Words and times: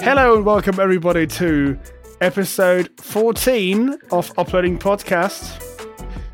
Hello 0.00 0.34
and 0.36 0.44
welcome 0.44 0.78
everybody 0.78 1.26
to 1.26 1.78
episode 2.20 2.90
14 3.00 3.96
of 4.12 4.30
Uploading 4.38 4.78
Podcast, 4.78 5.58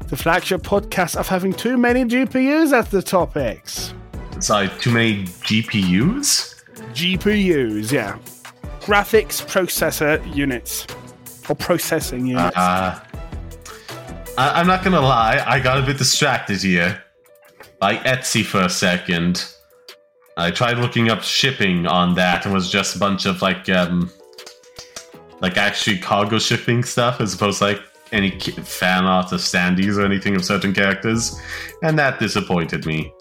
the 0.08 0.16
flagship 0.16 0.62
podcast 0.62 1.16
of 1.16 1.28
having 1.28 1.52
too 1.52 1.76
many 1.76 2.04
GPUs 2.04 2.72
at 2.72 2.90
the 2.90 3.02
topics. 3.02 3.94
Sorry, 4.40 4.68
too 4.80 4.90
many 4.90 5.22
GPUs? 5.24 6.62
GPUs, 6.92 7.92
yeah. 7.92 8.18
Graphics 8.80 9.44
processor 9.46 10.20
units. 10.34 10.86
Or 11.48 11.54
processing 11.54 12.26
units. 12.26 12.56
Uh, 12.56 13.00
I- 14.36 14.60
I'm 14.60 14.66
not 14.66 14.82
gonna 14.82 15.00
lie, 15.00 15.42
I 15.46 15.60
got 15.60 15.78
a 15.78 15.82
bit 15.82 15.98
distracted 15.98 16.60
here 16.62 17.02
by 17.78 17.96
Etsy 17.98 18.44
for 18.44 18.60
a 18.62 18.68
second. 18.68 19.46
I 20.36 20.50
tried 20.50 20.78
looking 20.78 21.10
up 21.10 21.22
shipping 21.22 21.86
on 21.86 22.14
that 22.14 22.44
and 22.44 22.52
was 22.52 22.70
just 22.70 22.96
a 22.96 22.98
bunch 22.98 23.26
of 23.26 23.42
like 23.42 23.68
um 23.68 24.10
like 25.40 25.56
actually 25.56 25.98
cargo 25.98 26.38
shipping 26.38 26.82
stuff 26.82 27.20
as 27.20 27.34
opposed 27.34 27.58
to 27.58 27.64
like 27.64 27.82
any 28.12 28.38
fan 28.38 29.04
art 29.04 29.32
of 29.32 29.40
standees 29.40 29.98
or 29.98 30.04
anything 30.04 30.36
of 30.36 30.44
certain 30.44 30.72
characters, 30.72 31.40
and 31.82 31.98
that 31.98 32.18
disappointed 32.18 32.86
me. 32.86 33.12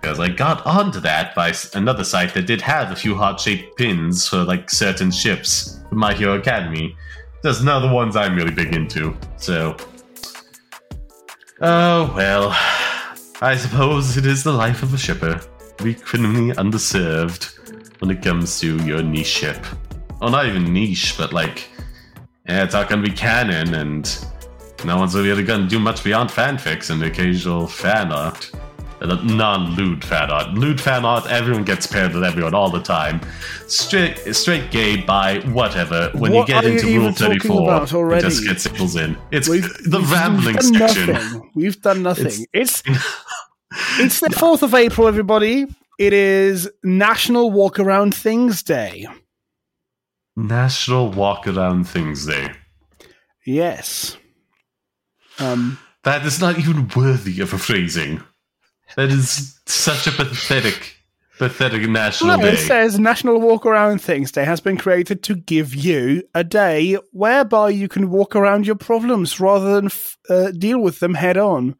Because 0.00 0.20
I 0.20 0.28
got 0.28 0.64
onto 0.66 1.00
that 1.00 1.34
by 1.34 1.52
another 1.74 2.04
site 2.04 2.34
that 2.34 2.46
did 2.46 2.60
have 2.60 2.92
a 2.92 2.96
few 2.96 3.16
heart-shaped 3.16 3.76
pins 3.76 4.28
for 4.28 4.44
like 4.44 4.70
certain 4.70 5.10
ships 5.10 5.80
from 5.88 5.98
My 5.98 6.14
Hero 6.14 6.38
Academy. 6.38 6.94
There's 7.42 7.64
none 7.64 7.82
of 7.82 7.88
the 7.88 7.94
ones 7.94 8.14
I'm 8.14 8.36
really 8.36 8.52
big 8.52 8.74
into, 8.74 9.16
so. 9.36 9.76
Oh 11.60 12.12
well, 12.14 12.50
I 13.42 13.54
suppose 13.54 14.16
it 14.16 14.24
is 14.24 14.42
the 14.42 14.52
life 14.52 14.82
of 14.82 14.94
a 14.94 14.96
shipper. 14.96 15.38
Be 15.82 15.92
criminally 15.92 16.54
underserved 16.54 18.00
when 18.00 18.10
it 18.10 18.22
comes 18.22 18.58
to 18.60 18.82
your 18.82 19.02
niche 19.02 19.26
ship. 19.26 19.62
Oh, 20.22 20.28
not 20.30 20.46
even 20.46 20.72
niche, 20.72 21.16
but 21.18 21.34
like, 21.34 21.68
yeah, 22.48 22.64
it's 22.64 22.72
not 22.72 22.88
gonna 22.88 23.02
be 23.02 23.10
canon, 23.10 23.74
and 23.74 24.26
no 24.86 24.96
one's 24.96 25.14
really 25.14 25.42
gonna 25.42 25.68
do 25.68 25.78
much 25.78 26.02
beyond 26.02 26.30
fanfics 26.30 26.88
and 26.88 27.02
occasional 27.02 27.66
fan 27.66 28.10
art. 28.10 28.50
Non-lewd 29.00 30.04
fan 30.04 30.30
art. 30.30 30.54
Lewd 30.54 30.80
fan 30.80 31.04
art, 31.04 31.26
everyone 31.30 31.64
gets 31.64 31.86
paired 31.86 32.14
with 32.14 32.24
everyone 32.24 32.54
all 32.54 32.70
the 32.70 32.80
time. 32.82 33.20
Straight, 33.66 34.16
straight 34.34 34.70
gay 34.70 34.96
by 35.02 35.40
whatever. 35.52 36.10
When 36.14 36.32
What 36.32 36.48
you 36.48 36.54
get 36.54 36.64
you 36.64 36.70
into 36.72 36.86
even 36.88 37.02
Rule 37.02 37.12
34, 37.12 38.14
it 38.14 38.20
just 38.22 38.44
gets 38.44 38.62
signals 38.62 38.96
in. 38.96 39.16
It's 39.30 39.48
We've- 39.48 39.68
the 39.84 39.98
we've 39.98 40.10
rambling 40.12 40.56
done 40.56 40.74
section. 40.74 41.12
Nothing. 41.12 41.50
We've 41.54 41.80
done 41.82 42.02
nothing. 42.02 42.46
It's 42.52 42.82
It's 43.98 43.98
it's 43.98 44.20
the 44.20 44.28
4th 44.28 44.62
of 44.62 44.74
April, 44.74 45.06
everybody. 45.08 45.66
It 45.98 46.12
is 46.12 46.70
National 46.82 47.50
Walk 47.50 47.78
Around 47.78 48.14
Things 48.14 48.62
Day. 48.62 49.06
National 50.36 51.10
Walk 51.10 51.46
Around 51.46 51.84
Things 51.88 52.26
Day. 52.26 52.52
Yes. 53.44 54.16
Um, 55.38 55.78
That 56.04 56.24
is 56.24 56.40
not 56.40 56.58
even 56.58 56.88
worthy 56.96 57.40
of 57.40 57.52
a 57.52 57.58
phrasing. 57.58 58.22
That 58.96 59.10
is 59.10 59.58
such 59.66 60.06
a 60.06 60.10
pathetic, 60.10 60.96
pathetic 61.38 61.88
national 61.88 62.36
No, 62.38 62.42
day. 62.42 62.54
it 62.54 62.58
says 62.58 62.98
National 62.98 63.40
Walk 63.40 63.66
Around 63.66 64.00
Things 64.00 64.32
Day 64.32 64.44
has 64.44 64.60
been 64.60 64.76
created 64.78 65.22
to 65.24 65.34
give 65.34 65.74
you 65.74 66.22
a 66.34 66.42
day 66.42 66.96
whereby 67.12 67.68
you 67.70 67.88
can 67.88 68.08
walk 68.10 68.34
around 68.34 68.66
your 68.66 68.76
problems 68.76 69.38
rather 69.38 69.74
than 69.74 69.86
f- 69.86 70.16
uh, 70.30 70.50
deal 70.50 70.78
with 70.80 71.00
them 71.00 71.14
head 71.14 71.36
on. 71.36 71.76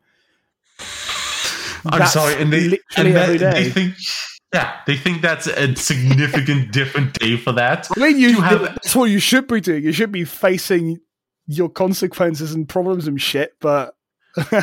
I'm 1.87 2.01
That's 2.01 2.13
sorry, 2.13 2.35
and 2.41 2.53
they 2.53 2.69
literally 2.69 2.81
and 2.97 3.17
that- 3.17 3.23
every 3.25 3.39
day. 3.39 3.63
they 3.65 3.71
think, 3.71 3.95
yeah, 4.53 4.77
they 4.87 4.97
think 4.97 5.23
that's 5.23 5.47
a 5.47 5.75
significant 5.77 6.73
different 6.73 7.15
day 7.19 7.37
for 7.37 7.53
that. 7.53 7.89
I 7.97 8.01
mean, 8.01 8.19
you, 8.19 8.29
You 8.29 8.41
have- 8.43 8.63
that's 8.63 8.95
what 8.95 9.05
you 9.11 9.21
should 9.21 9.47
be 9.47 9.61
doing. 9.61 9.85
You 9.85 9.93
should 9.93 10.13
be 10.13 10.25
facing 10.25 10.99
your 11.47 11.69
consequences 11.69 12.53
and 12.53 12.69
problems 12.69 13.07
and 13.07 13.21
shit. 13.21 13.53
But 13.61 13.95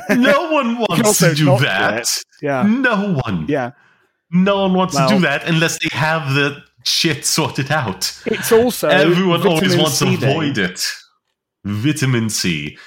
no 0.10 0.52
one 0.52 0.78
wants 0.80 1.20
to 1.20 1.34
do 1.34 1.58
that. 1.60 2.08
Yeah. 2.42 2.64
No 2.64 3.20
one. 3.26 3.46
Yeah. 3.48 3.72
No 4.32 4.62
one 4.64 4.74
wants 4.74 4.96
well, 4.96 5.10
to 5.10 5.16
do 5.16 5.22
that 5.22 5.48
unless 5.48 5.80
they 5.80 5.90
have 5.96 6.34
the 6.34 6.64
shit 6.84 7.26
sorted 7.26 7.72
out. 7.72 8.12
It's 8.26 8.52
also 8.52 8.90
everyone 8.90 9.46
always 9.48 9.78
wants 9.78 10.00
to 10.00 10.08
avoid 10.08 10.58
it. 10.58 10.84
Vitamin 11.64 12.30
C. 12.30 12.78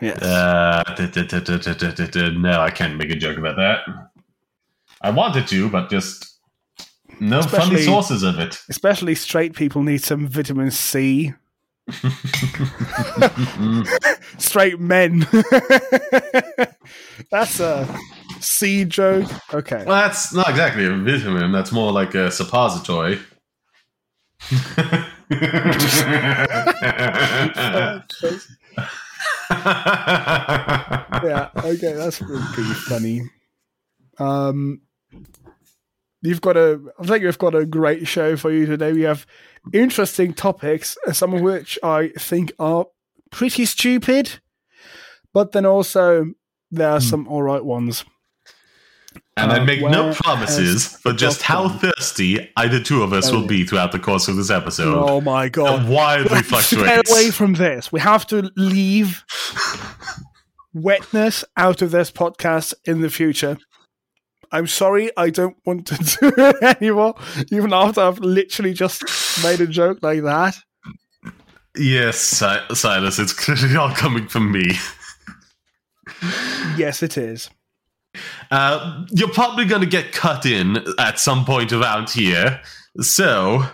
Yes. 0.00 0.20
Uh, 0.20 0.82
da, 0.96 1.06
da, 1.06 2.06
da, 2.06 2.30
no, 2.30 2.60
I 2.60 2.70
can't 2.70 2.96
make 2.96 3.10
a 3.10 3.16
joke 3.16 3.38
about 3.38 3.56
that. 3.56 3.80
I 5.00 5.10
wanted 5.10 5.46
to, 5.48 5.70
but 5.70 5.90
just 5.90 6.38
no 7.20 7.38
especially, 7.40 7.76
funny 7.76 7.82
sources 7.82 8.22
of 8.22 8.38
it. 8.38 8.60
Especially 8.68 9.14
straight 9.14 9.54
people 9.54 9.82
need 9.82 10.02
some 10.02 10.26
vitamin 10.26 10.70
C 10.70 11.32
straight 14.38 14.80
men. 14.80 15.24
That's 17.30 17.60
a 17.60 17.86
C 18.40 18.84
joke. 18.84 19.30
Okay. 19.54 19.84
Well, 19.86 20.08
that's 20.08 20.34
not 20.34 20.48
exactly 20.48 20.86
a 20.86 20.90
vitamin. 20.90 21.52
That's 21.52 21.70
more 21.72 21.92
like 21.92 22.14
a 22.14 22.30
suppository. 22.30 23.20
yeah, 24.50 25.04
okay, 31.56 31.92
that's 31.94 32.20
pretty 32.20 32.74
funny. 32.88 33.22
Um, 34.18 34.82
you've 36.26 36.40
got 36.40 36.56
a, 36.56 36.80
I 36.98 37.06
think 37.06 37.24
we've 37.24 37.38
got 37.38 37.54
a 37.54 37.64
great 37.66 38.06
show 38.08 38.36
for 38.36 38.50
you 38.50 38.66
today. 38.66 38.92
We 38.92 39.02
have 39.02 39.26
interesting 39.72 40.32
topics, 40.34 40.96
uh, 41.06 41.12
some 41.12 41.34
of 41.34 41.40
which 41.40 41.78
I 41.82 42.08
think 42.18 42.52
are 42.58 42.86
pretty 43.30 43.64
stupid, 43.64 44.40
but 45.32 45.52
then 45.52 45.64
also 45.66 46.32
there 46.70 46.90
are 46.90 47.00
some 47.00 47.26
all 47.28 47.42
right 47.42 47.64
ones. 47.64 48.04
and 49.38 49.52
I 49.52 49.58
Uh, 49.60 49.64
make 49.64 49.80
no 49.82 50.12
promises 50.14 50.86
for 50.86 51.12
just 51.12 51.42
how 51.42 51.68
dot 51.68 51.80
thirsty 51.80 52.50
either 52.56 52.80
two 52.82 53.02
of 53.02 53.12
us 53.12 53.28
Oh, 53.28 53.34
will 53.34 53.40
yeah. 53.42 53.46
be 53.48 53.64
throughout 53.64 53.92
the 53.92 53.98
course 53.98 54.28
of 54.28 54.36
this 54.36 54.50
episode. 54.50 54.94
Oh 54.96 55.20
my 55.20 55.48
god! 55.50 55.84
It 55.84 55.88
wildly 55.88 56.38
Stay 56.38 56.42
fluctuates. 56.42 57.10
away 57.10 57.30
from 57.30 57.54
this. 57.54 57.92
We 57.92 58.00
have 58.00 58.26
to 58.28 58.50
leave 58.56 59.24
wetness 60.74 61.44
out 61.56 61.82
of 61.82 61.90
this 61.90 62.10
podcast 62.10 62.74
in 62.84 63.00
the 63.00 63.10
future. 63.10 63.58
I'm 64.52 64.66
sorry, 64.66 65.10
I 65.16 65.30
don't 65.30 65.56
want 65.64 65.86
to 65.88 65.96
do 66.20 66.32
it 66.36 66.80
anymore, 66.80 67.14
even 67.50 67.72
after 67.72 68.00
I've 68.00 68.18
literally 68.20 68.72
just 68.72 69.02
made 69.42 69.60
a 69.60 69.66
joke 69.66 69.98
like 70.02 70.22
that. 70.22 70.56
Yes, 71.76 72.18
Si- 72.18 72.74
Silas, 72.74 73.18
it's 73.18 73.32
clearly 73.44 73.76
all 73.76 73.90
coming 73.90 74.28
from 74.28 74.50
me. 74.52 74.72
Yes, 76.76 77.02
it 77.02 77.18
is. 77.18 77.50
Uh, 78.50 79.04
you're 79.10 79.32
probably 79.32 79.64
going 79.66 79.82
to 79.82 79.86
get 79.86 80.12
cut 80.12 80.46
in 80.46 80.78
at 80.98 81.18
some 81.18 81.44
point 81.44 81.72
around 81.72 82.08
here. 82.10 82.60
So, 83.00 83.64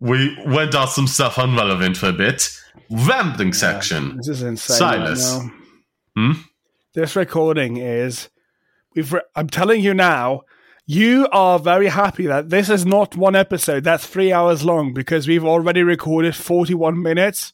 we 0.00 0.36
went 0.46 0.74
off 0.74 0.92
some 0.92 1.06
stuff 1.06 1.36
unrelevant 1.36 1.96
for 1.96 2.08
a 2.08 2.12
bit. 2.12 2.48
Rambling 2.90 3.52
section. 3.52 4.16
This 4.16 4.28
is 4.28 4.42
insane. 4.42 4.76
Silas. 4.76 5.34
Right. 5.34 5.50
Hmm? 6.16 6.32
This 6.94 7.14
recording 7.16 7.76
is. 7.76 8.30
We've. 8.98 9.12
Re- 9.12 9.20
I'm 9.36 9.48
telling 9.48 9.80
you 9.80 9.94
now. 9.94 10.42
You 10.90 11.28
are 11.32 11.58
very 11.58 11.88
happy 11.88 12.26
that 12.28 12.48
this 12.48 12.70
is 12.70 12.86
not 12.86 13.14
one 13.14 13.36
episode 13.36 13.84
that's 13.84 14.06
three 14.06 14.32
hours 14.32 14.64
long 14.64 14.94
because 14.94 15.28
we've 15.28 15.44
already 15.44 15.82
recorded 15.82 16.34
41 16.34 17.02
minutes. 17.02 17.52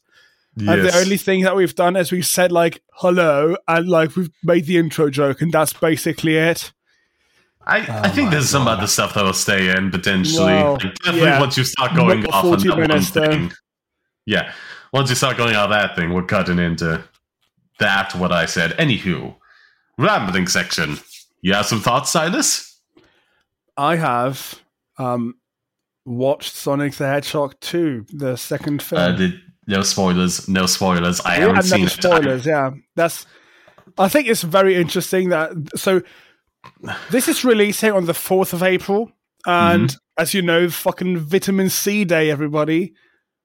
And 0.57 0.67
the 0.85 0.95
only 0.95 1.17
thing 1.17 1.43
that 1.43 1.53
we've 1.53 1.75
done 1.75 1.97
is 1.97 2.13
we've 2.13 2.25
said 2.25 2.53
like 2.53 2.81
hello 2.93 3.57
and 3.67 3.89
like 3.89 4.15
we've 4.15 4.29
made 4.41 4.67
the 4.67 4.77
intro 4.77 5.09
joke 5.09 5.41
and 5.41 5.51
that's 5.51 5.73
basically 5.73 6.37
it. 6.37 6.71
I, 7.67 7.79
I 7.79 8.01
oh 8.05 8.09
think 8.13 8.31
there's 8.31 8.49
some 8.49 8.69
other 8.69 8.87
stuff 8.87 9.15
that'll 9.15 9.33
stay 9.33 9.75
in 9.75 9.91
potentially. 9.91 10.45
Well, 10.45 10.73
Like, 10.75 10.95
definitely 10.95 11.21
yeah. 11.23 11.39
once 11.41 11.57
you 11.57 11.65
start 11.65 11.93
going 11.93 12.21
Not 12.21 12.33
off 12.33 12.45
on 12.45 12.51
40 12.51 12.63
that 12.69 12.77
one 12.77 12.81
minutes, 12.87 13.09
though. 13.11 13.25
thing. 13.25 13.51
Yeah. 14.25 14.53
Once 14.93 15.09
you 15.09 15.15
start 15.17 15.35
going 15.35 15.57
off 15.57 15.69
that 15.71 15.97
thing, 15.97 16.13
we're 16.13 16.23
cutting 16.23 16.57
into 16.59 17.03
that, 17.79 18.15
what 18.15 18.31
I 18.31 18.45
said. 18.45 18.71
Anywho, 18.77 19.35
rambling 19.97 20.47
section. 20.47 20.99
You 21.45 21.53
have 21.53 21.67
some 21.67 21.79
thoughts, 21.79 22.09
Silas? 22.09 22.81
I 23.77 23.97
have 23.97 24.59
um 24.97 25.35
watched 26.03 26.53
Sonic 26.53 26.95
the 26.95 27.05
Hedgehog 27.05 27.53
2, 27.61 28.07
the 28.13 28.35
second 28.35 28.81
film. 28.81 28.99
Uh, 29.01 29.11
did, 29.11 29.33
no 29.67 29.83
spoilers. 29.83 30.49
No 30.49 30.65
spoilers. 30.65 31.21
I 31.21 31.37
yeah, 31.37 31.47
haven't 31.47 31.63
seen 31.63 31.85
it. 31.85 31.89
spoilers. 31.91 32.47
Yeah, 32.47 32.71
that's. 32.95 33.27
I 33.99 34.07
think 34.09 34.27
it's 34.27 34.41
very 34.41 34.73
interesting 34.75 35.29
that 35.29 35.51
so 35.75 36.01
this 37.11 37.27
is 37.27 37.45
releasing 37.45 37.91
on 37.91 38.05
the 38.07 38.15
fourth 38.15 38.51
of 38.51 38.63
April, 38.63 39.11
and 39.45 39.89
Mm-hmm. 39.89 39.97
as 40.21 40.33
you 40.33 40.41
know, 40.41 40.67
fucking 40.71 41.17
Vitamin 41.19 41.69
C 41.69 42.05
Day, 42.05 42.31
everybody. 42.31 42.95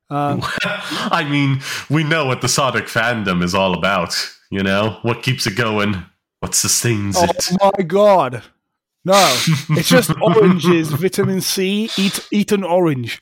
Um, 0.09 0.41
I 0.65 1.27
mean, 1.29 1.61
we 1.91 2.03
know 2.03 2.25
what 2.25 2.41
the 2.41 2.49
Sonic 2.49 2.87
fandom 2.87 3.43
is 3.43 3.55
all 3.55 3.75
about. 3.77 4.17
You 4.51 4.63
know 4.63 4.99
what 5.03 5.23
keeps 5.23 5.47
it 5.47 5.55
going, 5.55 6.03
what 6.41 6.55
sustains 6.55 7.17
oh 7.17 7.25
it. 7.25 7.49
Oh 7.61 7.71
my 7.79 7.85
god! 7.85 8.43
No, 9.05 9.15
it's 9.71 9.89
just 9.89 10.11
oranges, 10.21 10.91
vitamin 10.91 11.41
C. 11.41 11.91
Eat 11.97 12.27
eat 12.31 12.53
an 12.53 12.65
orange. 12.65 13.21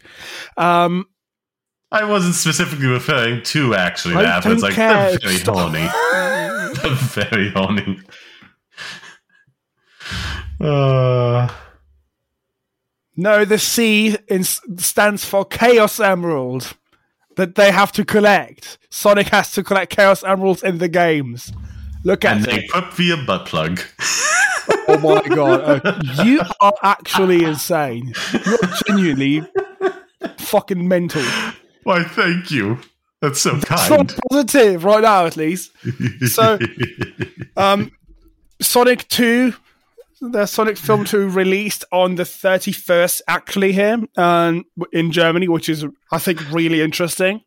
Um, 0.57 1.07
I 1.91 2.05
wasn't 2.05 2.35
specifically 2.35 2.87
referring 2.87 3.43
to 3.45 3.75
actually 3.75 4.17
I 4.17 4.23
that, 4.23 4.43
but 4.43 4.53
it's 4.53 4.63
like 4.63 4.75
care. 4.75 5.11
they're 5.11 5.19
very 5.19 5.35
Stop. 5.37 5.57
horny. 5.57 5.89
They're 6.83 6.95
very 6.95 7.51
horny. 7.51 7.99
Uh, 10.61 11.49
no, 13.17 13.45
the 13.45 13.59
C 13.59 14.17
in, 14.29 14.45
stands 14.45 15.25
for 15.25 15.45
Chaos 15.47 15.99
Emerald 15.99 16.77
that 17.37 17.55
they 17.55 17.73
have 17.73 17.91
to 17.93 18.05
collect. 18.05 18.79
Sonic 18.91 19.29
has 19.29 19.51
to 19.53 19.65
collect 19.65 19.91
Chaos 19.97 20.23
Emeralds 20.23 20.63
in 20.63 20.79
the 20.79 20.89
games. 20.89 21.53
Look 22.05 22.25
at 22.25 22.37
and 22.39 22.47
it. 22.47 22.51
they 22.51 22.67
put 22.69 22.93
via 22.95 23.17
butt 23.27 23.47
plug. 23.47 23.81
Oh 24.87 24.99
my 24.99 25.35
god, 25.35 25.81
uh, 25.85 26.23
you 26.25 26.41
are 26.61 26.73
actually 26.83 27.45
insane. 27.45 28.13
You're 28.33 28.59
genuinely 28.87 29.43
fucking 30.39 30.87
mental. 30.87 31.23
Why, 31.85 32.05
thank 32.05 32.51
you. 32.51 32.79
That's 33.21 33.41
so 33.41 33.57
It's 33.57 33.65
kind. 33.65 33.91
not 33.91 34.15
positive 34.31 34.85
right 34.85 35.03
now, 35.03 35.27
at 35.27 35.37
least. 35.37 35.73
So, 36.29 36.59
um, 37.57 37.91
Sonic 38.61 39.09
2, 39.09 39.55
the 40.21 40.47
Sonic 40.47 40.77
Film 40.77 41.05
2 41.05 41.29
released 41.29 41.85
on 41.91 42.15
the 42.15 42.23
31st, 42.23 43.23
actually, 43.27 43.73
here 43.73 43.99
um, 44.17 44.65
in 44.93 45.11
Germany, 45.11 45.49
which 45.49 45.69
is, 45.69 45.85
I 46.13 46.19
think, 46.19 46.51
really 46.53 46.81
interesting. 46.81 47.43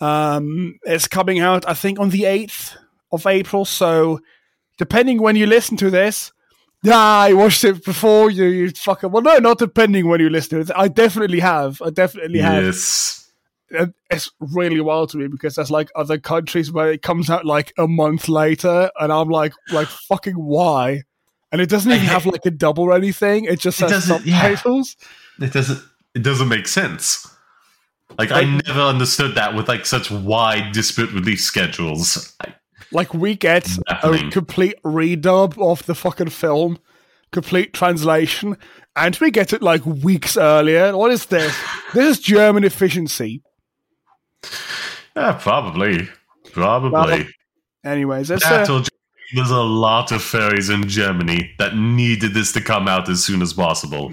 Um, 0.00 0.78
it's 0.84 1.08
coming 1.08 1.40
out, 1.40 1.68
I 1.68 1.74
think, 1.74 1.98
on 1.98 2.10
the 2.10 2.22
8th 2.22 2.76
of 3.12 3.26
April. 3.26 3.64
So, 3.64 4.20
depending 4.78 5.20
when 5.22 5.36
you 5.36 5.46
listen 5.46 5.76
to 5.78 5.90
this, 5.90 6.32
yeah, 6.82 6.96
I 6.98 7.32
watched 7.32 7.64
it 7.64 7.84
before 7.84 8.30
you, 8.30 8.44
you 8.44 8.66
fucker. 8.68 9.10
Well, 9.10 9.22
no, 9.22 9.38
not 9.38 9.58
depending 9.58 10.06
when 10.08 10.20
you 10.20 10.30
listen 10.30 10.58
to 10.64 10.70
it. 10.72 10.76
I 10.76 10.88
definitely 10.88 11.40
have. 11.40 11.80
I 11.82 11.90
definitely 11.90 12.38
have 12.40 12.62
yes. 12.64 13.30
it- 13.70 13.94
it's 14.10 14.30
really 14.40 14.80
wild 14.80 15.10
to 15.10 15.18
me 15.18 15.26
because 15.26 15.56
there's 15.56 15.70
like 15.70 15.90
other 15.94 16.18
countries 16.18 16.72
where 16.72 16.90
it 16.92 17.02
comes 17.02 17.28
out 17.28 17.44
like 17.44 17.72
a 17.76 17.86
month 17.88 18.28
later, 18.28 18.90
and 18.98 19.12
I'm 19.12 19.28
like, 19.28 19.52
like 19.72 19.88
fucking 19.88 20.34
why? 20.34 21.02
And 21.50 21.60
it 21.60 21.68
doesn't 21.68 21.90
even 21.90 22.06
have 22.06 22.26
like 22.26 22.44
a 22.46 22.50
double 22.50 22.84
or 22.84 22.94
anything. 22.94 23.44
It 23.46 23.58
just 23.58 23.80
It 23.80 23.90
has 23.90 24.06
doesn't- 24.06 24.26
yeah. 24.26 24.40
subtitles. 24.54 24.96
It 25.40 25.52
doesn't. 25.52 25.80
It 26.14 26.22
doesn't 26.22 26.48
make 26.48 26.66
sense. 26.68 27.26
Like 28.18 28.32
I 28.32 28.44
never 28.44 28.80
understood 28.80 29.34
that 29.34 29.54
with 29.54 29.68
like 29.68 29.84
such 29.86 30.10
wide 30.10 30.72
disparate 30.72 31.12
release 31.12 31.44
schedules. 31.44 32.34
I, 32.40 32.54
Like 32.92 33.12
we 33.14 33.34
get 33.36 33.68
Happening. 33.86 34.28
a 34.28 34.30
complete 34.30 34.82
redub 34.82 35.60
of 35.60 35.84
the 35.86 35.94
fucking 35.94 36.30
film, 36.30 36.78
complete 37.32 37.72
translation, 37.74 38.56
and 38.96 39.16
we 39.20 39.30
get 39.30 39.52
it 39.52 39.62
like 39.62 39.84
weeks 39.84 40.36
earlier. 40.36 40.96
What 40.96 41.10
is 41.10 41.26
this? 41.26 41.56
this 41.94 42.18
is 42.18 42.20
German 42.20 42.64
efficiency. 42.64 43.42
yeah, 45.16 45.32
probably, 45.40 46.08
probably. 46.52 46.90
Well, 46.90 47.24
Anyways, 47.84 48.30
I 48.30 48.34
uh, 48.36 48.84
there's 49.34 49.50
a 49.50 49.60
lot 49.60 50.10
of 50.10 50.22
fairies 50.22 50.70
in 50.70 50.88
Germany 50.88 51.52
that 51.58 51.76
needed 51.76 52.32
this 52.34 52.52
to 52.52 52.60
come 52.60 52.88
out 52.88 53.08
as 53.08 53.22
soon 53.22 53.42
as 53.42 53.52
possible. 53.52 54.12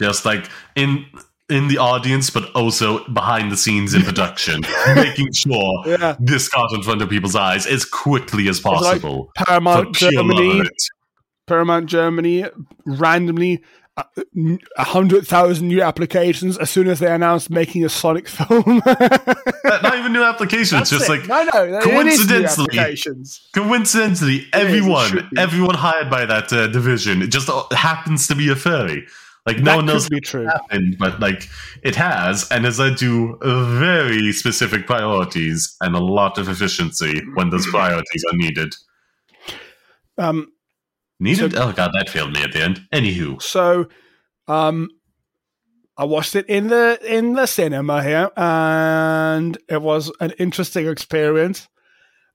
Just 0.00 0.24
like 0.24 0.48
in 0.76 1.06
in 1.48 1.68
the 1.68 1.78
audience, 1.78 2.30
but 2.30 2.50
also 2.52 3.04
behind 3.08 3.52
the 3.52 3.56
scenes 3.56 3.94
in 3.94 4.02
production, 4.04 4.62
making 4.94 5.32
sure 5.32 5.82
yeah. 5.86 6.16
this 6.18 6.48
got 6.48 6.72
in 6.72 6.82
front 6.82 7.02
of 7.02 7.08
people's 7.08 7.36
eyes 7.36 7.66
as 7.66 7.84
quickly 7.84 8.48
as 8.48 8.60
possible. 8.60 9.30
for 9.36 9.44
Paramount 9.44 9.94
Germany. 9.94 10.62
Paramount 11.46 11.86
Germany 11.86 12.46
randomly 12.86 13.62
uh, 13.96 14.04
a 14.78 14.84
hundred 14.84 15.26
thousand 15.26 15.68
new 15.68 15.82
applications 15.82 16.56
as 16.56 16.70
soon 16.70 16.88
as 16.88 16.98
they 16.98 17.12
announced 17.12 17.50
making 17.50 17.84
a 17.84 17.90
Sonic 17.90 18.26
film. 18.26 18.80
Not 18.86 19.98
even 19.98 20.14
new 20.14 20.22
applications, 20.22 20.88
just 20.88 21.10
like 21.10 21.26
no, 21.26 21.42
no, 21.52 21.64
it 21.64 21.82
coincidentally- 21.82 22.96
coincidentally, 23.52 24.46
everyone, 24.54 25.28
everyone 25.36 25.74
hired 25.74 26.08
by 26.08 26.24
that 26.24 26.50
uh, 26.52 26.68
division, 26.68 27.20
it 27.20 27.26
just 27.26 27.50
uh, 27.50 27.64
happens 27.72 28.26
to 28.28 28.34
be 28.34 28.48
a 28.50 28.56
furry. 28.56 29.06
Like 29.44 29.58
no 29.58 29.64
that 29.64 29.76
one 29.76 29.86
knows 29.86 30.04
could 30.04 30.14
be 30.14 30.20
true. 30.20 30.46
happened, 30.46 30.96
but 30.98 31.18
like 31.18 31.48
it 31.82 31.96
has, 31.96 32.48
and 32.50 32.64
has 32.64 32.78
led 32.78 32.96
to 32.98 33.36
very 33.42 34.32
specific 34.32 34.86
priorities 34.86 35.76
and 35.80 35.96
a 35.96 36.00
lot 36.00 36.38
of 36.38 36.48
efficiency 36.48 37.20
when 37.34 37.50
those 37.50 37.66
priorities 37.66 38.24
are 38.30 38.36
needed. 38.36 38.74
Um, 40.18 40.52
Needed? 41.18 41.52
So- 41.52 41.68
oh 41.68 41.72
god, 41.72 41.90
that 41.94 42.08
failed 42.08 42.32
me 42.32 42.42
at 42.42 42.52
the 42.52 42.62
end. 42.62 42.82
Anywho, 42.92 43.40
so, 43.42 43.86
um, 44.48 44.88
I 45.96 46.04
watched 46.04 46.34
it 46.36 46.46
in 46.48 46.68
the 46.68 46.98
in 47.04 47.34
the 47.34 47.46
cinema 47.46 48.02
here, 48.02 48.30
and 48.36 49.58
it 49.68 49.82
was 49.82 50.10
an 50.20 50.32
interesting 50.38 50.86
experience. 50.88 51.68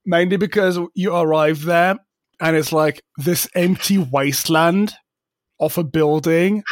Mainly 0.06 0.38
because 0.38 0.80
you 0.94 1.14
arrive 1.14 1.64
there, 1.64 1.98
and 2.40 2.56
it's 2.56 2.72
like 2.72 3.02
this 3.18 3.48
empty 3.56 3.98
wasteland 3.98 4.94
of 5.60 5.78
a 5.78 5.84
building. 5.84 6.64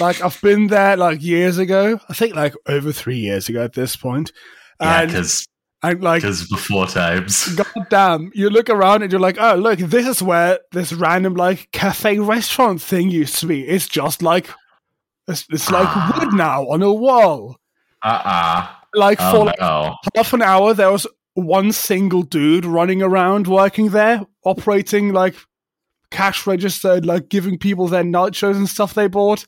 Like 0.00 0.20
I've 0.22 0.40
been 0.40 0.66
there 0.68 0.96
like 0.96 1.22
years 1.22 1.58
ago. 1.58 1.98
I 2.08 2.14
think 2.14 2.34
like 2.34 2.54
over 2.66 2.92
three 2.92 3.18
years 3.18 3.48
ago 3.48 3.62
at 3.64 3.74
this 3.74 3.96
point. 3.96 4.32
yeah, 4.80 5.00
And, 5.02 5.10
because 5.10 5.46
and 5.82 6.02
like 6.02 6.22
because 6.22 6.48
before 6.48 6.86
times. 6.86 7.54
God 7.56 7.86
damn, 7.90 8.30
you 8.34 8.50
look 8.50 8.70
around 8.70 9.02
and 9.02 9.12
you're 9.12 9.20
like, 9.20 9.36
oh, 9.40 9.54
look, 9.54 9.78
this 9.78 10.06
is 10.06 10.22
where 10.22 10.58
this 10.72 10.92
random 10.92 11.34
like 11.34 11.70
cafe 11.72 12.18
restaurant 12.18 12.80
thing 12.80 13.10
used 13.10 13.38
to 13.40 13.46
be. 13.46 13.66
It's 13.66 13.86
just 13.88 14.22
like, 14.22 14.48
it's, 15.28 15.44
it's 15.50 15.70
like 15.70 15.88
Ah. 15.88 16.18
wood 16.20 16.34
now 16.34 16.62
on 16.68 16.82
a 16.82 16.92
wall. 16.92 17.56
Uh 18.02 18.20
uh 18.24 18.66
Like 18.94 19.18
for 19.18 19.24
Oh 19.36 19.42
like 19.42 19.60
no. 19.60 19.96
half 20.16 20.32
an 20.32 20.42
hour, 20.42 20.74
there 20.74 20.90
was 20.92 21.06
one 21.34 21.72
single 21.72 22.22
dude 22.22 22.64
running 22.64 23.02
around 23.02 23.46
working 23.48 23.90
there, 23.90 24.22
operating 24.44 25.12
like 25.12 25.34
cash 26.10 26.46
register, 26.46 27.00
like 27.00 27.28
giving 27.28 27.58
people 27.58 27.88
their 27.88 28.04
nachos 28.04 28.54
and 28.56 28.68
stuff 28.68 28.94
they 28.94 29.08
bought. 29.08 29.46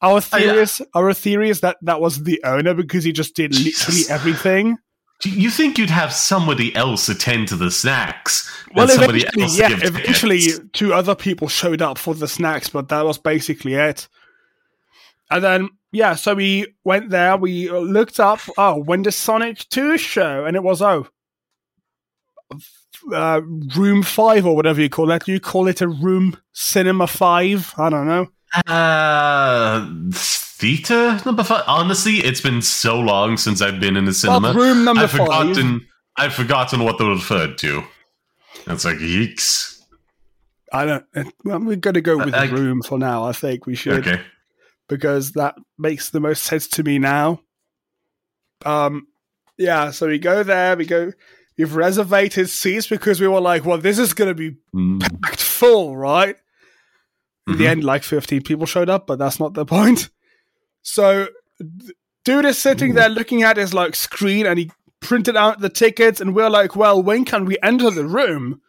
Our 0.00 0.18
Oh, 0.18 0.20
theory 0.20 0.58
is, 0.58 0.82
our 0.94 1.12
theory 1.12 1.50
is 1.50 1.60
that 1.60 1.76
that 1.82 2.00
was 2.00 2.22
the 2.22 2.40
owner 2.44 2.74
because 2.74 3.04
he 3.04 3.12
just 3.12 3.34
did 3.34 3.52
literally 3.52 3.98
Jesus. 3.98 4.10
everything. 4.10 4.78
You 5.24 5.50
think 5.50 5.78
you'd 5.78 5.90
have 5.90 6.12
somebody 6.12 6.72
else 6.76 7.08
attend 7.08 7.48
to 7.48 7.56
the 7.56 7.72
snacks? 7.72 8.48
Well, 8.72 8.86
somebody 8.86 9.20
eventually, 9.22 9.42
else 9.42 9.58
yeah, 9.58 9.70
eventually 9.72 10.40
tickets? 10.42 10.64
two 10.72 10.94
other 10.94 11.16
people 11.16 11.48
showed 11.48 11.82
up 11.82 11.98
for 11.98 12.14
the 12.14 12.28
snacks, 12.28 12.68
but 12.68 12.88
that 12.90 13.04
was 13.04 13.18
basically 13.18 13.74
it. 13.74 14.06
And 15.28 15.42
then, 15.42 15.70
yeah, 15.90 16.14
so 16.14 16.34
we 16.36 16.72
went 16.84 17.10
there, 17.10 17.36
we 17.36 17.68
looked 17.68 18.20
up, 18.20 18.38
oh, 18.56 18.80
when 18.80 19.02
does 19.02 19.16
Sonic 19.16 19.68
2 19.70 19.98
show? 19.98 20.44
And 20.44 20.54
it 20.56 20.62
was, 20.62 20.80
oh, 20.80 21.08
uh, 23.12 23.40
room 23.76 24.02
5 24.04 24.46
or 24.46 24.54
whatever 24.54 24.80
you 24.80 24.88
call 24.88 25.06
that. 25.06 25.26
You 25.26 25.40
call 25.40 25.66
it 25.66 25.80
a 25.80 25.88
room 25.88 26.36
cinema 26.52 27.06
5? 27.08 27.74
I 27.76 27.90
don't 27.90 28.06
know. 28.06 28.28
Uh, 28.66 29.86
theater 30.12 31.20
number 31.26 31.44
five. 31.44 31.64
Honestly, 31.66 32.16
it's 32.18 32.40
been 32.40 32.62
so 32.62 32.98
long 32.98 33.36
since 33.36 33.60
I've 33.60 33.80
been 33.80 33.96
in 33.96 34.04
the 34.04 34.14
cinema. 34.14 34.52
Well, 34.52 34.54
room 34.54 34.84
number 34.84 35.02
I've 35.02 35.10
5. 35.10 35.20
forgotten. 35.20 35.86
I've 36.16 36.34
forgotten 36.34 36.82
what 36.84 36.98
they're 36.98 37.08
referred 37.08 37.58
to. 37.58 37.84
It's 38.66 38.84
like 38.84 38.96
yeeks. 38.98 39.80
I 40.72 40.84
don't, 40.84 41.04
uh, 41.14 41.24
well, 41.44 41.60
we're 41.60 41.76
going 41.76 41.94
to 41.94 42.00
go 42.00 42.16
with 42.18 42.34
I- 42.34 42.46
room 42.46 42.82
for 42.82 42.98
now, 42.98 43.24
I 43.24 43.32
think 43.32 43.66
we 43.66 43.74
should. 43.74 44.06
Okay. 44.06 44.20
because 44.88 45.32
that 45.32 45.54
makes 45.78 46.10
the 46.10 46.20
most 46.20 46.42
sense 46.42 46.66
to 46.68 46.82
me 46.82 46.98
now. 46.98 47.40
Um, 48.66 49.06
yeah, 49.56 49.90
so 49.92 50.08
we 50.08 50.18
go 50.18 50.42
there, 50.42 50.76
we 50.76 50.84
go, 50.84 51.12
we've 51.56 51.74
reservated 51.74 52.50
seats 52.50 52.86
because 52.86 53.20
we 53.20 53.28
were 53.28 53.40
like, 53.40 53.64
well, 53.64 53.78
this 53.78 53.98
is 53.98 54.12
going 54.12 54.28
to 54.28 54.34
be 54.34 54.56
Mm, 54.74 55.00
packed 55.22 55.40
full, 55.40 55.96
right? 55.96 56.36
In 57.48 57.56
the 57.58 57.64
Mhm. 57.64 57.68
end, 57.68 57.84
like 57.84 58.02
15 58.04 58.42
people 58.42 58.66
showed 58.66 58.88
up, 58.90 59.06
but 59.06 59.18
that's 59.18 59.40
not 59.40 59.54
the 59.54 59.64
point. 59.64 60.08
So, 60.82 61.28
dude 62.24 62.44
is 62.46 62.56
sitting 62.56 62.92
Ooh. 62.92 62.94
there 62.94 63.08
looking 63.10 63.42
at 63.42 63.56
his 63.58 63.74
like 63.74 63.94
screen 63.94 64.46
and 64.46 64.58
he 64.58 64.70
printed 65.00 65.36
out 65.36 65.60
the 65.60 65.68
tickets, 65.68 66.20
and 66.20 66.34
we're 66.34 66.48
like, 66.48 66.74
well, 66.76 67.02
when 67.02 67.24
can 67.24 67.44
we 67.44 67.56
enter 67.62 67.90
the 67.90 68.06
room? 68.06 68.60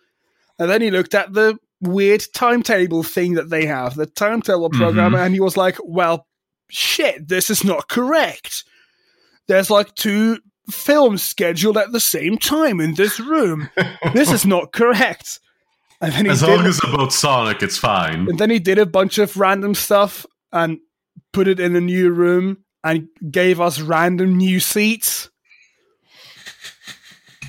And 0.57 0.69
then 0.69 0.81
he 0.81 0.91
looked 0.91 1.13
at 1.13 1.31
the 1.33 1.57
weird 1.81 2.23
timetable 2.33 3.03
thing 3.03 3.35
that 3.35 3.49
they 3.49 3.65
have, 3.67 3.95
the 3.95 4.05
timetable 4.05 4.69
program, 4.69 5.13
Mhm. 5.13 5.25
and 5.25 5.33
he 5.33 5.39
was 5.39 5.55
like, 5.55 5.77
well, 5.83 6.27
shit, 6.69 7.27
this 7.29 7.49
is 7.49 7.63
not 7.63 7.87
correct. 7.87 8.63
There's 9.47 9.69
like 9.69 9.95
two 9.95 10.39
films 10.69 11.23
scheduled 11.23 11.77
at 11.77 11.91
the 11.93 11.99
same 12.01 12.37
time 12.37 12.81
in 12.81 12.95
this 12.95 13.19
room. 13.19 13.69
this 14.13 14.31
is 14.31 14.45
not 14.45 14.73
correct. 14.73 15.39
And 16.01 16.13
then 16.13 16.25
he 16.25 16.31
As 16.31 16.39
did, 16.39 16.47
long 16.55 16.65
as 16.65 16.77
they're 16.79 16.95
both 16.95 17.11
Sonic, 17.11 17.61
it's 17.61 17.77
fine. 17.77 18.27
and 18.29 18.39
then 18.39 18.49
he 18.49 18.59
did 18.59 18.77
a 18.77 18.85
bunch 18.85 19.17
of 19.17 19.35
random 19.35 19.75
stuff 19.75 20.25
and 20.53 20.79
put 21.33 21.47
it 21.47 21.59
in 21.59 21.75
a 21.75 21.81
new 21.81 22.11
room 22.11 22.63
and 22.83 23.07
gave 23.29 23.59
us 23.59 23.81
random 23.81 24.37
new 24.37 24.59
seats. 24.61 25.29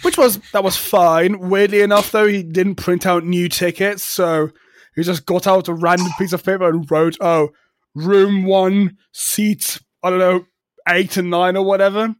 Which 0.03 0.17
was 0.17 0.39
that 0.53 0.65
was 0.65 0.77
fine. 0.77 1.39
Weirdly 1.51 1.83
enough 1.83 2.11
though, 2.11 2.27
he 2.27 2.43
didn't 2.43 2.77
print 2.77 3.05
out 3.07 3.25
new 3.25 3.49
tickets, 3.51 4.03
so 4.03 4.51
he 4.97 5.03
just 5.03 5.27
got 5.27 5.47
out 5.47 5.69
a 5.69 5.75
random 5.75 6.09
piece 6.19 6.33
of 6.33 6.43
paper 6.43 6.69
and 6.69 6.91
wrote, 6.91 7.17
"Oh, 7.21 7.51
room 7.95 8.45
one, 8.45 8.97
seats, 9.13 9.79
I 10.03 10.09
don't 10.11 10.19
know, 10.19 10.47
eight 10.89 11.19
and 11.19 11.29
nine 11.29 11.55
or 11.57 11.65
whatever." 11.67 12.15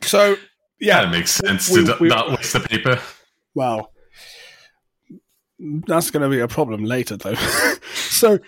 So 0.00 0.36
yeah, 0.80 1.02
that 1.02 1.10
makes 1.12 1.32
sense 1.32 1.70
we- 1.70 1.84
to 1.84 1.96
we- 2.00 2.08
not 2.08 2.30
waste 2.30 2.54
the 2.54 2.60
paper. 2.60 2.98
Well, 3.54 3.91
that's 5.86 6.10
going 6.10 6.22
to 6.22 6.28
be 6.28 6.40
a 6.40 6.48
problem 6.48 6.84
later, 6.84 7.16
though. 7.16 7.34
so 7.94 8.38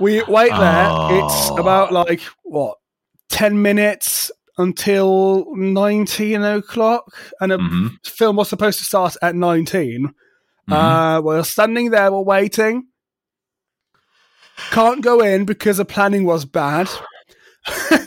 we 0.00 0.22
wait 0.24 0.50
there. 0.50 0.86
It's 1.18 1.50
Oh. 1.50 1.56
about 1.58 1.92
like 1.92 2.20
what 2.44 2.78
ten 3.28 3.60
minutes 3.62 4.30
until 4.58 5.46
nineteen 5.54 6.42
o'clock, 6.42 7.04
and 7.40 7.52
the 7.52 7.58
hmm 7.58 7.86
film 8.04 8.36
was 8.36 8.48
supposed 8.48 8.78
to 8.78 8.84
start 8.84 9.16
at 9.22 9.34
19 9.34 10.12
Mhm. 10.70 10.72
Uh, 10.72 11.20
we're 11.22 11.42
standing 11.42 11.90
there, 11.90 12.12
we're 12.12 12.20
waiting. 12.22 12.84
Can't 14.70 15.02
go 15.02 15.20
in 15.20 15.44
because 15.44 15.78
the 15.78 15.84
planning 15.84 16.24
was 16.24 16.44
bad. 16.44 16.88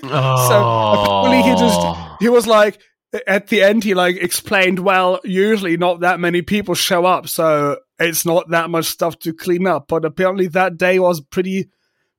So 0.02 0.08
apparently 0.08 1.42
he 1.42 1.52
just- 1.58 1.80
Oh. 1.82 2.18
he 2.20 2.30
was 2.30 2.46
like 2.48 2.80
at 3.28 3.48
the 3.48 3.62
end 3.64 3.84
he 3.84 3.94
like 3.94 4.18
explained 4.18 4.80
well 4.80 5.20
usually 5.24 5.78
not 5.78 6.02
that 6.02 6.20
many 6.20 6.42
people 6.42 6.76
show 6.76 7.06
up 7.06 7.28
so 7.30 7.78
it's 8.00 8.26
not 8.26 8.50
that 8.50 8.70
much 8.70 8.86
stuff 8.86 9.18
to 9.20 9.34
clean 9.34 9.68
up 9.68 9.88
but 9.88 10.06
apparently 10.06 10.48
that 10.48 10.78
day 10.78 11.00
was 11.00 11.22
pretty 11.22 11.70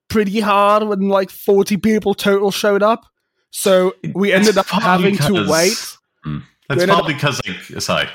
pretty 0.09 0.39
hard 0.39 0.83
when 0.83 1.09
like 1.09 1.29
40 1.29 1.77
people 1.77 2.13
total 2.13 2.51
showed 2.51 2.83
up 2.83 3.05
so 3.51 3.93
we 4.13 4.31
ended 4.33 4.57
up 4.57 4.67
probably 4.67 4.87
having 4.87 5.17
to 5.17 5.33
because- 5.33 5.49
wait 5.49 5.97
hmm. 6.23 6.39
That's 6.69 6.83
up- 6.83 6.89
probably 6.89 7.13
because, 7.13 7.41
like, 7.47 7.81
sorry. 7.81 8.09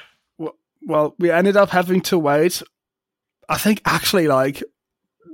well 0.82 1.14
we 1.18 1.30
ended 1.30 1.56
up 1.56 1.70
having 1.70 2.00
to 2.02 2.18
wait 2.18 2.62
i 3.48 3.56
think 3.56 3.80
actually 3.84 4.28
like 4.28 4.62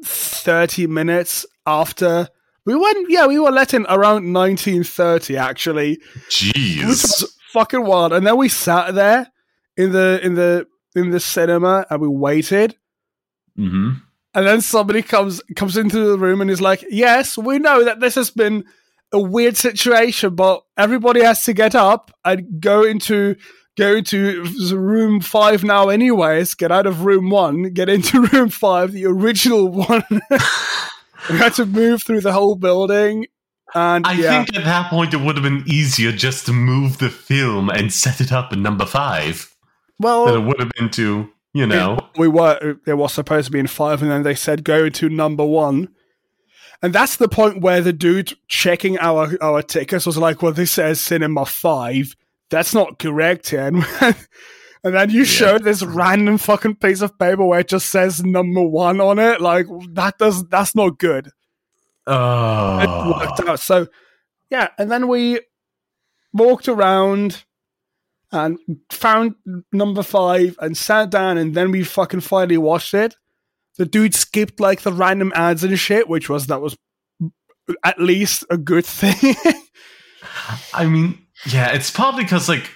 30 0.05 0.87
minutes 0.87 1.45
after 1.67 2.29
we 2.65 2.75
went 2.77 3.11
yeah 3.11 3.27
we 3.27 3.39
were 3.39 3.51
let 3.51 3.75
in 3.75 3.87
around 3.89 4.33
1930 4.33 5.37
actually 5.37 5.99
which 6.15 6.53
Jeez. 6.55 6.87
was 6.87 7.35
fucking 7.53 7.85
wild. 7.85 8.13
And 8.13 8.27
then 8.27 8.37
we 8.37 8.49
sat 8.49 8.95
there 8.95 9.27
in 9.77 9.93
the 9.93 10.21
in 10.23 10.35
the 10.35 10.67
in 10.95 11.11
the 11.11 11.21
cinema 11.21 11.87
and 11.91 12.01
we 12.01 12.09
waited. 12.09 12.77
hmm 13.57 13.91
And 14.35 14.47
then 14.47 14.61
somebody 14.61 15.03
comes 15.03 15.41
comes 15.57 15.77
into 15.77 15.99
the 16.07 16.19
room 16.19 16.41
and 16.41 16.51
is 16.51 16.61
like, 16.61 16.85
"Yes, 16.91 17.37
we 17.39 17.59
know 17.59 17.85
that 17.85 18.01
this 18.01 18.15
has 18.15 18.31
been 18.31 18.65
a 19.13 19.21
weird 19.21 19.57
situation, 19.57 20.35
but 20.35 20.63
everybody 20.77 21.23
has 21.23 21.45
to 21.45 21.53
get 21.55 21.75
up 21.75 22.11
and 22.25 22.61
go 22.61 22.83
into 22.85 23.37
go 23.77 23.97
into 23.97 24.45
room 24.77 25.21
five 25.21 25.65
now, 25.65 25.89
anyways. 25.89 26.55
Get 26.55 26.71
out 26.71 26.87
of 26.87 27.05
room 27.05 27.31
one, 27.31 27.65
get 27.73 27.89
into 27.89 28.23
room 28.33 28.51
five, 28.51 28.93
the 28.93 29.07
original 29.07 29.69
one. 29.69 30.05
we 31.31 31.39
had 31.39 31.55
to 31.55 31.67
move 31.67 32.03
through 32.03 32.21
the 32.21 32.33
whole 32.33 32.55
building, 32.55 33.27
and 33.75 34.07
I 34.07 34.13
yeah, 34.13 34.45
think 34.45 34.57
at 34.57 34.65
that 34.65 34.91
point 34.91 35.15
it 35.15 35.21
would 35.21 35.37
have 35.37 35.43
been 35.43 35.65
easier 35.67 36.13
just 36.13 36.47
to 36.47 36.53
move 36.53 36.99
the 36.99 37.11
film 37.11 37.71
and 37.71 37.93
set 37.93 38.21
it 38.21 38.33
up 38.33 38.53
in 38.53 38.63
number 38.63 38.87
five 38.87 39.55
well, 39.99 40.27
than 40.27 40.43
it 40.43 40.47
would 40.47 40.61
have 40.61 40.71
been 40.77 40.91
to, 40.91 41.31
you 41.53 41.67
know. 41.67 41.99
we 42.17 42.29
were 42.29 42.77
it 42.87 42.95
was 42.95 43.13
supposed 43.13 43.47
to 43.47 43.53
be 43.53 43.59
in 43.59 43.67
five 43.67 44.03
and 44.03 44.11
then 44.11 44.23
they 44.23 44.35
said 44.35 44.65
go 44.65 44.89
to 44.89 45.09
number 45.09 45.45
one. 45.45 45.89
And 46.81 46.93
that's 46.93 47.17
the 47.17 47.29
point 47.29 47.61
where 47.61 47.81
the 47.81 47.93
dude 47.93 48.37
checking 48.47 48.99
our 48.99 49.37
our 49.43 49.63
tickets 49.63 50.07
was 50.07 50.17
like 50.17 50.43
well 50.43 50.53
this 50.53 50.73
says 50.73 51.01
cinema 51.01 51.47
five. 51.47 52.15
That's 52.51 52.73
not 52.73 52.99
correct 52.99 53.51
here 53.51 53.67
and, 54.01 54.17
and 54.85 54.95
then 54.95 55.11
you 55.11 55.25
show 55.25 55.59
this 55.59 55.83
random 55.83 56.39
fucking 56.39 56.77
piece 56.77 57.03
of 57.03 57.19
paper 57.19 57.45
where 57.45 57.61
it 57.61 57.69
just 57.69 57.91
says 57.91 58.23
number 58.23 58.63
one 58.63 59.01
on 59.01 59.19
it. 59.19 59.41
Like 59.41 59.67
that 59.93 60.19
does 60.19 60.47
that's 60.49 60.75
not 60.75 60.99
good. 60.99 61.31
Oh. 62.07 62.79
it 62.79 62.89
ah. 62.89 63.19
worked 63.19 63.49
out. 63.49 63.61
So 63.61 63.89
yeah, 64.51 64.69
and 64.79 64.91
then 64.91 65.09
we 65.09 65.41
walked 66.33 66.69
around 66.69 67.45
and 68.33 68.59
found 68.91 69.35
number 69.73 70.03
five 70.03 70.57
and 70.61 70.77
sat 70.77 71.11
down, 71.11 71.39
and 71.39 71.55
then 71.55 71.71
we 71.71 71.83
fucking 71.83 72.21
finally 72.21 72.59
watched 72.59 72.95
it. 72.95 73.15
The 73.77 73.87
dude 73.87 74.15
skipped 74.15 74.61
like 74.61 74.83
the 74.83 74.93
random 74.93 75.33
ads 75.35 75.65
and 75.65 75.79
shit, 75.79 76.09
which 76.09 76.29
was 76.29 76.47
that 76.49 76.61
was 76.61 76.77
at 77.85 78.01
least 78.01 78.45
a 78.51 78.57
good 78.57 78.85
thing. 78.85 79.35
I 80.75 80.87
mean, 80.87 81.19
yeah, 81.47 81.73
it's 81.73 81.91
probably 81.91 82.25
because 82.25 82.49
like 82.49 82.71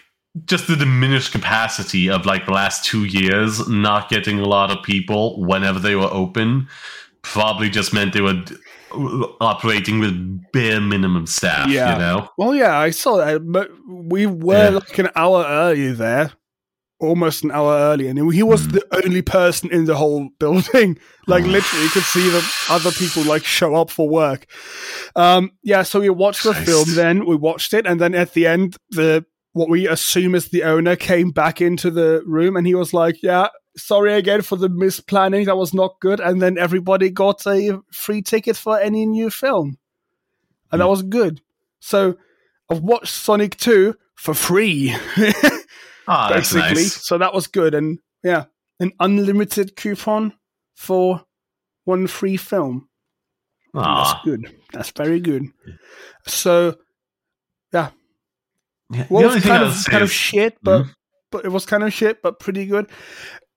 just 0.46 0.66
the 0.66 0.76
diminished 0.76 1.32
capacity 1.32 2.08
of 2.08 2.24
like 2.24 2.46
the 2.46 2.52
last 2.52 2.84
two 2.84 3.04
years, 3.04 3.68
not 3.68 4.08
getting 4.08 4.38
a 4.38 4.46
lot 4.46 4.70
of 4.70 4.82
people 4.84 5.42
whenever 5.44 5.78
they 5.78 5.94
were 5.94 6.08
open, 6.10 6.68
probably 7.22 7.68
just 7.68 7.92
meant 7.92 8.12
they 8.12 8.20
were 8.20 8.42
d- 8.42 8.56
operating 9.40 9.98
with 10.00 10.40
bare 10.52 10.80
minimum 10.80 11.26
staff. 11.26 11.68
Yeah. 11.68 11.92
you 11.94 11.98
know. 11.98 12.28
well, 12.38 12.54
yeah, 12.54 12.76
I 12.78 12.90
saw 12.90 13.16
that, 13.18 13.40
but 13.50 13.70
we 13.88 14.26
were 14.26 14.64
Yeah. 14.70 14.78
like 14.78 14.98
an 14.98 15.08
hour 15.16 15.44
early 15.46 15.92
there. 15.92 16.32
Almost 17.00 17.42
an 17.42 17.50
hour 17.50 17.74
early, 17.74 18.06
and 18.06 18.32
he 18.32 18.44
was 18.44 18.64
Hmm. 18.64 18.72
the 18.72 18.84
only 19.04 19.22
person 19.22 19.68
in 19.72 19.86
the 19.86 19.96
whole 19.96 20.28
building. 20.38 20.98
Like 21.28 21.44
literally, 21.44 21.84
you 21.84 21.90
could 21.90 22.02
see 22.02 22.28
the 22.30 22.44
other 22.68 22.90
people 22.90 23.22
like 23.24 23.44
show 23.44 23.76
up 23.76 23.90
for 23.90 24.08
work. 24.08 24.44
Um, 25.14 25.52
yeah, 25.62 25.82
so 25.84 26.00
we 26.00 26.10
watched 26.10 26.42
the 26.42 26.50
Christ. 26.52 26.66
film. 26.68 26.84
Then 26.96 27.26
we 27.26 27.36
watched 27.36 27.74
it, 27.74 27.86
and 27.86 28.00
then 28.00 28.12
at 28.14 28.32
the 28.34 28.46
end, 28.48 28.76
the 28.90 29.24
what 29.52 29.68
we 29.68 29.86
assume 29.88 30.34
is 30.34 30.48
the 30.48 30.62
owner 30.64 30.96
came 30.96 31.30
back 31.30 31.60
into 31.60 31.90
the 31.90 32.22
room, 32.26 32.56
and 32.56 32.66
he 32.66 32.74
was 32.74 32.92
like, 32.94 33.22
"Yeah, 33.22 33.48
sorry 33.76 34.14
again 34.14 34.42
for 34.42 34.56
the 34.56 34.68
misplanning. 34.68 35.46
That 35.46 35.56
was 35.56 35.72
not 35.74 36.00
good." 36.00 36.20
And 36.20 36.40
then 36.40 36.58
everybody 36.58 37.10
got 37.10 37.46
a 37.46 37.80
free 37.92 38.22
ticket 38.22 38.56
for 38.56 38.78
any 38.78 39.04
new 39.06 39.30
film, 39.30 39.78
and 40.70 40.80
that 40.80 40.86
Hmm. 40.86 40.90
was 40.90 41.02
good. 41.02 41.40
So 41.80 42.16
I've 42.70 42.80
watched 42.80 43.12
Sonic 43.14 43.56
Two 43.56 43.96
for 44.14 44.34
free. 44.34 44.94
Ah, 46.08 46.28
that's 46.30 46.52
basically. 46.52 46.82
nice. 46.82 47.06
So 47.06 47.16
that 47.18 47.32
was 47.32 47.46
good, 47.46 47.74
and 47.74 48.00
yeah, 48.24 48.46
an 48.80 48.90
unlimited 48.98 49.76
coupon 49.76 50.32
for 50.74 51.24
one 51.84 52.08
free 52.08 52.36
film. 52.36 52.88
That's 53.72 53.86
Ah, 53.86 54.20
good. 54.24 54.52
That's 54.72 54.90
very 54.90 55.20
good. 55.20 55.44
So 56.26 56.74
yeah, 57.72 57.90
the 58.92 59.06
well, 59.10 59.24
it's 59.32 59.44
thing 59.44 59.52
kind 59.52 59.62
of 59.64 59.84
kind 59.86 60.02
of 60.02 60.12
shit, 60.12 60.56
but 60.62 60.82
Mhm. 60.84 60.94
but 61.30 61.44
it 61.44 61.48
was 61.50 61.66
kind 61.66 61.82
of 61.82 61.92
shit, 61.92 62.22
but 62.22 62.38
pretty 62.38 62.66
good. 62.66 62.88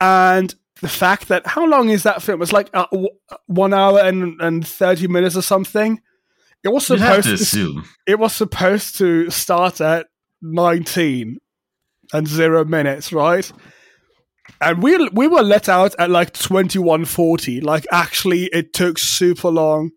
And 0.01 0.53
the 0.81 0.87
fact 0.89 1.27
that 1.29 1.45
how 1.47 1.65
long 1.67 1.89
is 1.89 2.03
that 2.03 2.21
film? 2.21 2.41
It's 2.41 2.51
like 2.53 2.69
uh, 2.73 2.85
w- 2.91 3.09
one 3.47 3.73
hour 3.73 3.99
and 3.99 4.39
and 4.41 4.67
thirty 4.67 5.07
minutes 5.07 5.35
or 5.35 5.41
something. 5.41 6.01
It 6.63 6.69
was 6.73 6.85
supposed 6.87 7.23
to 7.29 7.35
to 7.37 7.43
assume. 7.43 7.85
it 8.07 8.17
was 8.17 8.33
supposed 8.33 8.97
to 8.97 9.29
start 9.29 9.79
at 9.81 10.07
19 10.41 11.37
and 12.13 12.27
zero 12.27 12.65
minutes, 12.65 13.13
right? 13.13 13.51
And 14.61 14.81
we 14.81 15.07
we 15.09 15.27
were 15.27 15.43
let 15.43 15.69
out 15.69 15.95
at 15.99 16.09
like 16.09 16.33
2140. 16.33 17.61
Like 17.61 17.85
actually 17.91 18.45
it 18.53 18.73
took 18.73 18.97
super 18.97 19.49
long 19.49 19.91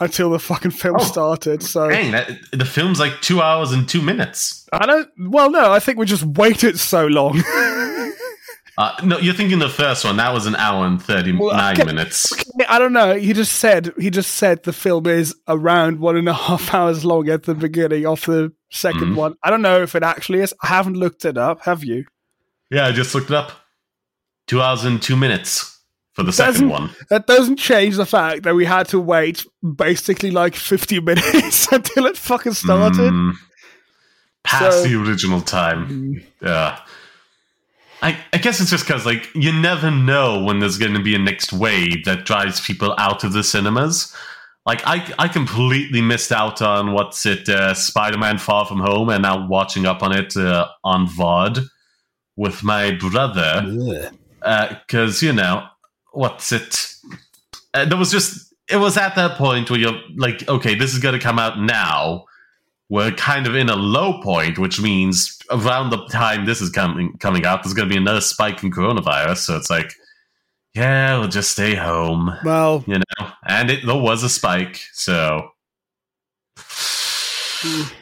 until 0.00 0.30
the 0.30 0.38
fucking 0.38 0.70
film 0.72 0.96
Oh. 0.98 1.04
started. 1.04 1.62
So 1.62 1.88
Dang, 1.88 2.12
that, 2.12 2.30
the 2.52 2.64
film's 2.64 2.98
like 2.98 3.20
two 3.20 3.40
hours 3.40 3.72
and 3.72 3.88
two 3.88 4.02
minutes. 4.02 4.66
I 4.72 4.86
don't 4.86 5.08
well 5.18 5.50
no, 5.50 5.70
I 5.72 5.78
think 5.80 5.98
we 5.98 6.06
just 6.06 6.24
waited 6.24 6.78
so 6.78 7.06
long. 7.06 7.42
Uh, 8.78 8.94
no, 9.04 9.18
you're 9.18 9.34
thinking 9.34 9.58
the 9.58 9.68
first 9.68 10.06
one. 10.06 10.16
That 10.16 10.32
was 10.32 10.46
an 10.46 10.54
hour 10.56 10.86
and 10.86 11.02
thirty 11.02 11.32
nine 11.32 11.40
Well, 11.40 11.72
okay. 11.72 11.84
minutes. 11.84 12.26
I 12.66 12.78
don't 12.78 12.94
know. 12.94 13.14
He 13.14 13.34
just 13.34 13.54
said 13.56 13.92
he 13.98 14.08
just 14.08 14.36
said 14.36 14.62
the 14.62 14.72
film 14.72 15.06
is 15.06 15.34
around 15.48 16.00
one 16.00 16.16
and 16.16 16.26
a 16.28 16.32
half 16.32 16.72
hours 16.74 17.04
long 17.04 17.28
at 17.28 17.42
the 17.42 17.54
beginning 17.54 18.06
of 18.06 18.24
the 18.24 18.52
2nd 18.72 18.92
Mhm. 18.92 19.14
one. 19.16 19.34
I 19.42 19.50
don't 19.50 19.60
know 19.60 19.82
if 19.82 19.94
it 19.94 20.02
actually 20.02 20.40
is. 20.40 20.54
I 20.62 20.68
haven't 20.68 20.94
looked 20.96 21.26
it 21.26 21.36
up. 21.36 21.62
Have 21.64 21.84
you? 21.84 22.06
Yeah, 22.70 22.86
I 22.86 22.92
just 22.92 23.14
looked 23.14 23.28
it 23.28 23.36
up. 23.36 23.52
Two 24.46 24.62
hours 24.62 24.84
and 24.84 25.02
two 25.02 25.16
minutes 25.16 25.78
for 26.20 26.24
the 26.24 26.36
Doesn't- 26.36 26.54
second 26.54 26.68
one. 26.68 26.90
That 27.08 27.26
doesn't 27.26 27.56
change 27.56 27.96
the 27.96 28.06
fact 28.06 28.42
that 28.44 28.54
we 28.54 28.64
had 28.64 28.88
to 28.88 29.00
wait 29.00 29.44
basically 29.76 30.30
like 30.30 30.54
50 30.54 31.00
minutes 31.10 31.70
until 31.72 32.06
it 32.06 32.16
fucking 32.16 32.52
started. 32.54 33.12
Mm. 33.12 33.32
past 34.44 34.82
So- 34.82 34.88
the 34.88 35.00
original 35.02 35.40
time. 35.40 35.88
Mm. 35.88 36.24
Yeah. 36.42 36.78
I, 38.02 38.16
I 38.32 38.38
guess 38.38 38.60
it's 38.60 38.70
just 38.70 38.86
because 38.86 39.04
like 39.04 39.28
you 39.34 39.52
never 39.52 39.90
know 39.90 40.42
when 40.42 40.58
there's 40.60 40.78
going 40.78 40.94
to 40.94 41.02
be 41.02 41.14
a 41.14 41.18
next 41.18 41.52
wave 41.52 42.04
that 42.06 42.24
drives 42.24 42.58
people 42.60 42.94
out 42.96 43.24
of 43.24 43.32
the 43.34 43.44
cinemas. 43.44 44.14
Like 44.64 44.80
I, 44.86 45.12
I 45.18 45.28
completely 45.28 46.00
missed 46.00 46.32
out 46.32 46.62
on 46.62 46.92
what's 46.92 47.26
it, 47.26 47.46
uh, 47.48 47.74
Spider-Man: 47.74 48.38
Far 48.38 48.64
From 48.64 48.80
Home, 48.80 49.08
and 49.10 49.22
now 49.22 49.46
watching 49.48 49.84
up 49.84 50.02
on 50.02 50.16
it 50.16 50.34
uh, 50.36 50.66
on 50.84 51.06
VOD 51.08 51.66
with 52.36 52.62
my 52.62 52.92
brother 52.92 54.10
because 54.86 55.22
you 55.22 55.32
know 55.34 55.66
what's 56.12 56.52
it 56.52 56.94
uh, 57.74 57.84
there 57.84 57.98
was 57.98 58.10
just 58.10 58.52
it 58.68 58.76
was 58.76 58.96
at 58.96 59.14
that 59.16 59.36
point 59.36 59.70
where 59.70 59.78
you're 59.80 60.00
like 60.16 60.46
okay 60.48 60.74
this 60.74 60.92
is 60.92 60.98
going 60.98 61.14
to 61.14 61.20
come 61.20 61.38
out 61.38 61.58
now 61.60 62.24
we're 62.88 63.12
kind 63.12 63.46
of 63.46 63.54
in 63.54 63.68
a 63.68 63.76
low 63.76 64.20
point 64.22 64.58
which 64.58 64.80
means 64.80 65.38
around 65.50 65.90
the 65.90 66.04
time 66.08 66.44
this 66.46 66.60
is 66.60 66.70
coming 66.70 67.12
coming 67.18 67.44
out 67.44 67.62
there's 67.62 67.74
going 67.74 67.88
to 67.88 67.92
be 67.92 67.98
another 68.00 68.20
spike 68.20 68.62
in 68.62 68.70
coronavirus 68.70 69.38
so 69.38 69.56
it's 69.56 69.70
like 69.70 69.92
yeah, 70.72 71.18
we'll 71.18 71.26
just 71.26 71.50
stay 71.50 71.74
home. 71.74 72.30
Well, 72.44 72.84
you 72.86 72.98
know, 72.98 73.28
and 73.44 73.72
it, 73.72 73.84
there 73.84 73.96
was 74.00 74.22
a 74.22 74.28
spike, 74.28 74.80
so 74.92 75.50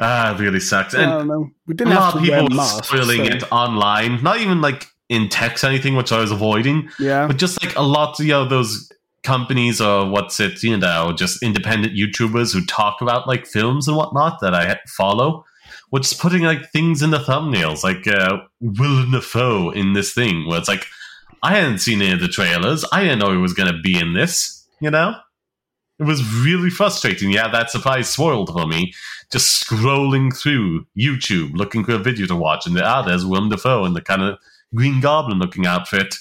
ah, 0.01 0.35
it 0.35 0.39
really 0.41 0.61
sucks. 0.61 0.95
I 0.95 1.03
And 1.03 1.11
don't 1.11 1.29
know. 1.29 1.51
We 1.67 1.73
a 1.73 1.77
didn't 1.77 1.95
lot 1.95 2.13
have 2.13 2.17
of 2.17 2.23
people 2.23 2.43
were 2.45 2.55
masks. 2.57 2.89
spoiling 2.89 3.25
so- 3.25 3.33
it 3.33 3.53
online, 3.53 4.23
not 4.23 4.39
even 4.39 4.61
like 4.61 4.87
in 5.09 5.29
text 5.29 5.65
anything, 5.65 5.97
which 5.97 6.13
I 6.13 6.21
was 6.21 6.31
avoiding, 6.31 6.89
Yeah. 6.99 7.27
but 7.27 7.39
just 7.39 7.63
like 7.65 7.75
a 7.77 7.83
lot, 7.83 8.19
of 8.21 8.27
you 8.27 8.33
know, 8.33 8.47
those 8.49 8.91
companies 9.23 9.81
or 9.81 10.09
what's 10.09 10.39
it, 10.41 10.63
you 10.63 10.77
know, 10.77 11.13
just 11.17 11.43
independent 11.43 11.95
YouTubers 11.95 12.53
who 12.53 12.65
talk 12.67 13.01
about 13.01 13.27
like 13.27 13.47
films 13.47 13.89
and 13.89 13.97
whatnot 13.97 14.41
that 14.41 14.55
I 14.55 14.79
follow. 14.97 15.45
Were 15.91 16.01
just 16.01 16.21
putting 16.21 16.43
like 16.43 16.71
things 16.71 17.01
in 17.01 17.11
the 17.11 17.19
thumbnails, 17.19 17.83
like 17.83 18.07
uh, 18.07 18.39
Willem 18.61 19.11
Dafoe 19.11 19.71
in 19.71 19.95
this 19.95 20.13
thing, 20.13 20.47
where 20.47 20.59
it's 20.59 20.69
like, 20.69 20.85
I 21.43 21.55
hadn't 21.57 21.79
seen 21.79 22.03
any 22.03 22.13
of 22.13 22.21
the 22.21 22.29
trailers. 22.29 22.85
I 22.93 23.03
didn't 23.03 23.21
know 23.21 23.33
he 23.33 23.39
was 23.39 23.55
going 23.55 23.73
to 23.73 23.81
be 23.81 23.99
in 23.99 24.13
this, 24.13 24.67
you 24.81 24.91
know? 24.91 25.15
It 25.99 26.05
was 26.05 26.23
really 26.45 26.69
frustrating. 26.71 27.31
Yeah, 27.31 27.49
that 27.51 27.71
surprise 27.71 28.09
spoiled 28.09 28.51
for 28.53 28.67
me. 28.67 28.93
Just 29.33 29.65
scrolling 29.67 30.35
through 30.37 30.87
YouTube, 30.97 31.55
looking 31.55 31.85
for 31.85 31.93
a 31.93 31.99
video 31.99 32.27
to 32.27 32.37
watch, 32.37 32.67
and 32.67 32.79
ah, 32.81 33.03
there's 33.03 33.25
Willem 33.27 33.49
Dafoe 33.49 33.85
in 33.87 33.95
the 33.95 34.03
kind 34.03 34.23
of 34.23 34.39
Green 34.75 35.01
Goblin 35.01 35.39
looking 35.39 35.67
outfit. 35.67 36.15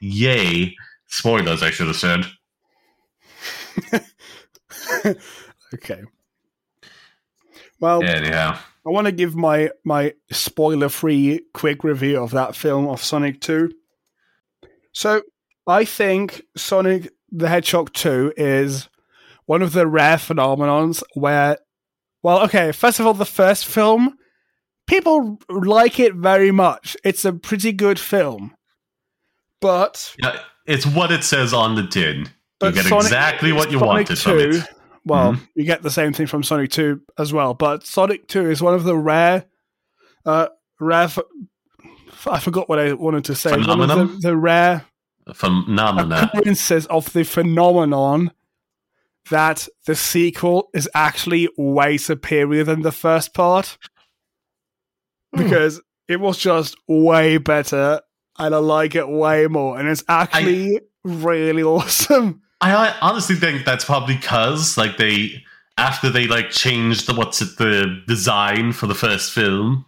Yay. 0.00 0.76
Spoilers, 1.06 1.62
I 1.62 1.70
should 1.70 1.86
have 1.86 1.96
said. 1.96 2.26
okay. 5.74 6.02
Well, 7.80 8.02
Anyhow. 8.02 8.58
I 8.86 8.90
want 8.90 9.06
to 9.06 9.12
give 9.12 9.34
my 9.34 9.70
my 9.84 10.14
spoiler 10.30 10.88
free 10.88 11.40
quick 11.52 11.84
review 11.84 12.22
of 12.22 12.30
that 12.32 12.54
film 12.54 12.88
of 12.88 13.02
Sonic 13.02 13.40
2. 13.40 13.72
So, 14.92 15.22
I 15.66 15.84
think 15.84 16.42
Sonic 16.56 17.12
the 17.30 17.48
Hedgehog 17.48 17.92
2 17.92 18.34
is 18.36 18.88
one 19.46 19.62
of 19.62 19.72
the 19.72 19.86
rare 19.86 20.16
phenomenons 20.16 21.02
where 21.14 21.58
well, 22.22 22.42
okay, 22.44 22.72
first 22.72 22.98
of 22.98 23.06
all 23.06 23.14
the 23.14 23.24
first 23.24 23.66
film 23.66 24.16
people 24.86 25.38
like 25.48 25.98
it 26.00 26.14
very 26.14 26.50
much. 26.50 26.96
It's 27.04 27.24
a 27.24 27.32
pretty 27.32 27.72
good 27.72 27.98
film. 27.98 28.54
But 29.60 30.14
Yeah, 30.22 30.38
it's 30.66 30.86
what 30.86 31.10
it 31.12 31.24
says 31.24 31.52
on 31.52 31.74
the 31.74 31.86
tin. 31.86 32.28
You 32.62 32.72
get 32.72 32.84
Sonic- 32.86 33.04
exactly 33.06 33.52
what 33.52 33.70
you 33.70 33.78
Sonic 33.78 34.08
wanted 34.08 34.18
from 34.18 34.38
it. 34.38 34.64
Well, 35.04 35.34
Mhm. 35.34 35.48
you 35.54 35.64
get 35.64 35.82
the 35.82 35.90
same 35.90 36.12
thing 36.12 36.26
from 36.26 36.42
Sonic 36.42 36.70
2 36.70 37.00
as 37.18 37.32
well, 37.32 37.54
but 37.54 37.86
Sonic 37.86 38.26
2 38.28 38.50
is 38.50 38.60
one 38.62 38.74
of 38.74 38.84
the 38.84 38.96
rare, 38.96 39.44
uh, 40.24 40.48
rare. 40.80 41.08
I 42.26 42.40
forgot 42.40 42.68
what 42.68 42.78
I 42.78 42.92
wanted 42.92 43.24
to 43.26 43.34
say. 43.34 43.50
One 43.56 43.80
of 43.88 43.88
the, 43.88 44.18
the 44.20 44.36
rare 44.36 44.84
Phenomena. 45.34 46.30
occurrences 46.34 46.86
of 46.86 47.12
the 47.12 47.24
phenomenon 47.24 48.32
that 49.30 49.68
the 49.86 49.94
sequel 49.94 50.70
is 50.74 50.88
actually 50.94 51.48
way 51.56 51.96
superior 51.98 52.64
than 52.64 52.82
the 52.82 52.92
first 52.92 53.32
part 53.34 53.78
Hmm. 55.36 55.42
because 55.44 55.80
it 56.08 56.20
was 56.20 56.38
just 56.38 56.76
way 56.88 57.38
better 57.38 58.00
and 58.38 58.54
I 58.54 58.58
like 58.58 58.94
it 58.94 59.08
way 59.08 59.46
more, 59.46 59.78
and 59.78 59.88
it's 59.88 60.04
actually 60.08 60.80
really 61.04 61.62
awesome. 61.62 62.42
I, 62.60 62.74
I 62.74 62.94
honestly 63.00 63.36
think 63.36 63.64
that's 63.64 63.84
probably 63.84 64.16
because 64.16 64.76
like 64.76 64.96
they 64.96 65.42
after 65.78 66.08
they 66.10 66.26
like 66.26 66.50
changed 66.50 67.06
the 67.06 67.14
what's 67.14 67.42
it 67.42 67.58
the 67.58 68.02
design 68.06 68.72
for 68.72 68.86
the 68.86 68.94
first 68.94 69.32
film, 69.32 69.84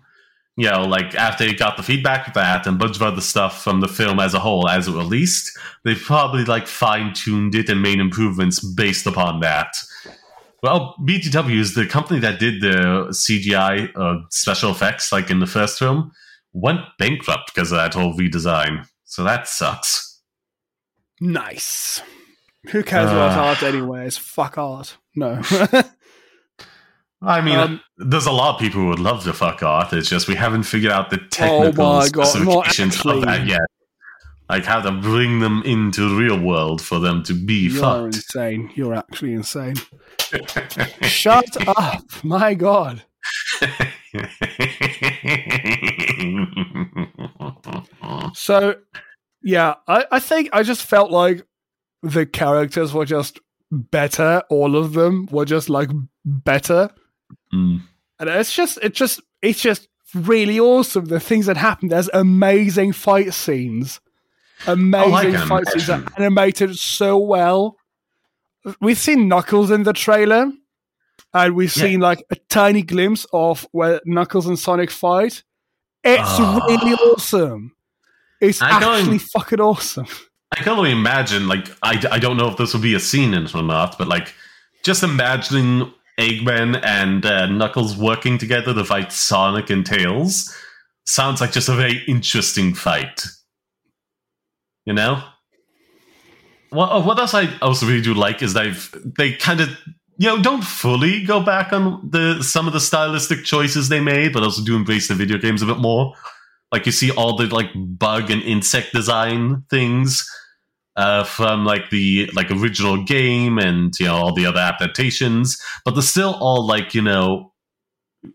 you 0.56 0.68
know, 0.68 0.82
like 0.82 1.14
after 1.14 1.46
they 1.46 1.54
got 1.54 1.76
the 1.76 1.82
feedback 1.82 2.28
of 2.28 2.34
that 2.34 2.66
and 2.66 2.76
a 2.76 2.78
bunch 2.78 2.96
of 2.96 3.02
other 3.02 3.20
stuff 3.20 3.62
from 3.62 3.80
the 3.80 3.88
film 3.88 4.20
as 4.20 4.34
a 4.34 4.38
whole 4.38 4.68
as 4.68 4.86
it 4.88 4.92
released, 4.92 5.58
they 5.84 5.94
probably 5.94 6.44
like 6.44 6.66
fine 6.66 7.14
tuned 7.14 7.54
it 7.54 7.68
and 7.68 7.82
made 7.82 8.00
improvements 8.00 8.60
based 8.60 9.06
upon 9.06 9.40
that. 9.40 9.68
Well, 10.62 10.96
BTW 11.00 11.58
is 11.58 11.74
the 11.74 11.86
company 11.86 12.18
that 12.20 12.38
did 12.40 12.60
the 12.60 13.06
CGI 13.10 13.90
uh, 13.96 14.24
special 14.30 14.70
effects, 14.72 15.12
like 15.12 15.30
in 15.30 15.38
the 15.40 15.46
first 15.46 15.78
film, 15.78 16.10
went 16.52 16.80
bankrupt 16.98 17.52
because 17.54 17.70
of 17.70 17.78
that 17.78 17.94
whole 17.94 18.14
redesign. 18.14 18.86
So 19.04 19.22
that 19.24 19.46
sucks. 19.46 20.20
Nice. 21.20 22.02
Who 22.70 22.82
cares 22.82 23.10
about 23.10 23.38
Uh. 23.38 23.42
art 23.42 23.62
anyways? 23.62 24.16
Fuck 24.16 24.58
art. 24.58 24.96
No. 25.14 25.40
I 27.22 27.40
mean, 27.40 27.56
Um, 27.58 27.80
there's 27.96 28.26
a 28.26 28.32
lot 28.32 28.54
of 28.54 28.60
people 28.60 28.80
who 28.80 28.88
would 28.88 29.00
love 29.00 29.24
to 29.24 29.32
fuck 29.32 29.62
art. 29.62 29.92
It's 29.92 30.08
just 30.08 30.28
we 30.28 30.36
haven't 30.36 30.62
figured 30.64 30.92
out 30.92 31.10
the 31.10 31.16
Oh 31.20 31.26
technical 31.30 31.84
my 31.84 32.08
God, 32.08 32.26
specifications 32.26 33.04
of 33.04 33.22
that 33.22 33.46
yet. 33.46 33.60
Like 34.48 34.64
how 34.64 34.80
to 34.80 34.90
bring 34.92 35.40
them 35.40 35.62
into 35.64 36.08
the 36.08 36.14
real 36.14 36.40
world 36.40 36.80
for 36.80 36.98
them 36.98 37.22
to 37.24 37.34
be 37.34 37.68
You're 37.68 37.80
fucked. 37.82 38.14
insane. 38.16 38.70
You're 38.74 38.94
actually 38.94 39.34
insane. 39.34 39.74
Shut 41.02 41.68
up. 41.68 42.04
My 42.24 42.54
God. 42.54 43.02
So, 48.34 48.76
yeah, 49.42 49.74
I, 49.86 50.04
I 50.10 50.20
think 50.20 50.50
I 50.52 50.62
just 50.62 50.82
felt 50.82 51.10
like 51.10 51.44
the 52.02 52.26
characters 52.26 52.92
were 52.92 53.04
just 53.04 53.40
better. 53.70 54.42
All 54.50 54.76
of 54.76 54.92
them 54.92 55.28
were 55.30 55.44
just 55.44 55.68
like 55.68 55.90
better. 56.24 56.90
Mm. 57.52 57.82
And 58.18 58.28
it's 58.28 58.54
just, 58.54 58.78
it's 58.82 58.98
just, 58.98 59.20
it's 59.42 59.60
just 59.60 59.88
really 60.14 60.58
awesome. 60.58 61.06
The 61.06 61.20
things 61.20 61.46
that 61.46 61.56
happen. 61.56 61.88
There's 61.88 62.10
amazing 62.12 62.92
fight 62.92 63.32
scenes. 63.34 64.00
Amazing 64.66 65.32
can 65.32 65.48
fight 65.48 65.68
scenes 65.68 65.88
are 65.90 66.04
animated 66.16 66.76
so 66.76 67.18
well. 67.18 67.76
We've 68.80 68.98
seen 68.98 69.28
Knuckles 69.28 69.70
in 69.70 69.84
the 69.84 69.92
trailer, 69.92 70.50
and 71.32 71.54
we've 71.54 71.74
Yeah. 71.76 71.82
seen 71.84 72.00
like 72.00 72.22
a 72.30 72.36
tiny 72.48 72.82
glimpse 72.82 73.26
of 73.32 73.66
where 73.72 74.00
Knuckles 74.04 74.46
and 74.46 74.58
Sonic 74.58 74.90
fight. 74.90 75.42
It's 76.04 76.22
Ah. 76.24 76.64
really 76.68 76.94
awesome. 76.94 77.72
It's 78.40 78.60
I 78.62 78.70
actually 78.70 79.18
fucking 79.18 79.60
awesome. 79.60 80.06
I 80.56 80.62
can 80.62 80.72
only 80.78 80.92
imagine, 80.92 81.46
like, 81.48 81.68
I, 81.82 82.02
I 82.10 82.18
don't 82.18 82.36
know 82.36 82.48
if 82.48 82.56
this 82.56 82.72
will 82.72 82.80
be 82.80 82.94
a 82.94 83.00
scene 83.00 83.34
in 83.34 83.44
it 83.44 83.54
or 83.54 83.62
not, 83.62 83.98
but 83.98 84.08
like, 84.08 84.32
just 84.84 85.02
imagining 85.02 85.92
Eggman 86.18 86.80
and 86.84 87.24
uh, 87.26 87.46
Knuckles 87.46 87.96
working 87.96 88.38
together 88.38 88.72
to 88.74 88.84
fight 88.84 89.12
Sonic 89.12 89.70
and 89.70 89.84
Tails 89.84 90.54
sounds 91.06 91.40
like 91.40 91.52
just 91.52 91.68
a 91.68 91.74
very 91.74 92.02
interesting 92.08 92.74
fight. 92.74 93.24
You 94.88 94.94
know? 94.94 95.22
What, 96.70 96.86
uh, 96.86 97.02
what 97.02 97.18
else 97.18 97.34
I 97.34 97.54
also 97.60 97.84
really 97.86 98.00
do 98.00 98.14
like 98.14 98.42
is 98.42 98.54
they've 98.54 98.94
they 99.18 99.34
kind 99.34 99.60
of 99.60 99.68
you 100.16 100.28
know 100.28 100.40
don't 100.40 100.64
fully 100.64 101.22
go 101.24 101.40
back 101.40 101.74
on 101.74 102.08
the 102.08 102.42
some 102.42 102.66
of 102.66 102.72
the 102.72 102.80
stylistic 102.80 103.44
choices 103.44 103.90
they 103.90 104.00
made, 104.00 104.32
but 104.32 104.42
also 104.42 104.64
do 104.64 104.76
embrace 104.76 105.08
the 105.08 105.14
video 105.14 105.36
games 105.36 105.60
a 105.60 105.66
bit 105.66 105.76
more. 105.76 106.14
Like 106.72 106.86
you 106.86 106.92
see 106.92 107.10
all 107.10 107.36
the 107.36 107.54
like 107.54 107.68
bug 107.74 108.30
and 108.30 108.42
insect 108.42 108.94
design 108.94 109.64
things 109.68 110.26
uh, 110.96 111.24
from 111.24 111.66
like 111.66 111.90
the 111.90 112.30
like 112.34 112.50
original 112.50 113.04
game 113.04 113.58
and 113.58 113.92
you 114.00 114.06
know 114.06 114.14
all 114.14 114.34
the 114.34 114.46
other 114.46 114.60
adaptations, 114.60 115.60
but 115.84 115.90
they're 115.90 116.02
still 116.02 116.34
all 116.40 116.66
like 116.66 116.94
you 116.94 117.02
know 117.02 117.52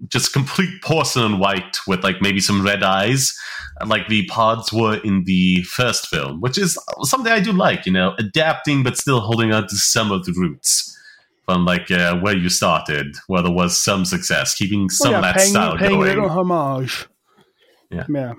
just 0.07 0.33
complete 0.33 0.83
porcelain 0.83 1.39
white 1.39 1.77
with 1.87 2.03
like 2.03 2.21
maybe 2.21 2.39
some 2.39 2.63
red 2.63 2.83
eyes, 2.83 3.35
like 3.87 4.07
the 4.07 4.25
pods 4.27 4.71
were 4.71 4.97
in 5.03 5.23
the 5.25 5.63
first 5.63 6.07
film, 6.07 6.41
which 6.41 6.57
is 6.57 6.77
something 7.01 7.31
I 7.31 7.39
do 7.39 7.51
like. 7.51 7.85
You 7.85 7.91
know, 7.93 8.13
adapting 8.19 8.83
but 8.83 8.97
still 8.97 9.19
holding 9.19 9.51
on 9.53 9.67
to 9.67 9.75
some 9.75 10.11
of 10.11 10.25
the 10.25 10.33
roots 10.33 10.89
from 11.45 11.65
like 11.65 11.91
uh, 11.91 12.17
where 12.19 12.35
you 12.37 12.49
started, 12.49 13.15
where 13.27 13.41
there 13.41 13.51
was 13.51 13.77
some 13.77 14.05
success, 14.05 14.55
keeping 14.55 14.89
some 14.89 15.13
Oh, 15.13 15.17
of 15.17 15.21
that 15.23 15.35
paying, 15.35 15.49
style 15.49 15.77
paying 15.77 15.91
a 15.91 15.95
going. 15.95 16.07
little 16.07 16.29
homage. 16.29 17.05
Yeah. 17.89 18.05
Yeah. 18.09 18.33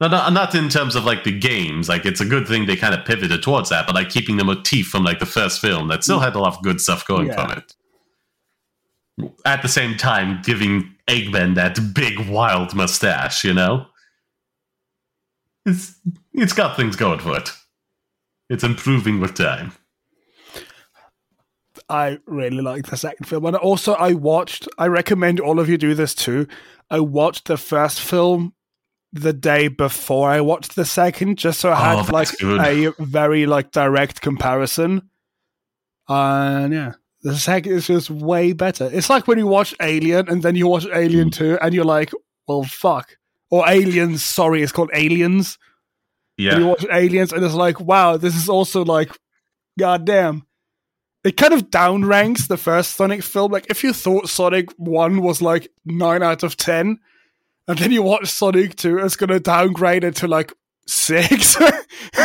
No, 0.00 0.08
not, 0.08 0.32
not 0.32 0.54
in 0.54 0.70
terms 0.70 0.96
of 0.96 1.04
like 1.04 1.24
the 1.24 1.38
games. 1.38 1.88
Like 1.88 2.06
it's 2.06 2.20
a 2.22 2.24
good 2.24 2.48
thing 2.48 2.64
they 2.66 2.76
kind 2.76 2.94
of 2.94 3.04
pivoted 3.04 3.42
towards 3.42 3.68
that, 3.68 3.84
but 3.86 3.94
like 3.94 4.08
keeping 4.08 4.38
the 4.38 4.44
motif 4.44 4.86
from 4.86 5.04
like 5.04 5.18
the 5.18 5.26
first 5.26 5.60
film 5.60 5.88
that 5.88 6.02
still 6.04 6.20
had 6.20 6.34
a 6.34 6.38
lot 6.38 6.56
of 6.56 6.62
good 6.62 6.80
stuff 6.80 7.06
going 7.06 7.26
Yeah. 7.26 7.34
from 7.34 7.58
it. 7.58 7.74
At 9.44 9.60
the 9.60 9.68
same 9.68 9.98
time, 9.98 10.40
giving 10.42 10.94
Eggman 11.06 11.54
that 11.56 11.78
big 11.94 12.18
wild 12.30 12.74
mustache, 12.74 13.44
you 13.44 13.52
know, 13.52 13.86
it's 15.70 15.98
it's 16.32 16.52
got 16.52 16.76
things 16.76 16.96
going 16.96 17.20
for 17.20 17.36
it. 17.36 17.50
It's 18.48 18.64
improving 18.64 19.20
with 19.20 19.34
time. 19.34 19.72
I 21.88 22.18
really 22.26 22.62
like 22.62 22.86
the 22.86 22.96
second 22.96 23.26
film. 23.26 23.44
And 23.46 23.56
also, 23.56 23.94
I 23.94 24.12
watched, 24.12 24.68
I 24.78 24.86
recommend 24.86 25.40
all 25.40 25.58
of 25.58 25.68
you 25.68 25.76
do 25.78 25.94
this 25.94 26.14
too. 26.14 26.46
I 26.90 27.00
watched 27.00 27.46
the 27.46 27.56
first 27.56 28.00
film 28.00 28.54
the 29.12 29.32
day 29.32 29.68
before 29.68 30.30
I 30.30 30.40
watched 30.40 30.76
the 30.76 30.84
second, 30.84 31.38
just 31.38 31.60
so 31.60 31.70
I 31.70 31.72
Oh, 31.72 31.96
had 31.96 31.98
that's 31.98 32.12
like 32.12 32.38
good. 32.38 32.60
a 32.60 32.92
very 33.02 33.46
like 33.46 33.72
direct 33.72 34.20
comparison. 34.20 35.10
And 36.08 36.72
yeah, 36.72 36.92
the 37.22 37.36
second 37.36 37.72
is 37.72 37.86
just 37.86 38.10
way 38.10 38.52
better. 38.52 38.88
It's 38.92 39.10
like 39.10 39.26
when 39.26 39.38
you 39.38 39.46
watch 39.46 39.74
Alien 39.80 40.28
and 40.28 40.42
then 40.42 40.54
you 40.56 40.66
watch 40.68 40.86
Alien 40.92 41.30
Mm. 41.30 41.34
2 41.34 41.58
and 41.60 41.74
you're 41.74 41.84
like, 41.84 42.12
well, 42.46 42.62
fuck. 42.64 43.16
Or 43.50 43.68
Aliens, 43.68 44.24
sorry, 44.24 44.62
it's 44.62 44.72
called 44.72 44.90
Aliens. 44.94 45.58
Yeah. 46.36 46.52
And 46.52 46.60
you 46.60 46.68
watch 46.68 46.86
Aliens, 46.90 47.32
and 47.32 47.44
it's 47.44 47.54
like, 47.54 47.80
wow, 47.80 48.16
this 48.16 48.36
is 48.36 48.48
also 48.48 48.84
like, 48.84 49.10
goddamn. 49.78 50.46
It 51.22 51.36
kind 51.36 51.52
of 51.52 51.70
downranks 51.70 52.48
the 52.48 52.56
first 52.56 52.96
Sonic 52.96 53.22
film. 53.22 53.52
Like, 53.52 53.66
if 53.68 53.84
you 53.84 53.92
thought 53.92 54.28
Sonic 54.28 54.70
1 54.78 55.20
was 55.20 55.42
like 55.42 55.68
9 55.84 56.22
out 56.22 56.42
of 56.42 56.56
10, 56.56 56.98
and 57.68 57.78
then 57.78 57.92
you 57.92 58.02
watch 58.02 58.28
Sonic 58.28 58.76
2, 58.76 58.98
it's 58.98 59.16
to 59.16 59.38
downgrade 59.38 60.04
it 60.04 60.16
to 60.16 60.28
like 60.28 60.54
6. 60.86 61.56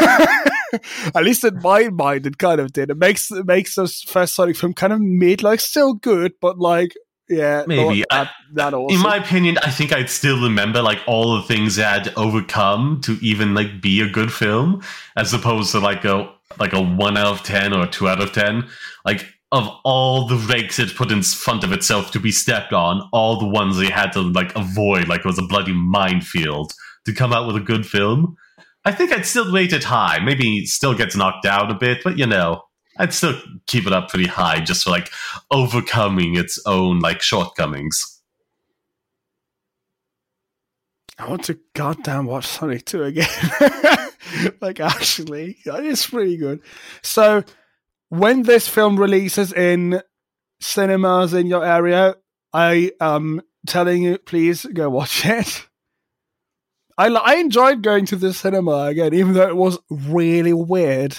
At 1.14 1.24
least 1.24 1.44
in 1.44 1.62
my 1.62 1.90
mind, 1.90 2.26
it 2.26 2.38
kind 2.38 2.60
of 2.60 2.74
did. 2.74 2.90
It 2.90 2.98
makes 2.98 3.32
it 3.32 3.46
makes 3.46 3.76
this 3.76 4.02
first 4.02 4.36
Sonic 4.36 4.56
film 4.56 4.74
kind 4.74 4.94
of 4.94 5.02
mid, 5.02 5.44
like 5.44 5.60
still 5.60 5.94
good, 5.94 6.34
but 6.42 6.58
like 6.58 6.94
yeah, 7.30 7.64
Maybe. 7.66 8.04
not 8.12 8.30
that 8.54 8.74
awesome. 8.74 8.96
In 8.96 9.02
my 9.02 9.18
opinion, 9.18 9.58
I 9.64 9.72
think 9.72 9.92
I'd 9.92 10.10
still 10.10 10.42
remember 10.42 10.82
like 10.82 11.00
all 11.08 11.36
the 11.38 11.44
things 11.44 11.78
it 11.78 11.86
had 11.86 12.04
to 12.06 12.20
overcome 12.20 13.02
to 13.02 13.14
even 13.22 13.54
like 13.54 13.82
be 13.82 14.02
a 14.02 14.10
good 14.10 14.32
film, 14.32 14.84
as 15.18 15.34
opposed 15.34 15.72
to 15.72 15.80
like 15.80 16.06
a 16.06 16.32
like 16.60 16.74
a 16.74 16.82
one 16.82 17.18
out 17.18 17.28
of 17.28 17.44
ten 17.44 17.74
or 17.74 17.84
a 17.84 17.88
two 17.88 18.08
out 18.08 18.22
of 18.22 18.32
ten. 18.32 18.68
Like 19.06 19.26
of 19.52 19.70
all 19.84 20.28
the 20.28 20.36
rakes 20.36 20.80
it 20.80 20.96
put 20.96 21.12
in 21.12 21.24
front 21.24 21.64
of 21.64 21.72
itself 21.72 22.12
to 22.12 22.20
be 22.20 22.32
stepped 22.32 22.74
on, 22.74 23.08
all 23.12 23.40
the 23.40 23.48
ones 23.48 23.78
they 23.78 23.90
had 23.90 24.12
to 24.12 24.22
like 24.22 24.56
avoid, 24.56 25.08
like 25.08 25.22
it 25.22 25.26
was 25.26 25.40
a 25.40 25.44
bloody 25.44 25.74
minefield 25.74 26.74
to 27.06 27.14
come 27.14 27.34
out 27.34 27.48
with 27.48 27.56
a 27.56 27.62
good 27.62 27.86
film. 27.86 28.36
I 28.84 28.92
think 28.92 29.12
I'd 29.12 29.26
still 29.26 29.52
rate 29.52 29.74
it 29.74 29.84
high. 29.84 30.20
Maybe 30.20 30.66
still 30.68 30.94
gets 30.94 31.16
knocked 31.16 31.44
down 31.44 31.72
a 31.72 31.76
bit, 31.76 32.04
but 32.04 32.20
you 32.20 32.28
know, 32.28 32.65
I'd 32.98 33.14
still 33.14 33.40
keep 33.68 33.86
it 33.86 33.94
up 33.94 34.10
pretty 34.10 34.28
high 34.28 34.62
just 34.62 34.84
for 34.84 34.92
like 34.92 35.10
overcoming 35.52 36.36
its 36.36 36.60
own 36.66 37.00
like 37.00 37.22
shortcomings. 37.22 38.16
I 41.18 41.30
want 41.30 41.46
to 41.46 41.60
goddamn 41.74 42.26
watch 42.26 42.46
Sonic 42.46 42.86
2 42.86 43.04
again. 43.04 43.28
like, 44.62 44.82
actually, 44.82 45.58
it's 45.66 46.08
pretty 46.08 46.36
good. 46.36 46.62
So, 47.04 47.44
when 48.10 48.44
this 48.44 48.68
film 48.68 49.00
releases 49.00 49.54
in 49.54 50.02
cinemas 50.60 51.34
in 51.34 51.48
your 51.48 51.66
area, 51.66 52.16
I 52.52 52.92
am 53.00 53.42
telling 53.66 54.04
you, 54.04 54.18
please 54.18 54.66
go 54.66 54.90
watch 54.90 55.26
it. 55.26 55.68
I, 56.98 57.08
I 57.08 57.36
enjoyed 57.36 57.82
going 57.82 58.06
to 58.08 58.16
the 58.16 58.34
cinema 58.34 58.86
again, 58.86 59.14
even 59.14 59.34
though 59.34 59.48
it 59.48 59.56
was 59.56 59.78
really 59.90 60.54
weird. 60.54 61.18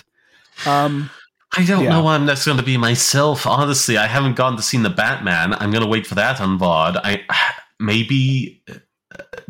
Um, 0.66 1.10
I 1.56 1.64
don't 1.64 1.84
Yeah. 1.84 1.90
know 1.90 2.02
why 2.02 2.14
I'm 2.14 2.26
that's 2.26 2.44
going 2.44 2.58
to 2.58 2.62
be 2.64 2.76
myself. 2.76 3.46
Honestly, 3.46 3.96
I 3.96 4.06
haven't 4.06 4.36
gone 4.36 4.56
to 4.56 4.62
see 4.62 4.76
the 4.78 4.90
Batman. 4.90 5.54
I'm 5.54 5.70
going 5.70 5.82
to 5.84 5.88
wait 5.88 6.06
for 6.06 6.14
that 6.16 6.40
on 6.40 6.58
VOD. 6.58 7.00
I 7.02 7.22
maybe 7.80 8.62
uh, 8.70 8.74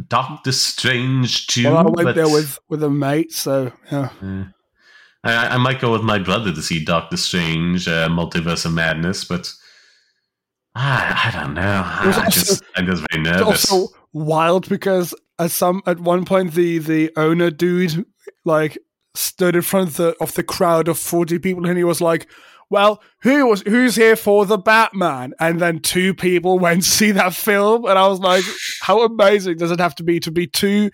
Doctor 0.09 0.53
Strange 0.53 1.47
too. 1.47 1.65
well, 1.65 1.79
I 1.79 1.83
went 1.83 1.97
but- 2.05 2.15
there 2.15 2.29
with, 2.29 2.59
with 2.69 2.83
a 2.83 2.91
mate, 2.91 3.33
so 3.33 3.73
yeah. 3.91 4.09
Uh, 4.23 4.45
I, 5.25 5.49
I 5.55 5.57
might 5.59 5.81
go 5.81 5.91
with 5.93 6.03
my 6.03 6.19
brother 6.19 6.53
to 6.53 6.63
see 6.63 6.85
Doctor 6.85 7.17
Strange, 7.17 7.89
uh, 7.89 8.09
Multiverse 8.09 8.65
of 8.67 8.73
Madness, 8.73 9.25
but 9.25 9.53
I, 10.75 11.23
I 11.27 11.31
don't 11.43 11.55
know. 11.55 11.83
I 11.85 12.07
also- 12.25 12.31
just 12.31 12.63
I'm 12.77 12.87
just 12.87 13.05
very 13.11 13.23
It's 13.23 13.31
nervous. 13.39 13.73
also 13.73 13.93
wild 14.13 14.69
because 14.69 15.15
at 15.39 15.51
some 15.51 15.83
at 15.87 15.99
one 16.01 16.25
point 16.25 16.53
the 16.55 16.79
the 16.79 17.11
owner 17.17 17.51
dude 17.51 18.05
like 18.45 18.79
stood 19.17 19.57
in 19.57 19.63
front 19.63 19.89
of 19.91 19.97
the 19.97 20.17
of 20.21 20.35
the 20.35 20.43
crowd 20.43 20.89
of 20.89 20.99
forty 20.99 21.39
people 21.39 21.67
and 21.67 21.77
he 21.79 21.85
was 21.85 22.01
like, 22.01 22.27
"Well, 22.71 23.03
who 23.23 23.47
was 23.47 23.63
who's 23.63 23.97
here 23.97 24.17
for 24.17 24.47
the 24.47 24.59
Batman?" 24.59 25.33
And 25.41 25.61
then 25.61 25.81
two 25.81 26.15
people 26.15 26.59
went 26.59 26.83
to 26.85 26.91
see 26.99 27.11
that 27.13 27.35
film, 27.35 27.85
and 27.87 27.99
I 27.99 28.07
was 28.09 28.21
like, 28.21 28.45
"How 28.83 29.03
amazing 29.05 29.57
does 29.59 29.71
it 29.71 29.81
have 29.81 29.95
to 29.97 30.03
be 30.03 30.21
to 30.21 30.31
be 30.31 30.47
two 30.47 30.91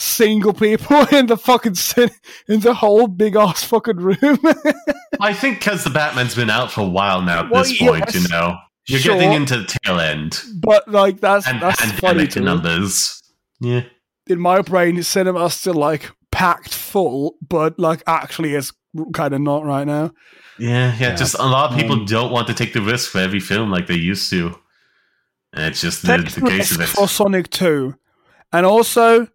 Single 0.00 0.52
people 0.52 1.06
in 1.12 1.26
the 1.26 1.36
fucking 1.36 1.74
cin- 1.74 2.10
in 2.46 2.60
the 2.60 2.72
whole 2.72 3.08
big 3.08 3.34
ass 3.34 3.64
fucking 3.64 3.96
room. 3.96 4.16
I 5.20 5.32
think 5.34 5.58
because 5.58 5.82
the 5.82 5.90
Batman's 5.90 6.36
been 6.36 6.50
out 6.50 6.70
for 6.70 6.82
a 6.82 6.88
while 6.88 7.20
now 7.20 7.40
at 7.40 7.50
Well, 7.50 7.64
this 7.64 7.76
point, 7.80 8.04
yes. 8.06 8.14
you 8.22 8.28
know. 8.28 8.54
You're 8.86 9.00
Sure. 9.00 9.14
getting 9.16 9.32
into 9.32 9.56
the 9.58 9.78
tail 9.84 9.98
end 9.98 10.40
but 10.62 10.86
like 10.88 11.20
that's 11.20 11.48
and 11.48 11.60
that's 11.60 11.80
funny 11.82 12.26
pandemic 12.26 12.30
to 12.30 12.40
numbers. 12.40 13.20
Yeah. 13.60 13.82
in 14.28 14.38
my 14.38 14.62
brain, 14.62 15.02
cinema's 15.02 15.54
still 15.54 15.74
like 15.74 16.12
packed 16.30 16.74
full, 16.74 17.36
but 17.46 17.78
like 17.78 18.02
actually 18.06 18.54
it's 18.54 18.72
kind 19.12 19.34
of 19.34 19.40
not 19.40 19.64
right 19.64 19.86
now. 19.86 20.12
Yeah, 20.58 20.92
yeah, 20.94 21.10
Yeah. 21.10 21.14
Just 21.14 21.34
a 21.38 21.44
lot 21.46 21.70
of 21.72 21.78
people 21.78 21.94
Um, 22.00 22.04
don't 22.06 22.32
want 22.32 22.46
to 22.48 22.54
take 22.54 22.72
the 22.72 22.80
risk 22.80 23.10
for 23.12 23.18
every 23.18 23.40
film 23.40 23.70
like 23.70 23.86
they 23.86 23.94
used 23.94 24.28
to. 24.30 24.58
And 25.52 25.66
it's 25.66 25.80
just 25.80 26.02
the, 26.02 26.18
the 26.18 26.40
the 26.40 26.50
case 26.50 26.72
of 26.72 26.80
it. 26.80 26.88
for 26.88 27.08
Sonic 27.08 27.48
2. 27.50 27.94
And 28.52 28.66
also 28.66 29.28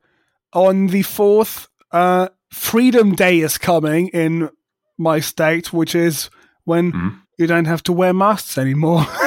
on 0.53 0.87
the 0.87 1.01
4th, 1.01 1.67
uh, 1.91 2.27
Freedom 2.51 3.15
Day 3.15 3.39
is 3.39 3.57
coming 3.57 4.09
in 4.09 4.49
my 4.97 5.19
state, 5.19 5.73
which 5.73 5.95
is 5.95 6.29
when 6.65 6.91
Mhm. 6.91 7.19
you 7.37 7.47
don't 7.47 7.65
have 7.65 7.81
to 7.83 7.93
wear 7.93 8.13
masks 8.13 8.57
anymore. 8.57 9.05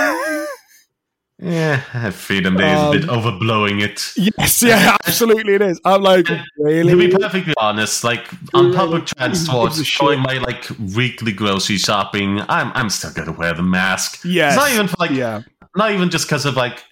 Yeah, 1.39 2.11
Freedom 2.11 2.57
Day 2.57 2.73
is 2.75 2.81
a 2.83 2.91
bit 3.01 3.09
Um, 3.11 3.21
overblowing 3.21 3.83
it. 3.83 4.13
yes, 4.17 4.63
yeah, 4.67 4.97
absolutely 5.07 5.55
it 5.55 5.63
is. 5.63 5.79
I'm 5.85 6.03
like, 6.03 6.29
really? 6.57 6.91
To 6.91 6.97
be 6.97 7.09
perfectly 7.09 7.53
honest, 7.59 8.05
like 8.05 8.27
on 8.55 8.73
public 8.73 9.05
transport, 9.07 9.73
going 10.01 10.21
my 10.21 10.39
like 10.39 10.67
weekly 10.95 11.33
grocery 11.33 11.77
shopping, 11.77 12.41
I'm 12.49 12.73
I'm 12.75 12.89
still 12.89 13.13
gonna 13.13 13.33
wear 13.33 13.53
the 13.53 13.63
mask. 13.63 14.21
Yeah, 14.25 14.49
It's 14.49 14.57
not 14.57 14.71
even 14.73 14.89
for 14.89 14.97
like 14.99 15.11
yeah. 15.11 15.43
not 15.77 15.93
even 15.93 16.09
just 16.09 16.27
because 16.27 16.47
of 16.47 16.57
like 16.57 16.83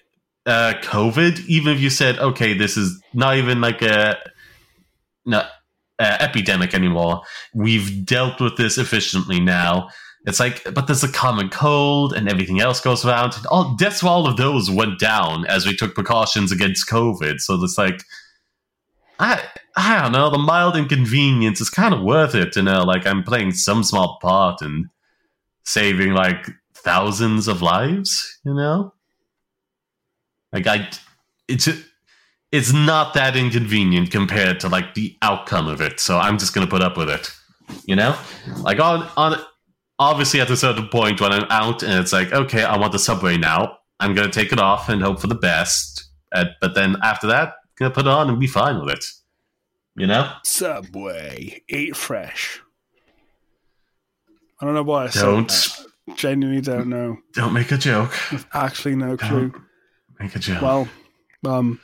uh 0.45 0.73
COVID. 0.83 1.43
Even 1.47 1.73
if 1.73 1.79
you 1.81 1.89
said, 1.89 2.19
okay, 2.19 2.53
this 2.53 2.77
is 2.77 3.01
not 3.15 3.37
even 3.37 3.61
like 3.61 3.81
a 3.81 4.15
no 5.25 5.39
uh, 5.97 6.17
epidemic 6.19 6.75
anymore. 6.75 7.21
We've 7.55 8.05
dealt 8.05 8.39
with 8.39 8.57
this 8.57 8.77
efficiently 8.77 9.39
now. 9.39 9.89
It's 10.25 10.39
like, 10.39 10.63
but 10.73 10.87
there's 10.87 11.03
a 11.03 11.11
common 11.11 11.49
cold 11.49 12.13
and 12.13 12.27
everything 12.27 12.59
else 12.59 12.81
goes 12.81 13.05
around. 13.05 13.35
All 13.51 13.75
deaths 13.75 14.01
for 14.01 14.07
all 14.07 14.27
of 14.27 14.37
those 14.37 14.71
went 14.71 14.99
down 14.99 15.45
as 15.45 15.65
we 15.65 15.75
took 15.75 15.93
precautions 15.93 16.51
against 16.51 16.89
COVID. 16.89 17.39
So 17.39 17.63
it's 17.63 17.77
like, 17.77 18.01
I 19.19 19.41
I 19.77 20.01
don't 20.01 20.11
know. 20.11 20.29
The 20.29 20.37
mild 20.37 20.75
inconvenience 20.75 21.61
is 21.61 21.69
kind 21.69 21.93
of 21.93 22.01
worth 22.01 22.33
it. 22.33 22.55
You 22.55 22.63
know, 22.63 22.83
like 22.83 23.05
I'm 23.05 23.23
playing 23.23 23.51
some 23.51 23.83
small 23.83 24.17
part 24.21 24.61
in 24.61 24.89
saving 25.63 26.13
like 26.13 26.49
thousands 26.73 27.47
of 27.47 27.61
lives. 27.61 28.39
You 28.45 28.53
know, 28.55 28.93
like 30.51 30.67
I, 30.67 30.89
it's 31.47 31.69
it's 32.51 32.73
not 32.73 33.13
that 33.13 33.35
inconvenient 33.35 34.11
compared 34.11 34.59
to 34.61 34.69
like 34.69 34.95
the 34.95 35.17
outcome 35.21 35.67
of 35.67 35.81
it. 35.81 35.99
So 35.99 36.17
I'm 36.17 36.37
just 36.37 36.53
gonna 36.53 36.67
put 36.67 36.81
up 36.81 36.97
with 36.97 37.09
it. 37.09 37.31
You 37.85 37.95
know, 37.95 38.17
like 38.61 38.79
on 38.79 39.07
on 39.17 39.39
obviously 39.99 40.41
at 40.41 40.49
a 40.49 40.57
certain 40.57 40.87
point 40.87 41.21
when 41.21 41.31
I'm 41.31 41.47
out 41.49 41.83
and 41.83 41.93
it's 41.93 42.13
like, 42.13 42.31
okay, 42.31 42.63
I 42.63 42.77
want 42.77 42.91
the 42.91 42.99
subway 42.99 43.37
now. 43.37 43.77
I'm 43.99 44.13
gonna 44.13 44.31
take 44.31 44.51
it 44.51 44.59
off 44.59 44.89
and 44.89 45.01
hope 45.01 45.19
for 45.19 45.27
the 45.27 45.35
best. 45.35 46.09
Uh, 46.31 46.45
but 46.59 46.75
then 46.75 46.97
after 47.03 47.27
that, 47.27 47.53
gonna 47.77 47.91
put 47.91 48.05
it 48.05 48.09
on 48.09 48.29
and 48.29 48.39
be 48.39 48.47
fine 48.47 48.79
with 48.79 48.89
it. 48.93 49.05
You 49.95 50.07
know? 50.07 50.31
Subway, 50.43 51.61
eat 51.69 51.95
fresh. 51.95 52.61
I 54.59 54.65
don't 54.65 54.73
know 54.73 54.83
why 54.83 55.05
I 55.05 55.09
said 55.09 55.21
Don't 55.21 55.47
that. 55.47 55.85
Genuinely 56.15 56.61
don't 56.61 56.87
know. 56.87 57.17
don't 57.33 57.53
make 57.53 57.71
a 57.71 57.77
joke. 57.77 58.13
Actually 58.53 58.95
no 58.95 59.17
clue. 59.17 59.49
Don't 59.49 59.63
make 60.19 60.35
a 60.35 60.39
joke. 60.39 60.61
Well, 60.61 60.87
um, 61.47 61.79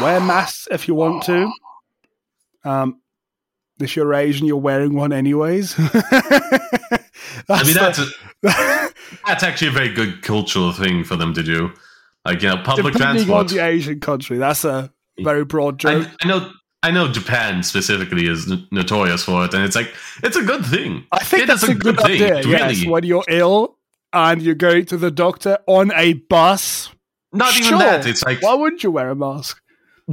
wear 0.00 0.18
masks 0.20 0.66
if 0.70 0.88
you 0.88 0.94
want 0.94 1.24
to. 1.24 1.52
Um, 2.64 3.01
if 3.84 3.96
you're 3.96 4.12
Asian, 4.14 4.46
you're 4.46 4.56
wearing 4.56 4.94
one 4.94 5.12
anyways. 5.12 5.74
I 5.78 7.62
mean 7.64 7.74
that's 7.74 7.98
the- 7.98 8.12
a, 8.44 8.88
that's 9.26 9.42
actually 9.42 9.68
a 9.68 9.72
very 9.72 9.88
good 9.92 10.22
cultural 10.22 10.72
thing 10.72 11.04
for 11.04 11.16
them 11.16 11.34
to 11.34 11.42
do. 11.42 11.72
Like 12.24 12.42
you 12.42 12.48
know, 12.48 12.56
public 12.62 12.92
depending 12.94 13.26
transport. 13.26 13.50
on 13.50 13.56
the 13.56 13.64
Asian 13.64 14.00
country. 14.00 14.38
That's 14.38 14.64
a 14.64 14.92
very 15.20 15.44
broad 15.44 15.78
joke. 15.78 16.06
I, 16.06 16.24
I 16.24 16.28
know. 16.28 16.52
I 16.84 16.90
know 16.90 17.06
Japan 17.06 17.62
specifically 17.62 18.26
is 18.26 18.50
n- 18.50 18.66
notorious 18.72 19.22
for 19.22 19.44
it, 19.44 19.54
and 19.54 19.64
it's 19.64 19.76
like 19.76 19.94
it's 20.24 20.36
a 20.36 20.42
good 20.42 20.66
thing. 20.66 21.06
I, 21.12 21.22
think 21.22 21.44
it 21.44 21.46
that's 21.46 21.62
a 21.62 21.74
good, 21.74 22.00
idea. 22.00 22.38
It 22.38 22.46
Yes, 22.46 22.78
really. 22.80 22.90
when 22.90 23.04
you're 23.04 23.24
ill 23.28 23.78
and 24.12 24.42
you're 24.42 24.56
going 24.56 24.86
to 24.86 24.96
the 24.96 25.10
doctor 25.12 25.58
on 25.68 25.92
a 25.94 26.14
bus. 26.14 26.90
Not 27.32 27.56
even 27.56 27.78
that. 27.78 28.04
It's 28.04 28.24
like 28.24 28.42
Why 28.42 28.54
wouldn't 28.54 28.82
you 28.82 28.90
wear 28.90 29.10
a 29.10 29.14
mask? 29.14 29.61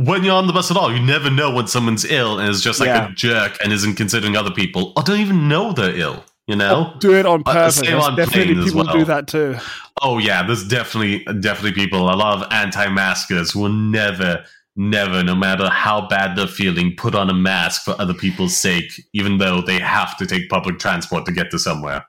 When 0.05 0.23
you're 0.23 0.33
on 0.35 0.47
the 0.47 0.53
bus 0.53 0.71
at 0.71 0.77
all, 0.77 0.93
you 0.93 0.99
never 1.01 1.29
know 1.29 1.51
when 1.53 1.67
someone's 1.67 2.05
ill 2.05 2.39
and 2.39 2.49
is 2.49 2.61
just 2.61 2.79
like 2.79 2.87
Yeah. 2.87 3.09
a 3.09 3.11
jerk 3.11 3.57
and 3.63 3.73
isn't 3.73 3.95
considering 3.95 4.35
other 4.37 4.51
people, 4.51 4.93
or 4.95 5.03
don't 5.03 5.19
even 5.19 5.47
know 5.47 5.73
they're 5.73 5.95
ill. 5.95 6.23
You 6.47 6.55
know? 6.55 6.95
Do 6.99 7.13
it 7.13 7.27
on 7.27 7.43
Uh, 7.45 7.53
purpose. 7.53 7.79
on 7.87 8.15
definitely 8.15 8.55
people 8.63 8.83
well. 8.83 8.93
do 8.97 9.05
that 9.05 9.27
too. 9.27 9.57
Oh 10.01 10.17
yeah, 10.17 10.41
there's 10.41 10.67
definitely 10.67 11.23
definitely 11.41 11.73
people. 11.73 12.09
A 12.09 12.15
lot 12.15 12.41
of 12.41 12.51
anti-maskers 12.51 13.55
will 13.55 13.69
never, 13.69 14.43
never, 14.75 15.23
no 15.23 15.35
matter 15.35 15.69
how 15.69 16.07
bad 16.07 16.35
they're 16.35 16.47
feeling, 16.47 16.95
put 16.95 17.13
on 17.13 17.29
a 17.29 17.33
mask 17.35 17.83
for 17.83 17.93
other 18.01 18.15
people's 18.15 18.57
sake, 18.57 18.91
even 19.13 19.37
though 19.37 19.61
they 19.61 19.77
have 19.79 20.17
to 20.17 20.25
take 20.25 20.49
public 20.49 20.79
transport 20.79 21.25
to 21.27 21.31
get 21.31 21.51
to 21.51 21.59
somewhere. 21.59 22.05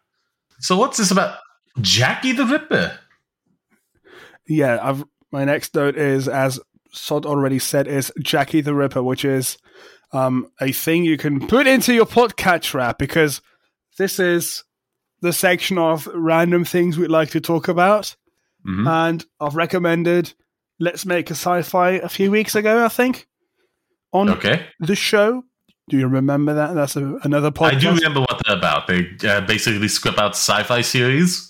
So 0.60 0.74
what's 0.76 0.96
this 0.96 1.10
about? 1.10 1.36
Jackie 1.82 2.32
the 2.32 2.46
Ripper. 2.46 2.98
Yeah, 4.46 4.78
I've 4.82 5.04
my 5.32 5.44
next 5.44 5.74
note 5.74 5.96
is 5.96 6.28
as 6.28 6.58
Sod 6.92 7.26
already 7.26 7.58
said 7.58 7.86
is 7.88 8.12
Jackie 8.20 8.60
the 8.60 8.74
Ripper, 8.74 9.02
which 9.02 9.24
is 9.24 9.58
um, 10.12 10.50
a 10.60 10.72
thing 10.72 11.04
you 11.04 11.16
can 11.16 11.46
put 11.46 11.66
into 11.66 11.92
your 11.94 12.06
podcatcher 12.06 12.80
app 12.82 12.98
because 12.98 13.40
this 13.98 14.18
is 14.18 14.64
the 15.20 15.32
section 15.32 15.78
of 15.78 16.08
random 16.14 16.64
things 16.64 16.98
we'd 16.98 17.10
like 17.10 17.30
to 17.30 17.40
talk 17.40 17.68
about. 17.68 18.16
Mhm. 18.66 18.88
And 18.88 19.24
I've 19.40 19.54
recommended 19.56 20.32
Let's 20.78 21.04
Make 21.06 21.30
a 21.30 21.34
Sci 21.34 21.62
Fi 21.62 21.90
a 21.92 22.08
few 22.08 22.30
weeks 22.30 22.54
ago, 22.54 22.84
I 22.84 22.88
think, 22.88 23.26
on 24.12 24.28
Okay. 24.30 24.66
the 24.80 24.96
show. 24.96 25.44
Do 25.88 25.98
you 25.98 26.06
remember 26.08 26.54
that? 26.54 26.74
That's 26.74 26.96
a, 26.96 27.18
another 27.22 27.50
podcast. 27.50 27.72
I 27.76 27.78
do 27.78 27.94
remember 27.94 28.20
what 28.20 28.40
they're 28.46 28.56
about. 28.56 28.86
They 28.86 29.08
uh, 29.28 29.40
basically 29.42 29.88
script 29.88 30.18
out 30.18 30.32
sci-fi 30.32 30.80
series. 30.82 31.49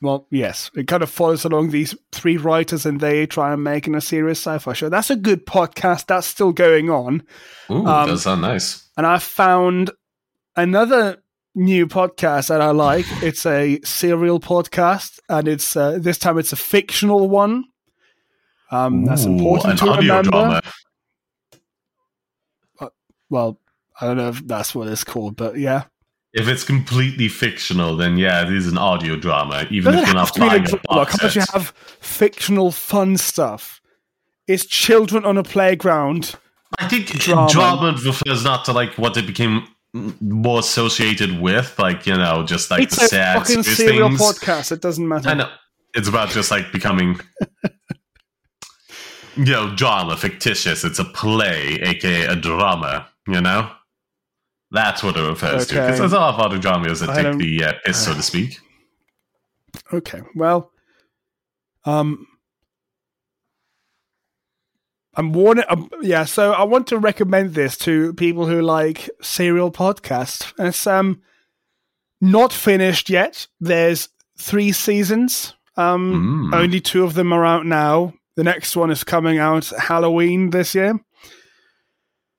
Well, 0.00 0.26
yes, 0.30 0.70
it 0.74 0.88
kind 0.88 1.02
of 1.04 1.10
follows 1.10 1.44
along 1.44 1.70
these 1.70 1.94
three 2.10 2.36
writers 2.36 2.84
and 2.84 3.00
they 3.00 3.26
try 3.26 3.52
and 3.52 3.62
make 3.62 3.86
in 3.86 3.94
a 3.94 4.00
serious 4.00 4.40
sci-fi 4.40 4.72
show. 4.72 4.88
That's 4.88 5.10
a 5.10 5.16
good 5.16 5.46
podcast. 5.46 6.06
That's 6.06 6.26
still 6.26 6.52
going 6.52 6.90
on. 6.90 7.22
Ooh, 7.70 7.86
Um, 7.86 8.08
does 8.08 8.22
sound 8.22 8.42
nice. 8.42 8.88
And 8.96 9.06
I 9.06 9.18
found 9.18 9.92
another 10.56 11.22
new 11.54 11.86
podcast 11.86 12.48
that 12.48 12.60
I 12.60 12.70
like. 12.72 13.06
It's 13.22 13.46
a 13.46 13.78
serial 13.84 14.40
podcast, 14.40 15.20
and 15.28 15.46
it's 15.46 15.76
uh, 15.76 15.98
this 16.00 16.18
time 16.18 16.38
it's 16.38 16.52
a 16.52 16.56
fictional 16.56 17.28
one. 17.28 17.64
Um, 18.72 19.04
that's 19.04 19.24
important 19.24 19.80
an 19.80 19.86
to 19.86 19.92
audio 19.92 20.16
remember. 20.16 20.30
drama. 20.30 20.62
Well, 23.30 23.60
I 24.00 24.06
don't 24.06 24.16
know 24.16 24.28
if 24.30 24.46
that's 24.46 24.74
what 24.74 24.88
it's 24.88 25.04
called, 25.04 25.36
but 25.36 25.56
yeah. 25.58 25.84
If 26.34 26.48
it's 26.48 26.64
completely 26.64 27.28
fictional, 27.28 27.96
then 27.96 28.16
yeah, 28.16 28.42
it 28.46 28.52
is 28.52 28.66
an 28.66 28.78
audio 28.78 29.16
drama. 29.16 29.66
Even 29.70 29.92
doesn't 29.92 30.02
if 30.02 30.08
you're 30.08 30.14
not 30.14 30.32
to 30.34 30.40
be 30.40 30.46
a 30.46 30.48
buying 30.48 30.72
a 30.72 30.80
box 30.88 31.18
Can't 31.18 31.34
you 31.34 31.42
have 31.52 31.68
fictional 32.00 32.72
fun 32.72 33.18
stuff? 33.18 33.80
It's 34.48 34.64
children 34.64 35.24
on 35.24 35.36
a 35.36 35.42
playground. 35.42 36.34
I 36.78 36.88
think 36.88 37.06
drama. 37.06 37.50
drama. 37.50 37.98
refers 38.02 38.44
not 38.44 38.64
to 38.64 38.72
like 38.72 38.96
what 38.96 39.16
it 39.16 39.26
became 39.26 39.66
more 40.20 40.60
associated 40.60 41.40
with, 41.40 41.78
like 41.78 42.06
you 42.06 42.16
know, 42.16 42.44
just 42.44 42.70
like 42.70 42.82
it's 42.82 42.96
the 42.96 43.04
a 43.04 43.08
sad 43.08 43.38
fucking 43.38 43.62
serial 43.62 44.08
things. 44.08 44.20
podcast. 44.20 44.72
It 44.72 44.80
doesn't 44.80 45.06
matter. 45.06 45.28
I 45.28 45.34
know 45.34 45.50
it's 45.94 46.08
about 46.08 46.30
just 46.30 46.50
like 46.50 46.72
becoming, 46.72 47.20
you 49.36 49.44
know, 49.44 49.74
drama 49.76 50.16
fictitious. 50.16 50.84
It's 50.84 50.98
a 50.98 51.04
play, 51.04 51.78
aka 51.82 52.26
a 52.26 52.36
drama. 52.36 53.08
You 53.28 53.40
know, 53.40 53.70
that's 54.72 55.02
what 55.02 55.16
it 55.16 55.20
refers 55.28 55.66
to. 55.68 55.74
Because 55.74 55.98
there's 55.98 56.12
a 56.12 56.18
lot 56.18 56.34
of 56.34 56.40
other 56.40 56.58
dramas 56.58 57.00
that 57.00 57.10
I 57.10 57.22
take 57.22 57.38
the 57.38 57.64
uh, 57.64 57.72
piss, 57.84 58.04
so 58.04 58.14
to 58.14 58.22
speak. 58.22 58.58
Okay. 59.92 60.20
Well, 60.34 60.70
um, 61.84 62.26
I'm 65.14 65.32
warning. 65.32 65.64
Um, 65.68 65.90
yeah. 66.00 66.24
So 66.24 66.52
I 66.52 66.64
want 66.64 66.86
to 66.88 66.98
recommend 66.98 67.54
this 67.54 67.76
to 67.78 68.14
people 68.14 68.46
who 68.46 68.62
like 68.62 69.10
serial 69.20 69.70
podcasts. 69.70 70.52
It's 70.58 70.86
um 70.86 71.20
not 72.20 72.52
finished 72.52 73.10
yet. 73.10 73.46
There's 73.60 74.08
three 74.38 74.72
seasons. 74.72 75.54
Um, 75.76 76.50
Mm. 76.52 76.54
only 76.54 76.80
two 76.80 77.02
of 77.04 77.14
them 77.14 77.32
are 77.32 77.44
out 77.46 77.66
now. 77.66 78.12
The 78.36 78.44
next 78.44 78.76
one 78.76 78.90
is 78.90 79.04
coming 79.04 79.38
out 79.38 79.66
Halloween 79.78 80.50
this 80.50 80.74
year, 80.74 80.98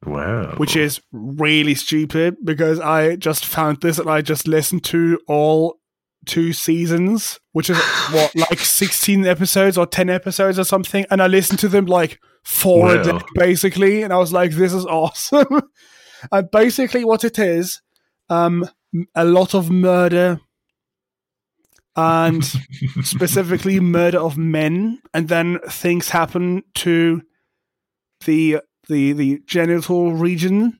Wow. 0.05 0.55
which 0.57 0.75
is 0.75 1.01
really 1.11 1.75
stupid 1.75 2.37
because 2.43 2.79
I 2.79 3.15
just 3.15 3.45
found 3.45 3.81
this 3.81 3.99
and 3.99 4.09
I 4.09 4.21
just 4.21 4.47
listened 4.47 4.83
to 4.85 5.19
all 5.27 5.79
two 6.25 6.53
seasons, 6.53 7.39
which 7.51 7.69
is 7.69 7.77
what 8.11 8.35
like 8.35 8.59
16 8.59 9.25
episodes 9.25 9.77
or 9.77 9.85
10 9.85 10.09
episodes 10.09 10.59
or 10.59 10.63
something, 10.63 11.05
and 11.09 11.21
I 11.21 11.27
listened 11.27 11.59
to 11.59 11.67
them 11.67 11.85
like 11.85 12.19
four 12.43 12.95
a 12.95 13.03
day 13.03 13.19
basically, 13.35 14.03
and 14.03 14.11
I 14.11 14.17
was 14.17 14.33
like, 14.33 14.51
this 14.51 14.73
is 14.73 14.85
awesome. 14.85 15.61
and 16.31 16.51
basically, 16.51 17.05
what 17.05 17.23
it 17.23 17.39
is, 17.39 17.81
um, 18.29 18.67
a 19.15 19.25
lot 19.25 19.53
of 19.53 19.69
murder. 19.69 20.39
And 21.95 22.43
specifically, 23.03 23.79
murder 23.79 24.17
of 24.17 24.35
men, 24.35 24.99
and 25.13 25.29
then 25.29 25.59
things 25.69 26.09
happen 26.09 26.63
to 26.75 27.21
the 28.25 28.61
the 28.93 29.13
the 29.13 29.41
genital 29.45 30.13
region 30.13 30.79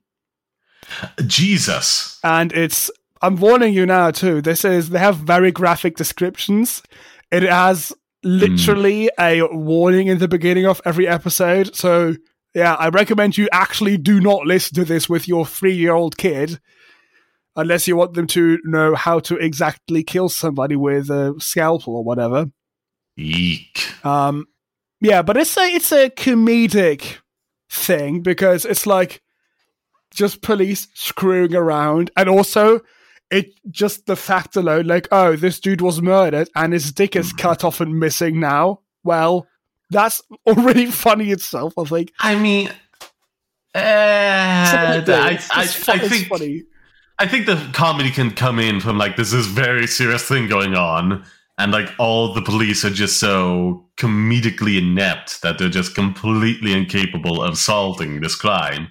Jesus. 1.25 2.19
and 2.23 2.51
it's 2.53 2.91
I'm 3.21 3.37
warning 3.37 3.73
you 3.73 3.85
now 3.85 4.11
too. 4.11 4.41
This 4.41 4.65
is 4.65 4.89
they 4.89 4.99
have 4.99 5.17
very 5.17 5.51
graphic 5.51 5.95
descriptions. 5.95 6.83
It 7.31 7.43
has 7.43 7.93
literally 8.23 9.09
a 9.19 9.43
warning 9.43 10.07
in 10.07 10.17
the 10.17 10.27
beginning 10.27 10.65
of 10.65 10.81
every 10.85 11.07
episode. 11.07 11.75
So 11.75 12.15
yeah, 12.53 12.75
I 12.75 12.89
recommend 12.89 13.37
you 13.37 13.47
actually 13.51 13.97
do 13.97 14.19
not 14.19 14.45
listen 14.45 14.75
to 14.75 14.85
this 14.85 15.09
with 15.09 15.27
your 15.27 15.45
three 15.45 15.73
year 15.73 15.93
old 15.93 16.17
kid. 16.17 16.59
Unless 17.55 17.87
you 17.87 17.95
want 17.95 18.15
them 18.15 18.27
to 18.27 18.57
know 18.63 18.95
how 18.95 19.19
to 19.19 19.37
exactly 19.37 20.03
kill 20.03 20.27
somebody 20.27 20.75
with 20.75 21.09
a 21.11 21.35
scalpel 21.37 21.95
or 21.95 22.03
whatever. 22.03 22.47
Eek. 23.15 24.03
Um, 24.03 24.47
yeah, 24.99 25.21
but 25.21 25.37
it's 25.37 25.55
a 25.55 25.61
it's 25.61 25.91
a 25.91 26.09
comedic 26.09 27.19
thing 27.73 28.21
because 28.21 28.65
it's 28.65 28.85
like 28.85 29.21
just 30.13 30.41
police 30.41 30.87
screwing 30.93 31.55
around, 31.55 32.11
and 32.15 32.29
also 32.29 32.81
it 33.31 33.47
just 33.71 34.05
the 34.05 34.15
fact 34.15 34.55
alone, 34.55 34.85
like 34.85 35.07
oh, 35.11 35.35
this 35.35 35.59
dude 35.59 35.81
was 35.81 36.01
murdered 36.01 36.49
and 36.55 36.73
his 36.73 36.91
dick 36.91 37.15
is 37.15 37.33
cut 37.33 37.63
off 37.63 37.81
and 37.81 37.99
missing 37.99 38.39
now. 38.39 38.81
Well, 39.03 39.47
that's 39.89 40.21
already 40.47 40.85
funny 40.87 41.31
itself. 41.31 41.73
I 41.77 41.83
think. 41.85 42.11
I 42.19 42.35
mean, 42.35 42.69
uh, 43.75 45.01
It's, 45.03 45.49
I, 45.51 45.55
I, 45.55 45.61
I 45.61 45.63
it's 45.63 46.09
think 46.09 46.27
funny. 46.27 46.63
I 47.19 47.27
think 47.27 47.45
the 47.45 47.55
comedy 47.73 48.11
can 48.11 48.31
come 48.31 48.59
in 48.59 48.79
from 48.79 48.97
like 48.97 49.15
this 49.17 49.33
is 49.33 49.47
very 49.47 49.87
serious 49.87 50.25
thing 50.25 50.47
going 50.47 50.75
on, 50.75 51.25
and 51.57 51.71
like 51.71 51.89
all 51.99 52.33
the 52.33 52.41
police 52.41 52.83
are 52.83 52.89
just 52.89 53.19
so 53.19 53.85
comedically 53.97 54.77
inept 54.77 55.41
that 55.41 55.57
they're 55.57 55.69
just 55.69 55.93
completely 55.93 56.73
incapable 56.73 57.43
of 57.43 57.57
solving 57.57 58.21
this 58.21 58.35
crime. 58.35 58.87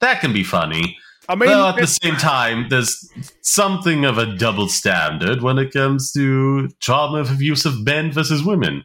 That 0.00 0.20
can 0.20 0.32
be 0.32 0.42
funny. 0.42 0.96
I 1.28 1.36
mean, 1.36 1.48
Well, 1.48 1.68
at 1.68 1.76
the 1.76 1.86
same 1.86 2.16
time, 2.16 2.68
there's 2.70 3.08
something 3.42 4.04
of 4.04 4.18
a 4.18 4.36
double 4.36 4.68
standard 4.68 5.42
when 5.42 5.58
it 5.58 5.72
comes 5.72 6.10
to 6.12 6.68
trauma 6.80 7.18
of 7.18 7.30
abuse 7.30 7.64
of 7.64 7.84
men 7.84 8.10
versus 8.10 8.42
women. 8.42 8.84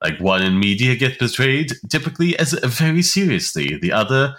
Like 0.00 0.20
one 0.20 0.42
in 0.42 0.60
media 0.60 0.94
gets 0.94 1.16
portrayed 1.16 1.72
typically 1.90 2.38
as 2.38 2.52
very 2.52 3.02
seriously, 3.02 3.78
the 3.80 3.92
other 3.92 4.36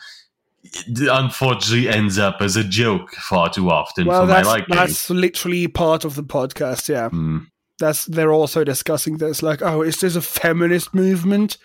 unfortunately 0.88 1.90
ends 1.90 2.18
up 2.18 2.38
as 2.40 2.56
a 2.56 2.64
joke 2.64 3.12
far 3.16 3.50
too 3.50 3.70
often 3.70 4.08
well, 4.08 4.22
for 4.22 4.28
my 4.28 4.34
that's 4.36 4.48
liking. 4.48 4.76
that's 4.76 5.10
literally 5.10 5.68
part 5.68 6.06
of 6.06 6.16
the 6.16 6.24
podcast. 6.24 6.88
Yeah. 6.88 7.10
Hmm. 7.10 7.40
That's 7.84 8.06
they're 8.06 8.32
also 8.34 8.64
discussing 8.64 9.18
this 9.18 9.44
like 9.44 9.62
oh 9.62 9.82
is 9.82 10.00
this 10.00 10.16
a 10.16 10.22
feminist 10.22 10.94
movement 10.94 11.58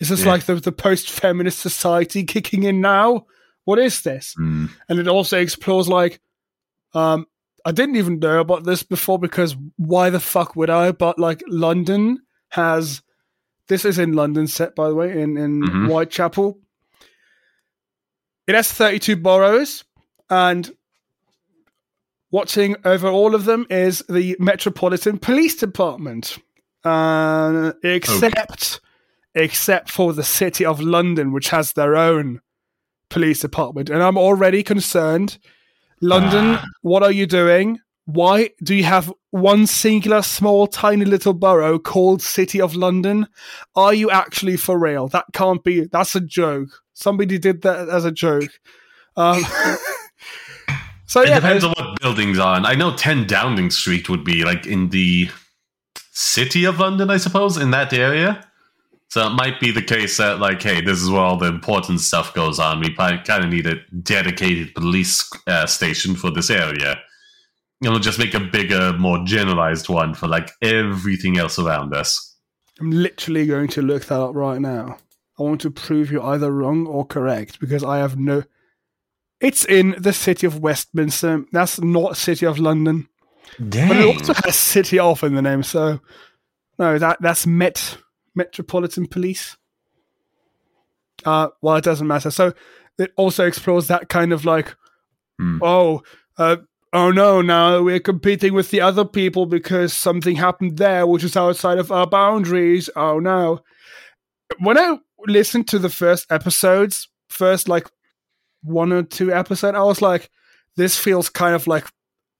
is 0.00 0.08
this 0.08 0.24
Yeah. 0.24 0.32
like 0.32 0.44
the, 0.46 0.54
the 0.56 0.72
post-feminist 0.72 1.58
society 1.58 2.24
kicking 2.24 2.62
in 2.64 2.80
now 2.80 3.26
what 3.64 3.78
is 3.78 4.02
this 4.02 4.34
Hmm. 4.36 4.66
and 4.88 4.98
it 4.98 5.08
also 5.08 5.38
explores 5.38 5.88
like 5.88 6.20
um 6.94 7.26
i 7.64 7.72
didn't 7.72 7.96
even 7.96 8.18
know 8.18 8.40
about 8.40 8.64
this 8.64 8.82
before 8.82 9.18
because 9.18 9.56
why 9.76 10.10
the 10.10 10.20
fuck 10.20 10.56
would 10.56 10.70
i 10.70 10.92
but 10.92 11.18
like 11.18 11.42
london 11.48 12.18
has 12.50 13.02
this 13.68 13.84
is 13.84 13.98
in 13.98 14.12
london 14.14 14.46
set 14.46 14.74
by 14.74 14.88
the 14.88 14.94
way 14.94 15.10
in 15.22 15.36
in 15.36 15.60
Mhm. 15.62 15.88
whitechapel 15.88 16.58
it 18.46 18.54
has 18.54 18.72
32 18.72 19.16
boroughs 19.16 19.84
and 20.30 20.70
watching 22.30 22.76
over 22.84 23.08
all 23.08 23.34
of 23.34 23.44
them 23.44 23.66
is 23.70 24.04
the 24.08 24.36
Metropolitan 24.38 25.18
Police 25.18 25.56
Department. 25.56 26.38
Uh, 26.84 27.72
except 27.82 28.80
except 29.34 29.90
for 29.90 30.12
the 30.12 30.22
City 30.24 30.64
of 30.64 30.80
London, 30.80 31.32
which 31.32 31.50
has 31.50 31.72
their 31.74 31.96
own 31.96 32.40
police 33.10 33.40
department. 33.40 33.90
And 33.90 34.02
I'm 34.02 34.16
already 34.18 34.62
concerned. 34.62 35.38
London, 36.00 36.54
Ah. 36.56 36.64
what 36.82 37.02
are 37.02 37.12
you 37.12 37.26
doing? 37.26 37.80
Why 38.06 38.50
do 38.62 38.74
you 38.74 38.84
have 38.84 39.12
one 39.30 39.66
singular 39.66 40.22
small 40.22 40.66
tiny 40.66 41.04
little 41.04 41.34
borough 41.34 41.78
called 41.78 42.22
City 42.22 42.60
of 42.60 42.74
London? 42.74 43.26
Are 43.76 43.92
you 43.92 44.10
actually 44.10 44.56
for 44.56 44.78
real? 44.78 45.08
That 45.08 45.26
can't 45.34 45.62
be 45.62 45.86
that's 45.92 46.14
a 46.14 46.20
joke. 46.20 46.68
Somebody 46.94 47.38
did 47.38 47.62
that 47.62 47.88
as 47.88 48.04
a 48.04 48.12
joke. 48.12 48.50
Um, 49.16 49.44
so 51.08 51.22
It 51.22 51.30
yeah, 51.30 51.40
depends 51.40 51.64
on 51.64 51.72
what 51.72 52.00
buildings 52.00 52.38
are. 52.38 52.56
And 52.56 52.66
I 52.66 52.74
know 52.74 52.94
10 52.94 53.26
Downing 53.26 53.70
Street 53.70 54.08
would 54.08 54.22
be 54.22 54.44
like 54.44 54.66
in 54.66 54.90
the 54.90 55.28
city 56.12 56.64
of 56.64 56.78
London, 56.78 57.10
I 57.10 57.16
suppose, 57.16 57.56
in 57.56 57.72
that 57.72 57.92
area. 57.92 58.46
So 59.10 59.26
it 59.26 59.30
might 59.30 59.58
be 59.58 59.70
the 59.70 59.82
case 59.82 60.18
that, 60.18 60.38
like, 60.38 60.62
hey, 60.62 60.82
this 60.82 61.00
is 61.00 61.08
where 61.08 61.22
all 61.22 61.38
the 61.38 61.46
important 61.46 62.00
stuff 62.00 62.34
goes 62.34 62.58
on. 62.58 62.80
We 62.80 62.94
kind 62.94 63.26
of 63.26 63.48
need 63.48 63.66
a 63.66 63.76
dedicated 64.02 64.74
police 64.74 65.28
uh, 65.46 65.64
station 65.66 66.14
for 66.14 66.30
this 66.30 66.50
area. 66.50 67.00
You 67.80 67.90
know, 67.90 67.98
just 67.98 68.18
make 68.18 68.34
a 68.34 68.40
bigger, 68.40 68.92
more 68.98 69.24
generalized 69.24 69.88
one 69.88 70.12
for 70.12 70.28
like 70.28 70.50
everything 70.60 71.38
else 71.38 71.58
around 71.58 71.94
us. 71.94 72.36
I'm 72.80 72.90
literally 72.90 73.46
going 73.46 73.68
to 73.68 73.82
look 73.82 74.04
that 74.06 74.20
up 74.20 74.34
right 74.34 74.60
now. 74.60 74.98
I 75.38 75.42
want 75.42 75.62
to 75.62 75.70
prove 75.70 76.12
you 76.12 76.20
either 76.22 76.52
wrong 76.52 76.86
or 76.86 77.06
correct 77.06 77.60
because 77.60 77.82
I 77.82 77.98
have 77.98 78.18
no. 78.18 78.42
It's 79.40 79.64
in 79.64 79.94
the 79.98 80.12
city 80.12 80.46
of 80.46 80.58
Westminster. 80.60 81.44
That's 81.52 81.80
not 81.80 82.16
city 82.16 82.44
of 82.46 82.58
London, 82.58 83.08
Dang. 83.68 83.88
but 83.88 83.96
it 83.96 84.06
also 84.06 84.34
has 84.44 84.56
city 84.56 84.98
of 84.98 85.22
in 85.22 85.34
the 85.34 85.42
name. 85.42 85.62
So 85.62 86.00
no, 86.78 86.98
that 86.98 87.18
that's 87.20 87.46
Met 87.46 87.98
Metropolitan 88.34 89.06
Police. 89.06 89.56
Uh, 91.24 91.48
well, 91.62 91.76
it 91.76 91.84
doesn't 91.84 92.06
matter. 92.06 92.30
So 92.30 92.52
it 92.98 93.12
also 93.16 93.46
explores 93.46 93.88
that 93.88 94.08
kind 94.08 94.32
of 94.32 94.44
like, 94.44 94.74
Hmm. 95.38 95.58
oh, 95.62 96.02
uh, 96.36 96.56
oh 96.92 97.12
no, 97.12 97.40
now 97.42 97.80
we're 97.82 98.00
competing 98.00 98.54
with 98.54 98.70
the 98.70 98.80
other 98.80 99.04
people 99.04 99.46
because 99.46 99.92
something 99.92 100.34
happened 100.34 100.78
there, 100.78 101.06
which 101.06 101.22
is 101.22 101.36
outside 101.36 101.78
of 101.78 101.92
our 101.92 102.08
boundaries. 102.08 102.90
Oh 102.96 103.20
no. 103.20 103.60
When 104.58 104.76
I 104.78 104.98
listened 105.26 105.68
to 105.68 105.78
the 105.78 105.90
first 105.90 106.26
episodes, 106.30 107.08
first 107.28 107.68
like 107.68 107.86
one 108.68 108.92
or 108.92 109.02
two 109.02 109.32
episode, 109.32 109.74
I 109.74 109.82
was 109.82 110.00
like, 110.02 110.30
this 110.76 110.98
feels 110.98 111.28
kind 111.28 111.54
of 111.54 111.66
like 111.66 111.86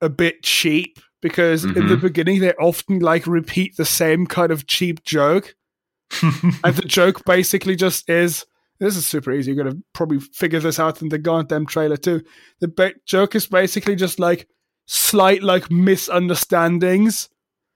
a 0.01 0.09
bit 0.09 0.43
cheap 0.43 0.99
because 1.21 1.65
in 1.65 1.73
the 1.89 1.97
Mhm. 1.97 2.01
beginning 2.03 2.41
they 2.41 2.53
often 2.55 3.01
like 3.01 3.27
repeat 3.27 3.77
the 3.77 3.85
same 3.85 4.27
kind 4.27 4.53
of 4.53 4.67
cheap 4.69 5.03
joke 5.03 5.57
and 6.23 6.75
the 6.77 6.83
joke 6.87 7.25
basically 7.25 7.75
just 7.77 8.09
is 8.09 8.47
this 8.81 8.97
is 8.97 9.05
super 9.05 9.33
easy. 9.33 9.53
You're 9.53 9.65
gonna 9.65 9.77
probably 9.93 10.21
figure 10.21 10.61
this 10.61 10.79
out 10.79 11.03
in 11.03 11.09
the 11.09 11.19
goddamn 11.19 11.67
trailer 11.67 11.97
too. 11.97 12.23
The 12.61 12.69
ba- 12.69 12.95
joke 13.07 13.35
is 13.35 13.47
basically 13.49 13.97
just 13.97 14.21
like 14.21 14.47
slight 14.87 15.43
like 15.43 15.69
misunderstandings. 15.69 17.29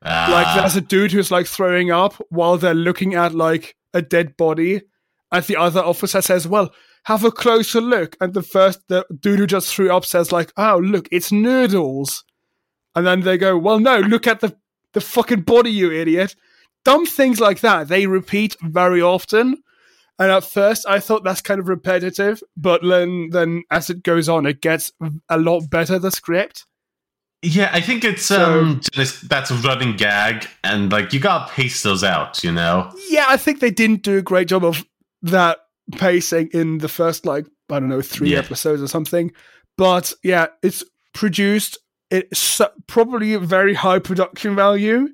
Ah, 0.05 0.29
Like 0.31 0.57
there's 0.61 0.77
a 0.77 0.81
dude 0.81 1.13
who's 1.13 1.31
like 1.31 1.47
throwing 1.47 1.91
up 1.91 2.15
while 2.29 2.57
they're 2.59 2.75
looking 2.75 3.15
at 3.15 3.35
like 3.35 3.77
a 3.95 4.03
dead 4.03 4.37
body, 4.37 4.83
and 5.31 5.45
the 5.45 5.57
other 5.57 5.81
officer 5.81 6.21
says, 6.23 6.47
"Well, 6.47 6.73
have 7.05 7.25
a 7.25 7.31
closer 7.31 7.81
look." 7.81 8.17
And 8.21 8.35
the 8.35 8.43
first 8.43 8.81
the 8.89 9.05
dude 9.21 9.39
who 9.39 9.47
just 9.47 9.75
threw 9.75 9.91
up 9.95 10.05
says, 10.05 10.33
"Like, 10.33 10.53
oh 10.57 10.79
look, 10.79 11.09
it's 11.11 11.33
noodles," 11.33 12.25
and 12.95 13.07
then 13.07 13.21
they 13.21 13.39
go, 13.39 13.57
"Well, 13.59 13.79
no, 13.81 13.99
look 13.99 14.27
at 14.27 14.41
the 14.41 14.57
the 14.93 15.01
fucking 15.01 15.43
body, 15.43 15.71
you 15.71 15.91
idiot." 15.93 16.35
Dumb 16.85 17.07
things 17.07 17.39
like 17.41 17.61
that 17.61 17.87
they 17.89 18.07
repeat 18.07 18.57
very 18.61 19.01
often. 19.01 19.63
And 20.19 20.31
at 20.31 20.45
first, 20.45 20.85
I 20.87 21.01
thought 21.01 21.25
that's 21.25 21.41
kind 21.41 21.59
of 21.59 21.69
repetitive, 21.69 22.43
but 22.57 22.83
then, 22.83 23.31
then 23.31 23.63
as 23.71 23.89
it 23.89 24.03
goes 24.03 24.29
on, 24.29 24.47
it 24.47 24.61
gets 24.61 24.93
a 25.29 25.39
lot 25.39 25.71
better. 25.71 25.99
The 25.99 26.11
script, 26.11 26.67
yeah, 27.41 27.71
I 27.73 27.81
think 27.81 28.05
it's 28.05 28.27
So- 28.27 28.61
um 28.61 28.81
that's 29.25 29.51
a 29.51 29.55
running 29.55 29.97
gag, 29.97 30.47
and 30.63 30.93
like 30.93 31.13
you 31.13 31.19
gotta 31.21 31.51
pace 31.53 31.83
those 31.83 32.05
out, 32.05 32.45
you 32.45 32.53
know. 32.53 32.93
yeah, 33.09 33.25
I 33.29 33.37
think 33.37 33.61
they 33.61 33.71
didn't 33.71 34.03
do 34.03 34.19
a 34.19 34.23
great 34.23 34.49
job 34.49 34.65
of 34.65 34.85
that 35.23 35.59
pacing 35.97 36.49
in 36.53 36.79
the 36.79 36.89
first 36.89 37.27
like 37.27 37.47
I 37.71 37.81
don't 37.81 37.89
know 37.89 38.03
three 38.03 38.33
Yeah. 38.33 38.39
episodes 38.39 38.83
or 38.83 38.89
something. 38.89 39.33
But 39.79 40.13
yeah, 40.23 40.47
it's 40.63 40.85
produced. 41.15 41.79
It's 42.11 42.61
probably 42.87 43.33
a 43.35 43.39
very 43.39 43.73
high 43.75 43.99
production 43.99 44.55
value, 44.55 45.09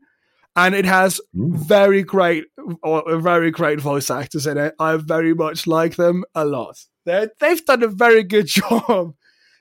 and 0.57 0.74
it 0.74 0.85
has 0.85 1.20
very 1.35 2.02
great 2.02 2.44
or 2.83 3.18
very 3.20 3.50
great 3.52 3.81
voice 3.81 4.11
actors 4.11 4.46
in 4.46 4.59
it. 4.59 4.74
I 4.81 4.96
very 4.96 5.33
much 5.35 5.66
like 5.68 5.94
them 5.96 6.24
a 6.35 6.44
lot. 6.44 6.76
They 7.07 7.28
they've 7.40 7.64
done 7.64 7.83
a 7.85 7.88
very 7.88 8.24
good 8.24 8.46
job. 8.59 9.14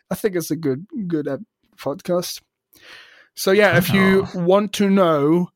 I 0.10 0.16
think 0.16 0.36
it's 0.36 0.50
a 0.52 0.56
good 0.56 0.88
good 1.08 1.28
uh, 1.28 1.38
podcast. 1.78 2.42
So 3.36 3.52
yeah, 3.52 3.78
if 3.78 3.94
you 3.94 4.26
want 4.34 4.74
to 4.74 4.90
know 4.90 5.52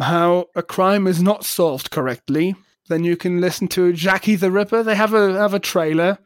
how 0.00 0.46
a 0.56 0.62
crime 0.62 1.06
is 1.06 1.22
not 1.22 1.44
solved 1.44 1.90
correctly, 1.90 2.56
then 2.90 3.04
you 3.04 3.16
can 3.16 3.40
listen 3.40 3.68
to 3.68 3.92
Jackie 3.92 4.36
the 4.36 4.50
Ripper. 4.50 4.82
They 4.82 4.94
have 4.94 5.14
a 5.14 5.32
have 5.38 5.54
a 5.54 5.60
trailer. 5.60 6.18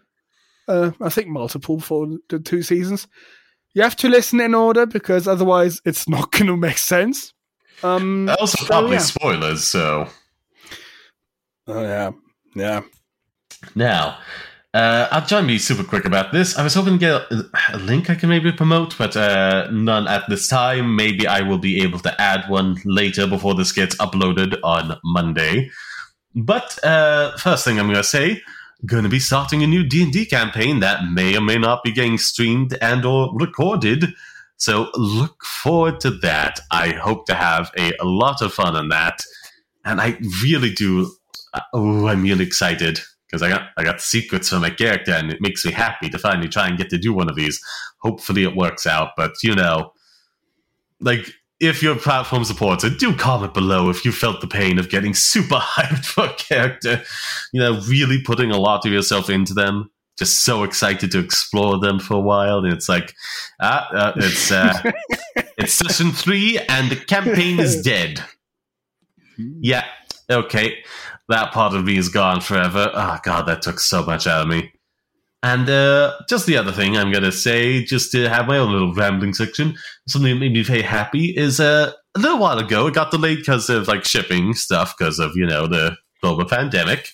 Uh, 0.67 0.93
I 1.01 1.11
think 1.11 1.29
multiple 1.29 1.79
for 1.79 2.09
the 2.29 2.39
two 2.41 2.63
seasons. 2.63 3.07
You 3.75 3.83
have 3.83 3.97
to 3.97 4.09
listen 4.09 4.41
in 4.41 4.55
order 4.55 4.87
because 4.87 5.29
otherwise 5.29 5.81
it's 5.85 6.09
not 6.09 6.33
going 6.33 6.47
to 6.47 6.57
make 6.57 6.79
sense. 6.79 7.33
Um, 7.83 8.29
Also, 8.41 8.59
so, 8.59 8.67
probably 8.67 8.93
yeah. 8.93 8.99
spoilers. 8.99 9.65
So 9.65 10.09
Oh 11.67 11.83
yeah, 11.83 12.11
yeah. 12.55 12.83
now, 13.75 14.19
uh, 14.75 15.09
I'll 15.11 15.25
try 15.27 15.39
and 15.39 15.49
be 15.49 15.59
super 15.59 15.85
quick 15.85 16.05
about 16.05 16.33
this. 16.33 16.59
I 16.59 16.63
was 16.63 16.75
hoping 16.75 16.95
to 16.95 16.99
get 16.99 17.13
a, 17.31 17.51
a 17.73 17.79
link 17.79 18.11
I 18.11 18.15
can 18.17 18.29
maybe 18.29 18.53
promote, 18.53 18.97
but 18.99 19.17
uh, 19.17 19.69
none 19.71 20.09
at 20.09 20.29
this 20.29 20.49
time. 20.49 20.97
Maybe 20.97 21.27
I 21.27 21.43
will 21.43 21.59
be 21.59 21.83
able 21.83 22.01
to 22.01 22.21
add 22.21 22.49
one 22.49 22.79
later 22.85 23.27
before 23.27 23.55
this 23.55 23.73
gets 23.73 23.97
uploaded 23.97 24.59
on 24.63 24.99
Monday. 25.05 25.71
But 26.35 26.83
uh, 26.85 27.37
first 27.39 27.65
thing 27.65 27.79
I'm 27.79 27.87
going 27.87 27.97
to 27.97 28.05
say, 28.05 28.43
going 28.87 29.05
to 29.05 29.09
be 29.09 29.19
starting 29.21 29.63
a 29.63 29.67
new 29.67 29.85
D&D 29.85 30.27
campaign 30.27 30.81
that 30.81 31.05
may 31.11 31.37
or 31.37 31.41
may 31.41 31.57
not 31.57 31.83
be 31.83 31.93
getting 31.93 32.19
streamed 32.19 32.77
and 32.83 33.05
or 33.05 33.31
recorded. 33.35 34.13
So 34.57 34.91
look 34.95 35.45
forward 35.45 36.01
to 36.01 36.11
that. 36.11 36.61
I 36.71 36.91
hope 36.91 37.27
to 37.27 37.35
have 37.35 37.71
a, 37.79 37.93
a 38.01 38.05
lot 38.05 38.43
of 38.43 38.53
fun 38.53 38.77
on 38.77 38.89
that. 38.89 39.21
And 39.85 40.01
I 40.01 40.19
really 40.43 40.73
do 40.73 41.11
oh, 41.73 42.07
I'm 42.07 42.23
really 42.23 42.45
excited 42.45 43.01
because 43.27 43.43
I 43.43 43.49
got 43.49 43.71
I 43.77 43.85
got 43.85 44.01
secrets 44.01 44.49
for 44.49 44.59
my 44.59 44.71
character, 44.71 45.13
and 45.13 45.31
it 45.31 45.41
makes 45.41 45.65
me 45.65 45.73
happy 45.73 46.09
to 46.11 46.19
finally 46.19 46.49
try 46.49 46.69
and 46.69 46.79
get 46.79 46.91
to 46.91 46.99
do 46.99 47.13
one 47.13 47.29
of 47.29 47.37
these. 47.37 47.61
Hopefully, 47.99 48.45
it 48.45 48.57
works 48.57 48.87
out. 48.87 49.11
But 49.17 49.33
you 49.43 49.55
know, 49.55 49.93
like 51.01 51.33
if 51.69 51.83
you're 51.83 51.97
platform 51.97 52.45
supporter, 52.45 52.91
do 52.91 53.15
comment 53.15 53.55
below 53.55 53.91
if 53.91 54.05
you 54.05 54.13
felt 54.13 54.41
the 54.41 54.47
pain 54.47 54.79
of 54.79 54.89
getting 54.89 55.15
super 55.15 55.55
hyped 55.61 56.05
for 56.05 56.25
a 56.25 56.35
character. 56.35 57.03
You 57.53 57.61
know, 57.61 57.81
really 57.89 58.23
putting 58.23 58.51
a 58.51 58.59
lot 58.59 58.87
of 58.87 58.93
yourself 58.93 59.31
into 59.31 59.55
them. 59.55 59.91
Just 60.17 60.45
so 60.45 60.63
excited 60.63 61.11
to 61.11 61.19
explore 61.19 61.81
them 61.81 61.99
for 61.99 62.15
a 62.15 62.21
while, 62.21 62.59
and 62.59 62.73
it's 62.73 62.89
like, 62.89 63.13
ah, 63.61 63.89
uh, 63.91 64.13
it's 64.15 64.53
uh, 64.53 64.93
it's 65.59 65.73
session 65.73 66.13
three, 66.13 66.57
and 66.69 66.89
the 66.89 66.95
campaign 66.95 67.59
is 67.59 67.83
dead. 67.83 68.23
Yeah, 69.37 69.85
okay. 70.31 70.85
That 71.29 71.53
part 71.53 71.75
of 71.75 71.85
me 71.85 71.99
is 71.99 72.11
gone 72.11 72.41
forever. 72.41 72.93
Oh 72.95 73.19
god, 73.25 73.47
that 73.47 73.63
took 73.63 73.81
so 73.81 74.05
much 74.05 74.29
out 74.29 74.43
of 74.43 74.49
me. 74.49 74.73
And 75.45 75.69
uh, 75.69 76.15
just 76.27 76.47
the 76.47 76.57
other 76.57 76.73
thing 76.73 76.97
I'm 76.97 77.13
gonna 77.13 77.31
say, 77.31 77.85
just 77.85 78.11
to 78.13 78.31
have 78.31 78.47
my 78.47 78.57
own 78.57 78.73
little 78.73 78.95
rambling 78.95 79.35
section, 79.35 79.77
something 80.09 80.33
that 80.33 80.41
made 80.41 80.55
me 80.55 80.63
very 80.63 80.81
happy 80.81 81.37
is 81.37 81.61
uh, 81.61 81.93
a 82.17 82.19
little 82.19 82.39
while 82.39 82.59
ago 82.59 82.87
it 82.87 82.95
got 82.95 83.11
delayed 83.11 83.41
because 83.41 83.69
of 83.69 83.87
like 83.87 84.07
shipping 84.07 84.55
stuff 84.55 84.95
because 84.97 85.19
of 85.19 85.33
you 85.37 85.45
know 85.45 85.67
the 85.67 85.97
global 86.23 86.47
pandemic. 86.47 87.11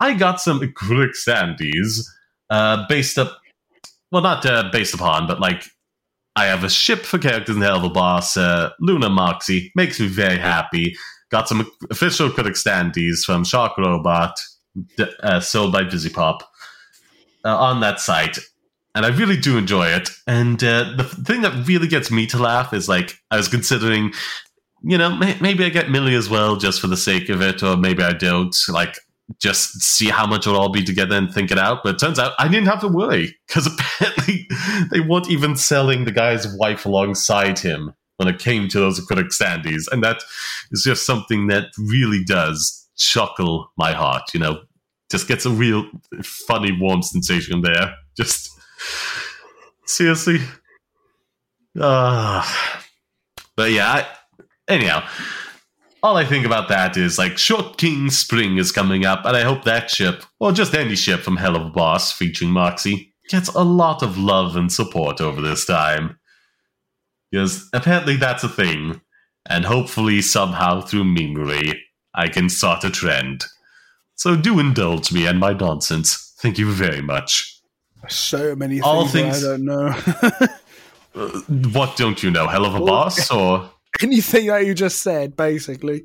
I 0.00 0.14
got 0.14 0.40
some 0.40 0.60
acrylic 0.60 1.10
standees 1.10 2.06
uh, 2.48 2.86
based 2.88 3.18
up, 3.18 3.38
well, 4.10 4.22
not 4.22 4.46
uh, 4.46 4.70
based 4.72 4.94
upon, 4.94 5.26
but 5.26 5.38
like 5.38 5.64
I 6.36 6.46
have 6.46 6.64
a 6.64 6.70
ship 6.70 7.00
for 7.00 7.18
characters 7.18 7.56
in 7.56 7.60
Helluva 7.60 7.92
Boss. 7.92 8.38
Uh, 8.38 8.70
Loona 8.80 9.10
Moxxie 9.10 9.72
makes 9.74 10.00
me 10.00 10.06
very 10.06 10.38
happy. 10.38 10.96
Got 11.30 11.48
some 11.48 11.70
official 11.90 12.30
critic 12.30 12.54
standees 12.54 13.24
from 13.26 13.44
Shark 13.44 13.76
Robot, 13.76 14.40
uh, 15.22 15.40
sold 15.40 15.74
by 15.74 15.82
VivziePop, 15.82 16.40
uh, 17.44 17.56
on 17.56 17.80
that 17.80 18.00
site. 18.00 18.38
And 18.94 19.04
I 19.06 19.10
really 19.10 19.36
do 19.36 19.56
enjoy 19.58 19.88
it. 19.88 20.10
And 20.26 20.62
uh, 20.64 20.94
the 20.96 21.04
thing 21.04 21.42
that 21.42 21.66
really 21.68 21.86
gets 21.86 22.10
me 22.10 22.26
to 22.28 22.38
laugh 22.38 22.72
is 22.72 22.88
like, 22.88 23.18
I 23.30 23.36
was 23.36 23.48
considering, 23.48 24.12
you 24.82 24.98
know, 24.98 25.14
may- 25.14 25.38
maybe 25.40 25.64
I 25.64 25.68
get 25.68 25.90
Millie 25.90 26.14
as 26.14 26.28
well 26.28 26.56
just 26.56 26.80
for 26.80 26.88
the 26.88 26.96
sake 26.96 27.28
of 27.28 27.40
it, 27.40 27.62
or 27.62 27.76
maybe 27.76 28.02
I 28.02 28.12
don't. 28.12 28.54
Like, 28.68 28.96
just 29.38 29.82
see 29.82 30.08
how 30.08 30.26
much 30.26 30.46
it'll 30.46 30.58
all 30.58 30.72
be 30.72 30.82
together 30.82 31.16
and 31.16 31.32
think 31.32 31.50
it 31.50 31.58
out. 31.58 31.80
But 31.84 31.96
it 31.96 31.98
turns 31.98 32.18
out 32.18 32.32
I 32.38 32.48
didn't 32.48 32.68
have 32.68 32.80
to 32.80 32.88
worry 32.88 33.36
because 33.46 33.66
apparently 33.72 34.48
they 34.90 35.00
weren't 35.00 35.30
even 35.30 35.56
selling 35.56 36.04
the 36.04 36.12
guy's 36.12 36.52
wife 36.56 36.86
alongside 36.86 37.58
him 37.58 37.94
when 38.16 38.28
it 38.28 38.38
came 38.38 38.68
to 38.68 38.80
those 38.80 39.00
critic 39.00 39.28
standees. 39.28 39.84
And 39.90 40.02
that 40.02 40.22
is 40.72 40.82
just 40.82 41.06
something 41.06 41.46
that 41.48 41.66
really 41.78 42.24
does 42.24 42.88
chuckle 42.96 43.70
my 43.76 43.92
heart, 43.92 44.34
you 44.34 44.40
know, 44.40 44.62
just 45.10 45.28
gets 45.28 45.46
a 45.46 45.50
real 45.50 45.86
funny, 46.22 46.72
warm 46.72 47.02
sensation 47.02 47.62
there. 47.62 47.94
Just 48.16 48.50
seriously. 49.86 50.40
Ah. 51.80 52.84
but 53.56 53.70
yeah, 53.70 53.88
I, 53.88 54.06
anyhow, 54.68 55.06
all 56.02 56.16
I 56.16 56.24
think 56.24 56.44
about 56.44 56.68
that 56.68 56.96
is 56.96 57.18
like 57.18 57.38
Short 57.38 57.78
King 57.78 58.10
Spring 58.10 58.56
is 58.56 58.72
coming 58.72 59.04
up, 59.04 59.24
and 59.24 59.36
I 59.36 59.42
hope 59.42 59.64
that 59.64 59.90
ship, 59.90 60.24
or 60.40 60.52
just 60.52 60.74
any 60.74 60.96
ship 60.96 61.20
from 61.20 61.38
Helluva 61.38 61.72
Boss 61.72 62.12
featuring 62.12 62.50
Moxxie, 62.50 63.12
gets 63.28 63.48
a 63.48 63.62
lot 63.62 64.02
of 64.02 64.18
love 64.18 64.56
and 64.56 64.72
support 64.72 65.20
over 65.20 65.40
this 65.40 65.64
time. 65.64 66.18
Because 67.30 67.68
apparently 67.74 68.16
that's 68.16 68.44
a 68.44 68.48
thing, 68.48 69.00
and 69.48 69.64
hopefully 69.64 70.22
somehow 70.22 70.80
through 70.80 71.04
memery, 71.04 71.74
I 72.14 72.28
can 72.28 72.48
start 72.48 72.84
a 72.84 72.90
trend. 72.90 73.44
So 74.18 74.34
do 74.36 74.58
indulge 74.58 75.12
me 75.12 75.26
and 75.26 75.38
my 75.38 75.52
nonsense. 75.52 76.34
Thank 76.40 76.58
you 76.58 76.70
very 76.72 77.00
much. 77.00 77.60
So 78.08 78.54
many 78.56 78.74
things, 78.74 78.84
All 78.86 79.06
things- 79.08 79.44
I 79.44 79.48
don't 79.48 79.64
know. 79.64 79.94
Uh, 81.14 81.40
what 81.72 81.96
don't 81.96 82.22
you 82.22 82.30
know? 82.30 82.46
Helluva 82.46 82.86
Boss 82.86 83.30
or 83.32 83.68
Anything 84.02 84.46
that 84.48 84.66
you 84.66 84.74
just 84.74 85.00
said, 85.00 85.36
basically. 85.36 86.04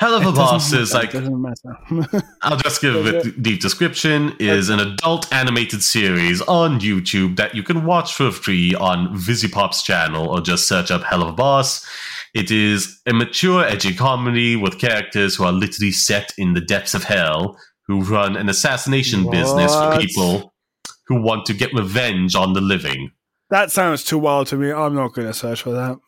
Hell 0.00 0.14
of 0.14 0.24
a 0.24 0.30
It 0.30 0.34
Boss 0.34 0.72
is 0.72 0.92
like 0.92 1.14
it 1.14 1.20
doesn't 1.20 1.40
matter. 1.40 2.24
I'll 2.42 2.56
just 2.56 2.80
give 2.80 2.96
a 2.96 3.12
Does 3.12 3.24
bit 3.24 3.42
deep 3.42 3.60
description. 3.60 4.34
Is 4.40 4.70
an 4.70 4.80
adult 4.80 5.32
animated 5.32 5.84
series 5.84 6.40
on 6.42 6.80
YouTube 6.80 7.36
that 7.36 7.54
you 7.54 7.62
can 7.62 7.84
watch 7.84 8.14
for 8.14 8.32
free 8.32 8.74
on 8.74 9.14
VivziePop's 9.16 9.82
channel, 9.84 10.26
or 10.28 10.40
just 10.40 10.66
search 10.66 10.90
up 10.90 11.02
Helluva 11.02 11.36
Boss. 11.36 11.86
It 12.34 12.50
is 12.50 13.00
a 13.06 13.12
mature, 13.12 13.64
edgy 13.64 13.94
comedy 13.94 14.56
with 14.56 14.78
characters 14.78 15.36
who 15.36 15.44
are 15.44 15.52
literally 15.52 15.92
set 15.92 16.32
in 16.38 16.54
the 16.54 16.60
depths 16.62 16.94
of 16.94 17.04
hell, 17.04 17.58
who 17.86 18.02
run 18.02 18.36
an 18.36 18.48
assassination 18.48 19.30
business 19.30 19.74
for 19.74 19.98
people 19.98 20.54
who 21.08 21.20
want 21.20 21.44
to 21.46 21.52
get 21.54 21.74
revenge 21.74 22.34
on 22.34 22.52
the 22.54 22.60
living. 22.60 23.10
that 23.50 23.70
sounds 23.70 24.02
too 24.04 24.16
wild 24.18 24.46
to 24.46 24.56
me. 24.56 24.72
I'm 24.72 24.94
not 24.94 25.12
going 25.12 25.28
to 25.28 25.34
search 25.34 25.60
for 25.62 25.72
that. 25.72 25.98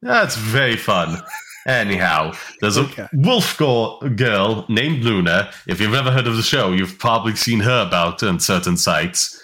That's 0.00 0.36
very 0.36 0.76
fun. 0.76 1.20
Anyhow, 1.66 2.32
there's 2.60 2.76
a 2.76 2.82
Okay. 2.82 3.08
wolf 3.12 3.58
go- 3.58 3.98
girl 4.14 4.64
named 4.68 5.02
Loona. 5.02 5.52
If 5.66 5.80
you've 5.80 5.94
ever 5.94 6.12
heard 6.12 6.26
of 6.28 6.36
the 6.36 6.42
show, 6.42 6.72
you've 6.72 6.98
probably 6.98 7.34
seen 7.34 7.60
her 7.60 7.84
about 7.86 8.22
on 8.22 8.38
certain 8.40 8.76
sites. 8.76 9.42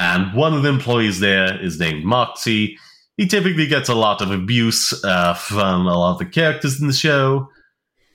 And 0.00 0.34
one 0.34 0.52
of 0.52 0.64
the 0.64 0.68
employees 0.68 1.20
there 1.20 1.58
is 1.62 1.78
named 1.78 2.04
Moxxie. 2.04 2.74
He 3.16 3.26
typically 3.26 3.66
gets 3.66 3.88
a 3.88 3.94
lot 3.94 4.20
of 4.20 4.30
abuse 4.30 5.04
uh, 5.04 5.34
from 5.34 5.86
a 5.86 5.96
lot 5.96 6.12
of 6.12 6.18
the 6.18 6.26
characters 6.26 6.80
in 6.80 6.88
the 6.88 6.92
show. 6.92 7.48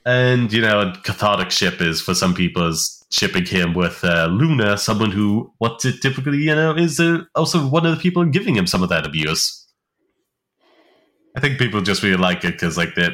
And, 0.05 0.51
you 0.51 0.61
know, 0.61 0.93
cathartic 1.03 1.51
ship 1.51 1.81
is 1.81 2.01
for 2.01 2.13
some 2.13 2.33
people 2.33 2.67
is 2.67 3.05
shipping 3.11 3.45
him 3.45 3.73
with 3.73 4.03
uh, 4.03 4.27
Loona, 4.27 4.77
someone 4.77 5.11
who, 5.11 5.53
what 5.57 5.83
it 5.85 6.01
typically, 6.01 6.39
you 6.39 6.55
know, 6.55 6.75
is 6.75 6.99
uh, 6.99 7.23
also 7.35 7.65
one 7.67 7.85
of 7.85 7.95
the 7.95 8.01
people 8.01 8.25
giving 8.25 8.55
him 8.55 8.67
some 8.67 8.83
of 8.83 8.89
that 8.89 9.05
abuse. 9.05 9.67
I 11.35 11.39
think 11.39 11.59
people 11.59 11.81
just 11.81 12.03
really 12.03 12.17
like 12.17 12.43
it 12.43 12.53
because, 12.53 12.77
like, 12.77 12.95
that 12.95 13.13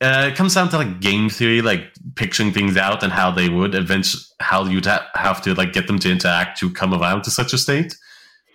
uh, 0.00 0.28
it 0.30 0.36
comes 0.36 0.54
down 0.54 0.68
to 0.68 0.76
like 0.76 1.00
game 1.00 1.30
theory, 1.30 1.62
like 1.62 1.84
picturing 2.16 2.52
things 2.52 2.76
out 2.76 3.02
and 3.02 3.12
how 3.12 3.30
they 3.30 3.48
would 3.48 3.74
eventually, 3.74 4.22
how 4.40 4.64
you'd 4.64 4.86
ha- 4.86 5.08
have 5.14 5.40
to 5.42 5.54
like 5.54 5.72
get 5.72 5.86
them 5.86 5.98
to 5.98 6.10
interact 6.10 6.58
to 6.58 6.70
come 6.70 6.92
around 6.92 7.22
to 7.22 7.30
such 7.30 7.52
a 7.52 7.58
state 7.58 7.96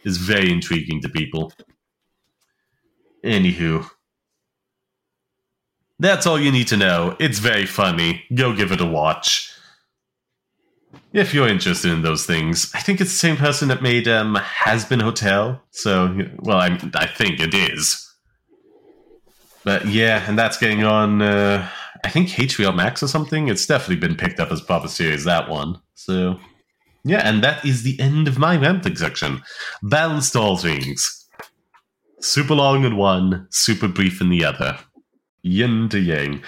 is 0.05 0.17
very 0.17 0.51
intriguing 0.51 1.01
to 1.01 1.09
people. 1.09 1.51
Anywho, 3.23 3.89
that's 5.99 6.25
all 6.25 6.39
you 6.39 6.51
need 6.51 6.67
to 6.69 6.77
know. 6.77 7.15
It's 7.19 7.39
very 7.39 7.65
funny. 7.65 8.23
Go 8.33 8.55
give 8.55 8.71
it 8.71 8.81
a 8.81 8.85
watch. 8.85 9.53
If 11.13 11.33
you're 11.33 11.47
interested 11.47 11.91
in 11.91 12.01
those 12.01 12.25
things, 12.25 12.71
I 12.73 12.79
think 12.79 12.99
it's 13.01 13.11
the 13.11 13.17
same 13.17 13.37
person 13.37 13.67
that 13.67 13.81
made 13.81 14.07
um, 14.07 14.35
Hazbin 14.35 15.01
Hotel. 15.01 15.61
So, 15.71 16.17
well, 16.39 16.57
I, 16.57 16.79
I 16.95 17.05
think 17.05 17.39
it 17.39 17.53
is. 17.53 18.11
But 19.63 19.87
yeah, 19.87 20.23
and 20.27 20.37
that's 20.39 20.57
getting 20.57 20.83
on. 20.83 21.21
Uh, 21.21 21.69
I 22.03 22.09
think 22.09 22.29
HBO 22.29 22.75
Max 22.75 23.03
or 23.03 23.07
something. 23.07 23.47
It's 23.47 23.65
definitely 23.65 23.97
been 23.97 24.15
picked 24.15 24.39
up 24.39 24.51
as 24.51 24.61
proper 24.61 24.87
series. 24.87 25.23
That 25.25 25.49
one. 25.49 25.79
So 25.93 26.39
yeah, 27.03 27.27
and 27.27 27.43
that 27.43 27.63
is 27.65 27.83
the 27.83 27.99
end 27.99 28.27
of 28.27 28.37
my 28.37 28.57
ranting 28.57 28.95
section. 28.95 29.41
Balanced 29.83 30.35
all 30.35 30.57
things. 30.57 31.20
Super 32.21 32.53
long 32.55 32.85
in 32.85 32.97
one, 32.97 33.47
super 33.49 33.87
brief 33.87 34.21
in 34.21 34.29
the 34.29 34.45
other. 34.45 34.77
Yin 35.43 35.89
to 35.89 35.99
yang. 35.99 36.43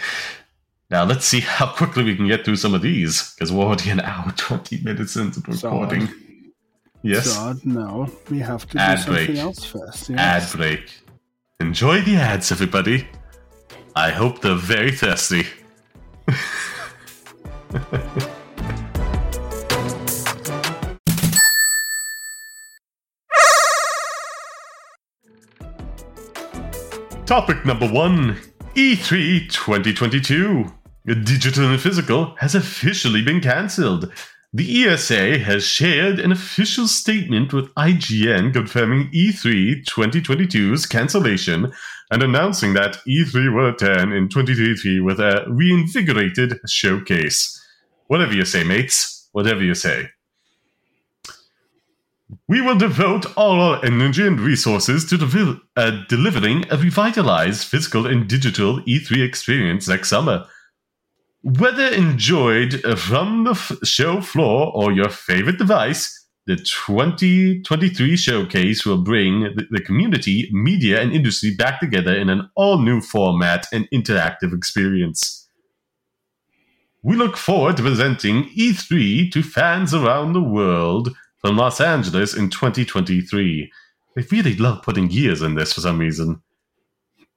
Now 0.89 1.03
let's 1.03 1.25
see 1.25 1.39
how 1.39 1.65
quickly 1.67 2.03
we 2.03 2.15
can 2.15 2.27
get 2.27 2.45
through 2.45 2.57
some 2.57 2.75
of 2.75 2.81
these 2.83 3.33
because 3.33 3.51
we're 3.51 3.63
already 3.65 3.89
an 3.89 3.99
hour 4.01 4.31
twenty 4.37 4.79
minutes 4.81 5.15
into 5.15 5.39
the 5.39 5.57
So, 5.57 5.71
recording. 5.71 6.07
Yes. 7.01 7.35
God, 7.35 7.65
no. 7.65 8.09
We 8.29 8.39
have 8.39 8.67
to 8.69 8.77
Ad 8.79 8.97
do 8.99 9.03
something 9.03 9.25
break. 9.25 9.37
else 9.39 9.65
first. 9.65 10.09
Ad 10.11 10.49
break. 10.55 10.99
Enjoy 11.59 12.01
the 12.01 12.15
ads, 12.15 12.51
everybody. 12.51 13.07
I 13.95 14.11
hope 14.11 14.41
they're 14.41 14.55
very 14.55 14.91
thirsty. 14.91 15.47
Topic 27.25 27.65
number 27.65 27.87
one 27.87 28.37
E 28.75 28.97
E3 28.97 29.49
2022. 29.49 30.65
Digital 31.05 31.69
and 31.69 31.79
physical 31.79 32.35
has 32.39 32.53
officially 32.53 33.21
been 33.21 33.39
cancelled. 33.39 34.11
The 34.51 34.83
ESA 34.85 35.39
has 35.39 35.65
shared 35.65 36.19
an 36.19 36.33
official 36.33 36.85
statement 36.85 37.53
with 37.53 37.73
IGN 37.75 38.51
confirming 38.51 39.09
E 39.13 39.31
E3 39.31 39.85
2022's 39.85 40.85
cancellation 40.85 41.71
and 42.11 42.21
announcing 42.21 42.73
that 42.73 42.97
E3 43.07 43.55
will 43.55 43.71
return 43.71 44.11
in 44.11 44.27
2023 44.27 44.99
with 44.99 45.21
a 45.21 45.45
reinvigorated 45.47 46.59
showcase. 46.67 47.57
Whatever 48.07 48.33
you 48.33 48.43
say, 48.43 48.65
mates. 48.65 49.29
Whatever 49.31 49.63
you 49.63 49.75
say. 49.75 50.09
We 52.47 52.61
will 52.61 52.77
devote 52.77 53.25
all 53.37 53.59
our 53.59 53.85
energy 53.85 54.25
and 54.25 54.39
resources 54.39 55.05
to 55.05 55.59
uh, 55.75 56.03
delivering 56.07 56.65
a 56.71 56.77
revitalized 56.77 57.67
physical 57.67 58.05
and 58.05 58.27
digital 58.27 58.79
E3 58.81 59.25
experience 59.25 59.87
next 59.87 60.09
summer. 60.09 60.45
Whether 61.41 61.87
enjoyed 61.87 62.81
from 62.97 63.43
the 63.43 63.51
f- 63.51 63.77
show 63.83 64.21
floor 64.21 64.71
or 64.73 64.91
your 64.91 65.09
favorite 65.09 65.57
device, 65.57 66.27
the 66.45 66.55
2023 66.55 68.17
showcase 68.17 68.85
will 68.85 69.01
bring 69.01 69.43
the, 69.55 69.65
the 69.71 69.81
community, 69.81 70.49
media, 70.51 71.01
and 71.01 71.11
industry 71.11 71.53
back 71.55 71.79
together 71.79 72.15
in 72.15 72.29
an 72.29 72.49
all 72.55 72.79
new 72.79 73.01
format 73.01 73.65
and 73.71 73.87
interactive 73.93 74.53
experience. 74.53 75.49
We 77.01 77.17
look 77.17 77.35
forward 77.35 77.77
to 77.77 77.83
presenting 77.83 78.49
E3 78.57 79.31
to 79.31 79.43
fans 79.43 79.93
around 79.93 80.31
the 80.33 80.43
world 80.43 81.13
from 81.43 81.57
Los 81.57 81.81
Angeles 81.81 82.33
in 82.35 82.49
2023. 82.49 83.71
They 84.15 84.25
really 84.31 84.55
love 84.55 84.81
putting 84.83 85.09
years 85.09 85.41
in 85.41 85.55
this 85.55 85.73
for 85.73 85.81
some 85.81 85.97
reason. 85.97 86.41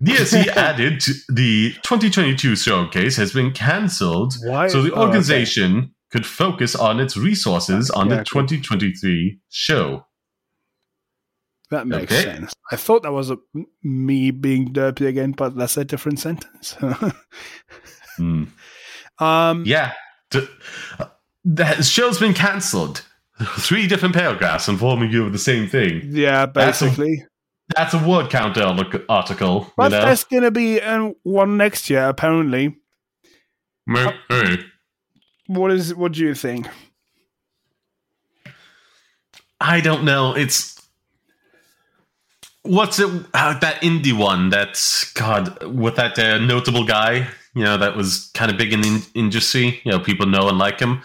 DSE 0.02 0.46
added 0.56 1.02
the 1.28 1.72
2022 1.82 2.54
showcase 2.56 3.16
has 3.16 3.32
been 3.32 3.50
cancelled, 3.52 4.34
so 4.34 4.82
the 4.82 4.90
oh, 4.92 4.92
okay. 4.92 5.00
organization 5.00 5.94
could 6.12 6.26
focus 6.26 6.76
on 6.76 7.00
its 7.00 7.16
resources 7.16 7.90
on 7.90 8.08
Yeah, 8.10 8.18
the 8.18 8.24
cool. 8.24 8.42
2023 8.42 9.40
show. 9.50 10.06
That 11.70 11.88
makes 11.88 12.12
Okay. 12.12 12.22
sense. 12.22 12.52
I 12.70 12.76
thought 12.76 13.02
that 13.02 13.12
was 13.12 13.30
a, 13.30 13.38
me 13.82 14.30
being 14.30 14.72
derpy 14.72 15.08
again, 15.08 15.32
but 15.32 15.56
that's 15.56 15.76
a 15.76 15.84
different 15.84 16.20
sentence. 16.20 16.76
Hmm. 18.18 18.44
um, 19.18 19.64
Yeah, 19.66 19.92
the, 20.30 20.48
the 21.44 21.82
show's 21.82 22.18
been 22.18 22.32
cancelled. 22.32 23.04
Three 23.58 23.86
different 23.86 24.14
paragraphs 24.14 24.68
informing 24.68 25.10
you 25.10 25.26
of 25.26 25.32
the 25.32 25.38
same 25.38 25.68
thing. 25.68 26.02
yeah, 26.10 26.46
That's 26.46 26.80
a- 26.80 26.86
basically. 26.86 27.24
That's 27.74 27.94
a 27.94 27.98
word 27.98 28.30
count 28.30 28.56
article. 29.08 29.72
But 29.76 29.90
you 29.90 29.98
know? 29.98 30.04
there's 30.04 30.22
going 30.22 30.44
to 30.44 30.52
be 30.52 30.80
uh, 30.80 31.10
one 31.24 31.56
next 31.56 31.90
year, 31.90 32.08
apparently. 32.08 32.76
Hey. 33.88 34.58
What 35.48 35.72
is? 35.72 35.94
What 35.94 36.12
do 36.12 36.20
you 36.20 36.34
think? 36.34 36.68
I 39.60 39.80
don't 39.80 40.04
know. 40.04 40.34
It's 40.34 40.80
what's 42.62 42.98
it? 42.98 43.08
Uh, 43.32 43.58
that 43.58 43.80
indie 43.82 44.16
one. 44.16 44.50
That's 44.50 45.12
God 45.12 45.62
with 45.64 45.96
that 45.96 46.18
uh, 46.18 46.38
notable 46.38 46.84
guy. 46.84 47.28
You 47.54 47.64
know 47.64 47.78
that 47.78 47.96
was 47.96 48.30
kind 48.34 48.50
of 48.50 48.58
big 48.58 48.72
in 48.72 48.80
the 48.82 48.88
in- 48.88 49.02
industry. 49.14 49.80
You 49.84 49.92
know, 49.92 50.00
people 50.00 50.26
know 50.26 50.48
and 50.48 50.58
like 50.58 50.80
him. 50.80 51.02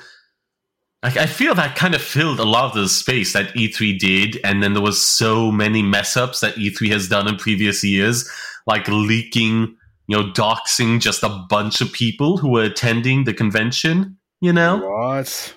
I, 1.03 1.07
I 1.21 1.25
feel 1.25 1.55
that 1.55 1.75
kind 1.75 1.95
of 1.95 2.01
filled 2.01 2.39
a 2.39 2.43
lot 2.43 2.65
of 2.65 2.73
the 2.73 2.87
space 2.89 3.33
that 3.33 3.53
E3 3.53 3.97
did, 3.97 4.39
and 4.43 4.61
then 4.61 4.73
there 4.73 4.81
was 4.83 5.01
so 5.01 5.51
many 5.51 5.81
mess 5.81 6.15
ups 6.17 6.39
that 6.41 6.55
E3 6.55 6.91
has 6.91 7.07
done 7.07 7.27
in 7.27 7.35
previous 7.37 7.83
years, 7.83 8.29
like 8.67 8.87
leaking, 8.87 9.75
you 10.07 10.17
know, 10.17 10.31
doxing 10.31 10.99
just 10.99 11.23
a 11.23 11.45
bunch 11.49 11.81
of 11.81 11.91
people 11.91 12.37
who 12.37 12.49
were 12.49 12.63
attending 12.63 13.23
the 13.23 13.33
convention. 13.33 14.17
You 14.41 14.53
know, 14.53 14.77
What? 14.77 15.55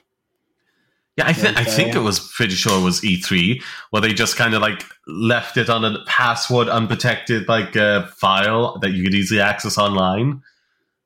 yeah, 1.17 1.27
I 1.27 1.33
think 1.33 1.57
I 1.57 1.65
think 1.65 1.95
it 1.95 2.01
was 2.01 2.21
pretty 2.21 2.55
sure 2.55 2.79
it 2.79 2.85
was 2.85 3.01
E3 3.01 3.63
where 3.91 4.03
they 4.03 4.13
just 4.13 4.37
kind 4.37 4.53
of 4.55 4.61
like 4.61 4.85
left 5.07 5.57
it 5.57 5.71
on 5.71 5.85
a 5.85 6.05
password 6.07 6.69
unprotected 6.69 7.49
like 7.49 7.77
uh, 7.77 8.07
file 8.09 8.79
that 8.81 8.91
you 8.91 9.03
could 9.05 9.15
easily 9.15 9.41
access 9.41 9.79
online. 9.79 10.43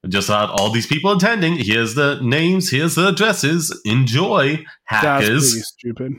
Just 0.09 0.29
had 0.29 0.47
all 0.51 0.71
these 0.71 0.87
people 0.87 1.13
attending. 1.13 1.57
Here's 1.57 1.95
the 1.95 2.21
names. 2.23 2.71
Here's 2.71 2.95
the 2.95 3.09
addresses. 3.09 3.79
Enjoy, 3.85 4.65
That's 4.91 5.05
hackers. 5.05 5.53
pretty 5.53 5.63
stupid. 5.63 6.13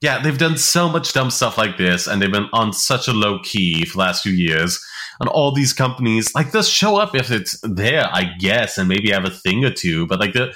Yeah, 0.00 0.22
they've 0.22 0.38
done 0.38 0.56
so 0.56 0.88
much 0.88 1.12
dumb 1.12 1.30
stuff 1.30 1.58
like 1.58 1.76
this, 1.76 2.06
and 2.06 2.20
they've 2.22 2.32
been 2.32 2.48
on 2.52 2.72
such 2.72 3.06
a 3.06 3.12
low 3.12 3.38
key 3.42 3.84
for 3.84 3.92
the 3.92 3.98
last 3.98 4.22
few 4.22 4.32
years. 4.32 4.82
And 5.20 5.28
all 5.28 5.52
these 5.52 5.74
companies, 5.74 6.34
like, 6.34 6.52
they'll 6.52 6.62
show 6.62 6.96
up 6.96 7.14
if 7.14 7.30
it's 7.30 7.60
there, 7.62 8.08
I 8.10 8.32
guess, 8.38 8.78
and 8.78 8.88
maybe 8.88 9.10
have 9.10 9.26
a 9.26 9.30
thing 9.30 9.62
or 9.64 9.70
two. 9.70 10.06
But 10.06 10.18
like 10.18 10.32
the 10.32 10.54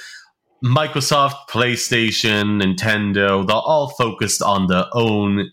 Microsoft, 0.64 1.34
PlayStation, 1.50 2.62
Nintendo, 2.62 3.46
they're 3.46 3.54
all 3.56 3.90
focused 3.90 4.40
on 4.40 4.66
their 4.68 4.86
own 4.94 5.50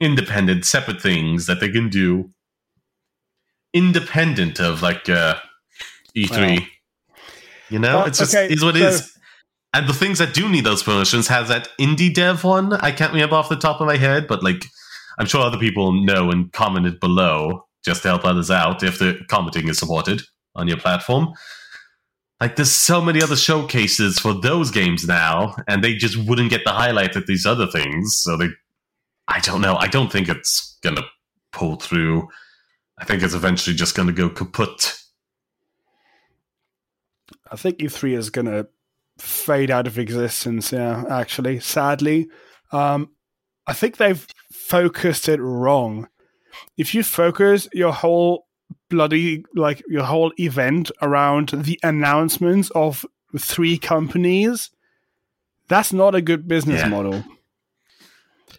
independent, 0.00 0.64
separate 0.64 1.02
things 1.02 1.44
that 1.44 1.60
they 1.60 1.68
can 1.68 1.90
do, 1.90 2.30
independent 3.74 4.58
of 4.60 4.80
like 4.80 5.10
uh, 5.10 5.34
E3. 6.16 6.60
Wow. 6.60 6.66
You 7.70 7.78
know, 7.78 7.96
Well, 7.98 8.06
it's 8.06 8.18
just 8.18 8.34
okay, 8.34 8.52
is 8.52 8.62
what 8.64 8.76
so- 8.76 8.86
is. 8.86 9.10
And 9.72 9.88
the 9.88 9.92
things 9.92 10.18
that 10.20 10.32
do 10.34 10.48
need 10.48 10.62
those 10.64 10.84
promotions 10.84 11.26
has 11.26 11.48
that 11.48 11.68
indie 11.80 12.14
dev 12.14 12.44
one. 12.44 12.74
I 12.74 12.92
can't 12.92 13.12
remember 13.12 13.34
off 13.34 13.48
the 13.48 13.56
top 13.56 13.80
of 13.80 13.88
my 13.88 13.96
head, 13.96 14.28
but 14.28 14.42
like 14.44 14.64
I'm 15.18 15.26
sure 15.26 15.40
other 15.40 15.58
people 15.58 15.92
know 15.92 16.30
and 16.30 16.52
commented 16.52 17.00
below 17.00 17.66
just 17.84 18.02
to 18.02 18.08
help 18.08 18.24
others 18.24 18.50
out 18.52 18.84
if 18.84 19.00
the 19.00 19.18
commenting 19.28 19.66
is 19.68 19.78
supported 19.78 20.22
on 20.54 20.68
your 20.68 20.76
platform. 20.76 21.32
Like 22.40 22.54
there's 22.54 22.70
so 22.70 23.00
many 23.00 23.20
other 23.20 23.34
showcases 23.36 24.18
for 24.20 24.32
those 24.32 24.70
games 24.70 25.06
now, 25.08 25.56
and 25.66 25.82
they 25.82 25.94
just 25.94 26.16
wouldn't 26.18 26.50
get 26.50 26.62
the 26.64 26.72
highlight 26.72 27.16
at 27.16 27.26
these 27.26 27.44
other 27.46 27.66
things. 27.66 28.16
So 28.18 28.36
they, 28.36 28.48
I 29.26 29.40
don't 29.40 29.60
know. 29.60 29.74
I 29.74 29.88
don't 29.88 30.12
think 30.12 30.28
it's 30.28 30.78
gonna 30.84 31.02
pull 31.52 31.76
through. 31.76 32.28
I 32.98 33.04
think 33.04 33.22
it's 33.24 33.34
eventually 33.34 33.74
just 33.74 33.96
gonna 33.96 34.12
go 34.12 34.28
kaput. 34.28 35.00
I 37.54 37.56
think 37.56 37.78
E3 37.78 38.18
is 38.18 38.30
going 38.30 38.46
to 38.46 38.66
fade 39.18 39.70
out 39.70 39.86
of 39.86 39.96
existence. 39.96 40.72
Yeah, 40.72 41.04
actually, 41.08 41.60
sadly, 41.60 42.26
um, 42.72 43.10
I 43.66 43.72
think 43.72 43.96
they've 43.96 44.26
focused 44.52 45.28
it 45.28 45.40
wrong. 45.40 46.08
If 46.76 46.94
you 46.94 47.04
focus 47.04 47.68
your 47.72 47.92
whole 47.92 48.46
bloody 48.90 49.44
like 49.54 49.82
your 49.88 50.02
whole 50.02 50.32
event 50.38 50.90
around 51.00 51.50
the 51.50 51.78
announcements 51.84 52.70
of 52.70 53.06
three 53.38 53.78
companies, 53.78 54.70
that's 55.68 55.92
not 55.92 56.16
a 56.16 56.20
good 56.22 56.48
business 56.48 56.80
Yeah. 56.80 56.88
model. 56.88 57.24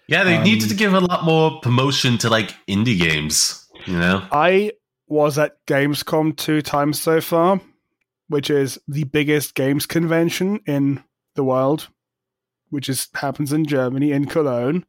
Yeah, 0.07 0.23
they 0.23 0.37
Um, 0.37 0.43
needed 0.43 0.69
to 0.69 0.75
give 0.75 0.93
a 0.93 0.99
lot 1.01 1.25
more 1.25 1.59
promotion 1.59 2.17
to 2.19 2.29
like 2.29 2.55
indie 2.67 2.97
games. 2.99 3.67
You 3.85 3.97
know, 3.99 4.23
I 4.31 4.71
was 5.07 5.37
at 5.37 5.65
Gamescom 5.67 6.35
two 6.37 6.61
times 6.61 7.01
so 7.01 7.19
far, 7.21 7.59
which 8.27 8.49
is 8.49 8.79
the 8.87 9.03
biggest 9.03 9.55
games 9.55 9.85
convention 9.85 10.59
in 10.65 11.03
the 11.35 11.43
world, 11.43 11.89
which 12.69 12.89
is 12.89 13.07
happens 13.15 13.53
in 13.53 13.65
Germany 13.65 14.11
in 14.11 14.25
Cologne, 14.25 14.85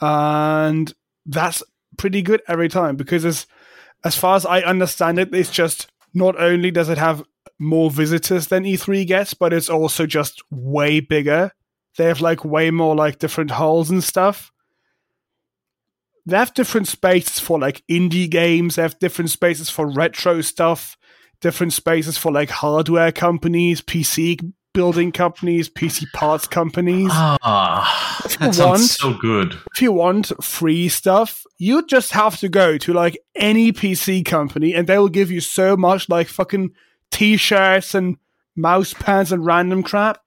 and 0.00 0.92
that's 1.26 1.62
pretty 1.98 2.22
good 2.22 2.42
every 2.48 2.68
time 2.68 2.96
because 2.96 3.24
as 3.24 3.46
as 4.04 4.16
far 4.16 4.36
as 4.36 4.46
I 4.46 4.60
understand 4.60 5.18
it, 5.18 5.34
it's 5.34 5.50
just 5.50 5.90
not 6.14 6.40
only 6.40 6.70
does 6.70 6.88
it 6.88 6.98
have 6.98 7.22
more 7.58 7.90
visitors 7.90 8.46
than 8.46 8.64
E3 8.64 9.06
gets, 9.06 9.34
but 9.34 9.52
it's 9.52 9.68
also 9.68 10.06
just 10.06 10.42
way 10.50 11.00
bigger. 11.00 11.52
They 11.96 12.06
have 12.06 12.20
like 12.20 12.44
way 12.44 12.70
more 12.70 12.96
like 12.96 13.18
different 13.18 13.50
halls 13.50 13.90
and 13.90 14.02
stuff. 14.02 14.50
They 16.24 16.36
have 16.36 16.54
different 16.54 16.88
spaces 16.88 17.38
for 17.38 17.58
like 17.58 17.82
indie 17.90 18.30
games. 18.30 18.76
They 18.76 18.82
have 18.82 18.98
different 18.98 19.30
spaces 19.30 19.68
for 19.68 19.86
retro 19.86 20.40
stuff 20.40 20.96
different 21.40 21.72
spaces 21.72 22.16
for 22.18 22.30
like 22.32 22.50
hardware 22.50 23.12
companies 23.12 23.80
pc 23.80 24.52
building 24.72 25.10
companies 25.10 25.68
pc 25.68 26.04
parts 26.12 26.46
companies 26.46 27.10
ah, 27.12 28.22
If 28.24 28.38
that 28.38 28.54
sounds 28.54 28.58
want- 28.58 28.80
so 28.82 29.14
good. 29.14 29.58
if 29.74 29.82
you 29.82 29.90
want 29.92 30.30
free 30.44 30.88
stuff 30.88 31.42
you 31.58 31.84
just 31.86 32.12
have 32.12 32.38
to 32.38 32.48
go 32.48 32.78
to 32.78 32.92
like 32.92 33.18
any 33.34 33.72
pc 33.72 34.24
company 34.24 34.74
and 34.74 34.86
they 34.86 34.96
will 34.98 35.08
give 35.08 35.30
you 35.30 35.40
so 35.40 35.76
much 35.76 36.08
like 36.08 36.28
fucking 36.28 36.70
t-shirts 37.10 37.94
and 37.94 38.16
mouse 38.56 38.94
pads 38.94 39.32
and 39.32 39.44
random 39.44 39.82
crap 39.82 40.18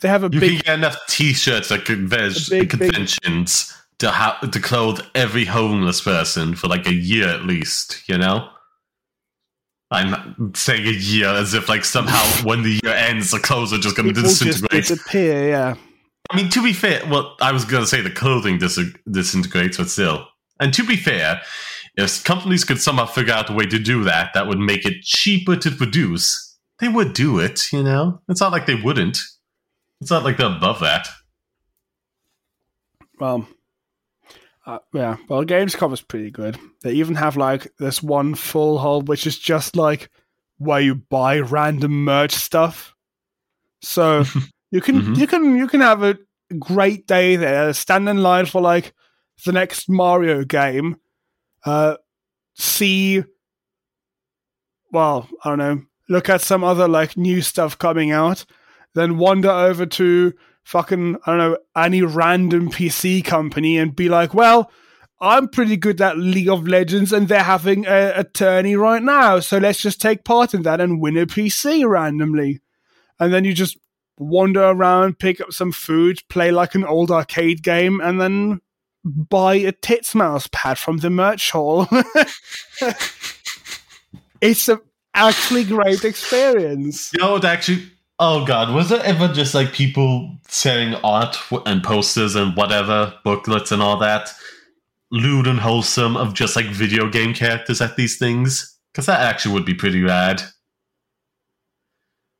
they 0.00 0.08
have 0.08 0.22
a 0.22 0.28
You 0.30 0.38
big 0.40 0.50
can 0.50 0.58
get 0.64 0.74
enough 0.78 0.96
T-shirts 1.08 1.72
at 1.72 1.80
conven- 1.80 2.46
A 2.46 2.50
big, 2.50 2.60
big- 2.60 2.70
conventions 2.70 3.74
to 3.98 4.10
ha- 4.12 4.38
to 4.52 4.60
clothe 4.60 5.00
every 5.16 5.44
homeless 5.44 6.00
person 6.00 6.54
for 6.54 6.68
like 6.68 6.86
a 6.86 6.94
year 6.94 7.26
at 7.28 7.44
least. 7.44 8.04
You 8.08 8.16
know, 8.16 8.48
I'm 9.90 10.54
saying 10.54 10.86
a 10.86 10.90
year 10.90 11.28
as 11.28 11.54
if 11.54 11.68
like 11.68 11.84
somehow 11.84 12.22
when 12.46 12.62
the 12.62 12.80
year 12.82 12.92
ends, 12.92 13.30
the 13.30 13.38
clothes 13.38 13.72
are 13.72 13.78
just 13.78 13.96
going 13.96 14.12
to 14.12 14.20
disintegrate. 14.20 14.84
just 14.84 14.94
disappear 14.94 15.48
yeah 15.48 15.74
I 16.30 16.36
mean, 16.36 16.50
to 16.50 16.62
be 16.62 16.72
fair, 16.72 17.02
well, 17.08 17.36
I 17.40 17.52
was 17.52 17.64
going 17.64 17.82
to 17.82 17.86
say 17.86 18.00
the 18.00 18.10
clothing 18.10 18.58
dis- 18.58 18.78
disintegrates, 19.10 19.78
but 19.78 19.88
still. 19.88 20.26
And 20.60 20.74
to 20.74 20.84
be 20.84 20.96
fair, 20.96 21.40
if 21.96 22.22
companies 22.22 22.64
could 22.64 22.80
somehow 22.80 23.06
figure 23.06 23.32
out 23.32 23.48
a 23.48 23.54
way 23.54 23.64
to 23.64 23.78
do 23.78 24.04
that, 24.04 24.32
that 24.34 24.46
would 24.46 24.58
make 24.58 24.84
it 24.84 25.02
cheaper 25.02 25.56
to 25.56 25.70
produce. 25.70 26.56
They 26.80 26.88
would 26.88 27.14
do 27.14 27.38
it, 27.38 27.62
you 27.72 27.82
know. 27.82 28.20
It's 28.28 28.40
not 28.40 28.52
like 28.52 28.66
they 28.66 28.74
wouldn't. 28.74 29.18
It's 30.00 30.10
not 30.10 30.22
like 30.22 30.36
they're 30.36 30.54
above 30.54 30.80
that. 30.80 31.08
Well, 33.18 33.48
uh, 34.68 34.78
yeah. 34.92 35.16
Well, 35.28 35.44
Gamescom 35.44 35.92
is 35.92 36.00
pretty 36.02 36.30
good. 36.30 36.58
They 36.82 36.92
even 36.92 37.14
have 37.16 37.36
like 37.36 37.72
this 37.78 38.02
one 38.02 38.34
full 38.34 38.78
hall, 38.78 39.00
which 39.02 39.26
is 39.26 39.38
just 39.38 39.74
like 39.76 40.10
where 40.58 40.80
you 40.80 40.94
buy 40.94 41.40
random 41.40 42.04
merch 42.04 42.32
stuff. 42.34 42.94
So 43.82 44.24
you 44.70 44.80
can 44.80 45.00
Mhm. 45.00 45.16
you 45.16 45.26
can 45.26 45.56
you 45.56 45.66
can 45.68 45.80
have 45.80 46.02
a 46.02 46.18
great 46.58 47.06
day 47.06 47.36
there. 47.36 47.72
Stand 47.72 48.08
in 48.08 48.22
line 48.22 48.46
for 48.46 48.60
like 48.60 48.92
the 49.44 49.52
next 49.52 49.88
Mario 49.88 50.44
game. 50.44 50.96
Uh, 51.64 51.96
see. 52.54 53.24
Well, 54.92 55.28
I 55.44 55.50
don't 55.50 55.58
know. 55.58 55.82
Look 56.08 56.28
at 56.28 56.40
some 56.40 56.64
other 56.64 56.88
like 56.88 57.16
new 57.16 57.42
stuff 57.42 57.76
coming 57.78 58.10
out. 58.10 58.44
Then 58.94 59.18
wander 59.18 59.50
over 59.50 59.84
to 59.86 60.32
fucking 60.68 61.16
I 61.24 61.30
don't 61.30 61.38
know 61.38 61.56
any 61.74 62.02
random 62.02 62.70
PC 62.70 63.24
company 63.24 63.78
and 63.78 63.96
be 63.96 64.10
like, 64.10 64.34
well, 64.34 64.70
I'm 65.18 65.48
pretty 65.48 65.78
good 65.78 65.98
at 66.02 66.18
League 66.18 66.50
of 66.50 66.68
Legends 66.68 67.10
and 67.10 67.26
they're 67.26 67.42
having 67.42 67.86
a, 67.86 68.12
a 68.16 68.24
tourney 68.24 68.76
right 68.76 69.02
now, 69.02 69.40
so 69.40 69.56
let's 69.56 69.80
just 69.80 69.98
take 69.98 70.24
part 70.24 70.52
in 70.52 70.62
that 70.62 70.80
and 70.80 71.00
win 71.00 71.16
a 71.16 71.24
PC 71.24 71.88
randomly. 71.88 72.60
And 73.18 73.32
then 73.32 73.44
you 73.44 73.54
just 73.54 73.78
wander 74.18 74.62
around, 74.62 75.18
pick 75.18 75.40
up 75.40 75.52
some 75.52 75.72
food, 75.72 76.18
play 76.28 76.50
like 76.50 76.74
an 76.74 76.84
old 76.84 77.10
arcade 77.10 77.62
game, 77.62 78.02
and 78.02 78.20
then 78.20 78.60
buy 79.04 79.54
a 79.54 79.72
tits 79.72 80.14
mouse 80.14 80.50
pad 80.52 80.76
from 80.76 80.98
the 80.98 81.08
merch 81.08 81.50
hall. 81.50 81.88
it's 84.42 84.68
a 84.68 84.78
actually 85.14 85.64
great 85.64 86.04
experience. 86.04 87.10
You 87.14 87.20
know 87.20 87.40
actually? 87.42 87.90
Oh, 88.20 88.44
God. 88.44 88.74
Was 88.74 88.88
there 88.88 89.02
ever 89.04 89.28
just 89.28 89.54
like 89.54 89.72
people 89.72 90.36
selling 90.48 90.94
art 91.04 91.36
and 91.66 91.82
posters 91.84 92.34
and 92.34 92.56
whatever, 92.56 93.14
booklets 93.24 93.70
and 93.70 93.80
all 93.80 93.98
that? 93.98 94.30
Lewd 95.10 95.46
and 95.46 95.60
wholesome 95.60 96.16
of 96.16 96.34
just 96.34 96.56
like 96.56 96.66
video 96.66 97.08
game 97.08 97.32
characters 97.32 97.80
at 97.80 97.96
these 97.96 98.18
things? 98.18 98.76
Because 98.92 99.06
that 99.06 99.20
actually 99.20 99.54
would 99.54 99.64
be 99.64 99.74
pretty 99.74 100.02
rad. 100.02 100.42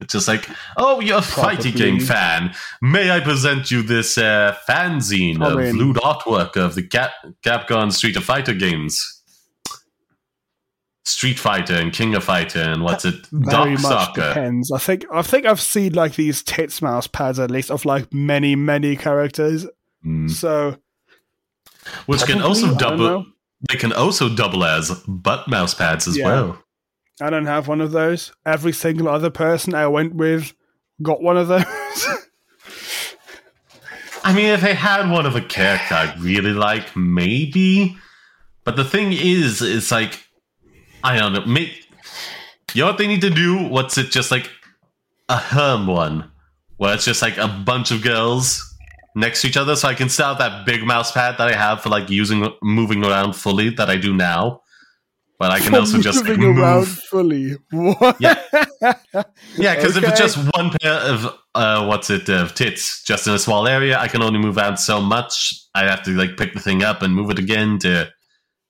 It's 0.00 0.12
just 0.12 0.28
like, 0.28 0.48
oh, 0.76 1.00
you're 1.00 1.18
a 1.18 1.22
fighting 1.22 1.74
game 1.74 1.98
fan. 2.00 2.54
May 2.80 3.10
I 3.10 3.20
present 3.20 3.70
you 3.70 3.82
this 3.82 4.16
uh, 4.18 4.56
fanzine 4.68 5.42
I 5.42 5.50
of 5.50 5.56
mean- 5.58 5.76
lewd 5.76 5.96
artwork 5.96 6.56
of 6.56 6.74
the 6.74 6.82
Cap- 6.82 7.14
Capcom 7.44 7.92
Street 7.92 8.16
of 8.16 8.24
Fighter 8.24 8.54
games? 8.54 9.17
Street 11.08 11.38
Fighter 11.38 11.74
and 11.74 11.92
King 11.92 12.14
of 12.14 12.24
Fighter 12.24 12.60
and 12.60 12.82
what's 12.82 13.04
it? 13.04 13.26
Very 13.32 13.50
Dark 13.50 13.70
much 13.70 13.80
Stalker. 13.80 14.28
depends. 14.28 14.70
I 14.72 14.78
think 14.78 15.04
I 15.12 15.22
think 15.22 15.46
I've 15.46 15.60
seen 15.60 15.92
like 15.94 16.14
these 16.16 16.42
tits 16.42 16.80
mouse 16.82 17.06
pads 17.06 17.38
at 17.38 17.50
least 17.50 17.70
of 17.70 17.84
like 17.84 18.12
many 18.12 18.54
many 18.56 18.96
characters. 18.96 19.66
Mm. 20.04 20.30
So 20.30 20.76
Which 22.06 22.22
can 22.24 22.40
also 22.42 22.74
double. 22.76 23.26
They 23.68 23.76
can 23.76 23.92
also 23.92 24.28
double 24.28 24.64
as 24.64 24.90
butt 25.08 25.48
mouse 25.48 25.74
pads 25.74 26.06
as 26.06 26.16
Yeah. 26.16 26.26
well. 26.26 26.62
I 27.20 27.30
don't 27.30 27.46
have 27.46 27.66
one 27.66 27.80
of 27.80 27.90
those. 27.90 28.32
Every 28.46 28.72
single 28.72 29.08
other 29.08 29.30
person 29.30 29.74
I 29.74 29.88
went 29.88 30.14
with 30.14 30.54
got 31.02 31.20
one 31.20 31.36
of 31.36 31.48
those. 31.48 31.64
I 34.24 34.32
mean, 34.32 34.46
if 34.46 34.60
they 34.60 34.74
had 34.74 35.10
one 35.10 35.26
of 35.26 35.34
a 35.36 35.40
character 35.40 35.94
I 35.94 36.14
really 36.18 36.52
like, 36.52 36.94
maybe. 36.96 37.96
But 38.64 38.76
the 38.76 38.84
thing 38.84 39.12
is, 39.12 39.62
it's 39.62 39.90
like 39.90 40.27
I 41.04 41.18
don't 41.18 41.32
know. 41.32 41.44
Make 41.46 41.88
you 42.74 42.82
know 42.82 42.88
what 42.88 42.98
they 42.98 43.06
need 43.06 43.22
to 43.22 43.30
do? 43.30 43.68
What's 43.68 43.98
it? 43.98 44.10
Just 44.10 44.30
like 44.30 44.50
a 45.28 45.36
herm 45.36 45.86
one, 45.86 46.30
where 46.76 46.94
it's 46.94 47.04
just 47.04 47.22
like 47.22 47.36
a 47.38 47.48
bunch 47.48 47.90
of 47.90 48.02
girls 48.02 48.64
next 49.14 49.42
to 49.42 49.48
each 49.48 49.56
other, 49.56 49.76
so 49.76 49.88
I 49.88 49.94
can 49.94 50.08
still 50.08 50.26
have 50.26 50.38
that 50.38 50.66
big 50.66 50.84
mouse 50.84 51.12
pad 51.12 51.36
that 51.38 51.48
I 51.48 51.56
have 51.56 51.82
for 51.82 51.88
like 51.88 52.10
using 52.10 52.46
moving 52.62 53.04
around 53.04 53.34
fully 53.34 53.70
that 53.70 53.88
I 53.88 53.96
do 53.96 54.14
now. 54.14 54.62
But 55.38 55.52
I 55.52 55.60
can 55.60 55.72
also 55.74 56.00
just 56.00 56.24
like, 56.26 56.36
moving 56.36 56.58
around 56.58 56.80
move 56.80 56.88
fully. 56.88 57.56
What? 57.70 58.16
Yeah. 58.20 58.42
Yeah, 59.56 59.76
because 59.76 59.96
if 59.96 60.02
it's 60.02 60.18
just 60.18 60.36
one 60.56 60.70
pair 60.80 60.94
of 60.94 61.26
uh, 61.54 61.86
what's 61.86 62.10
it 62.10 62.28
of 62.28 62.54
tits 62.54 63.04
just 63.04 63.26
in 63.28 63.34
a 63.34 63.38
small 63.38 63.68
area, 63.68 63.98
I 63.98 64.08
can 64.08 64.20
only 64.20 64.40
move 64.40 64.58
out 64.58 64.80
so 64.80 65.00
much. 65.00 65.54
I 65.76 65.84
have 65.84 66.02
to 66.04 66.10
like 66.10 66.36
pick 66.36 66.54
the 66.54 66.60
thing 66.60 66.82
up 66.82 67.02
and 67.02 67.14
move 67.14 67.30
it 67.30 67.38
again 67.38 67.78
to 67.80 68.10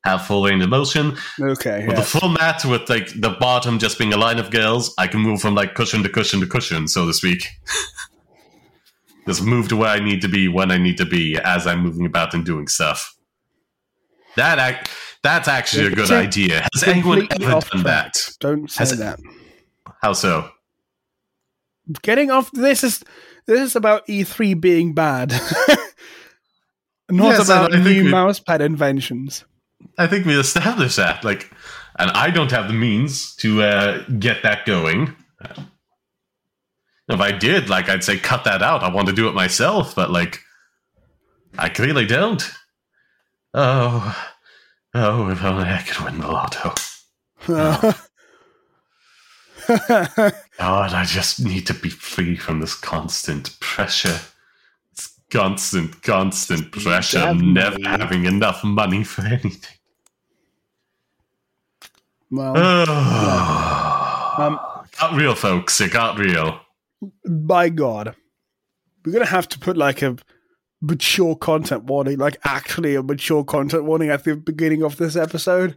have 0.04 0.26
full 0.26 0.44
range 0.44 0.62
of 0.62 0.70
motion. 0.70 1.16
Okay. 1.40 1.80
With 1.86 1.96
Yeah. 1.96 2.00
the 2.00 2.02
full 2.02 2.28
mat, 2.28 2.64
with 2.64 2.88
like 2.88 3.08
the 3.20 3.30
bottom 3.40 3.78
just 3.78 3.98
being 3.98 4.12
a 4.12 4.16
line 4.16 4.38
of 4.38 4.50
girls, 4.50 4.94
I 4.98 5.06
can 5.06 5.20
move 5.20 5.40
from 5.40 5.54
like 5.54 5.74
cushion 5.74 6.02
to 6.04 6.08
cushion 6.08 6.40
to 6.40 6.46
cushion, 6.46 6.88
so 6.88 7.06
to 7.06 7.12
speak. 7.12 7.46
just 9.26 9.42
move 9.42 9.68
to 9.68 9.76
where 9.76 9.90
I 9.90 9.98
need 10.00 10.22
to 10.22 10.28
be 10.28 10.48
when 10.48 10.70
I 10.70 10.78
need 10.78 10.96
to 10.98 11.04
be 11.04 11.36
as 11.38 11.66
I'm 11.66 11.80
moving 11.80 12.06
about 12.06 12.32
and 12.34 12.44
doing 12.44 12.68
stuff. 12.68 13.14
That 14.36 14.58
act, 14.58 14.88
that's 15.22 15.48
actually 15.48 15.86
a 15.88 15.90
good 15.96 16.10
idea. 16.10 16.66
Has 16.72 16.84
anyone 16.84 17.26
ever 17.32 17.44
done 17.50 17.60
track. 17.62 17.84
that? 17.84 18.28
Don't 18.40 18.70
say 18.70 18.78
Has 18.78 18.92
it- 18.92 18.98
that. 18.98 19.18
How 20.00 20.12
so? 20.12 20.50
getting 22.02 22.30
off 22.30 22.50
this 22.52 22.84
is 22.84 23.02
this 23.46 23.60
is 23.60 23.74
about 23.74 24.06
E3 24.06 24.60
being 24.60 24.92
bad. 24.94 25.30
Not 27.10 27.30
Yes, 27.38 27.46
about 27.46 27.72
and 27.72 27.82
I 27.82 27.84
think 27.84 28.04
new 28.04 28.10
mousepad 28.12 28.60
inventions. 28.60 29.44
I 29.98 30.06
think 30.06 30.24
we 30.24 30.38
established 30.38 30.96
that. 30.96 31.24
Like, 31.24 31.50
and 31.98 32.10
I 32.12 32.30
don't 32.30 32.52
have 32.52 32.68
the 32.68 32.74
means 32.74 33.34
to 33.36 33.62
uh, 33.62 34.04
get 34.18 34.42
that 34.44 34.64
going. 34.64 35.14
If 37.08 37.20
I 37.20 37.32
did, 37.32 37.68
like, 37.68 37.88
I'd 37.88 38.04
say 38.04 38.18
cut 38.18 38.44
that 38.44 38.62
out. 38.62 38.82
I 38.82 38.90
want 38.90 39.08
to 39.08 39.14
do 39.14 39.28
it 39.28 39.34
myself, 39.34 39.94
but 39.96 40.10
like, 40.10 40.42
I 41.58 41.68
clearly 41.68 42.06
don't. 42.06 42.48
Oh, 43.54 44.30
oh, 44.94 45.30
if 45.30 45.42
only 45.42 45.64
I 45.64 45.82
could 45.82 46.04
win 46.04 46.20
the 46.20 46.28
lotto. 46.28 46.74
God, 50.58 50.92
I 50.92 51.04
just 51.04 51.42
need 51.44 51.66
to 51.66 51.74
be 51.74 51.88
free 51.88 52.36
from 52.36 52.60
this 52.60 52.74
constant 52.74 53.58
pressure. 53.58 54.20
This 54.94 55.18
constant, 55.30 56.02
constant 56.02 56.72
pressure. 56.72 57.20
of 57.20 57.40
Never 57.40 57.78
having 57.84 58.26
enough 58.26 58.62
money 58.62 59.02
for 59.02 59.22
anything. 59.22 59.77
Well, 62.30 62.54
Oh. 62.56 64.34
um, 64.38 64.60
got 64.98 65.14
real, 65.16 65.34
folks. 65.34 65.80
It 65.80 65.92
got 65.92 66.18
real. 66.18 66.60
by 67.26 67.68
God, 67.68 68.14
we're 69.04 69.12
gonna 69.12 69.26
have 69.26 69.48
to 69.48 69.58
put 69.58 69.76
like 69.76 70.02
a 70.02 70.16
mature 70.80 71.34
content 71.36 71.84
warning, 71.84 72.18
like 72.18 72.36
actually 72.44 72.94
a 72.94 73.02
mature 73.02 73.44
content 73.44 73.84
warning 73.84 74.10
at 74.10 74.24
the 74.24 74.36
beginning 74.36 74.82
of 74.82 74.96
this 74.96 75.16
episode. 75.16 75.76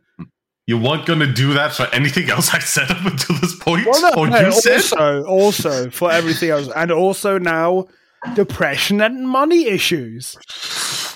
You 0.68 0.78
weren't 0.78 1.06
going 1.08 1.20
to 1.20 1.32
do 1.32 1.54
that 1.56 1.74
for 1.74 1.88
anything 1.92 2.30
else 2.30 2.54
I 2.54 2.60
said 2.60 2.90
up 2.92 3.04
until 3.04 3.36
this 3.40 3.56
point? 3.58 3.88
Well, 3.88 4.14
no, 4.16 4.22
or 4.22 4.28
you 4.28 4.52
said? 4.52 4.76
also, 4.76 5.24
also 5.26 5.90
for 5.90 6.12
everything 6.12 6.52
else, 6.52 6.70
and 6.76 6.92
also 6.92 7.40
now 7.40 7.88
depression 8.36 9.02
and 9.02 9.28
money 9.28 9.66
issues. 9.68 10.38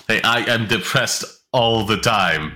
Hey, 0.08 0.20
I 0.24 0.40
am 0.52 0.68
depressed 0.68 1.24
all 1.54 1.86
the 1.86 1.98
time. 1.98 2.54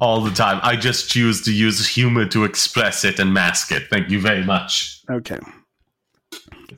All 0.00 0.22
the 0.22 0.30
time. 0.30 0.60
I 0.62 0.76
just 0.76 1.10
choose 1.10 1.42
to 1.42 1.52
use 1.52 1.86
humor 1.86 2.26
to 2.26 2.44
express 2.44 3.04
it 3.04 3.18
and 3.18 3.34
mask 3.34 3.70
it. 3.70 3.84
Thank 3.90 4.10
you 4.10 4.20
very 4.20 4.44
much. 4.44 5.00
Okay. 5.10 5.38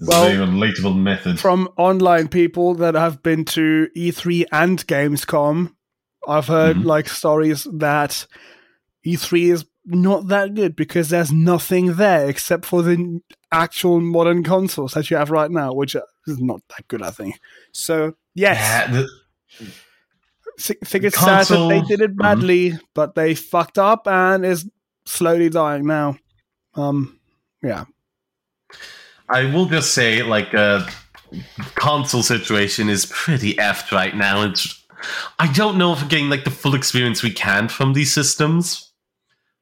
Well, 0.01 0.25
a 0.27 0.35
very 0.35 0.47
relatable 0.47 0.97
method. 0.99 1.39
From 1.39 1.69
online 1.77 2.27
people 2.29 2.75
that 2.77 2.95
have 2.95 3.23
been 3.23 3.45
to 3.47 3.89
E3 3.97 4.45
and 4.51 4.85
Gamescom, 4.87 5.73
I've 6.27 6.47
heard 6.49 6.79
Mhm. 6.79 6.85
like 6.85 7.09
stories 7.09 7.67
that 7.73 8.27
E3 9.07 9.51
is 9.51 9.65
not 9.85 10.29
that 10.29 10.55
good 10.55 10.75
because 10.75 11.09
there's 11.11 11.31
nothing 11.33 11.95
there 11.95 12.29
except 12.29 12.65
for 12.65 12.83
the 12.83 13.21
actual 13.53 14.01
modern 14.01 14.43
consoles 14.43 14.95
that 14.95 15.11
you 15.11 15.17
have 15.17 15.31
right 15.31 15.51
now, 15.51 15.73
which 15.73 15.95
is 15.95 16.39
not 16.39 16.61
that 16.69 16.89
good, 16.89 17.03
I 17.03 17.11
think. 17.11 17.39
So, 17.73 18.15
yes, 18.35 18.57
Yeah, 18.59 18.93
the- 18.93 19.09
think 20.63 21.05
it's 21.05 21.19
sad 21.19 21.47
that 21.47 21.69
they 21.69 21.81
did 21.83 22.01
it 22.01 22.17
badly, 22.17 22.79
but 22.95 23.15
they 23.15 23.35
fucked 23.35 23.79
up 23.79 24.07
and 24.07 24.45
is 24.45 24.69
slowly 25.07 25.49
dying 25.49 25.87
now. 25.87 26.17
Um, 26.75 27.19
yeah. 27.63 27.85
I 29.29 29.45
will 29.53 29.67
just 29.67 29.95
say, 29.95 30.23
like, 30.23 30.55
uh, 30.55 30.87
console 31.75 32.23
situation 32.23 32.89
is 32.89 33.07
pretty 33.07 33.55
effed 33.55 33.93
right 33.93 34.15
now. 34.15 34.43
It's, 34.43 34.85
I 35.39 35.51
don't 35.53 35.79
know 35.79 35.93
if 35.93 36.03
we're 36.03 36.09
getting 36.09 36.31
like 36.31 36.45
the 36.45 36.51
full 36.51 36.75
experience 36.75 37.23
we 37.23 37.33
can 37.33 37.69
from 37.69 37.93
these 37.93 38.13
systems, 38.13 38.93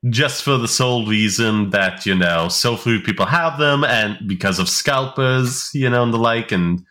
just 0.09 0.43
for 0.43 0.57
the 0.57 0.69
sole 0.69 1.07
reason 1.07 1.71
that 1.71 2.07
you 2.07 2.15
know 2.15 2.49
so 2.49 2.77
few 2.77 3.01
people 3.01 3.27
have 3.27 3.59
them, 3.59 3.85
and 3.85 4.19
because 4.27 4.59
of 4.59 4.69
scalpers, 4.69 5.71
you 5.73 5.89
know, 5.89 6.03
and 6.03 6.13
the 6.13 6.19
like, 6.19 6.53
and 6.53 6.85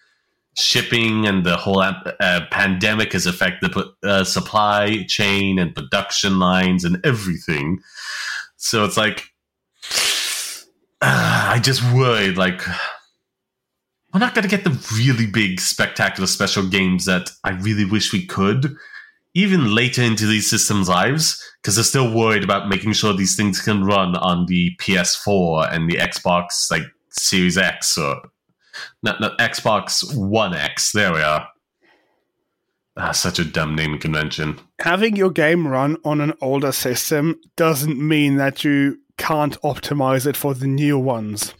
shipping 0.59 1.25
and 1.25 1.45
the 1.45 1.57
whole 1.57 1.79
uh, 1.79 2.41
pandemic 2.51 3.13
has 3.13 3.25
affected 3.25 3.73
the 3.73 3.93
uh, 4.03 4.23
supply 4.23 5.03
chain 5.07 5.59
and 5.59 5.75
production 5.75 6.39
lines 6.39 6.83
and 6.83 6.99
everything. 7.05 7.79
So 8.57 8.83
it's 8.85 8.97
like 8.97 9.29
uh, 11.01 11.49
I 11.53 11.59
just 11.59 11.83
worried, 11.93 12.37
like, 12.37 12.61
we're 14.13 14.19
not 14.19 14.33
going 14.33 14.47
to 14.47 14.55
get 14.55 14.63
the 14.63 14.95
really 14.97 15.27
big, 15.27 15.59
spectacular 15.59 16.27
special 16.27 16.67
games 16.67 17.05
that 17.05 17.29
I 17.43 17.51
really 17.51 17.85
wish 17.85 18.11
we 18.11 18.25
could, 18.25 18.75
even 19.35 19.75
later 19.75 20.01
into 20.01 20.25
these 20.25 20.49
systems' 20.49 20.89
lives, 20.89 21.41
because 21.61 21.75
they're 21.75 21.83
still 21.83 22.13
worried 22.13 22.43
about 22.43 22.69
making 22.69 22.93
sure 22.93 23.13
these 23.13 23.35
things 23.35 23.61
can 23.61 23.83
run 23.83 24.15
on 24.15 24.47
the 24.47 24.71
PS4 24.79 25.71
and 25.71 25.89
the 25.89 25.97
Xbox, 25.97 26.71
like, 26.71 26.83
Series 27.11 27.57
X 27.57 27.97
or 27.97 28.21
not, 29.03 29.19
not 29.19 29.37
Xbox 29.39 30.15
One 30.15 30.53
X. 30.53 30.91
There 30.91 31.13
we 31.13 31.21
are. 31.21 31.47
Ah, 32.97 33.11
such 33.11 33.39
a 33.39 33.45
dumb 33.45 33.75
naming 33.75 33.99
convention. 33.99 34.59
having 34.81 35.15
your 35.15 35.29
game 35.31 35.67
run 35.67 35.95
on 36.03 36.19
an 36.19 36.33
older 36.41 36.71
system 36.73 37.39
doesn't 37.55 37.97
mean 37.97 38.35
that 38.35 38.65
you 38.65 38.99
can't 39.17 39.61
optimize 39.61 40.25
it 40.25 40.35
for 40.35 40.53
the 40.53 40.67
new 40.67 40.97
ones. 40.97 41.53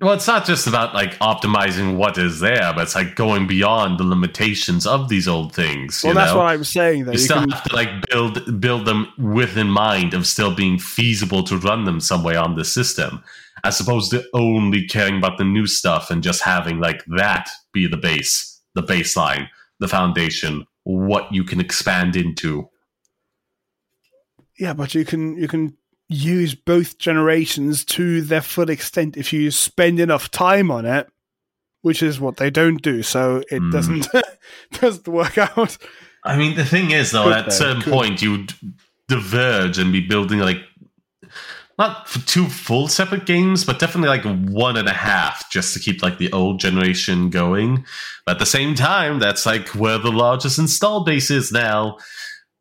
Well, 0.00 0.12
it's 0.12 0.26
not 0.26 0.46
just 0.46 0.66
about 0.66 0.94
like 0.94 1.14
optimizing 1.18 1.96
what 1.96 2.16
is 2.18 2.40
there, 2.40 2.72
but 2.74 2.82
it's 2.82 2.94
like 2.94 3.16
going 3.16 3.46
beyond 3.46 3.98
the 3.98 4.04
limitations 4.04 4.86
of 4.86 5.08
these 5.08 5.26
old 5.26 5.54
things. 5.54 6.02
Well, 6.04 6.14
that's 6.14 6.32
know? 6.32 6.38
what 6.38 6.46
I'm 6.46 6.64
saying. 6.64 7.06
That 7.06 7.14
you 7.14 7.18
you 7.20 7.24
still 7.24 7.40
can, 7.40 7.50
have 7.50 7.64
to 7.64 7.74
like 7.74 7.88
build 8.08 8.60
build 8.60 8.86
them 8.86 9.12
with 9.18 9.56
in 9.56 9.68
mind 9.68 10.14
of 10.14 10.26
still 10.26 10.54
being 10.54 10.78
feasible 10.78 11.42
to 11.44 11.56
run 11.56 11.84
them 11.84 12.00
some 12.00 12.22
way 12.22 12.36
on 12.36 12.54
the 12.54 12.64
system, 12.64 13.24
as 13.64 13.80
opposed 13.80 14.10
to 14.12 14.24
only 14.34 14.86
caring 14.86 15.18
about 15.18 15.38
the 15.38 15.44
new 15.44 15.66
stuff 15.66 16.10
and 16.10 16.22
just 16.22 16.42
having 16.42 16.78
like 16.80 17.02
that 17.16 17.48
be 17.72 17.86
the 17.86 17.96
base, 17.96 18.60
the 18.74 18.82
baseline, 18.82 19.48
the 19.78 19.88
foundation, 19.88 20.66
what 20.84 21.32
you 21.32 21.44
can 21.44 21.60
expand 21.60 22.16
into. 22.16 22.68
yeah, 24.58 24.74
but 24.74 24.94
you 24.94 25.04
can 25.04 25.36
you 25.36 25.48
can 25.48 25.76
use 26.08 26.54
both 26.54 26.98
generations 26.98 27.84
to 27.84 28.20
their 28.20 28.42
full 28.42 28.68
extent 28.68 29.16
if 29.16 29.32
you 29.32 29.50
spend 29.50 30.00
enough 30.00 30.30
time 30.30 30.70
on 30.70 30.84
it, 30.84 31.08
which 31.82 32.02
is 32.02 32.18
what 32.20 32.36
they 32.36 32.50
don't 32.50 32.82
do. 32.82 33.02
So 33.02 33.42
it 33.50 33.58
Hmm. 33.60 33.70
doesn't 33.70 34.08
doesn't 34.80 35.08
work 35.08 35.38
out. 35.38 35.76
I 36.24 36.36
mean, 36.36 36.56
the 36.56 36.64
thing 36.64 36.90
is, 36.90 37.12
though, 37.12 37.24
Could 37.24 37.32
at 37.32 37.48
a 37.48 37.50
certain 37.52 37.82
could. 37.82 37.92
point, 37.92 38.20
you 38.22 38.46
diverge 39.08 39.78
and 39.78 39.90
be 39.92 40.00
building 40.06 40.38
like 40.40 40.58
not 41.80 42.06
two 42.26 42.46
full 42.46 42.86
separate 42.88 43.26
games, 43.26 43.64
but 43.64 43.78
definitely 43.78 44.08
like 44.16 44.24
one 44.50 44.76
and 44.76 44.86
a 44.88 44.92
half, 44.92 45.50
just 45.50 45.72
to 45.74 45.80
keep 45.80 46.02
like 46.02 46.18
the 46.18 46.30
old 46.32 46.60
generation 46.60 47.30
going. 47.30 47.84
But 48.26 48.32
at 48.32 48.38
the 48.38 48.46
same 48.46 48.74
time, 48.74 49.18
that's 49.18 49.46
like 49.46 49.68
where 49.68 49.98
the 49.98 50.12
largest 50.12 50.58
install 50.58 51.04
base 51.04 51.30
is 51.30 51.50
now. 51.50 51.96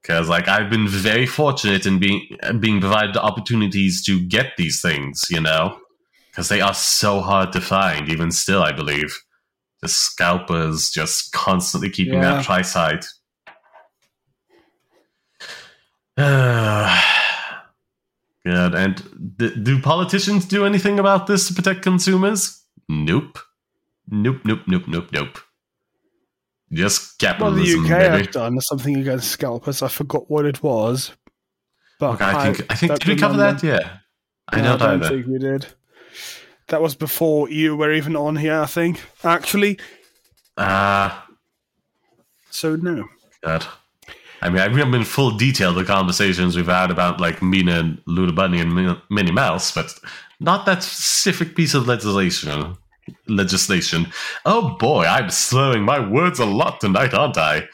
Because 0.02 0.30
like 0.30 0.48
I've 0.48 0.70
been 0.70 0.88
very 0.88 1.26
fortunate 1.26 1.86
in 1.86 2.00
being 2.00 2.26
being 2.60 2.80
provided 2.80 3.18
opportunities 3.18 4.02
to 4.06 4.20
get 4.26 4.54
these 4.58 4.82
things, 4.82 5.26
you 5.30 5.42
know, 5.42 5.78
because 6.32 6.48
they 6.50 6.62
are 6.62 6.74
so 6.74 7.20
hard 7.20 7.52
to 7.52 7.62
find. 7.62 8.10
Even 8.10 8.32
still, 8.32 8.64
I 8.64 8.72
believe 8.72 9.22
the 9.82 9.90
scalpers 9.90 10.90
just 10.90 11.34
constantly 11.34 11.90
keeping 11.90 12.16
Yeah. 12.22 12.38
that 12.38 12.46
price 12.46 12.74
high. 12.74 13.00
Uh, 18.50 18.70
good. 18.70 18.76
And 18.80 19.38
d- 19.38 19.56
do 19.64 19.82
politicians 19.82 20.46
do 20.46 20.66
anything 20.66 21.00
about 21.00 21.28
this 21.28 21.48
to 21.48 21.54
protect 21.54 21.82
consumers? 21.82 22.64
Nope. 22.88 23.40
Nope, 24.10 24.42
nope, 24.46 24.62
nope, 24.68 24.84
nope, 24.88 25.10
nope. 25.12 25.38
Just 26.72 27.18
capitalism. 27.20 27.84
Well, 27.84 27.90
the 27.90 27.96
UK 27.96 28.00
baby. 28.12 28.24
have 28.26 28.32
done 28.32 28.60
something 28.62 28.96
against 28.98 29.32
scalpers. 29.32 29.82
I 29.82 29.88
forgot 29.88 30.30
what 30.30 30.46
it 30.46 30.62
was. 30.64 31.12
But 32.00 32.14
Okay, 32.16 32.26
I 32.26 32.52
think 32.54 32.72
I 32.72 32.76
think 32.76 33.00
did 33.00 33.08
we 33.08 33.16
cover 33.16 33.34
remember. 33.38 33.62
that? 33.62 33.68
Yeah. 33.82 33.98
I 34.52 34.58
No, 34.62 34.78
don't 34.78 34.82
I 34.82 34.86
don't 34.92 35.04
either. 35.04 35.10
think 35.10 35.28
we 35.28 35.38
did. 35.40 35.68
That 36.68 36.82
was 36.82 36.96
before 36.96 37.50
you 37.50 37.76
were 37.76 37.92
even 37.92 38.16
on 38.16 38.36
here, 38.36 38.60
I 38.62 38.66
think. 38.68 39.02
Actually, 39.24 39.80
Ah, 40.58 41.28
so 42.52 42.76
no. 42.76 43.08
God. 43.44 43.66
I 44.42 44.50
mean, 44.50 44.60
I 44.60 44.66
remember 44.66 44.98
in 44.98 45.04
full 45.04 45.32
detail 45.32 45.74
the 45.74 45.84
conversations 45.84 46.56
we've 46.56 46.66
had 46.66 46.92
about 46.92 47.20
like 47.20 47.42
Mina 47.42 47.80
and 47.80 48.02
Luna 48.06 48.32
Bunny 48.32 48.60
and 48.60 48.98
Minnie 49.10 49.32
Mouse, 49.32 49.72
but 49.74 49.94
not 50.40 50.66
that 50.66 50.82
specific 50.84 51.56
piece 51.56 51.74
of 51.74 51.88
legislation. 51.88 52.78
Legislation. 53.28 54.08
Oh 54.46 54.78
boy, 54.78 55.04
I'm 55.06 55.30
slurring 55.30 55.84
my 55.84 56.00
words 56.00 56.40
a 56.40 56.46
lot 56.46 56.80
tonight, 56.80 57.14
aren't 57.14 57.38
I? 57.38 57.68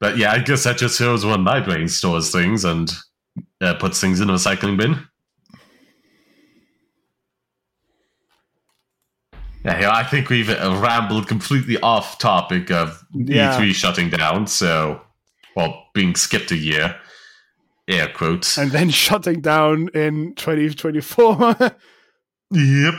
But 0.00 0.16
yeah, 0.16 0.32
I 0.32 0.38
guess 0.40 0.64
that 0.64 0.78
just 0.78 0.98
shows 0.98 1.24
when 1.24 1.42
my 1.42 1.60
brain 1.60 1.88
stores 1.88 2.30
things 2.32 2.64
and 2.64 2.90
uh, 3.60 3.74
puts 3.74 4.00
things 4.00 4.20
in 4.20 4.28
a 4.30 4.34
recycling 4.34 4.76
bin. 4.76 5.06
Yeah, 9.64 9.80
yeah, 9.80 9.94
I 9.94 10.04
think 10.04 10.30
we've 10.30 10.48
uh, 10.48 10.78
rambled 10.82 11.28
completely 11.28 11.78
off 11.80 12.18
topic 12.18 12.70
of 12.70 13.04
Yeah. 13.12 13.58
E3 13.58 13.74
shutting 13.74 14.08
down, 14.08 14.46
so, 14.46 15.02
well, 15.56 15.86
being 15.94 16.14
skipped 16.14 16.50
a 16.50 16.56
year. 16.56 16.96
Air 17.88 18.08
quotes. 18.08 18.56
And 18.58 18.70
then 18.70 18.90
shutting 18.90 19.40
down 19.40 19.88
in 19.94 20.34
2024. 20.36 21.56
yep. 22.52 22.94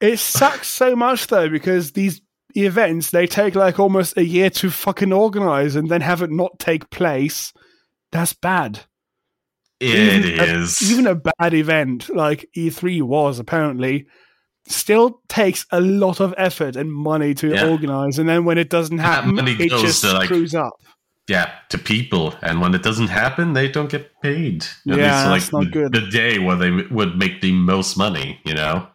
It 0.00 0.18
sucks 0.18 0.68
so 0.68 0.94
much 0.94 1.26
though 1.26 1.48
because 1.48 1.92
these 1.92 2.20
events 2.54 3.10
they 3.10 3.26
take 3.26 3.54
like 3.54 3.78
almost 3.78 4.16
a 4.16 4.24
year 4.24 4.48
to 4.50 4.70
fucking 4.70 5.12
organize 5.12 5.76
and 5.76 5.88
then 5.88 6.00
have 6.00 6.22
it 6.22 6.30
not 6.30 6.58
take 6.58 6.88
place. 6.90 7.52
That's 8.12 8.32
bad. 8.32 8.80
It 9.80 10.24
even 10.24 10.40
is. 10.62 10.80
A, 10.80 10.84
even 10.92 11.06
a 11.06 11.14
bad 11.14 11.54
event 11.54 12.08
like 12.14 12.48
E3 12.56 13.02
was 13.02 13.38
apparently 13.38 14.06
still 14.66 15.20
takes 15.28 15.66
a 15.72 15.80
lot 15.80 16.20
of 16.20 16.34
effort 16.36 16.76
and 16.76 16.92
money 16.92 17.32
to 17.34 17.48
Yeah. 17.48 17.68
organize, 17.68 18.18
and 18.18 18.28
then 18.28 18.44
when 18.44 18.58
it 18.58 18.70
doesn't 18.70 18.98
happen, 18.98 19.38
it 19.46 19.70
just 19.70 20.04
like, 20.04 20.24
screws 20.26 20.54
up. 20.54 20.74
Yeah, 21.28 21.52
to 21.68 21.78
people, 21.78 22.34
and 22.42 22.60
when 22.60 22.74
it 22.74 22.82
doesn't 22.82 23.08
happen, 23.08 23.52
they 23.52 23.68
don't 23.68 23.90
get 23.90 24.20
paid. 24.22 24.62
At 24.64 24.70
Yeah, 24.86 24.94
least, 25.32 25.50
that's 25.50 25.52
not 25.52 25.64
the, 25.64 25.70
good. 25.70 25.92
the 25.92 26.10
day 26.10 26.38
where 26.38 26.56
they 26.56 26.70
would 26.70 27.16
make 27.18 27.40
the 27.40 27.52
most 27.52 27.96
money. 27.96 28.40
You 28.44 28.54
know. 28.54 28.88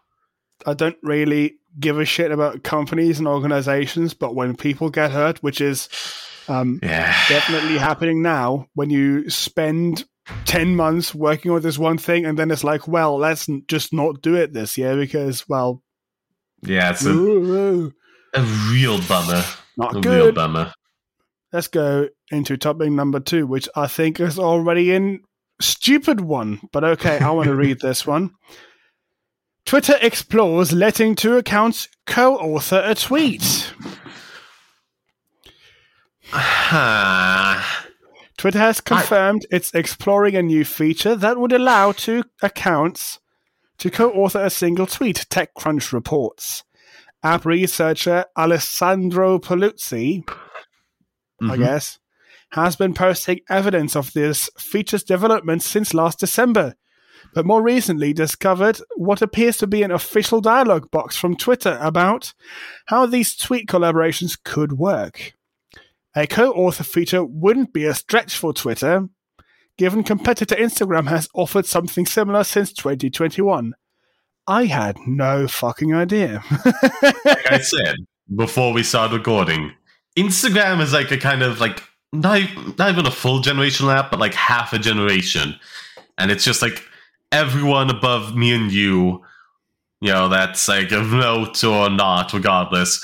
I 0.65 0.73
don't 0.73 0.97
really 1.03 1.55
give 1.79 1.99
a 1.99 2.05
shit 2.05 2.31
about 2.31 2.63
companies 2.63 3.19
and 3.19 3.27
organizations, 3.27 4.13
but 4.13 4.35
when 4.35 4.55
people 4.55 4.89
get 4.89 5.11
hurt, 5.11 5.41
which 5.43 5.59
is 5.61 5.89
um, 6.47 6.79
Yeah. 6.81 7.11
definitely 7.27 7.77
happening 7.77 8.21
now, 8.21 8.67
when 8.73 8.89
you 8.89 9.29
spend 9.29 10.05
10 10.45 10.75
months 10.75 11.13
working 11.13 11.51
on 11.51 11.61
this 11.61 11.77
one 11.77 11.97
thing 11.97 12.25
and 12.25 12.37
then 12.39 12.49
it's 12.51 12.63
like, 12.63 12.87
well, 12.87 13.17
let's 13.17 13.49
n- 13.49 13.63
just 13.67 13.91
not 13.91 14.21
do 14.21 14.35
it 14.35 14.53
this 14.53 14.77
year 14.77 14.95
because, 14.95 15.47
well, 15.49 15.83
Yeah, 16.61 16.91
it's 16.91 17.05
a, 17.05 17.09
ooh, 17.09 17.53
ooh, 17.55 17.93
a 18.33 18.41
real 18.71 19.01
bummer. 19.07 19.43
not 19.77 19.95
A 19.95 19.99
real 19.99 20.27
good. 20.27 20.35
bummer. 20.35 20.71
Let's 21.53 21.67
go 21.67 22.09
into 22.31 22.57
topic 22.57 22.89
number 22.89 23.19
two, 23.19 23.45
which 23.45 23.69
I 23.75 23.85
think 23.85 24.19
is 24.19 24.39
already 24.39 24.91
in 24.91 25.21
stupid 25.61 26.19
one, 26.19 26.59
but 26.71 26.83
okay, 26.83 27.19
I 27.19 27.29
want 27.29 27.47
to 27.47 27.55
read 27.55 27.79
this 27.79 28.07
one. 28.07 28.31
Twitter 29.63 29.93
explores 30.01 30.73
letting 30.73 31.13
two 31.13 31.37
accounts 31.37 31.87
co-author 32.07 32.81
a 32.83 32.95
tweet. 32.95 33.71
Twitter 38.37 38.57
has 38.57 38.81
confirmed 38.81 39.45
it's 39.51 39.75
exploring 39.75 40.35
a 40.35 40.41
new 40.41 40.65
feature 40.65 41.15
that 41.15 41.37
would 41.37 41.53
allow 41.53 41.91
two 41.91 42.23
accounts 42.41 43.19
to 43.77 43.91
co-author 43.91 44.43
a 44.43 44.49
single 44.49 44.87
tweet, 44.87 45.27
TechCrunch 45.29 45.93
reports. 45.93 46.63
App 47.21 47.45
researcher 47.45 48.25
Alessandro 48.35 49.37
Paluzzi, 49.37 50.25
I 51.49 51.55
mhm. 51.55 51.59
guess, 51.59 51.99
has 52.51 52.75
been 52.75 52.93
posting 52.93 53.39
evidence 53.49 53.95
of 53.95 54.13
this 54.13 54.49
feature's 54.57 55.03
development 55.03 55.63
since 55.63 55.93
last 55.93 56.19
December, 56.19 56.75
but 57.33 57.45
more 57.45 57.63
recently 57.63 58.13
discovered 58.13 58.79
what 58.95 59.21
appears 59.21 59.57
to 59.57 59.67
be 59.67 59.81
an 59.83 59.91
official 59.91 60.41
dialogue 60.41 60.91
box 60.91 61.17
from 61.17 61.35
Twitter 61.35 61.77
about 61.81 62.33
how 62.87 63.05
these 63.05 63.35
tweet 63.35 63.67
collaborations 63.67 64.37
could 64.43 64.73
work. 64.73 65.33
A 66.15 66.27
co 66.27 66.51
author 66.51 66.83
feature 66.83 67.23
wouldn't 67.23 67.73
be 67.73 67.85
a 67.85 67.95
stretch 67.95 68.37
for 68.37 68.53
Twitter, 68.53 69.09
given 69.77 70.03
competitor 70.03 70.55
Instagram 70.55 71.07
has 71.07 71.27
offered 71.33 71.65
something 71.65 72.05
similar 72.05 72.43
since 72.43 72.71
2021. 72.73 73.73
I 74.45 74.65
had 74.65 74.97
no 75.07 75.47
fucking 75.47 75.95
idea. 75.95 76.43
like 77.25 77.51
I 77.51 77.59
said 77.59 77.95
before 78.33 78.73
we 78.73 78.83
started 78.83 79.17
recording, 79.17 79.73
Instagram 80.17 80.81
is 80.81 80.93
like 80.93 81.11
a 81.11 81.17
kind 81.17 81.41
of 81.41 81.59
like 81.59 81.83
not, 82.11 82.41
not 82.77 82.89
even 82.89 83.05
a 83.07 83.11
full 83.11 83.41
generational 83.41 83.93
app, 83.93 84.11
but 84.11 84.19
like 84.19 84.33
half 84.33 84.71
a 84.73 84.79
generation. 84.79 85.55
And 86.17 86.29
it's 86.29 86.43
just 86.43 86.61
like 86.61 86.83
everyone 87.31 87.89
above 87.89 88.35
me 88.35 88.53
and 88.53 88.71
you, 88.71 89.23
you 89.99 90.11
know, 90.11 90.29
that's 90.29 90.67
like 90.67 90.91
a 90.91 91.01
vote 91.01 91.63
or 91.63 91.89
not, 91.89 92.31
regardless. 92.31 93.03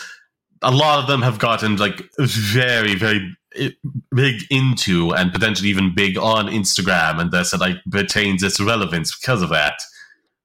A 0.62 0.72
lot 0.72 1.00
of 1.00 1.08
them 1.08 1.22
have 1.22 1.40
gotten 1.40 1.78
like 1.78 2.02
very, 2.20 2.94
very 2.94 3.36
eh, 3.56 3.72
big 4.14 4.44
into 4.52 5.12
and 5.16 5.32
potentially 5.32 5.70
even 5.70 5.96
big 5.96 6.18
on 6.18 6.48
Instagram, 6.48 7.20
and 7.20 7.32
thus 7.32 7.54
it 7.54 7.62
like 7.62 7.78
retains 7.90 8.44
its 8.44 8.60
relevance 8.60 9.18
because 9.18 9.42
of 9.42 9.50
that. 9.50 9.82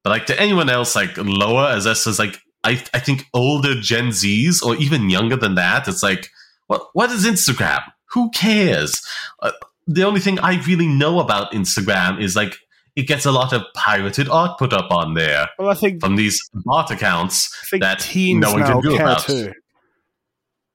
But 0.04 0.10
like 0.10 0.26
to 0.26 0.40
anyone 0.40 0.70
else, 0.70 0.94
like 0.94 1.16
lower 1.18 1.68
as 1.68 1.86
us 1.86 2.06
as 2.06 2.18
like 2.18 2.38
I 2.62 2.82
I 2.94 3.00
think 3.00 3.26
older 3.34 3.74
Gen 3.80 4.08
Zs 4.08 4.64
or 4.64 4.76
even 4.76 5.10
younger 5.10 5.36
than 5.36 5.56
that, 5.56 5.88
it's 5.88 6.02
like 6.02 6.30
what 6.66 6.88
what 6.92 7.10
is 7.10 7.26
Instagram? 7.26 7.80
Who 8.12 8.30
cares? 8.30 9.02
Uh, 9.40 9.52
the 9.86 10.04
only 10.04 10.20
thing 10.20 10.38
I 10.38 10.62
really 10.64 10.86
know 10.86 11.20
about 11.20 11.52
Instagram 11.52 12.20
is 12.22 12.36
like 12.36 12.56
it 12.96 13.02
gets 13.02 13.26
a 13.26 13.32
lot 13.32 13.52
of 13.52 13.62
pirated 13.74 14.28
art 14.28 14.58
put 14.58 14.72
up 14.72 14.90
on 14.90 15.14
there 15.14 15.48
well, 15.58 15.68
I 15.68 15.74
think, 15.74 16.00
from 16.00 16.16
these 16.16 16.38
bot 16.54 16.90
accounts. 16.90 17.68
That 17.80 18.00
teens 18.00 18.40
no 18.40 18.52
one 18.52 18.62
can 18.62 18.80
do 18.80 18.96
care 18.96 19.06
about. 19.06 19.22
too. 19.22 19.52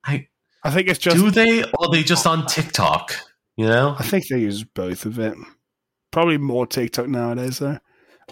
I, 0.05 0.27
I 0.63 0.71
think 0.71 0.89
it's 0.89 0.99
just 0.99 1.17
do 1.17 1.31
they 1.31 1.63
or 1.63 1.85
are 1.85 1.91
they 1.91 2.03
just 2.03 2.27
on 2.27 2.45
TikTok? 2.45 3.13
You 3.55 3.67
know? 3.67 3.95
I 3.97 4.03
think 4.03 4.27
they 4.27 4.39
use 4.39 4.63
both 4.63 5.05
of 5.05 5.19
it. 5.19 5.35
Probably 6.11 6.37
more 6.37 6.65
TikTok 6.65 7.07
nowadays, 7.07 7.59
though. 7.59 7.79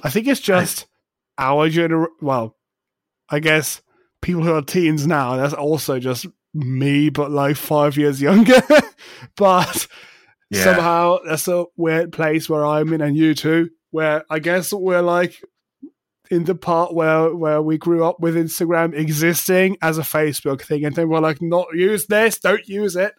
I 0.03 0.09
think 0.09 0.27
it's 0.27 0.39
just 0.39 0.87
our 1.37 1.69
gener. 1.69 2.07
Well, 2.21 2.55
I 3.29 3.39
guess 3.39 3.81
people 4.21 4.43
who 4.43 4.53
are 4.53 4.61
teens 4.61 5.05
now. 5.05 5.35
That's 5.35 5.53
also 5.53 5.99
just 5.99 6.27
me, 6.57 7.09
but 7.09 7.31
like 7.31 7.55
five 7.55 7.97
years 7.97 8.21
younger. 8.21 8.61
but 9.37 9.87
Yeah. 10.49 10.63
somehow 10.63 11.17
that's 11.27 11.47
a 11.47 11.65
weird 11.75 12.11
place 12.11 12.49
where 12.49 12.65
I'm 12.65 12.93
in, 12.93 13.01
and 13.01 13.15
you 13.17 13.33
too. 13.35 13.69
Where 13.91 14.23
I 14.29 14.39
guess 14.39 14.71
we're 14.73 15.01
like 15.01 15.41
in 16.29 16.43
the 16.43 16.55
part 16.55 16.93
where 16.93 17.33
where 17.33 17.61
we 17.61 17.77
grew 17.77 18.03
up 18.03 18.19
with 18.19 18.35
Instagram 18.35 18.93
existing 18.93 19.77
as 19.81 19.97
a 19.97 20.01
Facebook 20.01 20.61
thing, 20.61 20.83
and 20.85 20.95
then 20.95 21.07
we're 21.09 21.19
like, 21.21 21.41
not 21.41 21.67
use 21.73 22.07
this, 22.07 22.39
don't 22.39 22.67
use 22.67 22.95
it. 22.95 23.13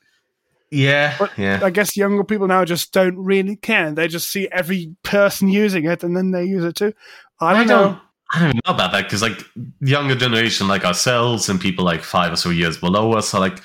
Yeah, 0.70 1.14
But- 1.18 1.30
yeah. 1.39 1.61
I 1.62 1.70
guess 1.70 1.97
younger 1.97 2.24
people 2.24 2.47
now 2.47 2.64
just 2.66 2.93
don't 2.93 3.16
really 3.16 3.57
care. 3.57 3.91
They 3.91 4.07
just 4.09 4.30
see 4.30 4.49
every 4.53 4.95
person 5.03 5.49
using 5.49 5.86
it 5.86 6.05
and 6.05 6.14
then 6.14 6.30
they 6.30 6.45
use 6.45 6.62
it 6.64 6.74
too. 6.76 6.93
I 7.41 7.55
don't 7.55 7.68
know. 7.68 7.99
I 8.31 8.41
don't 8.41 8.55
know 8.57 8.74
about 8.74 8.93
that 8.93 9.05
because 9.05 9.22
like 9.22 9.43
younger 9.81 10.14
generation, 10.14 10.68
like 10.68 10.85
ourselves 10.85 11.49
and 11.49 11.61
people 11.61 11.85
like 11.85 12.03
five 12.03 12.33
or 12.33 12.37
so 12.37 12.51
years 12.51 12.76
below 12.76 13.12
us, 13.12 13.33
are 13.33 13.41
like 13.41 13.59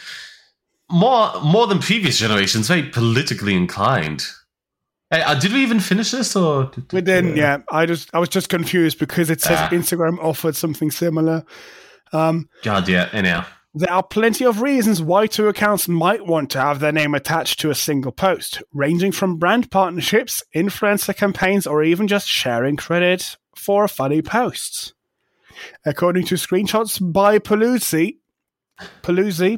more 0.90 1.32
more 1.42 1.68
than 1.68 1.80
previous 1.80 2.18
generations, 2.18 2.68
very 2.68 2.84
politically 2.84 3.56
inclined. 3.56 4.26
Hey, 5.10 5.22
uh, 5.22 5.36
did 5.38 5.52
we 5.54 5.62
even 5.62 5.80
finish 5.80 6.12
this 6.12 6.36
or? 6.36 6.66
Did, 6.74 6.94
We 6.94 7.02
didn't, 7.02 7.36
yeah. 7.36 7.60
I 7.72 7.86
just 7.86 8.10
I 8.16 8.20
was 8.20 8.30
just 8.30 8.50
confused 8.50 9.00
because 9.00 9.30
it 9.30 9.42
says 9.42 9.60
Ah. 9.60 9.70
Instagram 9.70 10.18
offered 10.20 10.56
something 10.56 10.92
similar. 10.92 11.44
Um, 12.14 12.48
God, 12.64 12.88
yeah. 12.88 13.10
Anyhow, 13.12 13.46
there 13.74 13.92
are 13.92 14.04
plenty 14.04 14.46
of 14.46 14.62
reasons 14.62 15.02
why 15.02 15.28
two 15.28 15.48
accounts 15.50 15.88
might 15.88 16.26
want 16.26 16.52
to 16.52 16.60
have 16.60 16.80
their 16.80 16.92
name 16.92 17.14
attached 17.16 17.60
to 17.62 17.70
a 17.70 17.76
single 17.76 18.12
post, 18.12 18.64
ranging 18.72 19.12
from 19.12 19.38
brand 19.38 19.72
partnerships, 19.72 20.42
influencer 20.56 21.16
campaigns, 21.16 21.68
or 21.68 21.84
even 21.84 22.08
just 22.08 22.28
sharing 22.28 22.78
credit 22.78 23.36
for 23.64 23.88
funny 23.88 24.22
posts. 24.22 24.94
According 25.86 26.26
to 26.26 26.36
screenshots 26.36 27.00
by 27.14 27.40
Paluzzi, 27.40 28.18
Paluzzi, 29.02 29.58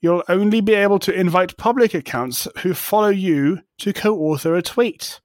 you'll 0.00 0.24
only 0.28 0.60
be 0.60 0.74
able 0.74 0.98
to 0.98 1.14
invite 1.18 1.56
public 1.56 1.94
accounts 1.94 2.46
who 2.58 2.74
follow 2.74 3.08
you 3.08 3.60
to 3.78 3.92
co-author 3.92 4.54
a 4.54 4.62
tweet, 4.62 5.20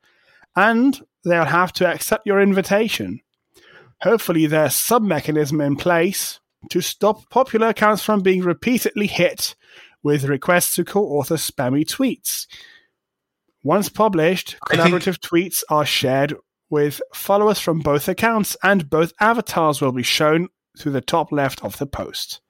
and 0.55 1.01
they'll 1.25 1.45
have 1.45 1.73
to 1.73 1.87
accept 1.87 2.25
your 2.25 2.41
invitation. 2.41 3.19
Hopefully, 4.01 4.45
there's 4.45 4.75
some 4.75 5.07
mechanism 5.07 5.59
in 5.59 5.75
place 5.75 6.39
to 6.69 6.79
stop 6.79 7.29
popular 7.29 7.69
accounts 7.69 8.03
from 8.03 8.21
being 8.21 8.41
repeatedly 8.41 9.07
hit 9.07 9.55
with 10.01 10.23
requests 10.23 10.75
to 10.75 10.85
co-author 10.85 11.35
spammy 11.35 11.85
tweets. 11.85 12.47
Once 13.63 13.89
published, 13.89 14.55
I 14.69 14.77
think- 14.77 14.95
collaborative 14.95 15.17
tweets 15.19 15.63
are 15.69 15.85
shared 15.85 16.35
with 16.69 17.01
followers 17.13 17.59
from 17.59 17.79
both 17.79 18.07
accounts, 18.07 18.55
and 18.63 18.89
both 18.89 19.13
avatars 19.19 19.81
will 19.81 19.91
be 19.91 20.03
shown 20.03 20.49
to 20.79 20.89
the 20.89 21.01
top 21.01 21.31
left 21.31 21.63
of 21.63 21.77
the 21.77 21.85
post. 21.85 22.41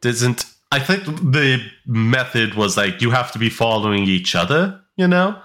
doesn't 0.00 0.44
I 0.70 0.80
think 0.80 1.04
the 1.04 1.60
method 1.86 2.54
was 2.54 2.76
like 2.76 3.00
you 3.00 3.10
have 3.10 3.32
to 3.32 3.38
be 3.38 3.48
following 3.48 4.02
each 4.04 4.34
other, 4.34 4.80
you 4.96 5.08
know? 5.08 5.40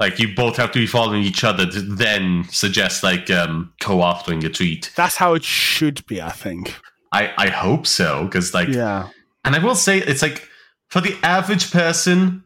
Like 0.00 0.18
you 0.18 0.34
both 0.34 0.56
have 0.56 0.72
to 0.72 0.78
be 0.80 0.86
following 0.86 1.22
each 1.22 1.44
other 1.44 1.64
to 1.66 1.80
then 1.80 2.44
suggest 2.50 3.02
like 3.02 3.30
um 3.30 3.72
co-authoring 3.80 4.44
a 4.44 4.48
tweet. 4.48 4.90
That's 4.96 5.16
how 5.16 5.34
it 5.34 5.44
should 5.44 6.04
be, 6.06 6.20
I 6.20 6.30
think. 6.30 6.74
I 7.12 7.32
I 7.38 7.48
hope 7.50 7.86
so 7.86 8.24
because 8.24 8.52
like 8.52 8.68
Yeah. 8.68 9.08
and 9.44 9.54
I 9.54 9.58
will 9.60 9.76
say 9.76 9.98
it's 9.98 10.22
like 10.22 10.48
for 10.88 11.00
the 11.00 11.16
average 11.22 11.70
person 11.70 12.42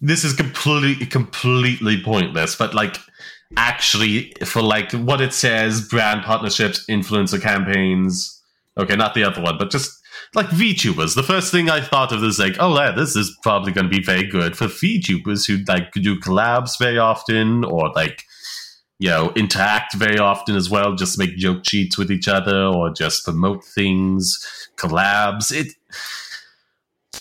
this 0.00 0.24
is 0.24 0.32
completely 0.32 1.06
completely 1.06 2.02
pointless 2.02 2.56
but 2.56 2.74
like 2.74 2.98
actually 3.56 4.32
for 4.44 4.60
like 4.60 4.90
what 4.92 5.20
it 5.20 5.32
says 5.32 5.86
brand 5.88 6.22
partnerships 6.24 6.84
influencer 6.86 7.40
campaigns 7.40 8.42
okay 8.76 8.96
not 8.96 9.14
the 9.14 9.22
other 9.22 9.40
one 9.40 9.56
but 9.56 9.70
just 9.70 10.02
like 10.34 10.46
VTubers. 10.48 11.14
The 11.14 11.22
first 11.22 11.50
thing 11.50 11.70
I 11.70 11.80
thought 11.80 12.12
of 12.12 12.22
is 12.22 12.38
like, 12.38 12.56
oh, 12.58 12.76
yeah, 12.76 12.92
this 12.92 13.16
is 13.16 13.36
probably 13.42 13.72
going 13.72 13.88
to 13.88 13.96
be 13.96 14.02
very 14.02 14.26
good 14.26 14.56
for 14.56 14.66
VTubers 14.66 15.46
who 15.46 15.64
like 15.66 15.92
do 15.92 16.18
collabs 16.18 16.78
very 16.78 16.98
often, 16.98 17.64
or 17.64 17.90
like 17.94 18.24
you 18.98 19.08
know 19.08 19.32
interact 19.36 19.94
very 19.94 20.18
often 20.18 20.56
as 20.56 20.70
well. 20.70 20.94
Just 20.94 21.18
make 21.18 21.36
joke 21.36 21.66
sheets 21.66 21.96
with 21.98 22.10
each 22.10 22.28
other 22.28 22.64
or 22.66 22.90
just 22.90 23.24
promote 23.24 23.64
things, 23.64 24.38
collabs. 24.76 25.52
It 25.52 25.72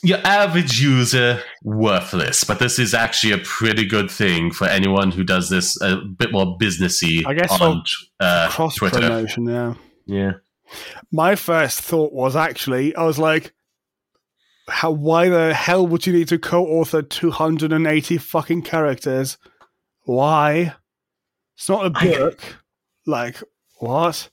your 0.06 0.20
average 0.24 0.80
user 0.80 1.42
worthless, 1.64 2.44
but 2.44 2.60
this 2.60 2.80
is 2.80 2.94
actually 2.94 3.34
a 3.34 3.38
pretty 3.40 3.86
good 3.86 4.10
thing 4.10 4.52
for 4.52 4.68
anyone 4.68 5.12
who 5.12 5.24
does 5.24 5.50
this 5.50 5.80
a 5.82 5.98
bit 5.98 6.32
more 6.32 6.58
businessy 6.58 7.26
I 7.26 7.34
guess 7.34 7.52
on 7.60 7.84
uh, 8.20 8.50
Cross 8.52 8.76
Twitter. 8.76 9.00
promotion, 9.00 9.46
yeah. 9.46 9.74
Yeah. 10.06 10.32
My 11.12 11.36
first 11.36 11.82
thought 11.82 12.14
was 12.14 12.36
actually, 12.36 12.96
I 12.96 13.04
was 13.04 13.20
like, 13.20 13.54
how? 14.68 14.92
Why 14.92 15.30
the 15.30 15.54
hell 15.54 15.86
would 15.86 16.08
you 16.08 16.14
need 16.14 16.28
to 16.30 16.40
co-author 16.40 17.02
280 17.02 18.18
fucking 18.18 18.64
characters? 18.64 19.38
Why? 20.04 20.76
It's 21.56 21.70
not 21.70 21.86
a 21.86 21.90
book. 21.90 22.40
Like 23.06 23.42
what? 23.78 24.30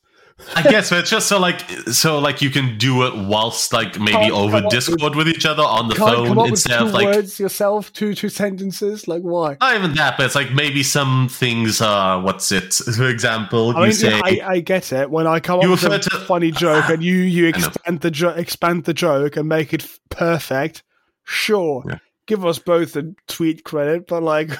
I 0.55 0.63
guess 0.63 0.91
but 0.91 0.99
it's 1.01 1.11
just 1.11 1.29
so 1.29 1.39
like 1.39 1.61
so 1.93 2.19
like 2.19 2.43
you 2.43 2.51
can 2.51 2.77
do 2.79 3.07
it 3.07 3.15
whilst 3.17 3.73
like 3.73 3.99
maybe 3.99 4.13
Can't 4.13 4.33
over 4.33 4.57
up 4.57 4.65
with- 4.65 4.73
Discord 4.73 5.15
with 5.15 5.29
each 5.29 5.47
other 5.47 5.63
on 5.63 5.89
the 5.89 5.95
phone 5.95 6.39
up 6.39 6.49
instead 6.49 6.79
two 6.81 6.85
of 6.87 6.93
like 6.93 7.07
words 7.07 7.41
yourself, 7.41 7.93
two 7.93 8.15
two 8.15 8.29
sentences. 8.29 9.09
Like 9.09 9.23
why? 9.23 9.57
not 9.61 9.77
even 9.77 9.95
that, 9.95 10.17
but 10.17 10.27
it's 10.27 10.35
like 10.35 10.53
maybe 10.53 10.83
some 10.83 11.29
things 11.29 11.81
are 11.81 12.21
what's 12.21 12.53
it? 12.53 12.75
For 12.97 13.09
example, 13.09 13.71
I 13.77 13.81
you 13.81 13.87
mean, 13.87 13.93
say 13.93 14.13
I, 14.23 14.41
I 14.47 14.61
get 14.61 14.93
it. 14.93 15.11
When 15.11 15.27
I 15.27 15.41
come 15.41 15.59
up 15.61 15.65
You 15.65 15.71
with 15.71 15.85
a 15.85 15.99
to- 15.99 16.11
funny 16.21 16.51
joke 16.65 16.89
and 16.89 17.03
you 17.03 17.15
you 17.17 17.47
expand 17.47 18.01
the 18.01 18.11
jo- 18.11 18.31
expand 18.31 18.85
the 18.85 18.95
joke 18.95 19.37
and 19.37 19.49
make 19.49 19.73
it 19.73 19.83
f- 19.85 20.01
perfect, 20.11 20.83
sure, 21.25 21.85
Yeah. 21.89 21.99
give 22.27 22.45
us 22.45 22.59
both 22.59 22.97
a 22.97 23.15
tweet 23.29 23.65
credit. 23.65 24.07
But 24.07 24.23
like. 24.23 24.51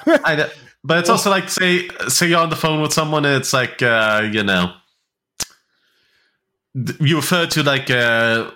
But 0.85 0.97
it's 0.99 1.09
also 1.09 1.29
like 1.29 1.49
say 1.49 1.87
say 2.07 2.27
you're 2.27 2.39
on 2.39 2.49
the 2.49 2.55
phone 2.55 2.81
with 2.81 2.93
someone 2.93 3.25
and 3.25 3.35
it's 3.37 3.53
like 3.53 3.81
uh, 3.81 4.27
you 4.31 4.43
know 4.43 4.73
you 6.73 7.15
refer 7.15 7.45
to 7.47 7.63
like 7.63 7.89
a, 7.89 8.51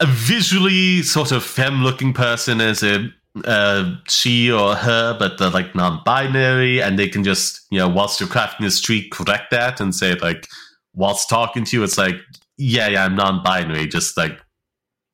a 0.00 0.06
visually 0.06 1.02
sort 1.02 1.32
of 1.32 1.44
femme 1.44 1.82
looking 1.82 2.12
person 2.12 2.60
as 2.60 2.82
a 2.82 3.08
uh, 3.44 3.94
she 4.08 4.50
or 4.50 4.74
her, 4.74 5.16
but 5.18 5.38
they're 5.38 5.50
like 5.50 5.74
non-binary, 5.74 6.82
and 6.82 6.98
they 6.98 7.08
can 7.08 7.22
just 7.22 7.60
you 7.70 7.78
know 7.78 7.88
whilst 7.88 8.18
you're 8.20 8.28
crafting 8.28 8.66
a 8.66 8.70
street 8.70 9.12
correct 9.12 9.50
that 9.52 9.80
and 9.80 9.94
say 9.94 10.14
like 10.16 10.48
whilst 10.94 11.28
talking 11.28 11.64
to 11.64 11.76
you, 11.76 11.84
it's 11.84 11.96
like 11.98 12.16
yeah 12.58 12.88
yeah 12.88 13.04
I'm 13.04 13.14
non-binary, 13.14 13.86
just 13.86 14.16
like 14.16 14.38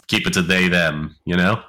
keep 0.09 0.27
it 0.27 0.33
to 0.35 0.43
they 0.43 0.69
them, 0.69 1.14
you 1.27 1.37
know. 1.37 1.62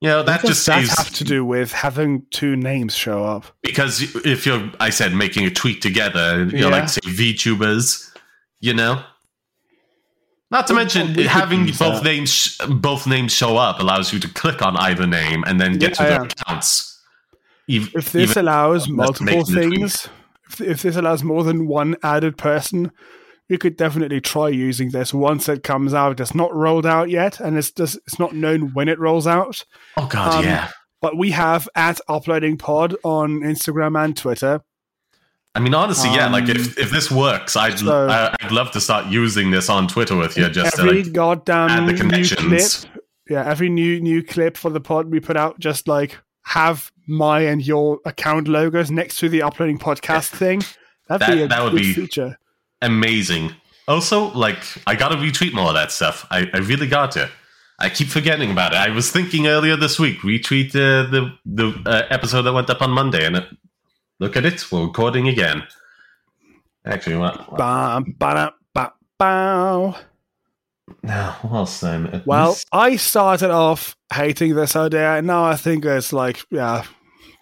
You 0.00 0.08
know 0.08 0.22
that 0.24 0.40
just 0.40 0.66
that 0.66 0.80
saves 0.84 0.98
have 0.98 1.10
to 1.14 1.22
do 1.24 1.44
with 1.44 1.70
having 1.70 2.26
two 2.32 2.56
names 2.56 2.92
show 2.96 3.24
up? 3.24 3.44
because 3.62 4.02
if 4.26 4.44
you're 4.44 4.68
i 4.80 4.90
said 4.90 5.14
making 5.14 5.46
a 5.46 5.50
tweet 5.50 5.80
together 5.80 6.44
you 6.46 6.58
know 6.58 6.70
Yeah. 6.70 6.80
like 6.80 6.88
say 6.88 7.00
vtubers 7.02 8.10
you 8.60 8.74
know 8.74 9.00
not 10.52 10.66
to 10.68 10.74
mention 10.74 11.14
having 11.14 11.66
both 11.66 11.78
that. 11.78 12.04
names 12.04 12.56
both 12.68 13.06
names 13.08 13.32
show 13.32 13.56
up 13.56 13.80
allows 13.80 14.12
you 14.12 14.20
to 14.20 14.28
click 14.28 14.62
on 14.62 14.76
either 14.76 15.06
name 15.06 15.42
and 15.46 15.60
then 15.60 15.78
get 15.78 15.94
to 15.94 16.02
their 16.04 16.12
yeah. 16.22 16.22
accounts 16.24 17.02
Ev- 17.70 17.90
If 17.94 18.12
this 18.12 18.30
even- 18.30 18.44
allows 18.44 18.88
multiple 18.88 19.24
making 19.26 19.54
the 19.54 19.62
tweet. 19.66 19.78
things, 19.78 20.08
if, 20.50 20.60
if 20.60 20.82
this 20.82 20.96
allows 20.96 21.22
more 21.24 21.42
than 21.44 21.66
one 21.68 21.96
added 22.02 22.36
person, 22.36 22.90
you 23.48 23.56
could 23.58 23.76
definitely 23.76 24.20
try 24.20 24.48
using 24.48 24.90
this 24.90 25.14
once 25.14 25.48
it 25.48 25.62
comes 25.62 25.94
out. 25.94 26.20
It's 26.20 26.34
not 26.34 26.54
rolled 26.54 26.86
out 26.86 27.08
yet, 27.10 27.38
and 27.40 27.56
it's 27.56 27.70
just 27.70 27.96
it's 28.06 28.18
not 28.18 28.34
known 28.34 28.72
when 28.74 28.88
it 28.88 28.98
rolls 28.98 29.26
out. 29.26 29.64
oh 29.96 30.06
god 30.06 30.38
um, 30.40 30.44
yeah 30.44 30.70
But 31.00 31.16
we 31.16 31.30
have 31.32 31.68
at 31.74 32.00
uploading 32.08 32.56
pod 32.58 32.94
on 33.04 33.40
Instagram 33.40 33.96
and 34.02 34.16
Twitter. 34.16 34.60
I 35.54 35.60
mean 35.60 35.74
honestly 35.74 36.10
yeah 36.10 36.28
like 36.28 36.44
um, 36.44 36.50
if, 36.50 36.78
if 36.78 36.90
this 36.90 37.10
works 37.10 37.56
I'd, 37.56 37.78
so- 37.78 38.08
I- 38.08 38.34
I'd 38.40 38.52
love 38.52 38.70
to 38.72 38.80
start 38.80 39.06
using 39.06 39.50
this 39.50 39.68
on 39.68 39.86
twitter 39.88 40.16
with 40.16 40.36
you 40.36 40.48
just 40.48 40.76
to 40.76 40.82
every 40.82 41.02
like 41.04 41.12
goddamn 41.12 41.70
add 41.70 41.88
the 41.88 41.92
new 41.92 41.98
clip, 41.98 42.38
connections. 42.38 42.86
yeah, 43.28 43.44
every 43.46 43.68
new 43.68 44.00
new 44.00 44.22
clip 44.22 44.56
for 44.56 44.70
the 44.70 44.80
pod 44.80 45.10
we 45.10 45.20
put 45.20 45.36
out, 45.36 45.58
just 45.60 45.86
like 45.88 46.18
have 46.44 46.90
my 47.06 47.40
and 47.40 47.64
your 47.66 48.00
account 48.04 48.48
logos 48.48 48.90
next 48.90 49.16
to 49.18 49.28
the 49.28 49.42
uploading 49.42 49.78
podcast 49.78 50.30
thing. 50.42 50.60
That'd 51.08 51.26
That- 51.28 51.34
be 51.34 51.42
a 51.42 51.48
that 51.48 51.62
would 51.64 51.74
be- 51.76 51.92
feature. 51.94 52.36
amazing. 52.80 53.54
Also, 53.88 54.30
like, 54.32 54.58
I 54.86 54.94
gotta 54.94 55.16
retweet 55.16 55.52
more 55.54 55.68
of 55.68 55.74
that 55.74 55.90
stuff. 55.92 56.26
I, 56.30 56.48
I 56.54 56.58
really 56.58 56.86
got 56.86 57.10
to. 57.12 57.28
I 57.78 57.88
keep 57.90 58.08
forgetting 58.08 58.50
about 58.52 58.72
it. 58.72 58.76
I 58.76 58.90
was 58.90 59.10
thinking 59.10 59.46
earlier 59.48 59.76
this 59.76 59.98
week, 59.98 60.20
retweet 60.20 60.70
uh, 60.76 61.10
the 61.10 61.32
the 61.44 61.82
uh, 61.86 62.02
episode 62.10 62.42
that 62.42 62.52
went 62.52 62.70
up 62.70 62.80
on 62.80 62.90
Monday, 62.90 63.24
and 63.26 63.36
it, 63.36 63.44
look 64.22 64.36
at 64.36 64.44
it, 64.46 64.70
we're 64.70 64.86
recording 64.86 65.28
again. 65.28 65.64
Actually, 66.86 67.16
what? 67.16 67.56
ba 67.56 68.02
ba 68.74 68.92
bow. 69.18 69.94
no, 71.02 71.34
what 71.42 71.52
else 71.58 71.80
then? 71.80 72.22
Well, 72.24 72.50
least- 72.50 72.68
I 72.72 72.96
started 72.96 73.50
off 73.50 73.96
hating 74.12 74.54
this 74.54 74.74
idea, 74.76 75.16
and 75.16 75.26
now 75.26 75.44
I 75.44 75.56
think 75.56 75.84
it's 75.84 76.12
like, 76.12 76.38
yeah, 76.50 76.84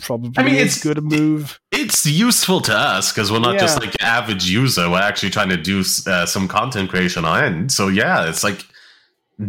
probably 0.02 0.32
I 0.38 0.42
mean, 0.42 0.54
a 0.54 0.58
it's- 0.58 0.82
good 0.82 1.02
move. 1.02 1.58
it's 1.70 2.04
useful 2.06 2.60
to 2.62 2.74
us 2.74 3.12
because 3.12 3.30
we're 3.32 3.40
not 3.40 3.58
just 3.58 3.76
Yeah. 3.78 3.84
like 3.86 3.94
an 4.00 4.06
average 4.06 4.44
user. 4.50 4.88
We're 4.90 5.00
actually 5.00 5.30
trying 5.30 5.50
to 5.50 5.56
do 5.56 5.80
uh, 6.06 6.26
some 6.26 6.48
content 6.48 6.90
creation 6.90 7.24
on 7.24 7.44
end. 7.44 7.72
So 7.72 7.88
yeah, 7.88 8.28
it's 8.28 8.42
like 8.44 8.64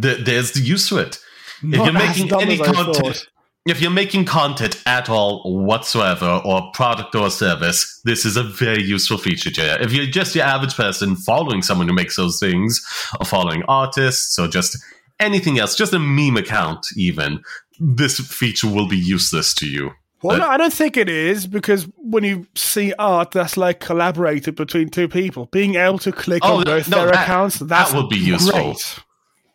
th- 0.01 0.25
there's 0.25 0.51
the 0.51 0.61
use 0.61 0.87
to 0.89 0.97
it. 0.99 1.17
Not 1.63 1.85
you're 1.85 2.01
as 2.01 2.17
making 2.17 2.33
any 2.41 2.57
content-. 2.57 3.27
If 3.67 3.79
you're 3.79 3.91
making 3.91 4.25
content 4.25 4.81
at 4.87 5.07
all 5.09 5.43
whatsoever 5.65 6.41
or 6.43 6.71
product 6.73 7.13
or 7.15 7.29
service 7.29 8.01
this 8.05 8.25
is 8.25 8.35
a 8.37 8.43
very 8.43 8.81
useful 8.83 9.17
feature 9.17 9.51
to 9.51 9.61
you 9.61 9.67
if 9.85 9.93
you're 9.93 10.05
just 10.05 10.33
your 10.35 10.45
average 10.45 10.75
person 10.75 11.15
following 11.15 11.61
someone 11.61 11.87
who 11.87 11.93
makes 11.93 12.15
those 12.15 12.39
things 12.39 12.81
or 13.19 13.25
following 13.25 13.61
artists 13.67 14.39
or 14.39 14.47
just 14.47 14.77
anything 15.19 15.59
else 15.59 15.75
just 15.75 15.93
a 15.93 15.99
meme 15.99 16.37
account 16.37 16.85
even 16.97 17.41
this 17.79 18.19
feature 18.19 18.67
will 18.67 18.87
be 18.87 18.97
useless 18.97 19.53
to 19.53 19.67
you 19.67 19.91
Well, 20.23 20.37
no, 20.37 20.47
I 20.47 20.57
don't 20.57 20.73
think 20.73 20.97
it 20.97 21.09
is 21.09 21.47
because 21.47 21.87
when 21.97 22.23
you 22.23 22.45
see 22.55 22.93
art 22.99 23.31
that's 23.31 23.57
like 23.57 23.79
collaborated 23.79 24.55
between 24.55 24.89
two 24.89 25.07
people, 25.07 25.47
being 25.51 25.75
able 25.75 25.97
to 25.99 26.11
click 26.11 26.43
Oh, 26.45 26.57
on 26.57 26.63
both 26.63 26.87
no, 26.89 26.97
their 26.97 27.11
that- 27.11 27.23
accounts, 27.23 27.57
that's 27.57 27.91
that 27.91 27.97
would 27.97 28.09
be 28.09 28.17
useful. 28.19 28.51
Great. 28.73 28.99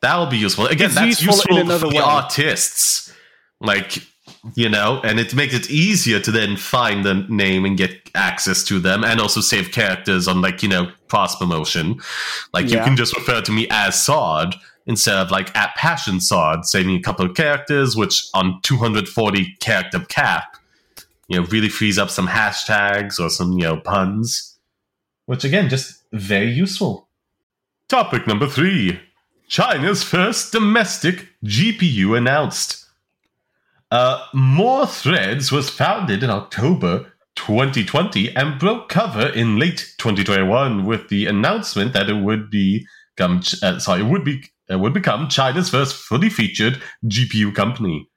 that 0.03 0.17
will 0.17 0.27
be 0.27 0.39
useful 0.39 0.67
again 0.67 0.87
It's 0.87 0.95
that's 0.97 1.07
useful 1.23 1.35
useful, 1.37 1.57
in 1.57 1.63
another 1.67 1.87
for 1.87 1.93
the 1.93 1.97
way. 1.99 2.03
artists 2.03 3.13
like 3.61 3.99
you 4.55 4.69
know 4.69 5.01
and 5.03 5.19
it 5.19 5.35
makes 5.35 5.55
it 5.55 5.71
easier 5.71 6.21
to 6.21 6.31
then 6.31 6.57
find 6.57 7.05
the 7.05 7.15
name 7.29 7.65
and 7.65 7.79
get 7.79 8.11
access 8.15 8.63
to 8.65 8.79
them 8.79 9.05
and 9.05 9.21
also 9.21 9.41
save 9.41 9.73
characters 9.73 10.29
on 10.29 10.41
like 10.41 10.63
you 10.63 10.69
know 10.69 10.91
cross 11.09 11.37
promotion. 11.37 12.01
Like 12.53 12.69
you 12.69 12.79
can 12.79 12.97
just 12.97 13.17
refer 13.17 13.41
to 13.43 13.53
me 13.53 13.67
as 13.71 14.01
sword 14.01 14.55
instead 14.87 15.17
of 15.17 15.31
like 15.31 15.55
at 15.57 15.75
passion 15.77 16.21
sword 16.21 16.65
saving 16.65 16.97
a 16.97 17.01
couple 17.01 17.27
of 17.27 17.35
characters 17.35 17.97
which 17.97 18.29
on 18.35 18.61
240 18.63 19.57
character 19.61 20.01
cap 20.09 20.57
you 21.29 21.39
know 21.39 21.47
really 21.47 21.69
frees 21.69 21.99
up 21.99 22.09
some 22.09 22.29
hashtags 22.29 23.19
or 23.19 23.29
some 23.29 23.53
you 23.53 23.65
know 23.65 23.77
puns 23.77 24.57
which 25.27 25.45
again 25.45 25.69
just 25.69 26.03
very 26.13 26.51
useful. 26.51 27.09
Topic 27.89 28.27
number 28.27 28.47
three. 28.47 29.01
China's 29.49 30.03
first 30.03 30.53
domestic 30.53 31.29
GPU 31.45 32.17
announced. 32.17 32.86
Uh, 33.91 34.25
Moore 34.35 34.87
Threads 34.87 35.53
was 35.53 35.71
founded 35.71 36.23
in 36.25 36.31
October 36.31 37.13
2020 37.37 38.35
and 38.35 38.59
broke 38.59 38.89
cover 38.89 39.29
in 39.29 39.59
late 39.59 39.95
2021 39.99 40.85
with 40.85 41.09
the 41.09 41.27
announcement 41.27 41.93
that 41.93 42.09
it 42.09 42.17
would 42.17 42.51
become 42.51 43.41
uh, 43.63 43.79
sorry 43.79 44.01
it 44.01 44.07
would 44.07 44.25
be 44.25 44.43
it 44.69 44.81
would 44.81 44.93
become 44.93 45.29
China's 45.29 45.71
first 45.71 45.95
fully 45.95 46.29
featured 46.29 46.83
GPU 47.05 47.55
company. 47.55 48.09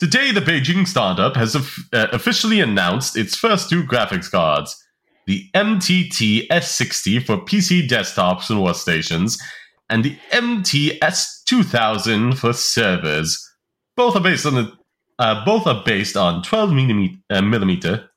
Today, 0.00 0.30
the 0.30 0.40
Beijing 0.40 0.86
startup 0.86 1.36
has 1.36 1.54
uh, 1.56 2.06
officially 2.12 2.60
announced 2.60 3.16
its 3.16 3.36
first 3.36 3.68
two 3.68 3.82
graphics 3.82 4.30
cards: 4.30 4.82
the 5.26 5.44
MTT 5.54 6.48
S60 6.48 7.24
for 7.26 7.36
PC 7.38 7.86
desktops 7.86 8.48
and 8.48 8.60
workstations, 8.60 9.38
and 9.90 10.04
the 10.04 10.18
MTS 10.32 11.42
2000 11.44 12.38
for 12.38 12.54
servers. 12.54 13.42
Both 13.96 14.16
are 14.16 14.20
based 14.20 14.46
on 14.46 14.54
the 14.54 14.72
uh, 15.18 15.44
both 15.44 15.66
are 15.66 15.82
based 15.84 16.16
on 16.16 16.42
12 16.42 16.72
millimeter, 16.72 17.16
uh, 17.30 17.42
millimeter. 17.42 18.10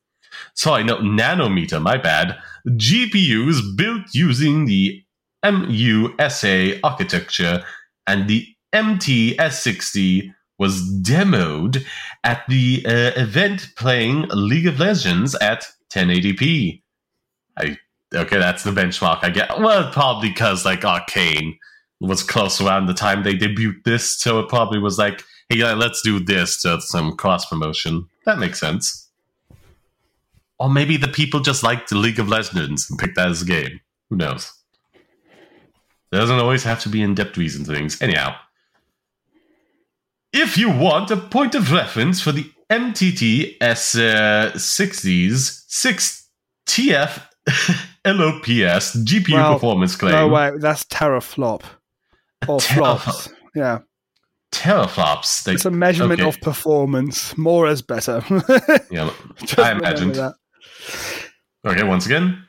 Sorry, 0.55 0.83
no 0.83 0.97
nanometer. 0.97 1.81
My 1.81 1.97
bad. 1.97 2.37
GPUs 2.67 3.75
built 3.77 4.13
using 4.13 4.65
the 4.65 5.03
MUSA 5.43 6.79
architecture, 6.83 7.63
and 8.05 8.27
the 8.27 8.45
MTS60 8.73 10.33
was 10.57 10.81
demoed 11.01 11.85
at 12.23 12.43
the 12.49 12.83
uh, 12.85 13.11
event 13.15 13.69
playing 13.77 14.25
League 14.33 14.67
of 14.67 14.79
Legends 14.79 15.35
at 15.35 15.65
1080p. 15.93 16.81
I 17.57 17.77
okay, 18.13 18.37
that's 18.37 18.63
the 18.63 18.71
benchmark 18.71 19.19
I 19.23 19.29
get. 19.29 19.59
Well, 19.59 19.91
probably 19.91 20.29
because 20.29 20.65
like 20.65 20.83
Arcane 20.83 21.57
was 22.01 22.23
close 22.23 22.61
around 22.61 22.85
the 22.85 22.93
time 22.93 23.23
they 23.23 23.35
debuted 23.35 23.83
this, 23.85 24.19
so 24.19 24.39
it 24.39 24.49
probably 24.49 24.79
was 24.79 24.97
like, 24.97 25.23
hey, 25.49 25.73
let's 25.73 26.01
do 26.01 26.19
this 26.19 26.61
to 26.61 26.79
some 26.81 27.15
cross 27.15 27.45
promotion. 27.45 28.07
That 28.25 28.39
makes 28.39 28.59
sense. 28.59 29.07
Or 30.59 30.69
maybe 30.69 30.97
the 30.97 31.07
people 31.07 31.39
just 31.39 31.63
liked 31.63 31.89
the 31.89 31.97
League 31.97 32.19
of 32.19 32.29
Legends 32.29 32.89
and 32.89 32.99
picked 32.99 33.15
that 33.15 33.29
as 33.29 33.41
a 33.41 33.45
game. 33.45 33.79
Who 34.09 34.17
knows? 34.17 34.51
There 36.11 36.19
doesn't 36.19 36.39
always 36.39 36.63
have 36.63 36.81
to 36.81 36.89
be 36.89 37.01
in 37.01 37.15
depth 37.15 37.37
reason 37.37 37.63
things. 37.65 38.01
Anyhow, 38.01 38.35
if 40.33 40.57
you 40.57 40.69
want 40.69 41.11
a 41.11 41.17
point 41.17 41.55
of 41.55 41.71
reference 41.71 42.19
for 42.21 42.31
the 42.31 42.51
MTT 42.69 43.57
S60s 43.59 44.55
uh, 44.55 44.57
6TF 46.69 47.21
LOPS 48.05 48.95
GPU 49.05 49.33
Well, 49.33 49.53
performance 49.53 49.95
claim. 49.95 50.13
No, 50.13 50.27
wait, 50.27 50.59
that's 50.59 50.83
teraflop. 50.85 51.63
Or 52.47 52.57
teraflop. 52.59 52.99
flops. 52.99 53.29
Yeah. 53.55 53.79
Teraflops. 54.51 55.43
They, 55.43 55.53
It's 55.53 55.65
a 55.65 55.71
measurement 55.71 56.19
okay. 56.21 56.29
of 56.29 56.41
performance. 56.41 57.37
More 57.37 57.67
is 57.67 57.81
better. 57.81 58.23
yeah, 58.91 59.11
I 59.57 59.71
imagined. 59.71 60.15
that. 60.15 60.35
Okay, 61.65 61.83
once 61.83 62.05
again. 62.05 62.43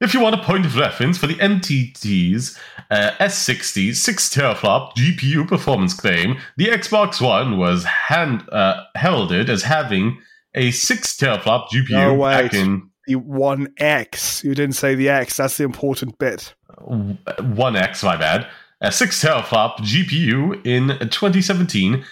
If 0.00 0.14
you 0.14 0.20
want 0.20 0.34
a 0.34 0.42
point 0.42 0.64
of 0.64 0.76
reference 0.76 1.18
for 1.18 1.26
the 1.26 1.34
MTT's 1.34 2.58
uh, 2.90 3.10
S60 3.20 3.94
6 3.94 4.28
teraflop 4.30 4.96
GPU 4.96 5.46
performance 5.46 5.92
claim, 5.92 6.38
the 6.56 6.68
Xbox 6.68 7.20
One 7.20 7.58
was 7.58 7.84
hand, 7.84 8.48
uh, 8.50 8.82
heralded 8.94 9.50
as 9.50 9.62
having 9.62 10.18
a 10.54 10.70
6 10.70 11.16
teraflop 11.18 11.68
GPU 11.68 11.90
No, 11.90 12.18
back 12.18 12.52
wait. 12.52 12.54
in 12.54 12.88
The 13.06 13.16
1X. 13.16 14.42
You 14.42 14.54
didn't 14.54 14.74
say 14.76 14.94
the 14.94 15.10
X. 15.10 15.36
That's 15.36 15.58
the 15.58 15.64
important 15.64 16.18
bit. 16.18 16.54
1X, 16.80 18.02
my 18.02 18.16
bad, 18.16 18.46
a 18.80 18.90
6 18.90 19.22
teraflop 19.22 19.76
GPU 19.78 20.64
in 20.66 20.88
2017. 21.08 22.04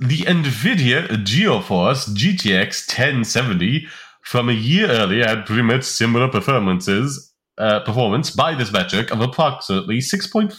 The 0.00 0.18
NVIDIA 0.18 1.08
GeForce 1.24 2.08
GTX 2.14 2.88
1070 2.88 3.86
from 4.22 4.48
a 4.48 4.52
year 4.52 4.88
earlier 4.88 5.26
had 5.26 5.46
pretty 5.46 5.62
much 5.62 5.84
similar 5.84 6.28
performances, 6.28 7.32
uh, 7.58 7.80
performance 7.80 8.30
by 8.30 8.54
this 8.54 8.72
metric 8.72 9.10
of 9.10 9.20
approximately 9.20 9.98
6.5 9.98 10.52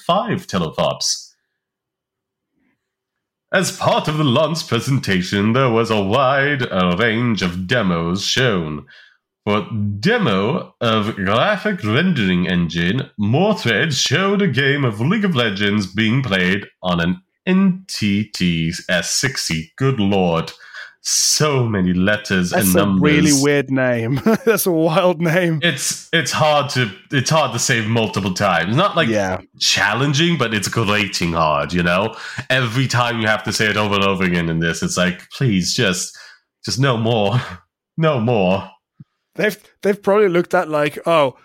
teraflops. 0.46 1.32
As 3.54 3.76
part 3.76 4.08
of 4.08 4.18
the 4.18 4.24
launch 4.24 4.66
presentation, 4.68 5.52
there 5.52 5.70
was 5.70 5.92
a 5.92 6.02
wide 6.02 6.62
range 6.98 7.42
of 7.42 7.68
demos 7.68 8.24
shown. 8.24 8.86
For 9.46 9.68
demo 10.00 10.76
of 10.82 11.16
graphic 11.16 11.84
rendering 11.84 12.48
engine, 12.48 13.10
Moore 13.18 13.58
Threads 13.58 14.00
showed 14.00 14.40
a 14.40 14.48
game 14.48 14.86
of 14.86 15.02
League 15.02 15.26
of 15.26 15.36
Legends 15.36 15.88
being 15.88 16.22
played 16.22 16.68
on 16.84 17.00
an 17.00 17.22
MTT 17.48 18.72
S60. 18.88 19.72
Good 19.78 20.00
lord. 20.00 20.52
So 21.04 21.68
many 21.68 21.94
letters 21.94 22.52
That's 22.52 22.66
and 22.66 22.76
numbers. 22.76 23.12
That's 23.12 23.32
a 23.32 23.34
really 23.34 23.44
weird 23.44 23.72
name. 23.72 24.22
that's 24.46 24.68
a 24.68 24.72
wild 24.72 25.20
name. 25.20 25.60
It's 25.64 26.08
it's 26.14 26.32
hard 26.32 26.70
to 26.72 26.92
it's 27.12 27.32
hard 27.32 27.54
to 27.54 27.60
save 27.60 27.88
multiple 27.88 28.36
times. 28.36 28.76
Not 28.76 28.96
like 28.96 29.10
yeah. 29.10 29.42
challenging, 29.60 30.38
but 30.38 30.54
it's 30.54 30.68
grating 30.68 31.34
hard, 31.34 31.74
you 31.74 31.82
know? 31.82 32.16
Every 32.52 32.88
time 32.88 33.20
you 33.20 33.26
have 33.26 33.44
to 33.46 33.54
say 33.54 33.68
it 33.68 33.78
over 33.78 33.96
and 33.96 34.04
over 34.04 34.24
again 34.24 34.50
in 34.50 34.60
this, 34.60 34.84
it's 34.84 34.98
like, 34.98 35.28
please 35.32 35.74
just 35.74 36.16
just 36.64 36.80
no 36.80 36.98
more. 36.98 37.42
No 37.98 38.20
more. 38.22 38.71
They've 39.36 39.58
they've 39.82 40.02
probably 40.02 40.30
looked 40.30 40.54
at 40.54 40.70
like, 40.70 41.00
oh, 41.06 41.38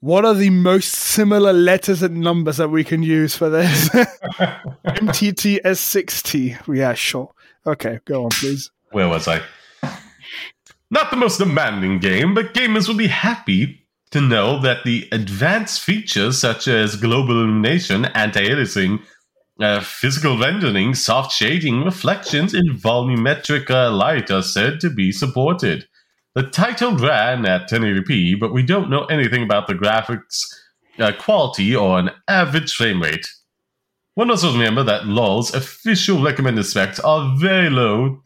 what 0.00 0.24
are 0.24 0.34
the 0.34 0.50
most 0.50 0.94
similar 0.94 1.52
letters 1.52 2.02
and 2.02 2.20
numbers 2.20 2.58
that 2.58 2.68
we 2.68 2.84
can 2.84 3.02
use 3.02 3.34
for 3.34 3.48
this? 3.48 3.88
MTTS60. 4.84 6.76
Yeah, 6.76 6.94
sure. 6.94 7.32
Okay, 7.66 8.00
go 8.04 8.24
on, 8.24 8.30
please. 8.30 8.70
Where 8.90 9.08
was 9.08 9.26
I? 9.26 9.40
Not 10.90 11.10
the 11.10 11.16
most 11.16 11.38
demanding 11.38 11.98
game, 11.98 12.34
but 12.34 12.52
gamers 12.54 12.86
will 12.86 12.96
be 12.96 13.06
happy 13.06 13.86
to 14.10 14.20
know 14.20 14.60
that 14.60 14.84
the 14.84 15.08
advanced 15.10 15.80
features 15.80 16.38
such 16.38 16.68
as 16.68 16.94
global 16.94 17.42
illumination, 17.42 18.04
anti-aliasing, 18.04 19.00
uh, 19.60 19.80
physical 19.80 20.38
rendering, 20.38 20.94
soft 20.94 21.32
shading, 21.32 21.82
reflections, 21.82 22.54
and 22.54 22.78
volumetric 22.78 23.70
uh, 23.70 23.90
light 23.90 24.30
are 24.30 24.42
said 24.42 24.80
to 24.80 24.90
be 24.90 25.10
supported. 25.10 25.88
The 26.34 26.42
title 26.42 26.96
ran 26.96 27.46
at 27.46 27.70
1080p, 27.70 28.40
but 28.40 28.52
we 28.52 28.62
don't 28.62 28.90
know 28.90 29.04
anything 29.04 29.42
about 29.42 29.66
the 29.66 29.74
graphics 29.74 30.42
uh, 30.98 31.12
quality 31.18 31.74
or 31.74 31.98
an 31.98 32.10
average 32.28 32.74
frame 32.74 33.02
rate. 33.02 33.26
One 34.14 34.30
also 34.30 34.52
remember 34.52 34.82
that 34.84 35.06
LOL's 35.06 35.54
official 35.54 36.22
recommended 36.22 36.64
specs 36.64 37.00
are 37.00 37.36
very 37.38 37.70
low 37.70 38.20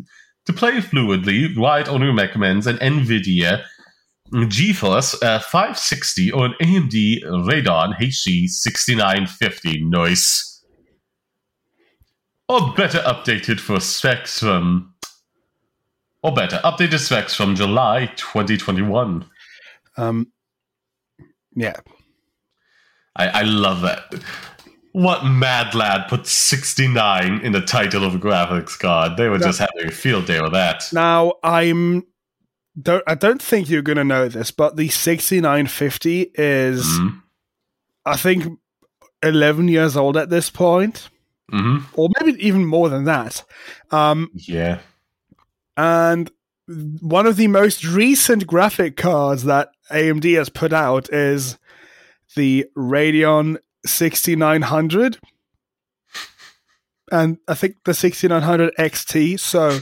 to 0.49 0.55
play 0.55 0.81
fluidly, 0.81 1.55
Riot 1.59 1.89
only 1.89 2.11
recommends 2.11 2.67
an 2.67 2.79
NVIDIA 2.79 3.63
GeForce 4.33 5.23
uh, 5.23 5.41
560 5.41 6.33
or 6.33 6.47
an 6.47 6.55
AMD 6.63 7.23
Radeon 7.23 7.95
HD 7.99 8.49
6950 8.49 9.85
noise. 9.85 10.65
Or 12.49 12.73
better 12.73 13.01
updated 13.01 13.61
for 13.61 13.79
specs 13.79 14.39
from. 14.39 14.95
Or 16.29 16.35
better, 16.35 16.61
updated 16.62 16.99
specs 16.99 17.35
from 17.35 17.55
July 17.57 18.12
2021. 18.16 19.24
Um, 19.97 20.31
yeah. 21.57 21.76
I, 23.16 23.29
I 23.29 23.43
love 23.43 23.81
that. 23.81 24.14
What 24.93 25.24
mad 25.24 25.74
lad 25.74 26.07
put 26.09 26.26
69 26.26 27.41
in 27.41 27.53
the 27.53 27.61
title 27.62 28.05
of 28.05 28.14
a 28.14 28.18
graphics 28.18 28.79
card? 28.79 29.16
They 29.16 29.29
were 29.31 29.39
just 29.39 29.59
having 29.59 29.87
a 29.87 29.91
field 29.91 30.26
day 30.26 30.41
with 30.43 30.53
that. 30.53 30.85
Now 30.93 31.35
I'm 31.43 32.05
don't 32.81 33.03
I 33.07 33.14
don't 33.14 33.41
think 33.41 33.70
you're 33.70 33.83
gonna 33.83 34.05
know 34.05 34.29
this, 34.29 34.51
but 34.51 34.76
the 34.76 34.89
6950 34.89 36.31
is 36.35 36.85
Mhm. 36.85 37.22
I 38.05 38.16
think 38.16 38.59
11 39.22 39.68
years 39.68 39.97
old 39.97 40.16
at 40.16 40.31
this 40.31 40.51
point, 40.51 41.09
Mhm. 41.53 41.85
or 41.95 42.09
maybe 42.20 42.45
even 42.47 42.64
more 42.66 42.89
than 42.89 43.05
that. 43.05 43.45
Um, 43.91 44.31
Yeah. 44.35 44.79
And 45.79 46.29
one 47.01 47.26
of 47.26 47.37
the 47.37 47.47
most 47.47 47.85
recent 47.87 48.47
graphic 48.47 48.97
cards 48.97 49.45
that 49.45 49.70
AMD 49.91 50.37
has 50.37 50.51
put 50.51 50.72
out 50.72 51.11
is 51.11 51.57
the 52.35 52.66
Radeon 52.76 53.57
6900 53.87 55.18
and 57.11 57.39
I 57.47 57.55
think 57.55 57.76
the 57.85 57.95
6900 57.95 58.74
XT 58.76 59.41
so 59.41 59.81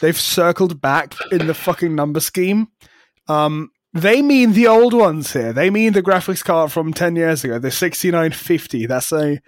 they've 0.00 0.20
circled 0.20 0.80
back 0.80 1.14
in 1.32 1.48
the 1.48 1.54
fucking 1.54 1.94
number 1.94 2.20
scheme. 2.20 2.68
Um 3.26 3.70
they 3.92 4.22
mean 4.22 4.52
the 4.52 4.68
old 4.68 4.94
ones 4.94 5.32
here. 5.32 5.52
They 5.52 5.68
mean 5.68 5.94
the 5.94 6.02
graphics 6.02 6.44
card 6.44 6.70
from 6.70 6.92
10 6.92 7.16
years 7.16 7.42
ago 7.44 7.58
the 7.58 7.70
6950 7.70 8.86
that's 8.86 9.10
a 9.10 9.40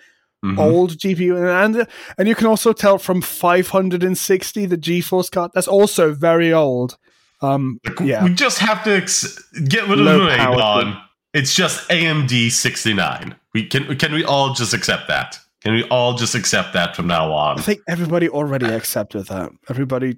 Mhm. 0.45 0.59
old 0.59 0.99
GPU, 0.99 1.37
and 1.37 1.87
and 2.19 2.29
you 2.29 2.35
can 2.35 2.47
also 2.49 2.73
tell 2.73 2.99
from 2.99 3.23
560 3.23 4.67
the 4.67 4.77
GeForce 4.77 5.31
card. 5.31 5.53
That's 5.55 5.69
also 5.69 6.13
very 6.13 6.53
old. 6.53 6.97
Um, 7.41 7.81
yeah, 8.03 8.25
We 8.25 8.35
just 8.35 8.59
have 8.59 8.83
to 8.85 8.91
ex- 8.97 9.39
get 9.69 9.83
rid 9.89 9.99
of 10.01 10.05
Low 10.07 10.25
the 10.25 10.37
power 10.37 10.57
Radeon. 10.57 11.01
It's 11.35 11.55
just 11.55 11.89
AMD 11.91 12.51
69. 12.51 13.35
We 13.55 13.67
can 13.67 13.97
can 13.97 14.13
we 14.13 14.25
all 14.25 14.53
just 14.55 14.75
accept 14.75 15.09
that? 15.09 15.39
Can 15.63 15.75
we 15.75 15.85
all 15.85 16.15
just 16.15 16.35
accept 16.35 16.73
that 16.73 16.97
from 16.97 17.07
now 17.07 17.33
on? 17.33 17.59
I 17.59 17.63
think 17.63 17.81
everybody 17.89 18.29
already 18.29 18.67
accepted 18.67 19.27
that. 19.27 19.51
Everybody, 19.71 20.17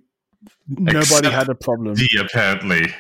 nobody 0.68 0.98
Except 0.98 1.26
had 1.26 1.48
a 1.50 1.54
problem. 1.54 1.94
D 1.96 2.08
apparently. 2.18 2.94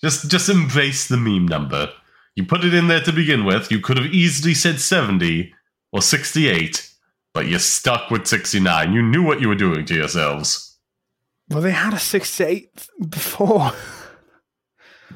Just 0.00 0.30
just 0.30 0.48
embrace 0.48 1.08
the 1.08 1.16
meme 1.18 1.46
number. 1.46 1.90
You 2.36 2.44
put 2.46 2.64
it 2.64 2.72
in 2.72 2.88
there 2.88 3.00
to 3.02 3.12
begin 3.12 3.44
with. 3.44 3.70
You 3.70 3.80
could 3.80 3.98
have 3.98 4.06
easily 4.14 4.54
said 4.54 4.80
70 4.80 5.52
or 5.92 6.02
68, 6.02 6.90
but 7.34 7.46
you 7.46 7.58
stuck 7.58 8.10
with 8.10 8.26
69. 8.26 8.92
You 8.92 9.02
knew 9.02 9.22
what 9.22 9.40
you 9.40 9.48
were 9.48 9.54
doing 9.54 9.84
to 9.86 9.94
yourselves. 9.94 10.78
Well, 11.50 11.62
they 11.62 11.70
had 11.70 11.94
a 11.94 11.98
68 11.98 12.88
before. 13.08 13.72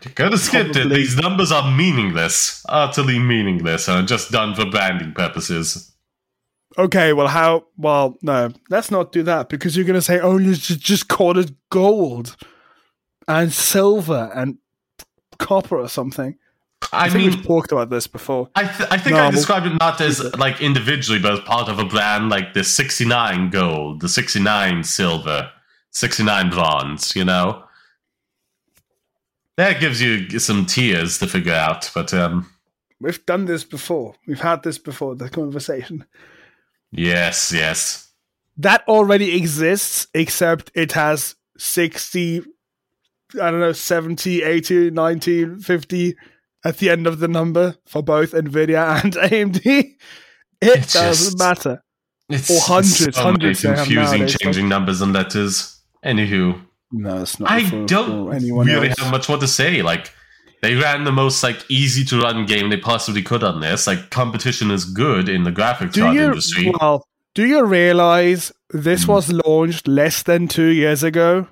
You 0.04 0.10
could 0.10 0.32
have 0.32 0.40
skipped 0.40 0.70
it. 0.70 0.82
Probably. 0.82 0.96
These 0.96 1.16
numbers 1.16 1.52
are 1.52 1.70
meaningless, 1.70 2.64
utterly 2.68 3.18
meaningless, 3.18 3.86
and 3.88 3.98
are 3.98 4.06
just 4.06 4.32
done 4.32 4.54
for 4.54 4.64
branding 4.66 5.12
purposes. 5.12 5.92
okay, 6.78 7.12
well, 7.12 7.28
how? 7.28 7.66
Well, 7.76 8.16
no, 8.22 8.52
let's 8.70 8.90
not 8.90 9.12
do 9.12 9.22
that 9.24 9.48
because 9.48 9.76
you're 9.76 9.86
going 9.86 9.94
to 9.94 10.02
say, 10.02 10.18
oh, 10.18 10.38
you 10.38 10.54
just, 10.54 10.80
just 10.80 11.08
called 11.08 11.38
it 11.38 11.52
gold 11.70 12.36
and 13.28 13.52
silver 13.52 14.32
and 14.34 14.58
copper 15.38 15.78
or 15.78 15.88
something. 15.88 16.36
I, 16.92 17.06
I, 17.06 17.08
think 17.08 17.26
mean, 17.26 17.30
we've 17.36 17.46
talked 17.46 17.72
about 17.72 17.90
this 17.90 18.06
before. 18.06 18.48
I, 18.54 18.64
th- 18.64 18.88
I 18.90 18.98
think 18.98 19.16
No, 19.16 19.24
I 19.24 19.30
described 19.30 19.66
it 19.66 19.78
not 19.78 20.00
as 20.00 20.34
like 20.36 20.60
individually, 20.60 21.20
but 21.20 21.32
as 21.32 21.40
part 21.40 21.68
of 21.68 21.78
a 21.78 21.84
brand 21.84 22.28
like 22.28 22.54
the 22.54 22.64
69 22.64 23.50
gold, 23.50 24.00
the 24.00 24.08
69 24.08 24.84
silver, 24.84 25.50
69 25.90 26.50
bronze, 26.50 27.14
you 27.14 27.24
know? 27.24 27.64
That 29.56 29.80
gives 29.80 30.00
you 30.00 30.38
some 30.38 30.64
tiers 30.66 31.18
to 31.18 31.26
figure 31.26 31.52
out, 31.52 31.90
but 31.94 32.12
um, 32.14 32.50
We've 33.00 33.24
done 33.26 33.44
this 33.46 33.64
before. 33.64 34.14
We've 34.26 34.40
had 34.40 34.62
this 34.62 34.78
before, 34.78 35.14
the 35.14 35.28
conversation. 35.28 36.04
yes, 36.90 37.52
yes. 37.52 38.08
That 38.56 38.86
already 38.86 39.36
exists, 39.36 40.06
except 40.14 40.70
it 40.74 40.92
has 40.92 41.34
60, 41.58 42.42
I 43.40 43.50
don't 43.50 43.60
know, 43.60 43.72
70, 43.72 44.42
80, 44.42 44.90
90, 44.90 45.56
50 45.56 46.16
at 46.64 46.78
the 46.78 46.90
end 46.90 47.06
of 47.06 47.18
the 47.18 47.28
number 47.28 47.76
for 47.86 48.02
both 48.02 48.32
Nvidia 48.32 49.02
and 49.02 49.12
AMD. 49.30 49.64
It 50.60 50.88
doesn't 50.88 50.92
just- 50.92 51.38
matter. 51.38 51.82
It's, 52.28 52.50
Or 52.50 52.60
hundreds, 52.60 53.00
it's 53.08 53.16
so 53.16 53.22
hundreds 53.24 53.60
confusing, 53.60 54.26
changing 54.26 54.68
numbers 54.68 55.02
and 55.02 55.12
letters. 55.12 55.80
Anywho, 56.04 56.58
No, 56.92 57.22
it's 57.22 57.38
not. 57.38 57.50
I 57.50 57.68
for- 57.68 57.84
don't 57.86 58.28
for 58.30 58.34
anyone 58.34 58.66
really 58.66 58.88
else. 58.88 58.98
have 59.00 59.10
much 59.10 59.28
more 59.28 59.36
to 59.38 59.46
say. 59.48 59.82
Like, 59.82 60.10
they 60.62 60.76
ran 60.76 61.04
the 61.04 61.12
most 61.12 61.42
like 61.42 61.58
easy 61.68 62.04
to 62.06 62.20
run 62.20 62.46
game 62.46 62.70
they 62.70 62.78
possibly 62.78 63.22
could 63.22 63.42
on 63.44 63.60
this. 63.60 63.86
Like, 63.86 64.10
competition 64.10 64.70
is 64.70 64.84
good 64.86 65.28
in 65.28 65.42
the 65.42 65.50
graphics 65.52 65.98
card 65.98 66.16
industry. 66.16 66.72
well? 66.80 67.04
Do 67.34 67.44
you 67.46 67.64
realize 67.66 68.52
this 68.70 69.04
Hmm. 69.04 69.12
was 69.12 69.32
launched 69.32 69.86
less 69.88 70.22
than 70.22 70.48
two 70.48 70.68
years 70.68 71.02
ago? 71.02 71.48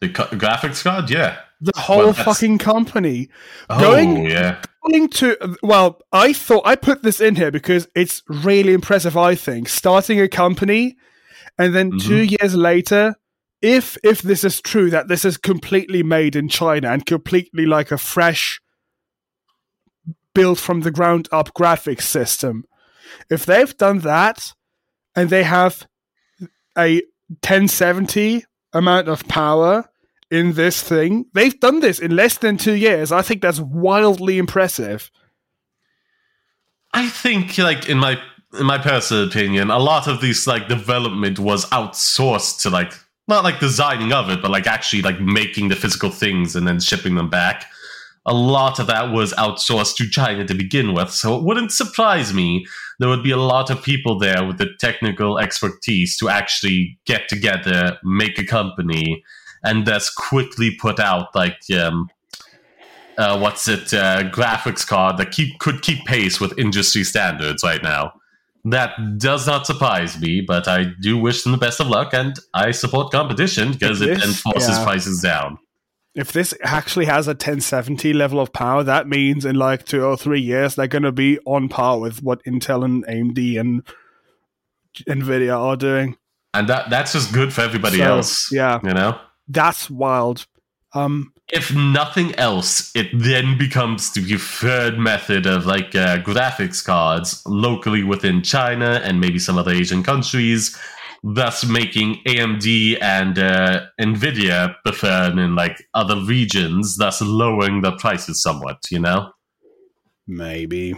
The 0.00 0.08
co- 0.10 0.26
graphics 0.26 0.82
card, 0.82 1.10
yeah. 1.10 1.38
The 1.60 1.72
whole 1.76 1.98
Well, 1.98 2.12
fucking 2.12 2.58
company 2.58 3.28
Oh, 3.68 3.80
Going- 3.80 4.26
yeah. 4.26 4.60
going 4.86 5.08
to 5.08 5.56
well, 5.62 6.00
I 6.12 6.32
thought 6.32 6.62
I 6.64 6.76
put 6.76 7.02
this 7.02 7.20
in 7.20 7.34
here 7.34 7.50
because 7.50 7.88
it's 7.96 8.22
really 8.28 8.72
impressive. 8.72 9.16
I 9.16 9.34
think 9.34 9.68
starting 9.68 10.20
a 10.20 10.28
company 10.28 10.96
and 11.58 11.74
then 11.74 11.92
Mhm. 11.92 12.06
two 12.06 12.22
years 12.22 12.54
later, 12.54 13.16
if 13.60 13.98
if 14.04 14.22
this 14.22 14.44
is 14.44 14.60
true 14.60 14.88
that 14.90 15.08
this 15.08 15.24
is 15.24 15.36
completely 15.36 16.04
made 16.04 16.36
in 16.36 16.48
China 16.48 16.90
and 16.92 17.04
completely 17.04 17.66
like 17.66 17.90
a 17.90 17.98
fresh 17.98 18.60
built 20.34 20.58
from 20.60 20.82
the 20.82 20.92
ground 20.92 21.28
up 21.32 21.52
graphics 21.54 22.02
system, 22.02 22.64
if 23.28 23.44
they've 23.44 23.76
done 23.76 23.98
that 24.00 24.52
and 25.16 25.28
they 25.30 25.42
have 25.42 25.86
a 26.76 27.02
1070 27.42 28.44
amount 28.72 29.08
of 29.08 29.26
power 29.26 29.88
in 30.30 30.54
this 30.54 30.82
thing. 30.82 31.26
They've 31.32 31.58
done 31.58 31.80
this 31.80 31.98
in 31.98 32.14
less 32.14 32.38
than 32.38 32.56
two 32.56 32.74
years. 32.74 33.12
I 33.12 33.22
think 33.22 33.42
that's 33.42 33.60
wildly 33.60 34.38
impressive. 34.38 35.10
I 36.92 37.08
think, 37.08 37.58
like 37.58 37.88
in 37.88 37.98
my 37.98 38.18
in 38.58 38.66
my 38.66 38.78
personal 38.78 39.24
opinion, 39.24 39.70
a 39.70 39.78
lot 39.78 40.06
of 40.06 40.20
this 40.20 40.46
like 40.46 40.68
development 40.68 41.38
was 41.38 41.66
outsourced 41.66 42.62
to 42.62 42.70
like 42.70 42.92
not 43.26 43.44
like 43.44 43.60
designing 43.60 44.12
of 44.12 44.30
it, 44.30 44.40
but 44.40 44.50
like 44.50 44.66
actually 44.66 45.02
like 45.02 45.20
making 45.20 45.68
the 45.68 45.76
physical 45.76 46.10
things 46.10 46.56
and 46.56 46.66
then 46.66 46.80
shipping 46.80 47.14
them 47.14 47.28
back. 47.28 47.66
A 48.24 48.34
lot 48.34 48.78
of 48.78 48.86
that 48.88 49.12
was 49.12 49.32
outsourced 49.34 49.96
to 49.96 50.08
China 50.08 50.46
to 50.46 50.54
begin 50.54 50.92
with, 50.94 51.10
so 51.10 51.36
it 51.36 51.44
wouldn't 51.44 51.72
surprise 51.72 52.32
me 52.32 52.66
there 52.98 53.08
would 53.08 53.22
be 53.22 53.30
a 53.30 53.36
lot 53.36 53.70
of 53.70 53.82
people 53.82 54.18
there 54.18 54.44
with 54.44 54.58
the 54.58 54.70
technical 54.80 55.38
expertise 55.38 56.16
to 56.18 56.28
actually 56.28 56.98
get 57.06 57.28
together, 57.28 57.96
make 58.02 58.38
a 58.38 58.44
company, 58.44 59.22
and 59.64 59.86
that's 59.86 60.10
quickly 60.10 60.74
put 60.74 61.00
out 61.00 61.34
like 61.34 61.58
um, 61.78 62.08
uh, 63.18 63.38
what's 63.38 63.68
it 63.68 63.92
uh, 63.92 64.22
graphics 64.30 64.86
card 64.86 65.18
that 65.18 65.32
keep 65.32 65.58
could 65.58 65.82
keep 65.82 66.04
pace 66.04 66.40
with 66.40 66.56
industry 66.58 67.04
standards 67.04 67.62
right 67.64 67.82
now. 67.82 68.12
That 68.64 69.18
does 69.18 69.46
not 69.46 69.66
surprise 69.66 70.20
me, 70.20 70.40
but 70.40 70.68
I 70.68 70.86
do 71.00 71.16
wish 71.16 71.42
them 71.42 71.52
the 71.52 71.58
best 71.58 71.80
of 71.80 71.88
luck, 71.88 72.12
and 72.12 72.38
I 72.54 72.72
support 72.72 73.12
competition 73.12 73.72
because 73.72 74.00
it 74.00 74.18
then 74.18 74.32
forces 74.32 74.76
yeah. 74.76 74.84
prices 74.84 75.20
down. 75.22 75.58
If 76.14 76.32
this 76.32 76.52
actually 76.64 77.06
has 77.06 77.28
a 77.28 77.30
1070 77.30 78.12
level 78.12 78.40
of 78.40 78.52
power, 78.52 78.82
that 78.82 79.06
means 79.06 79.44
in 79.44 79.56
like 79.56 79.84
two 79.84 80.02
or 80.02 80.16
three 80.16 80.40
years 80.40 80.74
they're 80.74 80.88
going 80.88 81.04
to 81.04 81.12
be 81.12 81.38
on 81.46 81.68
par 81.68 82.00
with 82.00 82.22
what 82.22 82.42
Intel 82.44 82.84
and 82.84 83.06
AMD 83.06 83.60
and 83.60 83.82
Nvidia 85.08 85.56
are 85.56 85.76
doing. 85.76 86.16
And 86.54 86.68
that 86.68 86.90
that's 86.90 87.12
just 87.12 87.32
good 87.32 87.52
for 87.52 87.60
everybody 87.60 87.98
So, 87.98 88.04
else. 88.04 88.50
yeah. 88.52 88.80
You 88.82 88.94
know? 88.94 89.20
That's 89.48 89.88
wild. 89.90 90.46
Um, 90.94 91.32
If 91.50 91.74
nothing 91.74 92.34
else, 92.36 92.90
it 92.94 93.08
then 93.14 93.56
becomes 93.58 94.12
the 94.12 94.20
preferred 94.26 94.98
method 94.98 95.46
of 95.46 95.64
like 95.66 95.94
uh, 95.94 96.18
graphics 96.18 96.84
cards 96.84 97.42
locally 97.46 98.02
within 98.02 98.42
China 98.42 99.00
and 99.04 99.20
maybe 99.20 99.38
some 99.38 99.58
other 99.58 99.72
Asian 99.72 100.02
countries, 100.02 100.76
thus 101.22 101.64
making 101.66 102.20
AMD 102.26 102.98
and 103.02 103.38
uh, 103.38 103.86
Nvidia 104.00 104.74
preferred 104.84 105.38
in 105.38 105.54
like 105.54 105.82
other 105.94 106.20
regions, 106.22 106.96
thus 106.96 107.20
lowering 107.22 107.80
the 107.82 107.92
prices 107.92 108.42
somewhat. 108.42 108.78
You 108.90 109.00
know, 109.00 109.30
maybe. 110.26 110.94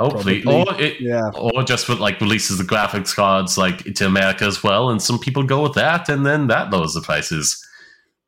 hopefully, 0.00 0.42
Probably. 0.42 0.74
or 0.74 0.80
it, 0.80 1.00
Yeah. 1.00 1.30
or 1.34 1.62
just 1.62 1.88
with 1.88 1.98
like 2.00 2.20
releases 2.20 2.58
the 2.58 2.64
graphics 2.64 3.14
cards 3.14 3.56
like 3.56 3.84
to 3.94 4.06
America 4.06 4.44
as 4.44 4.62
well, 4.62 4.90
and 4.90 5.00
some 5.02 5.18
people 5.18 5.42
go 5.44 5.62
with 5.62 5.74
that, 5.74 6.08
and 6.08 6.24
then 6.26 6.48
that 6.48 6.70
lowers 6.70 6.94
the 6.94 7.00
prices. 7.00 7.63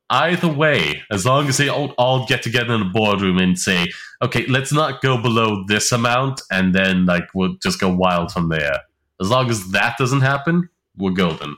Either 0.08 0.48
way, 0.48 1.02
as 1.10 1.26
long 1.26 1.48
as 1.48 1.56
they 1.56 1.68
all, 1.68 1.92
all 1.98 2.26
get 2.26 2.42
together 2.42 2.74
in 2.74 2.82
a 2.82 2.84
boardroom 2.84 3.38
and 3.38 3.58
say, 3.58 3.88
"Okay, 4.22 4.46
let's 4.46 4.72
not 4.72 5.02
go 5.02 5.20
below 5.20 5.64
this 5.66 5.90
amount," 5.90 6.42
and 6.50 6.72
then 6.74 7.06
like 7.06 7.28
we'll 7.34 7.56
just 7.62 7.80
go 7.80 7.88
wild 7.88 8.30
from 8.30 8.48
there. 8.48 8.78
As 9.20 9.30
long 9.30 9.50
as 9.50 9.72
that 9.72 9.96
doesn't 9.98 10.20
happen, 10.20 10.68
we're 10.96 11.10
golden. 11.10 11.56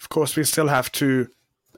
Of 0.00 0.08
course, 0.08 0.36
we 0.36 0.44
still 0.44 0.68
have 0.68 0.92
to 0.92 1.28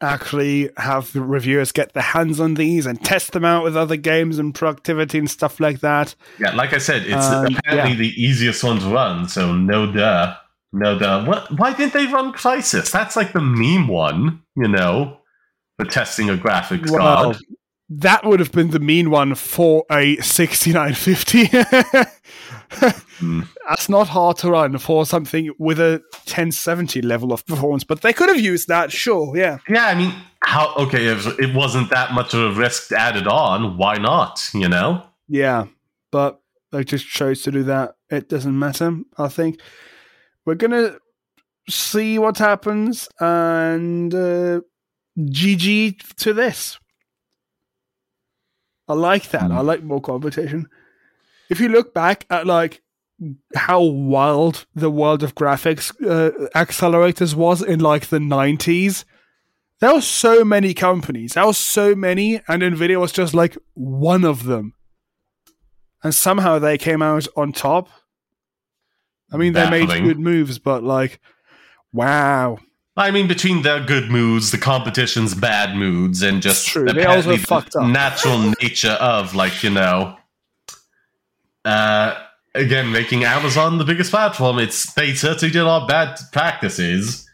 actually 0.01 0.71
have 0.77 1.13
the 1.13 1.23
reviewers 1.23 1.73
get 1.73 1.93
their 1.93 2.03
hands 2.03 2.39
on 2.39 2.55
these 2.55 2.87
and 2.87 3.03
test 3.03 3.33
them 3.33 3.45
out 3.45 3.65
with 3.65 3.77
other 3.77 3.97
games 3.97 4.39
and 4.39 4.55
productivity 4.55 5.19
and 5.19 5.31
stuff 5.31 5.59
like 5.59 5.81
that. 5.81 6.15
Yeah, 6.39 6.55
like 6.55 6.73
I 6.73 6.79
said, 6.79 7.03
it's 7.07 7.27
Um, 7.27 7.57
apparently 7.57 7.97
the 7.97 8.23
easiest 8.23 8.63
one 8.63 8.79
to 8.79 8.89
run, 8.89 9.29
so 9.29 9.55
no 9.55 9.91
duh. 9.91 10.37
No 10.73 10.99
duh. 10.99 11.25
What 11.25 11.51
why 11.59 11.73
didn't 11.73 11.95
they 11.95 12.07
run 12.07 12.33
Crysis? 12.33 12.91
That's 12.91 13.17
like 13.17 13.33
the 13.33 13.41
meme 13.41 13.89
one, 13.89 14.43
you 14.55 14.69
know, 14.69 15.19
for 15.79 15.87
testing 15.87 16.29
a 16.29 16.35
graphics 16.35 16.95
card. 16.95 17.39
that 17.89 18.25
would 18.25 18.41
have 18.41 18.53
been 18.53 18.71
the 18.71 18.79
mean 18.79 19.11
one 19.11 19.35
for 19.35 19.85
a 19.91 20.17
6950. 20.17 21.51
Hmm. 23.19 23.43
That's 23.69 23.89
not 23.89 24.09
hard 24.09 24.37
to 24.39 24.51
run 24.51 24.79
for 24.79 25.05
something 25.05 25.51
with 25.59 25.81
a 25.81 26.03
1070 26.27 27.03
level 27.03 27.33
of 27.33 27.45
performance, 27.47 27.83
but 27.83 28.03
they 28.03 28.13
could 28.13 28.29
have 28.29 28.39
used 28.39 28.69
that, 28.69 28.93
sure, 28.93 29.37
yeah. 29.37 29.59
Yeah, 29.69 29.87
I 29.87 29.95
mean, 29.95 30.15
how 30.43 30.75
okay, 30.77 31.07
if 31.07 31.27
it 31.39 31.55
wasn't 31.55 31.91
that 31.91 32.13
much 32.13 32.35
of 32.35 32.41
a 32.57 32.61
risk 32.61 32.93
added 32.93 33.27
on, 33.27 33.77
why 33.77 33.97
not, 33.97 34.49
you 34.55 34.69
know? 34.69 35.03
Yeah, 35.29 35.67
but 36.13 36.41
they 36.71 36.85
just 36.85 37.09
chose 37.09 37.43
to 37.43 37.51
do 37.51 37.65
that. 37.65 37.97
It 38.11 38.29
doesn't 38.29 38.57
matter, 38.57 38.99
I 39.17 39.29
think. 39.29 39.61
We're 40.49 40.55
to 40.55 40.99
see 41.69 42.19
what 42.19 42.39
happens 42.39 43.07
and 43.21 44.15
uh, 44.15 44.61
GG 45.19 46.17
to 46.17 46.33
this. 46.33 46.79
I 48.89 48.95
like 48.95 49.29
that. 49.29 49.51
I 49.51 49.61
like 49.61 49.83
more 49.83 50.01
competition. 50.01 50.69
If 51.51 51.61
you 51.61 51.69
look 51.69 51.93
back 51.93 52.25
at 52.31 52.47
like 52.47 52.81
how 53.55 53.83
wild 53.83 54.65
the 54.75 54.91
world 54.91 55.23
of 55.23 55.35
graphics 55.35 55.91
uh, 56.03 56.49
accelerators 56.55 57.35
was 57.35 57.61
in 57.61 57.81
like 57.81 58.07
the 58.07 58.19
90s, 58.19 59.05
there 59.81 59.93
were 59.93 60.01
so 60.01 60.47
many 60.47 60.73
companies. 60.73 61.35
There 61.35 61.45
were 61.45 61.53
so 61.53 61.95
many, 61.95 62.41
and 62.49 62.63
Nvidia 62.63 62.99
was 62.99 63.13
just 63.13 63.35
like 63.35 63.59
one 63.75 64.25
of 64.25 64.45
them 64.45 64.73
and 66.03 66.15
somehow 66.15 66.59
they 66.59 66.79
came 66.79 67.03
out 67.03 67.27
on 67.37 67.53
top. 67.53 67.89
I 69.31 69.37
mean, 69.37 69.53
they 69.53 69.69
made 69.69 69.89
good 69.89 70.19
moves, 70.19 70.59
but 70.59 70.83
like, 70.83 71.21
wow, 71.93 72.59
I 72.99 73.13
mean, 73.13 73.29
between 73.29 73.63
their 73.63 73.79
good 73.85 74.11
moods, 74.11 74.51
the 74.51 74.59
competition's 74.59 75.33
bad 75.33 75.77
moods, 75.77 76.21
and 76.21 76.43
just 76.43 76.65
It's 76.65 76.73
true. 76.73 76.85
They 76.87 77.05
also 77.05 77.31
the 77.31 77.39
fucked 77.39 77.77
up. 77.77 77.87
natural 77.87 78.53
nature 78.61 78.99
of 79.01 79.37
like 79.37 79.63
you 79.63 79.71
know, 79.71 80.17
uh, 81.65 82.21
again 82.57 82.91
making 82.91 83.23
Amazon 83.23 83.79
the 83.79 83.85
biggest 83.85 84.11
platform. 84.11 84.59
It's 84.59 84.93
they 84.95 85.15
certainly 85.15 85.53
did 85.53 85.61
a 85.61 85.65
lot 85.65 85.83
of 85.83 85.89
bad 85.89 86.19
practices, 86.33 87.25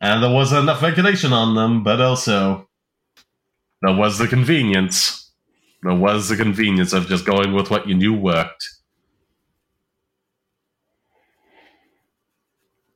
and 0.00 0.22
there 0.22 0.32
wasn't 0.32 0.62
enough 0.62 0.80
regulation 0.80 1.34
on 1.34 1.54
them. 1.54 1.82
But 1.82 2.00
also, 2.00 2.66
there 3.82 3.94
was 3.94 4.16
the 4.16 4.26
convenience. 4.26 5.30
There 5.82 5.94
was 5.94 6.30
the 6.30 6.36
convenience 6.36 6.94
of 6.94 7.06
just 7.06 7.26
going 7.26 7.52
with 7.52 7.70
what 7.70 7.86
you 7.86 7.94
knew 7.94 8.14
worked. 8.14 8.66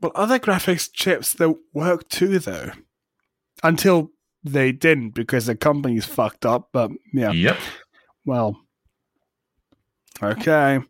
But 0.01 0.12
other 0.14 0.39
graphics 0.39 0.89
chips 0.93 1.32
that 1.35 1.55
work 1.73 2.09
too, 2.09 2.39
though, 2.39 2.70
until 3.62 4.10
they 4.44 4.70
didn't 4.73 5.10
because 5.10 5.47
the 5.47 5.56
company's 5.56 6.05
fucked 6.05 6.44
up. 6.47 6.68
But 6.73 6.90
yeah, 7.14 7.32
Yep. 7.32 7.56
well, 8.24 8.60
okay. 10.23 10.81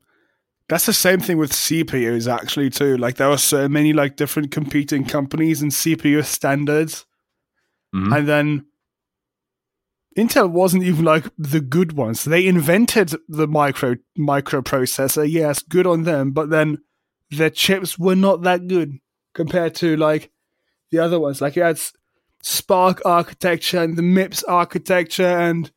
That's 0.69 0.87
the 0.87 0.93
same 0.93 1.21
thing 1.21 1.39
with 1.39 1.53
CPUs, 1.53 2.27
actually, 2.27 2.71
too. 2.71 2.97
Like 2.97 3.15
there 3.17 3.29
were 3.29 3.39
so 3.39 3.69
many 3.69 3.93
like 3.93 4.17
different 4.17 4.51
competing 4.51 5.05
companies 5.05 5.63
and 5.63 5.71
CPU 5.73 6.25
standards. 6.25 7.07
Mhm. 7.95 8.17
and 8.19 8.29
then 8.29 8.67
Intel 10.19 10.51
wasn't 10.51 10.83
even 10.83 11.05
like 11.05 11.25
the 11.39 11.61
good 11.61 11.93
ones. 11.93 12.25
They 12.25 12.47
invented 12.47 13.15
the 13.29 13.47
micro 13.47 13.97
microprocessor. 14.19 15.31
Yes, 15.31 15.63
good 15.63 15.87
on 15.87 16.03
them, 16.03 16.33
but 16.33 16.51
then 16.51 16.79
their 17.31 17.51
chips 17.51 17.99
were 17.99 18.17
not 18.17 18.43
that 18.43 18.67
good 18.67 18.99
compared 19.35 19.75
to 19.77 19.97
like 19.97 20.31
the 20.91 20.99
other 20.99 21.19
ones. 21.21 21.41
Like 21.41 21.57
you 21.57 21.63
had 21.63 21.79
SPARC 22.43 23.01
architecture 23.05 23.83
and 23.83 23.97
the 23.97 24.03
MIPS 24.03 24.45
architecture 24.47 25.27
and 25.39 25.71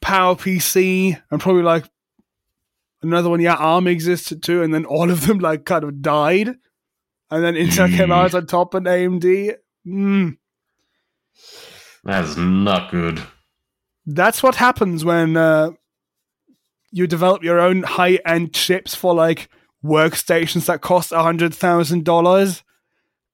PowerPC 0.00 1.20
and 1.30 1.40
probably 1.40 1.62
like 1.62 1.84
another 3.02 3.30
one. 3.30 3.40
Yeah, 3.40 3.54
ARM 3.54 3.86
existed 3.86 4.42
too, 4.42 4.62
and 4.62 4.72
then 4.72 4.84
all 4.84 5.10
of 5.10 5.26
them 5.26 5.38
like 5.38 5.64
kind 5.64 5.84
of 5.84 6.02
died, 6.02 6.48
and 7.30 7.44
then 7.44 7.54
Intel 7.54 7.94
came 7.96 8.12
out 8.12 8.34
on 8.34 8.46
top 8.46 8.74
and 8.74 8.86
AMD. 8.86 9.54
Mm. 9.86 10.36
That's 12.04 12.36
not 12.36 12.90
good. 12.90 13.20
That's 14.06 14.42
what 14.42 14.54
happens 14.54 15.04
when 15.04 15.36
uh, 15.36 15.70
you 16.92 17.08
develop 17.08 17.42
your 17.42 17.58
own 17.58 17.82
high 17.82 18.20
end 18.24 18.54
chips 18.54 18.94
for 18.94 19.12
like 19.12 19.48
workstations 19.86 20.66
that 20.66 20.80
cost 20.80 21.12
a 21.12 21.22
hundred 21.22 21.54
thousand 21.54 22.04
dollars, 22.04 22.62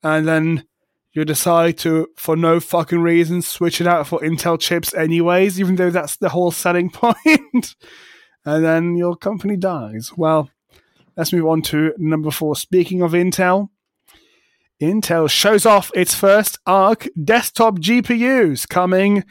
and 0.02 0.26
then 0.26 0.64
you 1.12 1.24
decide 1.24 1.76
to, 1.78 2.08
for 2.16 2.36
no 2.36 2.58
fucking 2.58 3.00
reason, 3.00 3.42
switch 3.42 3.80
it 3.80 3.86
out 3.86 4.06
for 4.06 4.20
Intel 4.20 4.58
chips 4.58 4.94
anyways, 4.94 5.60
even 5.60 5.76
though 5.76 5.90
that's 5.90 6.16
the 6.16 6.30
whole 6.30 6.50
selling 6.50 6.90
point. 6.90 7.74
and 8.44 8.64
then 8.64 8.96
your 8.96 9.16
company 9.16 9.56
dies. 9.56 10.12
Well, 10.16 10.50
let's 11.16 11.32
move 11.32 11.46
on 11.46 11.62
to 11.62 11.92
number 11.98 12.30
four. 12.30 12.56
Speaking 12.56 13.02
of 13.02 13.12
Intel, 13.12 13.68
Intel 14.80 15.30
shows 15.30 15.66
off 15.66 15.90
its 15.94 16.14
first 16.14 16.58
ARC 16.66 17.08
desktop 17.22 17.78
GPUs 17.78 18.68
coming 18.68 19.24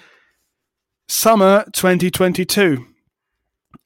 summer 1.08 1.66
2022. 1.74 2.86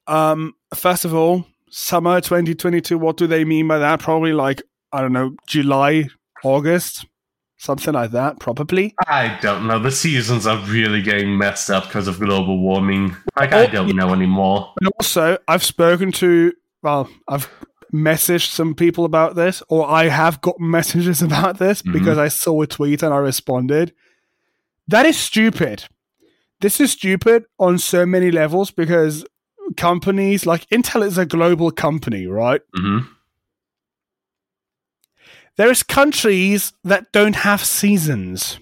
Um, 0.06 0.54
first 0.74 1.04
of 1.04 1.14
all, 1.14 1.46
summer 1.70 2.20
2022, 2.20 2.98
what 2.98 3.16
do 3.16 3.26
they 3.26 3.44
mean 3.44 3.68
by 3.68 3.78
that? 3.78 4.00
Probably 4.00 4.32
like, 4.32 4.62
I 4.92 5.00
don't 5.00 5.12
know, 5.12 5.34
July, 5.46 6.08
August 6.44 7.06
something 7.58 7.94
like 7.94 8.10
that, 8.12 8.38
probably. 8.38 8.94
I 9.06 9.38
don't 9.40 9.66
know. 9.66 9.78
The 9.78 9.90
seasons 9.90 10.46
are 10.46 10.58
really 10.66 11.02
getting 11.02 11.36
messed 11.36 11.70
up 11.70 11.84
because 11.84 12.08
of 12.08 12.18
global 12.18 12.58
warming. 12.58 13.16
Like, 13.36 13.52
I 13.52 13.66
don't 13.66 13.94
know 13.96 14.12
anymore. 14.12 14.72
And 14.80 14.90
also, 14.98 15.38
I've 15.48 15.64
spoken 15.64 16.12
to, 16.12 16.52
well, 16.82 17.08
I've 17.28 17.48
messaged 17.92 18.50
some 18.50 18.74
people 18.74 19.04
about 19.04 19.36
this, 19.36 19.62
or 19.68 19.88
I 19.88 20.08
have 20.08 20.40
got 20.40 20.56
messages 20.60 21.22
about 21.22 21.58
this 21.58 21.82
mm-hmm. 21.82 21.92
because 21.92 22.18
I 22.18 22.28
saw 22.28 22.62
a 22.62 22.66
tweet 22.66 23.02
and 23.02 23.12
I 23.12 23.18
responded. 23.18 23.92
That 24.88 25.06
is 25.06 25.18
stupid. 25.18 25.84
This 26.60 26.80
is 26.80 26.92
stupid 26.92 27.44
on 27.58 27.78
so 27.78 28.06
many 28.06 28.30
levels 28.30 28.70
because 28.70 29.26
companies 29.76 30.46
like 30.46 30.68
Intel 30.68 31.04
is 31.04 31.18
a 31.18 31.26
global 31.26 31.70
company, 31.70 32.26
right? 32.26 32.60
Mm-hmm 32.76 33.12
there's 35.56 35.82
countries 35.82 36.72
that 36.84 37.12
don't 37.12 37.36
have 37.36 37.64
seasons. 37.64 38.58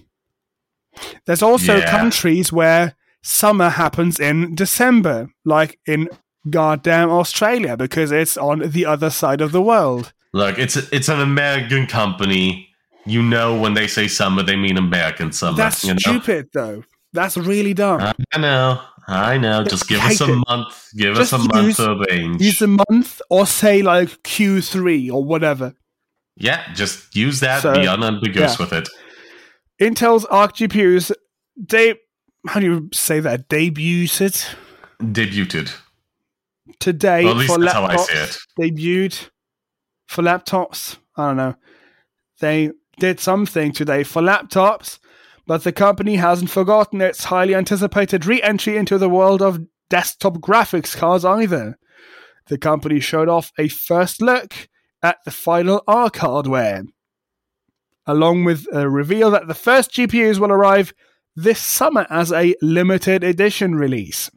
There's 1.25 1.41
also 1.41 1.77
yeah. 1.77 1.91
countries 1.91 2.51
where 2.51 2.95
summer 3.21 3.69
happens 3.69 4.19
in 4.19 4.55
December, 4.55 5.29
like 5.43 5.77
in 5.85 6.09
goddamn 6.49 7.09
Australia, 7.09 7.75
because 7.75 8.11
it's 8.11 8.37
on 8.37 8.59
the 8.59 8.85
other 8.85 9.09
side 9.09 9.41
of 9.41 9.51
the 9.51 9.61
world. 9.61 10.13
Look, 10.33 10.57
it's 10.57 10.75
it's 10.75 11.09
an 11.09 11.19
American 11.19 11.85
company. 11.85 12.69
You 13.05 13.21
know, 13.21 13.59
when 13.59 13.73
they 13.73 13.87
say 13.87 14.07
summer, 14.07 14.41
they 14.41 14.55
mean 14.55 14.77
American 14.77 15.31
summer. 15.31 15.57
That's 15.57 15.83
you 15.83 15.93
know? 15.93 15.97
stupid, 15.99 16.49
though. 16.53 16.83
That's 17.13 17.37
really 17.37 17.73
dumb. 17.73 18.01
I 18.33 18.37
know. 18.37 18.81
I 19.07 19.37
know. 19.37 19.63
Just 19.63 19.87
give 19.87 19.99
us 20.01 20.19
a 20.21 20.31
it. 20.31 20.43
month. 20.47 20.89
Give 20.95 21.15
Just 21.15 21.33
us 21.33 21.45
a 21.45 21.47
month 21.47 21.79
of 21.79 21.99
range. 22.09 22.41
Use 22.41 22.61
a 22.61 22.67
month, 22.67 23.21
or 23.29 23.45
say 23.45 23.81
like 23.81 24.09
Q3 24.23 25.11
or 25.11 25.23
whatever. 25.23 25.75
Yeah, 26.37 26.73
just 26.73 27.15
use 27.15 27.39
that. 27.41 27.61
So, 27.61 27.73
be 27.73 27.87
unambiguous 27.87 28.59
yeah. 28.59 28.65
with 28.65 28.73
it. 28.73 28.89
Intel's 29.79 30.25
Arc 30.25 30.55
GPUs, 30.55 31.11
they 31.55 31.95
how 32.47 32.59
do 32.59 32.65
you 32.65 32.89
say 32.93 33.19
that? 33.19 33.49
Debuted. 33.49 34.55
Debuted. 35.01 35.71
Today 36.79 37.25
well, 37.25 37.39
for 37.41 37.57
laptops. 37.57 38.39
Debuted 38.59 39.29
for 40.07 40.23
laptops. 40.23 40.97
I 41.15 41.27
don't 41.27 41.37
know. 41.37 41.55
They 42.39 42.71
did 42.99 43.19
something 43.19 43.71
today 43.71 44.03
for 44.03 44.21
laptops, 44.21 44.99
but 45.47 45.63
the 45.63 45.71
company 45.71 46.15
hasn't 46.15 46.49
forgotten 46.49 47.01
its 47.01 47.25
highly 47.25 47.55
anticipated 47.55 48.25
re-entry 48.25 48.77
into 48.77 48.97
the 48.97 49.09
world 49.09 49.41
of 49.41 49.65
desktop 49.89 50.35
graphics 50.37 50.95
cards 50.95 51.23
either. 51.23 51.77
The 52.47 52.57
company 52.57 52.99
showed 52.99 53.29
off 53.29 53.51
a 53.57 53.67
first 53.67 54.21
look 54.21 54.69
at 55.01 55.17
the 55.25 55.31
final 55.31 55.83
ARC 55.87 56.17
hardware, 56.17 56.83
along 58.05 58.43
with 58.43 58.67
a 58.71 58.89
reveal 58.89 59.31
that 59.31 59.47
the 59.47 59.53
first 59.53 59.91
GPUs 59.91 60.39
will 60.39 60.51
arrive 60.51 60.93
this 61.35 61.59
summer 61.59 62.07
as 62.09 62.31
a 62.31 62.55
limited 62.61 63.23
edition 63.23 63.75
release. 63.75 64.31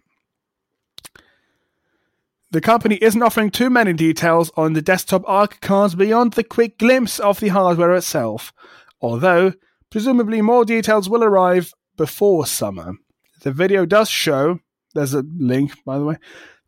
The 2.51 2.61
company 2.63 2.97
isn't 2.97 3.23
offering 3.23 3.51
too 3.51 3.69
many 3.69 3.93
details 3.93 4.51
on 4.57 4.73
the 4.73 4.81
desktop 4.81 5.23
ARC 5.27 5.61
cards 5.61 5.95
beyond 5.95 6.33
the 6.33 6.45
quick 6.45 6.79
glimpse 6.79 7.19
of 7.21 7.41
the 7.41 7.49
hardware 7.49 7.95
itself, 7.95 8.55
although 9.03 9.53
presumably 9.91 10.43
more 10.43 10.65
details 10.65 11.09
will 11.09 11.25
arrive 11.25 11.73
before 11.97 12.47
summer. 12.47 12.95
The 13.43 13.53
video 13.53 13.87
does 13.87 14.09
show, 14.09 14.61
there's 14.95 15.15
a 15.15 15.25
link 15.39 15.73
by 15.85 15.99
the 15.99 16.05
way, 16.05 16.17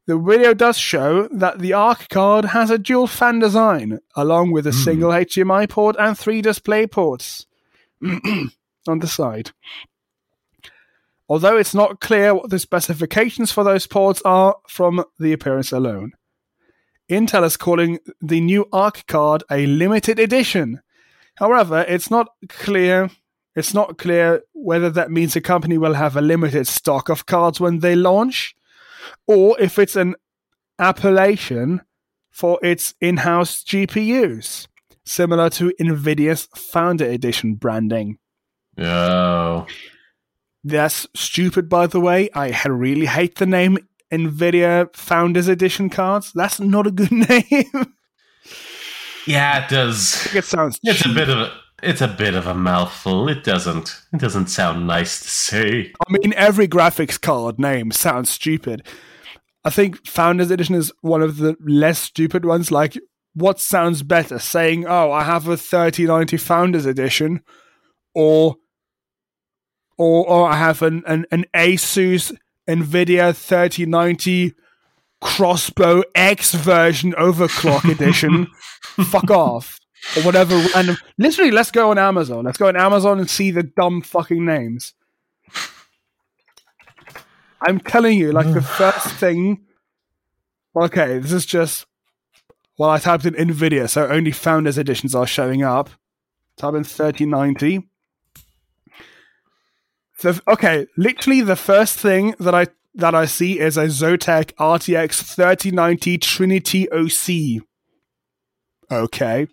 the 0.07 0.19
video 0.19 0.55
does 0.55 0.77
show 0.77 1.29
that 1.29 1.61
the 1.61 1.73
ARC 1.73 2.09
card 2.09 2.47
has 2.47 2.71
a 2.71 2.79
dual 2.79 3.07
fan 3.07 3.39
design, 3.39 4.01
along 4.17 4.51
with 4.51 4.67
a 4.67 4.71
mm. 4.71 4.85
single 4.85 5.11
HDMI 5.11 5.69
port 5.69 5.95
and 5.99 6.19
three 6.19 6.43
display 6.43 6.87
ports 6.87 7.47
on 8.03 8.99
the 8.99 9.07
side. 9.07 9.53
Although 11.29 11.57
it's 11.57 11.75
not 11.75 12.01
clear 12.01 12.35
what 12.35 12.51
the 12.51 12.59
specifications 12.59 13.53
for 13.53 13.63
those 13.63 13.87
ports 13.87 14.21
are 14.25 14.57
from 14.67 15.05
the 15.21 15.33
appearance 15.33 15.71
alone. 15.71 16.13
Intel 17.09 17.45
is 17.45 17.57
calling 17.57 18.01
the 18.21 18.41
new 18.41 18.67
ARC 18.73 19.07
card 19.07 19.45
a 19.51 19.67
limited 19.67 20.19
edition. 20.19 20.81
However, 21.41 21.85
it's 21.89 22.11
not 22.11 22.29
clear 22.49 23.11
it's 23.57 23.75
not 23.75 23.99
clear 23.99 24.43
whether 24.53 24.91
that 24.91 25.11
means 25.11 25.35
the 25.35 25.41
company 25.41 25.77
will 25.77 25.95
have 25.95 26.17
a 26.17 26.21
limited 26.21 26.69
stock 26.69 27.09
of 27.09 27.27
cards 27.27 27.59
when 27.59 27.81
they 27.81 27.97
launch 27.97 28.55
or 29.27 29.61
if 29.61 29.77
it's 29.79 29.97
an 29.97 30.15
appellation 30.79 31.81
for 32.31 32.61
its 32.63 32.95
in 33.01 33.19
house 33.19 33.65
GPUs, 33.65 34.69
similar 35.05 35.51
to 35.51 35.73
NVIDIA's 35.81 36.49
Founder 36.55 37.07
Edition 37.07 37.55
branding. 37.55 38.19
Oh. 38.79 39.67
That's 40.63 41.09
stupid, 41.15 41.69
by 41.69 41.87
the 41.87 42.01
way. 42.01 42.31
I 42.35 42.51
really 42.69 43.07
hate 43.07 43.37
the 43.37 43.47
name 43.47 43.79
NVIDIA 44.13 44.95
Founders 44.95 45.49
Edition 45.49 45.91
cards. 45.91 46.33
That's 46.33 46.61
not 46.61 46.87
a 46.87 46.93
good 46.93 47.13
name. 47.29 47.95
Yeah, 49.27 49.65
it 49.65 49.71
does. 49.71 50.35
It 50.35 50.45
sounds. 50.45 50.79
It's 50.83 51.01
cheap. 51.01 51.13
a 51.13 51.15
bit 51.15 51.29
of 51.29 51.39
a. 51.39 51.53
It's 51.83 52.03
a 52.03 52.09
bit 52.09 52.35
of 52.35 52.47
a 52.47 52.55
mouthful. 52.55 53.29
It 53.29 53.43
doesn't. 53.43 54.01
It 54.13 54.21
doesn't 54.21 54.49
sound 54.49 54.87
nice 54.87 55.21
to 55.23 55.29
say. 55.29 55.93
I 56.07 56.13
mean, 56.13 56.35
every 56.35 56.69
graphics 56.69 57.21
card 57.21 57.59
name 57.59 57.91
sounds 57.91 58.29
stupid. 58.31 58.87
I 59.65 59.71
think 59.71 60.07
Founders 60.07 60.51
Edition 60.51 60.75
is 60.75 60.93
one 61.01 61.23
of 61.23 61.39
the 61.39 61.57
less 61.61 61.99
stupid 61.99 62.45
ones. 62.45 62.71
Like, 62.71 62.99
what 63.35 63.61
sounds 63.61 64.03
better, 64.03 64.39
saying, 64.39 64.87
"Oh, 64.87 65.11
I 65.11 65.25
have 65.25 65.49
a 65.49 65.57
3090 65.57 66.37
Founders 66.37 66.87
Edition," 66.87 67.41
or, 68.15 68.57
or, 69.97 70.29
or 70.29 70.49
I 70.49 70.57
have 70.57 70.83
an 70.83 71.03
an, 71.07 71.27
an 71.31 71.45
Asus 71.55 72.35
Nvidia 72.69 73.35
3090 73.35 74.55
Crossbow 75.21 76.03
X 76.15 76.55
version 76.55 77.13
overclock 77.13 77.85
edition. 77.91 78.47
Fuck 78.83 79.31
off. 79.31 79.79
Or 80.17 80.23
whatever 80.23 80.57
random. 80.75 80.97
Literally, 81.19 81.51
let's 81.51 81.71
go 81.71 81.91
on 81.91 81.99
Amazon. 81.99 82.45
Let's 82.45 82.59
go 82.59 82.69
on 82.69 82.77
Amazon 82.77 83.19
and 83.19 83.29
see 83.29 83.51
the 83.51 83.63
dumb 83.63 84.01
fucking 84.01 84.45
names. 84.45 84.95
I'm 87.61 87.81
telling 87.81 88.19
you, 88.19 88.33
like 88.33 88.53
the 88.53 88.63
first 88.79 89.09
thing. 89.17 89.65
Okay, 90.75 91.19
this 91.19 91.33
is 91.33 91.47
just. 91.47 91.87
Well, 92.79 92.89
I 92.89 92.99
typed 92.99 93.27
in 93.27 93.35
NVIDIA, 93.35 93.91
so 93.91 94.09
only 94.09 94.33
Founders 94.33 94.79
Editions 94.79 95.15
are 95.15 95.27
showing 95.27 95.63
up. 95.63 95.91
Type 96.57 96.75
in 96.75 96.85
3090. 96.85 97.87
So, 100.17 100.35
okay, 100.49 100.87
literally 100.97 101.43
the 101.43 101.57
first 101.57 101.99
thing 101.99 102.35
that 102.39 102.55
I 102.55 102.69
that 102.95 103.15
I 103.15 103.27
see 103.27 103.59
is 103.59 103.77
a 103.77 103.85
Zotac 103.85 104.53
RTX 104.55 105.35
3090 105.35 106.19
Trinity 106.19 106.91
OC. 106.91 107.63
Okay 108.91 109.47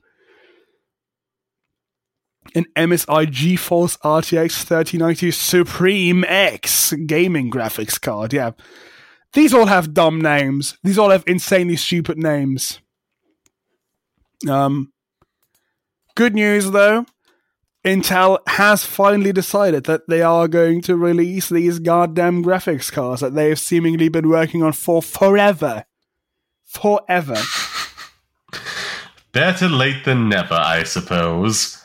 an 2.56 2.66
MSI 2.76 3.28
GeForce 3.28 3.98
RTX 4.00 4.64
3090 4.64 5.32
Supreme 5.32 6.24
X 6.28 6.94
gaming 7.06 7.52
graphics 7.52 8.00
card. 8.00 8.34
Yeah. 8.34 8.52
These 9.34 9.54
all 9.54 9.66
have 9.68 9.94
dumb 9.94 10.20
names. 10.20 10.78
These 10.84 10.98
all 10.98 11.10
have 11.10 11.24
insanely 11.28 11.76
stupid 11.76 12.18
names. 12.18 12.80
Um, 14.48 14.92
good 16.16 16.34
news 16.34 16.72
though. 16.72 17.06
Intel 17.86 18.40
has 18.48 18.84
finally 18.86 19.32
decided 19.32 19.86
that 19.86 20.10
they 20.10 20.22
are 20.22 20.48
going 20.48 20.82
to 20.82 20.98
release 20.98 21.48
these 21.48 21.80
goddamn 21.80 22.44
graphics 22.44 22.92
cards 22.92 23.22
that 23.22 23.34
they've 23.34 23.60
seemingly 23.60 24.10
been 24.10 24.28
working 24.28 24.62
on 24.62 24.74
for 24.74 25.02
forever. 25.02 25.86
Forever. 26.66 27.38
Better 29.38 29.70
late 29.70 30.04
than 30.04 30.30
never, 30.30 30.56
I 30.56 30.82
suppose. 30.82 31.80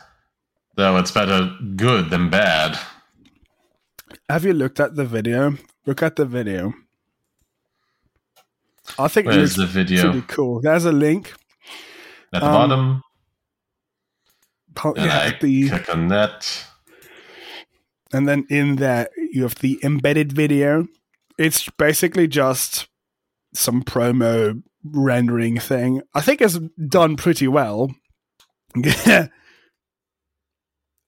Though 0.75 0.97
it's 0.97 1.11
better 1.11 1.55
good 1.77 2.09
than 2.09 2.31
bad. 2.31 2.79
Have 4.31 4.47
you 4.47 4.55
looked 4.55 4.81
at 4.81 4.97
the 4.97 5.05
video? 5.05 5.59
Look 5.85 6.03
at 6.03 6.17
the 6.17 6.25
video. 6.25 6.73
I 8.99 9.07
think 9.09 9.27
Where's 9.27 9.53
it 9.53 9.61
the 9.61 9.67
video? 9.67 10.03
pretty 10.13 10.27
cool. 10.29 10.63
There's 10.63 10.87
a 10.87 10.93
link. 10.93 11.35
At 12.33 12.41
the 12.41 12.47
Um, 12.47 12.53
bottom, 12.55 13.03
Po- 14.75 14.95
and 14.95 15.05
yeah, 15.05 15.19
I 15.19 15.39
the, 15.39 15.69
click 15.69 15.89
on 15.95 16.09
that. 16.09 16.65
and 18.15 18.27
then 18.27 18.47
in 18.49 18.77
there 18.77 19.09
you 19.31 19.43
have 19.43 19.57
the 19.57 19.79
embedded 19.85 20.33
video. 20.33 20.87
It's 21.37 21.69
basically 21.77 22.29
just 22.29 22.89
some 23.53 23.83
promo 23.83 24.63
rendering 24.85 25.59
thing. 25.59 26.03
I 26.15 26.21
think 26.21 26.41
it's 26.41 26.59
done 26.89 27.17
pretty 27.17 27.49
well. 27.49 27.95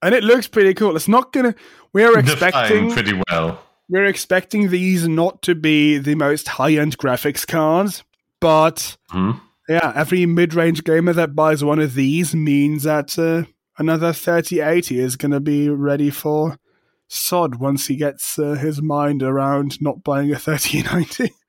And 0.03 0.15
it 0.15 0.23
looks 0.23 0.47
pretty 0.47 0.75
cool. 0.75 0.97
It's 0.97 1.09
not 1.09 1.33
gonna 1.33 1.55
we're 1.93 2.19
expecting 2.19 2.89
Defined 2.89 2.93
pretty 2.93 3.23
well. 3.31 3.59
we're 3.89 4.05
expecting 4.05 4.69
these 4.69 5.09
not 5.09 5.41
to 5.43 5.55
be 5.55 5.97
the 5.99 6.15
most 6.15 6.47
high-end 6.49 6.99
graphics 6.99 7.47
cards, 7.47 8.05
but 8.41 8.97
Hmm? 9.09 9.33
yeah, 9.69 9.93
every 9.97 10.27
mid-range 10.27 10.85
gamer 10.85 11.15
that 11.15 11.35
buys 11.35 11.65
one 11.65 11.79
of 11.79 11.95
these 11.95 12.35
means 12.35 12.83
that 12.83 13.19
uh, 13.19 13.45
another 13.79 14.13
3080 14.13 14.99
is 15.01 15.17
going 15.17 15.33
to 15.33 15.41
be 15.41 15.71
ready 15.71 16.11
for 16.11 16.59
sod 17.09 17.55
once 17.57 17.87
he 17.87 17.97
gets 17.97 18.39
uh, 18.39 18.55
his 18.55 18.83
mind 18.83 19.23
around 19.23 19.81
not 19.81 20.05
buying 20.05 20.31
a 20.33 20.39
3090. 20.39 21.33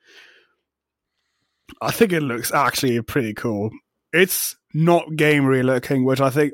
I 1.81 1.91
think 1.91 2.13
it 2.13 2.21
looks 2.21 2.51
actually 2.53 3.01
pretty 3.01 3.33
cool. 3.33 3.71
It's 4.13 4.55
not 4.73 5.05
gamery 5.11 5.63
looking, 5.63 6.05
which 6.05 6.21
I 6.21 6.29
think, 6.29 6.53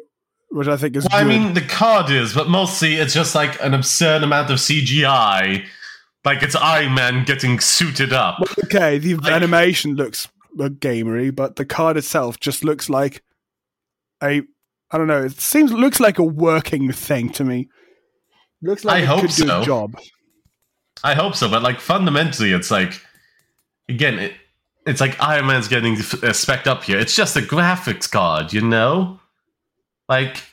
which 0.50 0.68
I 0.68 0.78
think 0.78 0.96
is 0.96 1.08
Well, 1.12 1.22
I 1.22 1.24
mean, 1.24 1.54
the 1.54 1.62
card 1.62 2.10
is, 2.10 2.34
but 2.34 2.50
mostly 2.50 2.96
it's 2.96 3.14
just 3.14 3.36
like 3.36 3.62
an 3.62 3.74
absurd 3.74 4.24
amount 4.24 4.50
of 4.50 4.58
CGI. 4.58 5.66
Like 6.26 6.44
it's 6.44 6.56
Iron 6.56 6.94
Man 6.94 7.24
getting 7.26 7.60
suited 7.60 8.14
up. 8.14 8.38
okay, 8.66 8.98
the 8.98 9.16
like- 9.16 9.32
animation 9.32 9.96
looks 9.96 10.28
gamery, 10.58 11.34
but 11.36 11.56
the 11.56 11.66
card 11.66 11.98
itself 11.98 12.40
just 12.40 12.64
looks 12.64 12.90
like 12.90 13.24
a 14.22 14.42
I 14.94 14.98
don't 14.98 15.08
know. 15.08 15.24
It 15.24 15.40
seems 15.40 15.72
looks 15.72 16.00
like 16.00 16.20
a 16.20 16.24
working 16.24 16.92
thing 16.92 17.30
to 17.34 17.44
me. 17.46 17.70
Looks 18.62 18.84
like 18.84 18.98
I 18.98 19.04
it 19.04 19.08
hope 19.08 19.22
could 19.22 19.30
do 19.32 19.48
so. 19.48 19.62
a 19.62 19.66
job. 19.66 19.98
I 21.04 21.16
hope 21.16 21.36
so, 21.36 21.50
but 21.50 21.64
like 21.64 21.80
fundamentally, 21.80 22.52
it's 22.52 22.70
like 22.70 23.02
again, 23.90 24.20
it, 24.20 24.34
it's 24.86 25.00
like 25.02 25.20
Iron 25.22 25.48
Man's 25.48 25.68
getting 25.68 25.94
uh, 25.94 26.34
specced 26.34 26.68
up 26.68 26.84
here. 26.84 26.98
It's 27.00 27.16
just 27.16 27.36
a 27.36 27.42
graphics 27.42 28.10
card, 28.10 28.54
you 28.54 28.62
know. 28.62 29.20
Like, 30.10 30.44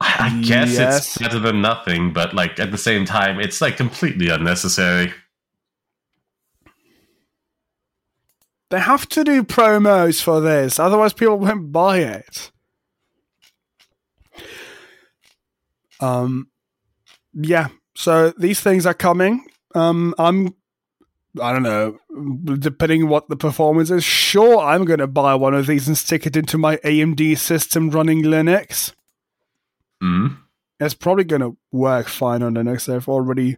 I, 0.00 0.16
I 0.38 0.42
guess 0.42 0.72
Yes. 0.72 1.06
it's 1.06 1.18
better 1.18 1.38
than 1.38 1.60
nothing, 1.62 2.12
but 2.12 2.34
like 2.34 2.58
at 2.58 2.70
the 2.72 2.78
same 2.78 3.04
time, 3.04 3.38
it's 3.40 3.60
like 3.60 3.76
completely 3.76 4.28
unnecessary. 4.28 5.12
They 8.70 8.80
have 8.80 9.06
to 9.10 9.22
do 9.22 9.42
promos 9.44 10.22
for 10.22 10.40
this, 10.40 10.78
otherwise 10.78 11.12
people 11.12 11.38
won't 11.38 11.70
buy 11.72 11.98
it. 11.98 12.50
Um, 16.00 16.48
yeah. 17.34 17.68
So 17.94 18.32
these 18.38 18.60
things 18.60 18.86
are 18.86 18.94
coming. 18.94 19.44
Um, 19.74 20.14
I'm, 20.18 20.54
I 21.40 21.52
don't 21.52 21.62
know, 21.62 21.98
depending 22.58 23.08
what 23.08 23.28
the 23.28 23.36
performance 23.36 23.90
is. 23.90 24.04
Sure, 24.04 24.58
I'm 24.58 24.84
going 24.84 24.98
to 24.98 25.06
buy 25.06 25.34
one 25.34 25.54
of 25.54 25.66
these 25.66 25.88
and 25.88 25.96
stick 25.96 26.26
it 26.26 26.36
into 26.36 26.58
my 26.58 26.76
AMD 26.78 27.38
system 27.38 27.90
running 27.90 28.22
Linux. 28.22 28.92
Hmm. 30.00 30.26
It's 30.80 30.94
probably 30.94 31.24
going 31.24 31.42
to 31.42 31.56
work 31.70 32.08
fine 32.08 32.42
on 32.42 32.54
Linux. 32.54 32.86
They've 32.86 33.08
already 33.08 33.56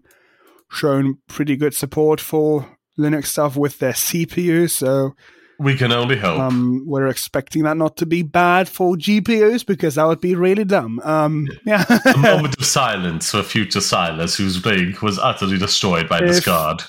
shown 0.70 1.18
pretty 1.28 1.56
good 1.56 1.74
support 1.74 2.20
for 2.20 2.76
Linux 2.98 3.26
stuff 3.26 3.56
with 3.56 3.78
their 3.78 3.92
CPU, 3.92 4.70
so 4.70 5.14
We 5.58 5.74
can 5.76 5.90
only 5.90 6.16
hope. 6.16 6.38
um, 6.38 6.84
we're 6.86 7.08
expecting 7.08 7.62
that 7.64 7.76
not 7.76 7.96
to 7.96 8.06
be 8.06 8.22
bad 8.22 8.68
for 8.68 8.94
GPUs 8.94 9.64
because 9.66 9.94
that 9.96 10.04
would 10.04 10.20
be 10.20 10.34
really 10.34 10.64
dumb. 10.64 11.00
Um, 11.00 11.48
yeah. 11.64 11.84
a 12.04 12.18
moment 12.18 12.56
of 12.58 12.64
silence 12.66 13.30
for 13.30 13.42
future 13.42 13.80
Silas, 13.80 14.36
whose 14.36 14.64
rig 14.64 15.00
was 15.00 15.18
utterly 15.18 15.58
destroyed 15.58 16.08
by 16.08 16.20
this 16.20 16.38
If- 16.38 16.44
card. 16.44 16.82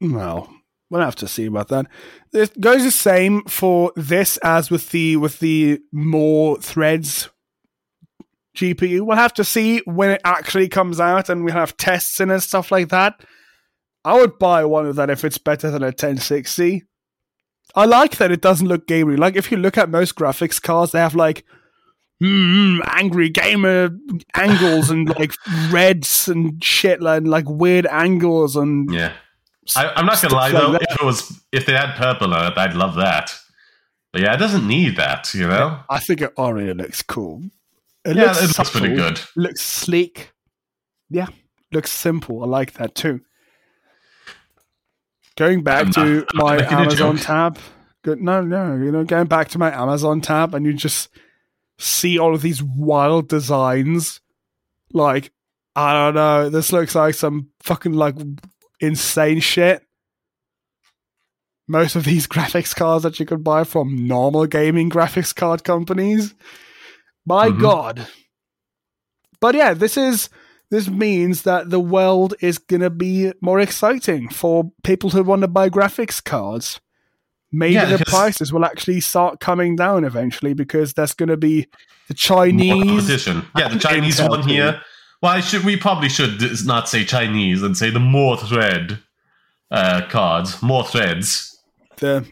Well, 0.00 0.48
we'll 0.90 1.00
have 1.02 1.16
to 1.16 1.28
see 1.28 1.46
about 1.46 1.68
that. 1.68 1.86
It 2.32 2.60
goes 2.60 2.84
the 2.84 2.90
same 2.90 3.42
for 3.44 3.92
this 3.96 4.36
as 4.38 4.70
with 4.70 4.90
the 4.90 5.16
with 5.16 5.40
the 5.40 5.80
Moore 5.92 6.58
Threads 6.58 7.30
GPU. 8.56 9.02
We'll 9.02 9.16
have 9.16 9.34
to 9.34 9.44
see 9.44 9.82
when 9.84 10.10
it 10.10 10.20
actually 10.24 10.68
comes 10.68 11.00
out 11.00 11.28
and 11.28 11.44
we 11.44 11.52
have 11.52 11.76
tests 11.76 12.20
in 12.20 12.30
and 12.30 12.42
stuff 12.42 12.70
like 12.70 12.88
that. 12.88 13.20
I 14.04 14.14
would 14.20 14.38
buy 14.38 14.64
one 14.64 14.86
of 14.86 14.96
that 14.96 15.10
if 15.10 15.24
it's 15.24 15.38
better 15.38 15.70
than 15.70 15.82
a 15.82 15.86
1060. 15.86 16.84
I 17.74 17.84
like 17.84 18.16
that 18.16 18.32
it 18.32 18.40
doesn't 18.40 18.66
look 18.66 18.86
gamery. 18.86 19.18
Like 19.18 19.36
if 19.36 19.50
you 19.50 19.58
look 19.58 19.76
at 19.76 19.90
most 19.90 20.14
graphics 20.14 20.60
cards, 20.60 20.92
they 20.92 20.98
have 20.98 21.14
like 21.14 21.44
mm, 22.22 22.80
angry 22.86 23.28
gamer 23.28 23.90
angles 24.34 24.90
and 24.90 25.08
like 25.18 25.34
reds 25.70 26.28
and 26.28 26.62
shit, 26.62 27.00
like, 27.02 27.24
like 27.24 27.48
weird 27.48 27.86
angles 27.86 28.56
and 28.56 28.90
Yeah. 28.92 29.12
I, 29.76 29.92
I'm 29.94 30.06
not 30.06 30.20
gonna 30.22 30.34
lie 30.34 30.48
like 30.48 30.52
though, 30.52 30.72
that. 30.72 30.82
if 30.82 31.00
it 31.00 31.04
was 31.04 31.40
if 31.52 31.66
they 31.66 31.72
had 31.72 31.94
purple 31.96 32.32
on 32.32 32.52
it, 32.52 32.58
I'd 32.58 32.74
love 32.74 32.94
that. 32.96 33.34
But 34.12 34.22
yeah, 34.22 34.34
it 34.34 34.38
doesn't 34.38 34.66
need 34.66 34.96
that, 34.96 35.32
you 35.34 35.46
know? 35.46 35.80
I 35.90 35.98
think 35.98 36.22
it 36.22 36.32
already 36.38 36.72
looks 36.72 37.02
cool. 37.02 37.42
It 38.04 38.16
yeah, 38.16 38.24
looks 38.24 38.42
it 38.42 38.58
looks 38.58 38.70
pretty 38.70 38.94
good. 38.94 39.20
Looks 39.36 39.60
sleek. 39.60 40.32
Yeah, 41.10 41.26
looks 41.72 41.90
simple. 41.90 42.42
I 42.42 42.46
like 42.46 42.72
that 42.74 42.94
too. 42.94 43.20
Going 45.36 45.62
back 45.62 45.90
to 45.92 46.26
my 46.34 46.56
Amazon 46.64 47.16
tab. 47.16 47.58
Good, 48.02 48.20
no, 48.20 48.40
no, 48.42 48.74
you 48.76 48.90
know, 48.90 49.04
going 49.04 49.26
back 49.26 49.48
to 49.50 49.58
my 49.58 49.72
Amazon 49.72 50.20
tab, 50.20 50.54
and 50.54 50.64
you 50.64 50.72
just 50.72 51.08
see 51.78 52.18
all 52.18 52.34
of 52.34 52.42
these 52.42 52.62
wild 52.62 53.28
designs. 53.28 54.20
Like, 54.92 55.32
I 55.76 55.92
don't 55.92 56.14
know, 56.14 56.48
this 56.48 56.72
looks 56.72 56.94
like 56.94 57.14
some 57.14 57.50
fucking 57.60 57.92
like 57.92 58.16
insane 58.80 59.40
shit. 59.40 59.82
Most 61.66 61.96
of 61.96 62.04
these 62.04 62.26
graphics 62.34 62.74
cards 62.74 63.02
that 63.02 63.20
you 63.20 63.26
could 63.26 63.44
buy 63.44 63.64
from 63.64 64.06
normal 64.06 64.46
gaming 64.46 64.90
graphics 64.90 65.34
card 65.34 65.64
companies. 65.64 66.34
My 67.26 67.48
Mhm. 67.50 67.60
god. 67.60 68.08
But 69.40 69.54
yeah, 69.54 69.74
this 69.74 69.96
is 69.96 70.28
this 70.70 70.88
means 70.88 71.42
that 71.42 71.70
the 71.70 71.80
world 71.80 72.34
is 72.40 72.58
going 72.58 72.82
to 72.82 72.90
be 72.90 73.32
more 73.40 73.58
exciting 73.58 74.28
for 74.28 74.70
people 74.84 75.08
who 75.10 75.22
want 75.22 75.40
to 75.40 75.48
buy 75.48 75.70
graphics 75.70 76.22
cards. 76.22 76.80
Maybe 77.50 77.74
Yeah, 77.74 77.96
the 77.96 78.04
prices 78.04 78.52
will 78.52 78.66
actually 78.66 79.00
start 79.00 79.40
coming 79.40 79.76
down 79.76 80.04
eventually 80.04 80.52
because 80.52 80.92
there's 80.92 81.14
going 81.14 81.30
to 81.30 81.38
be 81.38 81.66
the 82.08 82.12
Chinese. 82.14 82.84
competition. 82.84 83.46
Yeah, 83.56 83.68
the 83.68 83.78
Chinese 83.78 84.20
Intel 84.20 84.28
one 84.28 84.42
here. 84.48 84.82
Well, 85.22 85.32
I 85.32 85.40
should 85.40 85.64
we 85.64 85.76
probably 85.76 86.08
should 86.08 86.40
not 86.64 86.88
say 86.88 87.04
Chinese 87.04 87.62
and 87.62 87.76
say 87.76 87.90
the 87.90 87.98
Moore 88.00 88.36
Thread 88.36 88.98
uh, 89.70 90.02
cards, 90.08 90.62
Moore 90.62 90.84
Threads. 90.84 91.58
The 91.96 92.26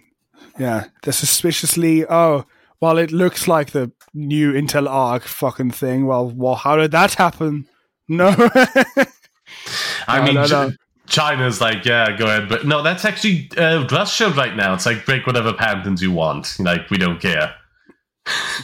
yeah, 0.58 0.86
the 1.02 1.12
suspiciously 1.12 2.06
oh 2.06 2.44
well, 2.80 2.98
it 2.98 3.10
looks 3.10 3.48
like 3.48 3.70
the 3.72 3.90
new 4.14 4.52
Intel 4.52 4.88
Arc 4.88 5.22
fucking 5.24 5.72
thing. 5.72 6.06
Well, 6.06 6.30
well, 6.30 6.54
how 6.54 6.76
did 6.76 6.92
that 6.92 7.14
happen? 7.14 7.66
No, 8.08 8.28
I 10.06 10.18
No, 10.18 10.22
mean, 10.22 10.34
no, 10.34 10.46
no. 10.46 10.72
China's 11.08 11.60
like, 11.60 11.84
yeah, 11.84 12.16
go 12.16 12.26
ahead, 12.26 12.48
but 12.48 12.66
no, 12.66 12.82
that's 12.82 13.04
actually 13.04 13.48
uh, 13.56 13.86
Russia 13.88 14.28
right 14.30 14.54
now. 14.56 14.74
It's 14.74 14.86
like 14.86 15.04
break 15.06 15.26
whatever 15.26 15.52
patents 15.52 16.02
you 16.02 16.12
want. 16.12 16.56
Like 16.60 16.88
we 16.90 16.98
don't 16.98 17.20
care. 17.20 17.54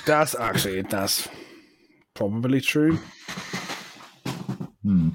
that's 0.07 0.35
actually 0.35 0.83
that's 0.83 1.29
probably 2.15 2.61
true. 2.61 2.99
Hmm. 4.83 5.11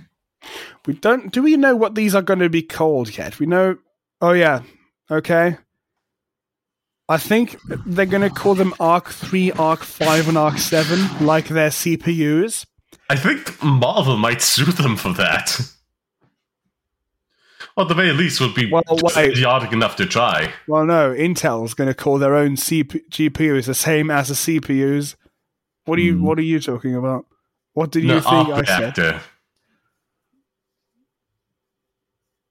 We 0.86 0.94
don't. 0.94 1.32
Do 1.32 1.44
we 1.44 1.58
know 1.58 1.76
what 1.76 1.96
these 1.96 2.16
are 2.16 2.22
going 2.22 2.40
to 2.40 2.50
be 2.50 2.62
called 2.62 3.18
yet? 3.18 3.40
We 3.40 3.46
know. 3.46 3.78
Oh 4.22 4.32
yeah. 4.32 4.62
Okay. 5.10 5.58
I 7.10 7.18
think 7.18 7.58
they're 7.86 8.06
going 8.06 8.28
to 8.28 8.30
call 8.30 8.56
them 8.56 8.74
Arc 8.80 9.10
Three, 9.10 9.52
Arc 9.54 9.84
Five, 9.84 10.28
and 10.28 10.38
Arc 10.38 10.58
Seven, 10.58 11.26
like 11.26 11.48
their 11.48 11.70
CPUs. 11.70 12.66
I 13.10 13.16
think 13.16 13.64
Marvel 13.64 14.18
might 14.18 14.42
sue 14.42 14.66
them 14.66 14.98
for 14.98 15.14
that. 15.14 15.60
Or 17.78 17.84
at 17.84 17.90
the 17.90 17.94
very 17.94 18.12
least, 18.12 18.42
would 18.42 18.56
be 18.56 18.70
Well, 18.70 18.84
just 18.98 19.16
idiotic 19.16 19.72
enough 19.72 19.96
to 19.98 20.06
try. 20.06 20.52
Well, 20.68 20.86
no. 20.86 21.14
Intel's 21.14 21.76
going 21.76 21.88
to 21.88 21.94
call 21.94 22.18
their 22.18 22.36
own 22.36 22.56
CP- 22.56 23.08
GPUs 23.10 23.68
the 23.68 23.76
same 23.76 24.10
as 24.10 24.30
the 24.30 24.34
CPUs. 24.34 25.16
What 25.86 26.00
are 26.00 26.02
you? 26.02 26.16
Hmm. 26.18 26.24
What 26.24 26.40
are 26.40 26.44
you 26.44 26.60
talking 26.60 26.96
about? 26.96 27.26
What 27.74 27.92
did 27.92 28.04
you 28.04 28.20
think 28.20 28.50
I 28.50 28.64
said? 28.64 29.22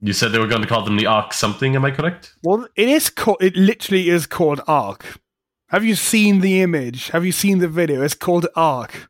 You 0.00 0.12
said 0.12 0.32
they 0.32 0.38
were 0.38 0.46
going 0.46 0.62
to 0.62 0.68
call 0.68 0.84
them 0.84 0.96
the 0.96 1.06
Arc 1.06 1.32
something. 1.32 1.74
Am 1.74 1.84
I 1.84 1.90
correct? 1.90 2.34
Well, 2.42 2.66
it 2.76 2.88
is 2.88 3.08
called. 3.10 3.38
It 3.40 3.56
literally 3.56 4.08
is 4.10 4.26
called 4.26 4.60
Arc. 4.66 5.18
Have 5.70 5.84
you 5.84 5.94
seen 5.96 6.40
the 6.40 6.60
image? 6.60 7.08
Have 7.10 7.24
you 7.24 7.32
seen 7.32 7.58
the 7.58 7.68
video? 7.68 8.02
It's 8.02 8.14
called 8.14 8.46
Arc. 8.54 9.08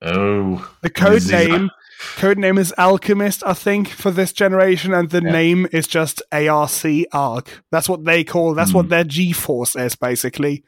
Oh, 0.00 0.68
The 0.82 0.90
code 0.90 1.14
Is 1.18 1.30
it- 1.30 1.48
name, 1.50 1.70
code 2.16 2.38
name 2.38 2.58
is 2.58 2.74
Alchemist, 2.76 3.44
I 3.46 3.52
think, 3.54 3.88
for 3.88 4.10
this 4.10 4.32
generation, 4.32 4.92
and 4.92 5.10
the 5.10 5.22
Yeah. 5.22 5.30
name 5.30 5.68
is 5.72 5.86
just 5.86 6.22
ARC 6.32 7.06
Arc. 7.12 7.62
That's 7.70 7.88
what 7.88 8.04
they 8.04 8.24
call. 8.24 8.54
That's 8.54 8.70
Hmm. 8.70 8.78
what 8.78 8.88
their 8.88 9.04
GeForce 9.04 9.78
is 9.84 9.94
basically. 9.94 10.64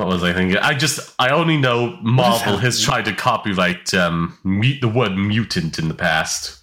What 0.00 0.08
was 0.08 0.22
I 0.24 0.32
thinking? 0.32 0.56
I 0.56 0.72
just 0.72 1.14
I 1.18 1.28
only 1.28 1.58
know 1.58 1.98
Marvel 2.00 2.56
has 2.56 2.80
tried 2.80 3.04
to 3.04 3.12
copyright 3.12 3.92
um, 3.92 4.38
mute, 4.44 4.80
the 4.80 4.88
word 4.88 5.14
mutant 5.14 5.78
in 5.78 5.88
the 5.88 5.94
past. 5.94 6.62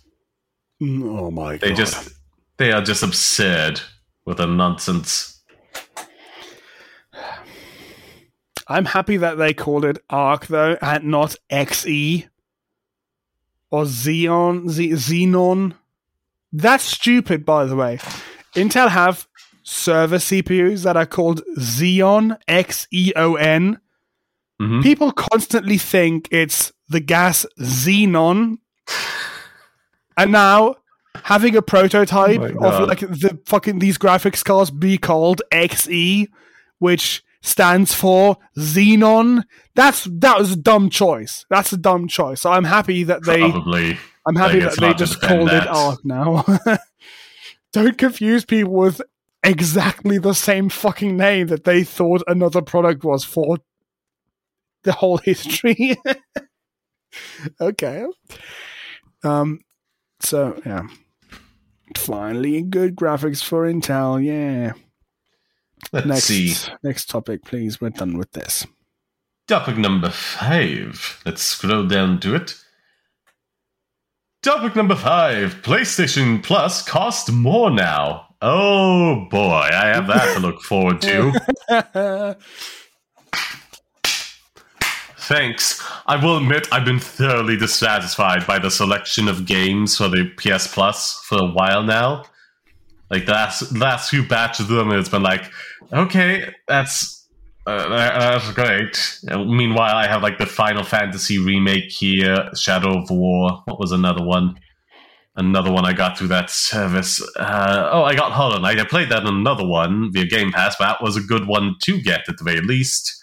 Mm, 0.81 1.03
Oh 1.19 1.30
my 1.30 1.57
They 1.57 1.69
god! 1.69 1.69
They 1.69 1.73
just 1.76 2.09
they 2.57 2.72
are 2.72 2.81
just 2.81 3.03
absurd 3.03 3.81
with 4.26 4.38
their 4.38 4.47
nonsense. 4.47 5.39
I'm 8.68 8.85
happy 8.85 9.18
that 9.18 9.38
they 9.38 9.53
called 9.53 9.85
it 9.85 10.03
Arc 10.09 10.47
though, 10.47 10.77
and 10.81 11.05
not 11.05 11.35
XE 11.51 12.27
or 13.69 13.84
Xeon. 13.84 14.68
Z- 14.69 14.89
Xenon. 14.93 15.73
That's 16.51 16.84
stupid, 16.84 17.45
by 17.45 17.65
the 17.65 17.76
way. 17.76 17.99
Intel 18.55 18.89
have 18.89 19.26
server 19.68 20.15
CPUs 20.18 20.84
that 20.84 20.95
are 20.95 21.06
called 21.06 21.41
Xeon 21.57 22.38
X 22.48 22.88
E 22.91 23.11
O 23.15 23.35
N. 23.35 23.80
Mhm. 24.61 24.81
People 24.81 25.11
constantly 25.11 25.77
think 25.77 26.30
it's 26.31 26.72
the 26.89 27.02
gas 27.02 27.45
xenon, 27.60 28.57
and 30.18 30.31
now 30.31 30.76
having 31.26 31.56
a 31.56 31.61
prototype 31.61 32.39
Oh 32.39 32.65
of 32.65 32.88
like 32.88 33.02
the 33.02 33.39
fucking 33.45 33.80
these 33.80 33.98
graphics 33.98 34.44
cards 34.44 34.72
be 34.72 34.98
called 34.98 35.41
XE, 35.52 36.27
which 36.80 37.23
stands 37.41 37.94
for 37.94 38.38
xenon. 38.57 39.44
That's 39.76 40.06
that 40.06 40.39
was 40.39 40.53
a 40.53 40.57
dumb 40.57 40.89
choice. 40.89 41.45
That's 41.49 41.73
a 41.73 41.77
dumb 41.77 42.07
choice. 42.07 42.41
So 42.41 42.52
I'm 42.52 42.64
happy 42.64 43.03
that 43.03 43.26
they. 43.26 43.39
Probably. 43.39 43.98
I'm 44.26 44.35
happy 44.35 44.60
that 44.60 44.77
they 44.80 44.94
just 44.94 45.22
called 45.22 45.49
it 45.49 45.52
that. 45.52 45.68
Arc 45.68 45.99
now. 46.06 46.45
Don't 47.73 47.98
confuse 47.98 48.44
people 48.45 48.73
with 48.73 49.02
exactly 49.48 50.18
the 50.18 50.34
same 50.34 50.69
fucking 50.69 51.15
name 51.18 51.48
that 51.48 51.64
they 51.64 51.84
thought 51.84 52.22
another 52.28 52.61
product 52.61 53.03
was 53.03 53.24
for 53.24 53.57
the 54.84 54.91
whole 54.91 55.18
history. 55.24 55.95
okay. 57.60 58.06
Um 59.24 59.60
so 60.19 60.60
yeah. 60.65 60.84
Finally 61.95 62.61
good 62.64 62.95
graphics 62.95 63.44
for 63.44 63.65
Intel, 63.65 64.24
yeah. 64.24 64.74
Let's 65.91 66.07
Next 66.07 66.24
see. 66.26 66.56
next 66.84 67.10
topic, 67.10 67.44
please. 67.45 67.80
We're 67.80 67.91
done 67.91 68.18
with 68.18 68.32
this. 68.32 68.65
Topic 69.48 69.78
number 69.78 70.10
five. 70.10 71.22
Let's 71.26 71.41
scroll 71.41 71.88
down 71.88 72.19
to 72.22 72.36
it. 72.36 72.56
Topic 74.44 74.76
number 74.76 74.95
five. 74.95 75.61
PlayStation 75.61 76.44
Plus 76.44 76.82
cost 76.84 77.32
more 77.32 77.69
now. 77.72 78.26
Oh 78.41 79.27
boy, 79.31 79.69
I 79.73 79.88
have 79.88 80.07
that 80.07 80.35
to 80.35 80.39
look 80.39 80.61
forward 80.61 81.01
to. 81.01 82.35
Thanks. 85.19 85.84
I 86.05 86.23
will 86.23 86.38
admit 86.38 86.68
I've 86.72 86.85
been 86.85 86.99
thoroughly 86.99 87.57
dissatisfied 87.57 88.47
by 88.47 88.59
the 88.59 88.72
selection 88.72 89.27
of 89.27 89.45
games 89.45 89.97
for 89.97 90.07
the 90.07 90.31
PS 90.38 90.68
Plus 90.68 91.19
for 91.26 91.39
a 91.39 91.47
while 91.51 91.84
now. 91.84 92.23
Like 93.09 93.26
the 93.26 93.34
last 93.34 93.76
last 93.76 94.09
few 94.09 94.26
batches 94.26 94.69
of 94.69 94.76
them, 94.76 94.91
it's 94.91 95.09
been 95.09 95.23
like, 95.23 95.49
okay, 95.91 96.53
that's 96.68 97.27
uh, 97.65 97.89
that's 97.89 98.51
great. 98.53 99.19
Uh, 99.30 99.43
Meanwhile, 99.43 99.95
I 99.95 100.07
have 100.07 100.22
like 100.23 100.38
the 100.38 100.45
Final 100.45 100.84
Fantasy 100.84 101.38
remake 101.39 101.91
here, 101.91 102.49
Shadow 102.55 103.01
of 103.01 103.09
War. 103.09 103.64
What 103.65 103.80
was 103.80 103.91
another 103.91 104.23
one? 104.23 104.57
Another 105.38 105.72
one 105.72 105.85
I 105.85 105.93
got 105.93 106.18
through 106.18 106.30
that 106.30 106.49
service. 106.49 107.22
Uh, 107.38 107.89
oh, 107.91 108.03
I 108.03 108.15
got 108.15 108.31
Hollow 108.31 108.57
Knight. 108.59 108.80
I 108.80 108.84
played 108.85 109.09
that 109.09 109.22
in 109.22 109.27
another 109.27 109.65
one 109.65 110.11
via 110.11 110.26
Game 110.26 110.51
Pass, 110.51 110.76
but 110.80 110.85
that 110.88 111.01
was 111.03 111.15
a 111.15 111.22
good 111.22 111.45
one 111.47 111.76
to 111.84 112.01
get 112.01 112.27
at 112.27 112.38
the 112.38 112.43
very 112.43 112.61
least. 112.61 113.14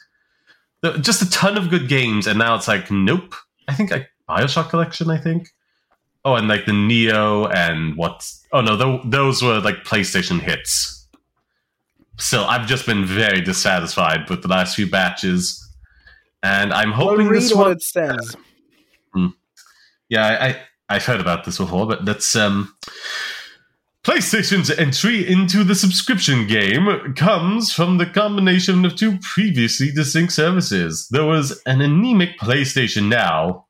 Just 1.01 1.23
a 1.23 1.31
ton 1.31 1.57
of 1.59 1.71
good 1.71 1.89
games, 1.89 2.27
and 2.29 2.39
now 2.39 2.55
it's 2.55 2.69
like, 2.69 2.91
nope. 2.91 3.35
I 3.69 3.75
think 3.75 3.91
like 3.91 4.09
Bioshock 4.29 4.71
Collection. 4.71 5.11
I 5.11 5.19
think. 5.19 5.49
Oh, 6.25 6.37
and 6.37 6.47
like 6.47 6.67
the 6.67 6.73
Neo 6.73 7.47
and 7.49 7.97
what? 7.97 8.31
Oh 8.53 8.61
no, 8.61 8.77
tho- 8.77 9.03
those 9.05 9.43
were 9.43 9.61
like 9.61 9.83
PlayStation 9.85 10.41
hits. 10.41 11.09
Still, 12.19 12.45
I've 12.45 12.67
just 12.69 12.87
been 12.87 13.05
very 13.05 13.41
dissatisfied 13.41 14.31
with 14.31 14.43
the 14.43 14.49
last 14.49 14.77
few 14.77 14.89
batches, 14.89 15.69
and 16.45 16.73
I'm 16.73 16.91
Well, 16.91 17.09
hoping 17.09 17.27
read 17.27 17.43
this 17.43 17.53
what 17.53 17.63
one. 17.67 17.73
it 17.73 17.83
says. 17.83 18.37
Yeah, 20.11 20.27
I, 20.27 20.47
I 20.49 20.57
I've 20.89 21.05
heard 21.05 21.21
about 21.21 21.45
this 21.45 21.59
before, 21.59 21.87
but 21.87 22.05
that's 22.05 22.37
um. 22.37 22.75
PlayStation's 24.05 24.71
entry 24.71 25.27
into 25.27 25.65
the 25.65 25.75
subscription 25.75 26.47
game 26.47 27.15
comes 27.17 27.73
from 27.73 27.97
the 27.97 28.05
combination 28.05 28.85
of 28.85 28.97
two 28.97 29.17
previously 29.21 29.91
distinct 29.91 30.35
services. 30.35 31.09
There 31.09 31.25
was 31.25 31.63
an 31.65 31.81
anemic 31.81 32.39
PlayStation 32.39 33.09
Now, 33.09 33.65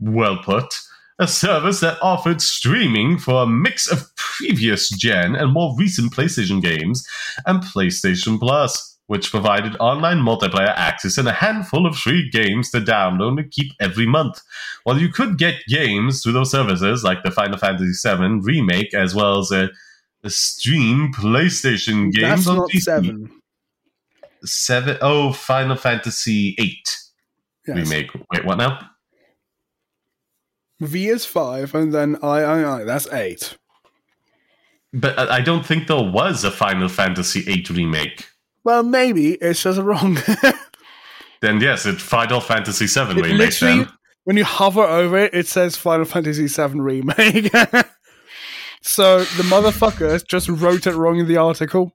well 0.00 0.38
put, 0.38 0.80
a 1.18 1.28
service 1.28 1.80
that 1.80 1.98
offered 2.00 2.40
streaming 2.40 3.18
for 3.18 3.42
a 3.42 3.46
mix 3.46 3.86
of 3.86 4.16
previous 4.16 4.88
gen 4.88 5.36
and 5.36 5.52
more 5.52 5.76
recent 5.76 6.10
PlayStation 6.10 6.62
games, 6.62 7.06
and 7.44 7.62
PlayStation 7.62 8.38
Plus, 8.40 8.95
which 9.06 9.30
provided 9.30 9.76
online 9.78 10.18
multiplayer 10.18 10.72
access 10.76 11.16
and 11.16 11.28
a 11.28 11.32
handful 11.32 11.86
of 11.86 11.96
free 11.96 12.28
games 12.30 12.70
to 12.70 12.80
download 12.80 13.38
and 13.40 13.50
keep 13.50 13.72
every 13.80 14.06
month. 14.06 14.40
While 14.84 14.98
you 14.98 15.08
could 15.08 15.38
get 15.38 15.64
games 15.68 16.22
through 16.22 16.32
those 16.32 16.50
services, 16.50 17.04
like 17.04 17.22
the 17.22 17.30
Final 17.30 17.56
Fantasy 17.58 17.92
VII 18.08 18.40
remake, 18.42 18.94
as 18.94 19.14
well 19.14 19.38
as 19.38 19.52
a, 19.52 19.70
a 20.24 20.30
stream 20.30 21.12
PlayStation 21.12 22.10
games 22.12 22.44
That's 22.44 22.48
on 22.48 22.56
not 22.56 22.70
PC. 22.70 22.80
seven. 22.82 23.30
Seven 24.44 24.98
oh 25.00 25.32
Final 25.32 25.76
Fantasy 25.76 26.54
eight 26.58 26.96
Yes. 27.66 27.76
remake. 27.76 28.10
Wait, 28.32 28.44
what 28.44 28.58
now? 28.58 28.78
V 30.80 31.08
is 31.08 31.24
five, 31.24 31.74
and 31.74 31.92
then 31.92 32.16
I, 32.22 32.40
I, 32.42 32.80
I. 32.80 32.84
That's 32.84 33.08
eight. 33.12 33.56
But 34.92 35.18
I 35.18 35.40
don't 35.40 35.64
think 35.66 35.88
there 35.88 36.02
was 36.02 36.44
a 36.44 36.50
Final 36.50 36.88
Fantasy 36.88 37.44
eight 37.50 37.68
remake. 37.70 38.26
Well, 38.66 38.82
maybe 38.82 39.34
it's 39.34 39.62
just 39.62 39.80
wrong. 39.80 40.18
Then 41.42 41.60
yes, 41.60 41.84
it's 41.86 42.02
Final 42.02 42.40
Fantasy 42.40 42.86
seven 42.86 43.18
It 43.18 43.24
remake. 43.26 43.58
Then 43.60 43.88
when 44.24 44.36
you 44.36 44.44
hover 44.44 44.80
over 44.82 45.18
it, 45.18 45.34
it 45.34 45.46
says 45.46 45.76
Final 45.76 46.06
Fantasy 46.06 46.48
VII 46.48 46.80
Remake. 46.80 47.52
so 48.82 49.18
the 49.20 49.44
motherfuckers 49.44 50.26
just 50.26 50.48
wrote 50.48 50.86
it 50.86 50.94
wrong 50.94 51.18
in 51.18 51.28
the 51.28 51.36
article. 51.36 51.92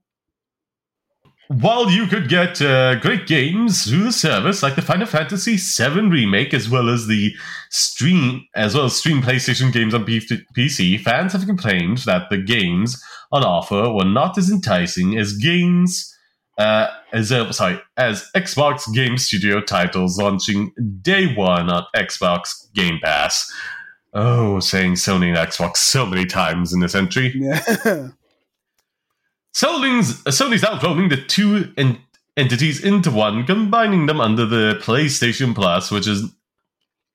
While 1.49 1.89
you 1.89 2.05
could 2.05 2.29
get 2.29 2.61
uh, 2.61 2.95
great 2.99 3.27
games 3.27 3.89
through 3.89 4.03
the 4.03 4.13
service, 4.13 4.63
like 4.63 4.75
the 4.75 4.81
Final 4.81 5.07
Fantasy 5.07 5.57
VII 5.57 6.07
remake, 6.07 6.53
as 6.53 6.69
well 6.69 6.87
as 6.87 7.07
the 7.07 7.33
stream, 7.71 8.45
as 8.55 8.75
well 8.75 8.85
as 8.85 8.95
stream 8.95 9.21
PlayStation 9.21 9.73
games 9.73 9.93
on 9.93 10.05
P- 10.05 10.21
PC, 10.55 11.01
fans 11.01 11.33
have 11.33 11.47
complained 11.47 11.97
that 12.05 12.29
the 12.29 12.37
games 12.37 13.03
on 13.33 13.43
offer 13.43 13.91
were 13.91 14.05
not 14.05 14.37
as 14.37 14.49
enticing 14.49 15.17
as 15.17 15.33
games, 15.33 16.10
uh, 16.57 16.87
as 17.13 17.31
uh, 17.31 17.51
sorry, 17.51 17.79
as 17.97 18.29
Xbox 18.35 18.91
Game 18.93 19.17
Studio 19.17 19.61
titles 19.61 20.17
launching 20.17 20.73
day 21.01 21.33
one 21.33 21.69
on 21.69 21.85
Xbox 21.95 22.71
Game 22.73 22.99
Pass. 23.01 23.51
Oh, 24.13 24.59
saying 24.59 24.93
Sony 24.93 25.29
and 25.29 25.37
Xbox 25.37 25.77
so 25.77 26.05
many 26.05 26.25
times 26.25 26.73
in 26.73 26.81
this 26.81 26.95
entry. 26.95 27.31
Yeah. 27.33 27.59
Sony's, 29.55 30.21
Sony's 30.23 30.63
now 30.63 30.79
rolling 30.81 31.09
the 31.09 31.17
two 31.17 31.71
en- 31.77 31.99
entities 32.37 32.83
into 32.83 33.11
one, 33.11 33.45
combining 33.45 34.05
them 34.05 34.21
under 34.21 34.45
the 34.45 34.79
PlayStation 34.81 35.53
Plus, 35.55 35.91
which 35.91 36.07
is 36.07 36.29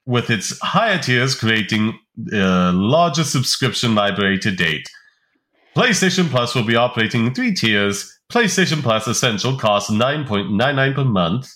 with 0.07 0.31
its 0.31 0.59
higher 0.61 0.99
tiers 0.99 1.35
creating 1.35 1.99
the 2.17 2.73
largest 2.75 3.33
subscription 3.33 3.95
library 3.95 4.39
to 4.39 4.51
date. 4.51 4.89
PlayStation 5.75 6.31
Plus 6.31 6.55
will 6.55 6.65
be 6.65 6.77
operating 6.77 7.27
in 7.27 7.35
three 7.35 7.53
tiers. 7.53 8.16
PlayStation 8.31 8.83
Plus 8.83 9.07
Essential 9.07 9.57
costs 9.57 9.91
9.99 9.91 10.95
per 10.95 11.05
month, 11.05 11.49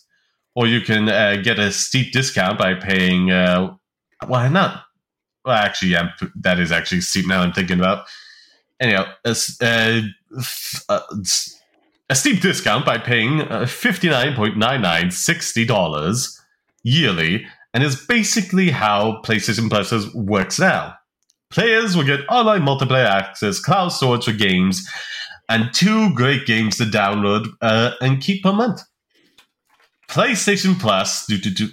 or 0.54 0.66
you 0.66 0.80
can 0.80 1.08
uh, 1.08 1.36
get 1.42 1.58
a 1.58 1.72
steep 1.72 2.12
discount 2.12 2.58
by 2.58 2.74
paying. 2.74 3.30
Uh, 3.30 3.74
why 4.26 4.48
not? 4.48 4.84
Well, 5.44 5.56
actually, 5.56 5.92
yeah, 5.92 6.10
that 6.36 6.58
is 6.58 6.70
actually 6.70 7.00
steep 7.00 7.26
now 7.26 7.40
I'm 7.40 7.52
thinking 7.52 7.78
about. 7.78 8.06
Anyhow, 8.78 9.12
a, 9.24 9.36
uh, 9.60 10.00
uh, 10.88 11.00
a 12.08 12.14
steep 12.14 12.40
discount 12.40 12.84
by 12.86 12.98
paying 12.98 13.42
uh, 13.42 13.62
$59.99 13.62 14.56
$60 14.56 16.40
yearly, 16.82 17.46
and 17.74 17.84
is 17.84 18.06
basically 18.06 18.70
how 18.70 19.20
PlayStation 19.22 19.68
Plus 19.68 20.14
works 20.14 20.58
now. 20.58 20.94
Players 21.50 21.96
will 21.96 22.04
get 22.04 22.20
online 22.28 22.62
multiplayer 22.62 23.08
access, 23.08 23.60
cloud 23.60 23.88
storage 23.88 24.24
for 24.24 24.32
games, 24.32 24.88
and 25.50 25.74
two 25.74 26.14
great 26.14 26.46
games 26.46 26.78
to 26.78 26.84
download 26.84 27.48
uh, 27.60 27.92
and 28.00 28.22
keep 28.22 28.44
per 28.44 28.52
month. 28.52 28.80
PlayStation 30.08 30.78
Plus, 30.80 31.26
due 31.26 31.38
to, 31.40 31.68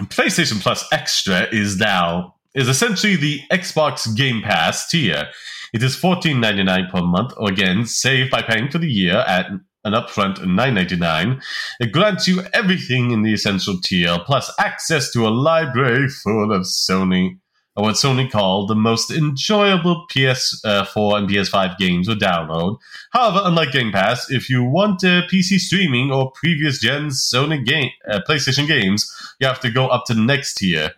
PlayStation 0.00 0.60
Plus 0.60 0.84
Extra 0.90 1.42
is 1.52 1.76
now 1.76 2.34
is 2.54 2.68
essentially 2.68 3.16
the 3.16 3.40
Xbox 3.52 4.14
Game 4.16 4.42
Pass 4.42 4.88
tier. 4.88 5.28
It 5.72 5.82
is 5.82 5.96
$14.99 5.96 6.90
per 6.90 7.02
month, 7.02 7.32
or 7.36 7.48
again, 7.48 7.86
save 7.86 8.30
by 8.30 8.42
paying 8.42 8.70
for 8.70 8.78
the 8.78 8.90
year 8.90 9.18
at 9.18 9.46
an 9.84 9.92
upfront 9.92 10.38
$9.99. 10.38 11.40
It 11.80 11.92
grants 11.92 12.26
you 12.26 12.42
everything 12.52 13.12
in 13.12 13.22
the 13.22 13.32
essential 13.32 13.78
tier, 13.84 14.18
plus 14.24 14.52
access 14.58 15.12
to 15.12 15.26
a 15.26 15.30
library 15.30 16.08
full 16.08 16.52
of 16.52 16.62
Sony 16.62 17.38
what 17.74 17.94
Sony 17.94 18.30
called 18.30 18.68
the 18.68 18.74
most 18.74 19.10
enjoyable 19.10 20.06
PS4 20.12 21.16
and 21.16 21.28
PS5 21.28 21.76
games 21.78 22.08
to 22.08 22.14
download. 22.14 22.78
However, 23.12 23.40
unlike 23.44 23.72
Game 23.72 23.92
Pass, 23.92 24.30
if 24.30 24.50
you 24.50 24.64
want 24.64 25.04
uh, 25.04 25.22
PC 25.32 25.58
streaming 25.58 26.10
or 26.10 26.32
previous 26.32 26.80
gen 26.80 27.08
Sony 27.08 27.64
game, 27.64 27.90
uh, 28.08 28.20
PlayStation 28.28 28.66
games, 28.66 29.10
you 29.38 29.46
have 29.46 29.60
to 29.60 29.70
go 29.70 29.86
up 29.86 30.04
to 30.06 30.14
next 30.14 30.54
tier. 30.54 30.92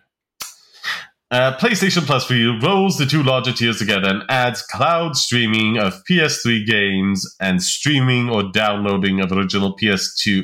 Uh, 1.31 1.57
PlayStation 1.57 2.05
Plus 2.05 2.25
for 2.25 2.35
you 2.35 2.59
rolls 2.59 2.97
the 2.97 3.07
two 3.07 3.23
larger 3.23 3.51
tiers 3.51 3.79
together 3.79 4.07
and 4.07 4.23
adds 4.29 4.61
cloud 4.61 5.15
streaming 5.15 5.77
of 5.77 6.03
PS3 6.07 6.63
games 6.65 7.35
and 7.39 7.63
streaming 7.63 8.29
or 8.29 8.51
downloading 8.51 9.19
of 9.19 9.31
original 9.31 9.75
PS2, 9.75 10.43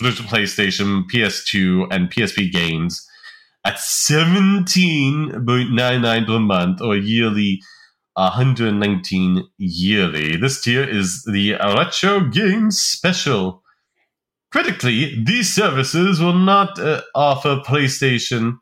original 0.00 0.30
PlayStation, 0.30 1.02
PS2, 1.12 1.88
and 1.90 2.12
PSP 2.12 2.52
games 2.52 3.04
at 3.64 3.76
17.99 3.76 6.26
per 6.26 6.38
month 6.38 6.80
or 6.80 6.96
yearly 6.96 7.60
119 8.14 9.44
yearly. 9.58 10.36
This 10.36 10.62
tier 10.62 10.84
is 10.84 11.24
the 11.24 11.54
Retro 11.54 12.20
Games 12.28 12.80
Special. 12.80 13.62
Critically, 14.50 15.22
these 15.24 15.52
services 15.52 16.20
will 16.20 16.32
not 16.32 16.78
uh, 16.78 17.02
offer 17.14 17.60
PlayStation 17.66 18.58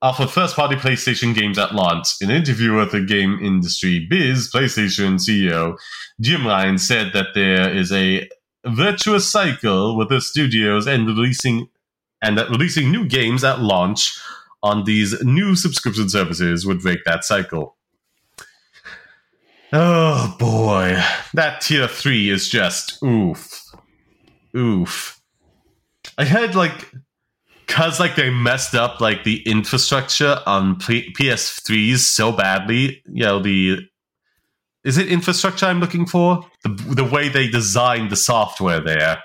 offer 0.00 0.28
first-party 0.28 0.76
PlayStation 0.76 1.34
games 1.34 1.58
at 1.58 1.74
launch. 1.74 2.06
In 2.20 2.30
an 2.30 2.36
interview 2.36 2.76
with 2.76 2.92
the 2.92 3.00
game 3.00 3.40
industry 3.42 4.06
biz, 4.08 4.48
PlayStation 4.48 5.18
CEO 5.18 5.76
Jim 6.20 6.46
Ryan 6.46 6.78
said 6.78 7.12
that 7.14 7.28
there 7.34 7.72
is 7.72 7.92
a 7.92 8.28
virtuous 8.66 9.30
cycle 9.30 9.96
with 9.96 10.08
the 10.08 10.20
studios 10.20 10.86
and 10.86 11.06
releasing 11.06 11.68
and 12.22 12.36
that 12.38 12.50
releasing 12.50 12.90
new 12.90 13.06
games 13.06 13.44
at 13.44 13.60
launch 13.60 14.18
on 14.62 14.84
these 14.84 15.22
new 15.22 15.54
subscription 15.54 16.08
services 16.08 16.66
would 16.66 16.80
break 16.80 17.04
that 17.04 17.24
cycle. 17.24 17.76
Oh 19.72 20.34
boy, 20.38 21.00
that 21.34 21.60
tier 21.60 21.88
three 21.88 22.30
is 22.30 22.48
just 22.48 23.02
oof, 23.02 23.62
oof. 24.56 25.20
I 26.16 26.24
heard 26.24 26.54
like, 26.54 26.90
cause 27.66 28.00
like 28.00 28.16
they 28.16 28.30
messed 28.30 28.74
up 28.74 29.00
like 29.00 29.24
the 29.24 29.42
infrastructure 29.42 30.40
on 30.46 30.76
PS3s 30.76 31.98
so 31.98 32.32
badly. 32.32 33.02
You 33.12 33.24
know 33.24 33.40
the 33.40 33.80
is 34.84 34.96
it 34.96 35.08
infrastructure 35.08 35.66
I'm 35.66 35.80
looking 35.80 36.06
for? 36.06 36.46
The 36.64 36.70
the 36.70 37.04
way 37.04 37.28
they 37.28 37.46
designed 37.46 38.10
the 38.10 38.16
software 38.16 38.80
there, 38.80 39.22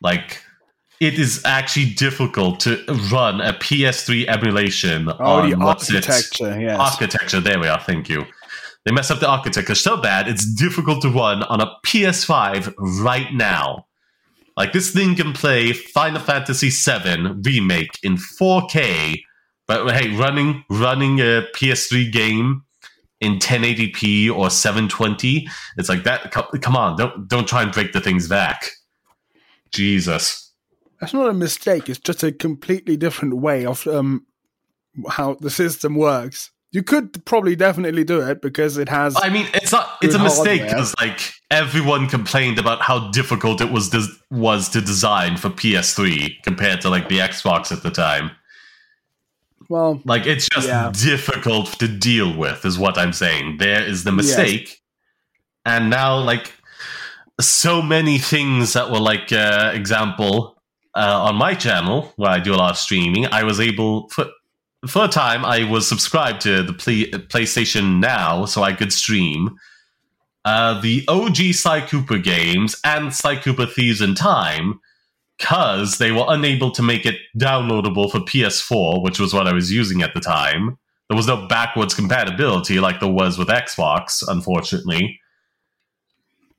like 0.00 0.42
it 1.00 1.18
is 1.18 1.42
actually 1.44 1.90
difficult 1.94 2.60
to 2.60 2.82
run 3.12 3.40
a 3.40 3.52
PS3 3.52 4.26
emulation 4.28 5.08
Oh, 5.08 5.40
on 5.40 5.50
the 5.50 5.56
architecture, 5.56 6.60
yes. 6.60 6.78
Architecture. 6.78 7.40
There 7.40 7.58
we 7.60 7.68
are. 7.68 7.80
Thank 7.80 8.08
you. 8.08 8.24
They 8.84 8.92
messed 8.92 9.10
up 9.10 9.20
the 9.20 9.28
architecture 9.28 9.74
so 9.74 9.96
bad 9.96 10.28
it's 10.28 10.46
difficult 10.54 11.02
to 11.02 11.10
run 11.10 11.42
on 11.44 11.60
a 11.60 11.70
PS5 11.86 12.74
right 13.02 13.32
now. 13.32 13.86
Like 14.56 14.72
this 14.72 14.90
thing 14.90 15.14
can 15.14 15.32
play 15.32 15.72
Final 15.72 16.20
Fantasy 16.20 16.70
VII 16.70 17.34
remake 17.44 17.98
in 18.02 18.16
4K, 18.16 19.22
but 19.66 19.88
hey, 19.94 20.10
running 20.16 20.64
running 20.68 21.20
a 21.20 21.46
PS3 21.54 22.10
game 22.10 22.62
in 23.20 23.38
1080p 23.38 24.30
or 24.34 24.48
720, 24.50 25.48
it's 25.76 25.88
like 25.88 26.04
that. 26.04 26.32
Come 26.32 26.76
on, 26.76 26.96
don't 26.96 27.28
don't 27.28 27.46
try 27.46 27.62
and 27.62 27.70
break 27.72 27.92
the 27.92 28.00
things 28.00 28.28
back. 28.28 28.70
Jesus. 29.72 30.47
That's 31.00 31.14
not 31.14 31.28
a 31.28 31.34
mistake. 31.34 31.88
It's 31.88 31.98
just 32.00 32.22
a 32.22 32.32
completely 32.32 32.96
different 32.96 33.36
way 33.36 33.64
of 33.66 33.86
um, 33.86 34.26
how 35.08 35.34
the 35.34 35.50
system 35.50 35.94
works. 35.94 36.50
You 36.70 36.82
could 36.82 37.24
probably 37.24 37.56
definitely 37.56 38.04
do 38.04 38.20
it 38.20 38.42
because 38.42 38.76
it 38.76 38.88
has. 38.90 39.16
I 39.16 39.30
mean, 39.30 39.46
it's 39.54 39.72
not. 39.72 39.88
It's 40.02 40.14
a 40.14 40.18
mistake 40.18 40.62
because 40.62 40.94
like 41.00 41.32
everyone 41.50 42.08
complained 42.08 42.58
about 42.58 42.82
how 42.82 43.10
difficult 43.10 43.60
it 43.62 43.70
was 43.72 43.88
des- 43.88 44.12
was 44.30 44.68
to 44.70 44.80
design 44.82 45.38
for 45.38 45.48
PS3 45.48 46.42
compared 46.42 46.82
to 46.82 46.90
like 46.90 47.08
the 47.08 47.20
Xbox 47.20 47.72
at 47.72 47.82
the 47.82 47.90
time. 47.90 48.32
well, 49.70 50.02
Like 50.04 50.26
it's 50.26 50.46
just 50.48 50.68
Yeah. 50.68 50.90
difficult 50.92 51.78
to 51.78 51.88
deal 51.88 52.36
with, 52.36 52.64
is 52.66 52.78
what 52.78 52.98
I'm 52.98 53.12
saying. 53.14 53.58
There 53.58 53.82
is 53.82 54.04
the 54.04 54.12
mistake, 54.12 54.82
and 55.64 55.88
now 55.88 56.18
like 56.18 56.52
so 57.40 57.80
many 57.80 58.18
things 58.18 58.72
that 58.74 58.90
were 58.90 59.00
like 59.00 59.32
uh, 59.32 59.70
example 59.72 60.57
uh, 60.98 61.22
on 61.22 61.36
my 61.36 61.54
channel 61.54 62.12
where 62.16 62.30
I 62.30 62.40
do 62.40 62.52
a 62.52 62.56
lot 62.56 62.72
of 62.72 62.76
streaming. 62.76 63.26
I 63.26 63.44
was 63.44 63.60
able 63.60 64.08
for 64.08 64.26
for 64.86 65.04
a 65.04 65.08
time 65.08 65.44
I 65.44 65.64
was 65.64 65.88
subscribed 65.88 66.40
to 66.42 66.62
the 66.62 66.72
play, 66.72 67.10
PlayStation 67.10 68.00
Now, 68.00 68.44
so 68.44 68.62
I 68.62 68.72
could 68.72 68.92
stream. 68.92 69.56
Uh, 70.44 70.80
the 70.80 71.04
OG 71.08 71.36
Sly 71.52 71.80
Cooper 71.82 72.18
games 72.18 72.80
and 72.84 73.12
Sly 73.12 73.36
Cooper 73.36 73.66
Thieves 73.66 74.00
in 74.00 74.14
Time 74.14 74.80
because 75.36 75.98
they 75.98 76.10
were 76.10 76.24
unable 76.28 76.70
to 76.72 76.82
make 76.82 77.06
it 77.06 77.16
downloadable 77.36 78.10
for 78.10 78.18
PS4, 78.20 79.02
which 79.02 79.20
was 79.20 79.32
what 79.32 79.46
I 79.46 79.52
was 79.52 79.70
using 79.70 80.02
at 80.02 80.14
the 80.14 80.20
time. 80.20 80.78
There 81.08 81.16
was 81.16 81.26
no 81.26 81.46
backwards 81.46 81.94
compatibility 81.94 82.80
like 82.80 83.00
there 83.00 83.08
was 83.08 83.38
with 83.38 83.48
Xbox, 83.48 84.22
unfortunately. 84.26 85.20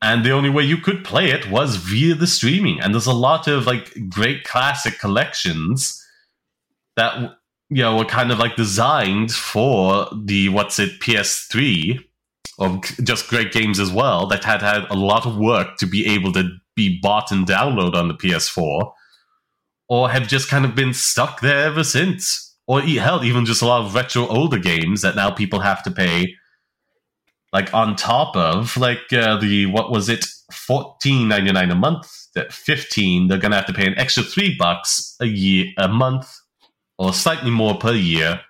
And 0.01 0.25
the 0.25 0.31
only 0.31 0.49
way 0.49 0.63
you 0.63 0.77
could 0.77 1.03
play 1.03 1.29
it 1.29 1.49
was 1.49 1.75
via 1.75 2.15
the 2.15 2.27
streaming. 2.27 2.79
And 2.79 2.93
there's 2.93 3.05
a 3.05 3.13
lot 3.13 3.47
of 3.47 3.65
like 3.65 4.09
great 4.09 4.45
classic 4.45 4.97
collections 4.99 6.01
that 6.95 7.35
you 7.69 7.81
know 7.83 7.97
were 7.97 8.05
kind 8.05 8.31
of 8.31 8.39
like 8.39 8.55
designed 8.55 9.31
for 9.31 10.07
the 10.25 10.49
what's 10.49 10.79
it 10.79 10.99
PS3 10.99 12.03
or 12.57 12.81
just 13.03 13.29
great 13.29 13.51
games 13.51 13.79
as 13.79 13.91
well 13.91 14.27
that 14.27 14.43
had 14.43 14.61
had 14.61 14.85
a 14.89 14.95
lot 14.95 15.25
of 15.25 15.37
work 15.37 15.77
to 15.77 15.85
be 15.85 16.05
able 16.07 16.33
to 16.33 16.49
be 16.75 16.99
bought 17.01 17.31
and 17.31 17.47
download 17.47 17.93
on 17.93 18.07
the 18.07 18.13
PS4 18.13 18.91
or 19.87 20.09
have 20.09 20.27
just 20.27 20.49
kind 20.49 20.65
of 20.65 20.75
been 20.75 20.93
stuck 20.93 21.41
there 21.41 21.65
ever 21.65 21.83
since 21.83 22.55
or 22.67 22.81
hell 22.81 23.23
even 23.23 23.45
just 23.45 23.61
a 23.61 23.65
lot 23.65 23.85
of 23.85 23.95
retro 23.95 24.27
older 24.27 24.59
games 24.59 25.01
that 25.01 25.15
now 25.15 25.31
people 25.31 25.59
have 25.59 25.81
to 25.83 25.91
pay 25.91 26.33
like 27.53 27.73
on 27.73 27.95
top 27.95 28.35
of 28.35 28.77
like 28.77 29.11
uh, 29.13 29.37
the 29.37 29.65
what 29.67 29.91
was 29.91 30.09
it 30.09 30.25
14.99 30.51 31.71
a 31.71 31.75
month 31.75 32.27
that 32.35 32.53
15 32.53 33.27
they're 33.27 33.37
gonna 33.37 33.55
have 33.55 33.65
to 33.65 33.73
pay 33.73 33.87
an 33.87 33.97
extra 33.97 34.23
three 34.23 34.55
bucks 34.57 35.15
a 35.19 35.25
year 35.25 35.67
a 35.77 35.87
month 35.87 36.31
or 36.97 37.13
slightly 37.13 37.51
more 37.51 37.77
per 37.77 37.93
year 37.93 38.41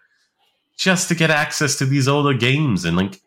just 0.78 1.08
to 1.10 1.16
get 1.16 1.30
access 1.30 1.78
to 1.78 1.86
these 1.86 2.08
older 2.08 2.34
games 2.34 2.86
and 2.86 2.98
like 2.98 3.20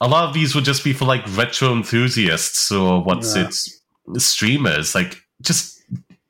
a 0.00 0.08
lot 0.08 0.28
of 0.28 0.34
these 0.34 0.54
would 0.54 0.64
just 0.64 0.82
be 0.84 0.92
for 0.92 1.04
like 1.04 1.22
retro 1.36 1.72
enthusiasts 1.72 2.70
or 2.72 3.02
what's 3.02 3.34
Yeah. 3.36 3.48
it 3.48 4.20
streamers 4.20 4.94
like 4.94 5.16
just 5.40 5.80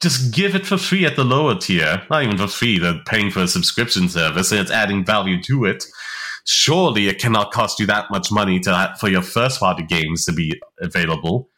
just 0.01 0.35
give 0.35 0.55
it 0.55 0.67
for 0.67 0.77
free 0.77 1.07
at 1.07 1.17
the 1.17 1.25
lower 1.25 1.55
tier 1.55 2.03
not 2.11 2.23
even 2.23 2.37
for 2.37 2.49
free 2.49 2.79
they're 2.79 3.01
paying 3.07 3.31
for 3.31 3.41
a 3.41 3.49
subscription 3.49 4.09
service 4.09 4.51
and 4.53 4.61
it's 4.61 4.71
adding 4.71 5.05
value 5.05 5.41
to 5.43 5.65
it 5.65 5.85
surely 6.45 7.09
it 7.09 7.19
cannot 7.19 7.53
cost 7.53 7.79
you 7.79 7.87
that 7.87 8.11
much 8.11 8.31
money 8.31 8.59
to 8.61 8.95
for 8.99 9.09
your 9.09 9.23
first 9.23 9.61
party 9.61 9.83
games 9.83 10.25
to 10.25 10.33
be 10.33 10.61
available. 10.81 11.49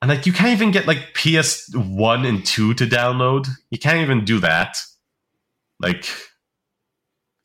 And 0.00 0.08
like 0.08 0.26
you 0.26 0.32
can't 0.32 0.50
even 0.52 0.70
get 0.70 0.86
like 0.86 1.14
ps1 1.14 2.26
and 2.26 2.46
2 2.46 2.74
to 2.74 2.86
download. 2.86 3.48
You 3.70 3.78
can't 3.78 3.98
even 3.98 4.24
do 4.24 4.40
that. 4.40 4.76
Like 5.80 6.06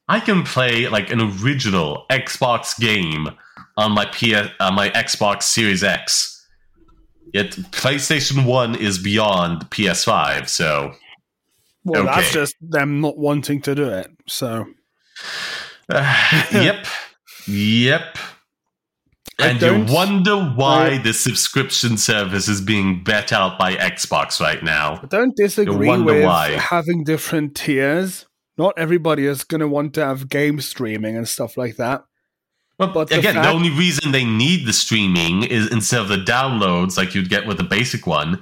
i 0.10 0.20
can 0.20 0.44
play 0.44 0.90
like 0.90 1.10
an 1.12 1.22
original 1.22 2.06
xbox 2.12 2.78
game 2.78 3.30
on 3.78 3.94
my 3.94 4.06
PS, 4.06 4.50
uh, 4.60 4.72
my 4.72 4.90
xbox 4.90 5.44
series 5.44 5.84
x. 5.84 6.46
Yet 7.34 7.52
playstation 7.72 8.46
1 8.46 8.76
is 8.76 9.00
beyond 9.00 9.70
ps5 9.72 10.50
so 10.50 10.94
well, 11.86 12.06
that's 12.06 12.32
just 12.32 12.56
them 12.62 13.02
not 13.02 13.18
wanting 13.18 13.62
to 13.64 13.76
do 13.76 13.90
it. 13.90 14.10
So 14.28 14.66
uh, 15.90 16.44
yep 16.52 16.86
yep 17.48 18.18
I 19.40 19.48
and 19.48 19.62
you 19.62 19.94
wonder 19.94 20.38
why 20.38 20.92
I- 20.92 20.98
the 21.00 21.14
subscription 21.14 21.98
service 21.98 22.48
is 22.48 22.62
being 22.62 23.04
bet 23.04 23.32
out 23.34 23.58
by 23.58 23.76
Xbox 23.76 24.40
right 24.40 24.62
now. 24.64 25.00
I 25.02 25.08
don't 25.08 25.36
disagree 25.36 26.02
with 26.02 26.24
why. 26.24 26.52
having 26.52 27.04
different 27.04 27.56
tiers. 27.56 28.26
Not 28.58 28.76
everybody 28.78 29.26
is 29.26 29.44
going 29.44 29.62
to 29.62 29.68
want 29.68 29.96
to 29.96 30.06
have 30.06 30.30
game 30.30 30.62
streaming 30.62 31.18
and 31.18 31.28
stuff 31.28 31.58
like 31.58 31.78
that. 31.78 32.04
But, 32.78 32.94
But 32.94 33.10
the 33.10 33.20
again, 33.20 33.36
the 33.36 33.44
fact- 33.44 33.54
only 33.54 33.70
reason 33.70 34.12
they 34.12 34.26
need 34.26 34.66
the 34.66 34.74
streaming 34.74 35.44
is 35.44 35.70
instead 35.72 36.02
of 36.02 36.08
the 36.08 36.18
downloads 36.18 36.98
like 36.98 37.14
you'd 37.14 37.30
get 37.30 37.46
with 37.46 37.58
the 37.58 37.64
basic 37.64 38.08
one, 38.08 38.42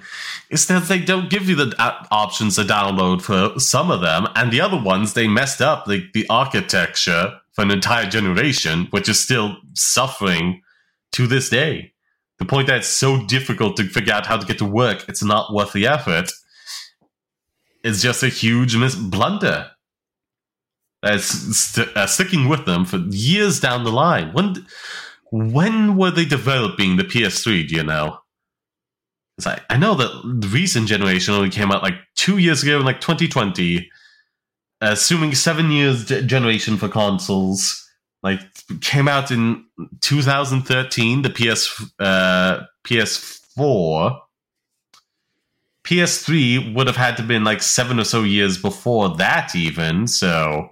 is 0.50 0.66
that 0.68 0.84
they 0.88 1.00
don't 1.00 1.30
give 1.30 1.50
you 1.50 1.56
the 1.56 1.76
uh, 1.78 2.06
options 2.12 2.56
to 2.56 2.64
download 2.64 3.22
for 3.22 3.60
some 3.60 3.92
of 3.92 4.00
them, 4.02 4.28
and 4.36 4.52
the 4.52 4.62
other 4.62 4.82
ones 4.82 5.14
they 5.14 5.28
messed 5.28 5.62
up 5.62 5.86
the, 5.86 6.08
the 6.14 6.26
architecture 6.30 7.40
for 7.54 7.64
an 7.64 7.72
entire 7.72 8.06
generation, 8.10 8.88
which 8.92 9.10
is 9.10 9.20
still 9.20 9.58
suffering 9.74 10.62
to 11.12 11.28
this 11.28 11.50
day. 11.50 11.92
The 12.40 12.46
point 12.46 12.68
that 12.68 12.78
it's 12.78 12.88
so 12.88 13.26
difficult 13.26 13.76
to 13.78 13.84
figure 13.84 14.14
out 14.14 14.26
how 14.26 14.38
to 14.38 14.48
get 14.48 14.58
to 14.60 14.66
work, 14.66 15.04
it's 15.10 15.22
not 15.24 15.54
worth 15.54 15.74
the 15.74 15.86
effort. 15.88 16.32
It's 17.84 18.02
just 18.02 18.24
a 18.24 18.30
huge 18.30 18.78
mis- 18.78 18.96
blunder 18.96 19.71
that's 21.02 21.26
st- 21.58 21.96
uh, 21.98 22.08
sticking 22.08 22.48
with 22.48 22.66
them 22.66 22.86
for 22.86 22.98
years 23.10 23.60
down 23.60 23.84
the 23.84 23.92
line. 23.92 24.34
When 24.34 24.66
when 25.32 25.96
were 25.98 26.12
they 26.12 26.26
developing 26.26 26.98
the 26.98 27.04
PS3? 27.04 27.68
Do 27.68 27.76
you 27.76 27.84
know? 27.84 28.20
'Cause 29.40 29.48
I, 29.48 29.62
I 29.74 29.78
know 29.78 29.96
that 29.96 30.40
the 30.42 30.48
recent 30.48 30.88
generation 30.88 31.34
only 31.34 31.50
came 31.50 31.72
out 31.72 31.84
like 31.84 31.96
two 32.16 32.38
years 32.38 32.64
ago, 32.64 32.80
in 32.80 32.86
like 32.86 33.02
2020. 33.02 33.90
Assuming 34.84 35.36
seven 35.36 35.70
years 35.72 36.06
generation 36.06 36.76
for 36.76 36.90
consoles, 36.90 37.88
like 38.24 38.40
came 38.82 39.08
out 39.08 39.30
in 39.32 39.64
2013. 40.02 41.22
The 41.22 41.30
PS 41.30 41.92
uh, 42.00 42.64
PS4. 42.84 44.20
PS3 45.84 46.74
would 46.76 46.88
have 46.88 46.96
had 46.96 47.18
to 47.18 47.24
been 47.24 47.44
like 47.44 47.62
seven 47.62 48.00
or 48.00 48.04
so 48.04 48.24
years 48.24 48.58
before 48.58 49.16
that, 49.18 49.56
even. 49.56 50.08
So, 50.08 50.70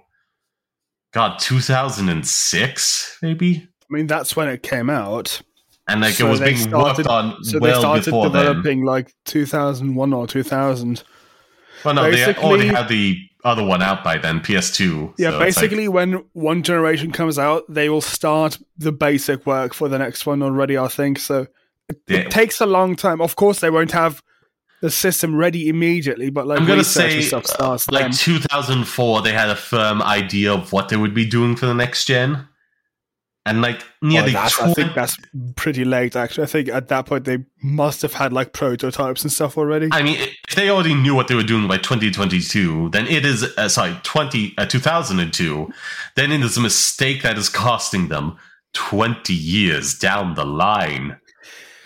God, 1.12 1.38
2006, 1.40 3.18
maybe? 3.22 3.56
I 3.66 3.86
mean, 3.94 4.06
that's 4.06 4.36
when 4.36 4.48
it 4.48 4.62
came 4.62 4.88
out. 4.90 5.40
And 5.88 6.00
like 6.00 6.14
So 6.14 6.26
it 6.26 6.30
was 6.30 6.38
they 6.40 6.52
being 6.54 6.68
started- 6.68 7.06
worked 7.06 7.08
on 7.08 7.42
So 7.44 7.58
well 7.58 7.72
they 7.74 7.78
started 7.80 8.04
before 8.04 8.30
then. 8.30 8.44
developing 8.46 8.84
like 8.84 9.12
2001 9.24 10.12
or 10.12 10.26
2000. 10.26 11.02
Well, 11.84 11.94
no, 11.94 12.02
they 12.04 12.10
basically- 12.12 12.44
already 12.44 12.68
had 12.68 12.88
the 12.88 13.18
other 13.42 13.64
one 13.64 13.82
out 13.82 14.04
by 14.04 14.18
then, 14.18 14.40
PS2. 14.40 15.14
Yeah, 15.18 15.30
so 15.30 15.40
it's 15.40 15.56
like- 15.56 15.64
basically, 15.70 15.88
when 15.88 16.22
one 16.34 16.62
generation 16.62 17.10
comes 17.10 17.38
out, 17.38 17.64
they 17.68 17.88
will 17.88 18.02
start 18.02 18.58
the 18.78 18.92
basic 18.92 19.46
work 19.46 19.74
for 19.74 19.88
the 19.88 19.98
next 19.98 20.26
one 20.26 20.42
already, 20.42 20.76
I 20.78 20.88
think. 20.88 21.18
So 21.18 21.46
it, 21.88 21.98
Yeah. 22.06 22.18
it 22.18 22.30
takes 22.30 22.60
a 22.60 22.66
long 22.66 22.94
time. 22.96 23.20
Of 23.20 23.34
course, 23.34 23.58
they 23.60 23.70
won't 23.70 23.92
have 23.92 24.22
the 24.80 24.90
system 24.90 25.36
ready 25.36 25.68
immediately, 25.68 26.30
but 26.30 26.46
like 26.46 26.60
I'm 26.60 26.66
gonna 26.66 26.84
say, 26.84 27.20
stuff 27.20 27.46
starts 27.46 27.90
like 27.90 28.04
then. 28.04 28.12
2004, 28.12 29.22
they 29.22 29.32
had 29.32 29.50
a 29.50 29.56
firm 29.56 30.02
idea 30.02 30.52
of 30.52 30.72
what 30.72 30.88
they 30.88 30.96
would 30.96 31.14
be 31.14 31.26
doing 31.26 31.56
for 31.56 31.66
the 31.66 31.74
next 31.74 32.06
gen, 32.06 32.48
and 33.44 33.60
like 33.60 33.80
Well, 34.00 34.12
nearly 34.12 34.36
I 34.36 34.48
think 34.48 34.94
that's 34.94 35.16
pretty 35.56 35.84
late, 35.84 36.16
actually. 36.16 36.44
I 36.44 36.46
think 36.46 36.68
at 36.68 36.88
that 36.88 37.06
point 37.06 37.24
they 37.24 37.44
must 37.62 38.02
have 38.02 38.14
had 38.14 38.32
like 38.32 38.52
prototypes 38.52 39.22
and 39.22 39.32
stuff 39.32 39.58
already. 39.58 39.88
I 39.92 40.02
mean, 40.02 40.18
if 40.48 40.54
they 40.54 40.70
already 40.70 40.94
knew 40.94 41.14
what 41.14 41.28
they 41.28 41.34
were 41.34 41.42
doing 41.42 41.68
by 41.68 41.76
2022, 41.76 42.90
then 42.90 43.06
it 43.06 43.24
is 43.24 43.44
uh, 43.58 43.68
sorry 43.68 43.96
20 44.02 44.54
uh, 44.56 44.66
2002. 44.66 45.70
Then 46.16 46.32
it 46.32 46.40
is 46.42 46.56
a 46.56 46.60
mistake 46.60 47.22
that 47.22 47.36
is 47.36 47.48
costing 47.48 48.08
them 48.08 48.38
20 48.74 49.34
years 49.34 49.98
down 49.98 50.34
the 50.34 50.44
line, 50.44 51.18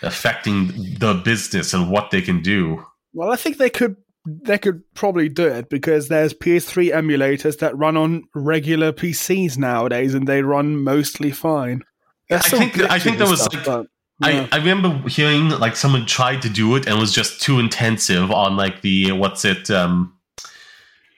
affecting 0.05 0.67
the 0.99 1.21
business 1.25 1.73
and 1.73 1.89
what 1.89 2.11
they 2.11 2.21
can 2.21 2.41
do. 2.41 2.83
Well, 3.13 3.31
I 3.31 3.35
think 3.35 3.57
they 3.57 3.69
could 3.69 3.97
they 4.27 4.57
could 4.57 4.81
probably 4.95 5.29
do 5.29 5.45
it 5.47 5.69
because 5.69 6.07
there's 6.07 6.33
PS3 6.33 6.91
emulators 6.91 7.59
that 7.59 7.77
run 7.77 7.95
on 7.95 8.23
regular 8.33 8.91
PCs 8.91 9.57
nowadays, 9.57 10.13
and 10.15 10.27
they 10.27 10.41
run 10.41 10.83
mostly 10.83 11.31
fine. 11.31 11.83
I 12.31 12.39
think- 12.39 12.79
I 12.81 12.97
think 12.97 13.19
there 13.19 13.29
was, 13.29 13.43
stuff, 13.43 13.67
like, 13.67 13.87
yeah. 14.21 14.47
I, 14.51 14.55
I 14.55 14.57
remember 14.57 15.07
hearing 15.09 15.49
like 15.49 15.75
someone 15.75 16.05
tried 16.05 16.41
to 16.43 16.49
do 16.49 16.75
it 16.75 16.87
and 16.87 16.97
it 16.97 17.01
was 17.01 17.13
just 17.13 17.41
too 17.41 17.59
intensive 17.59 18.31
on 18.31 18.55
like 18.55 18.81
the 18.81 19.11
what's 19.11 19.43
it 19.45 19.69
um 19.69 20.13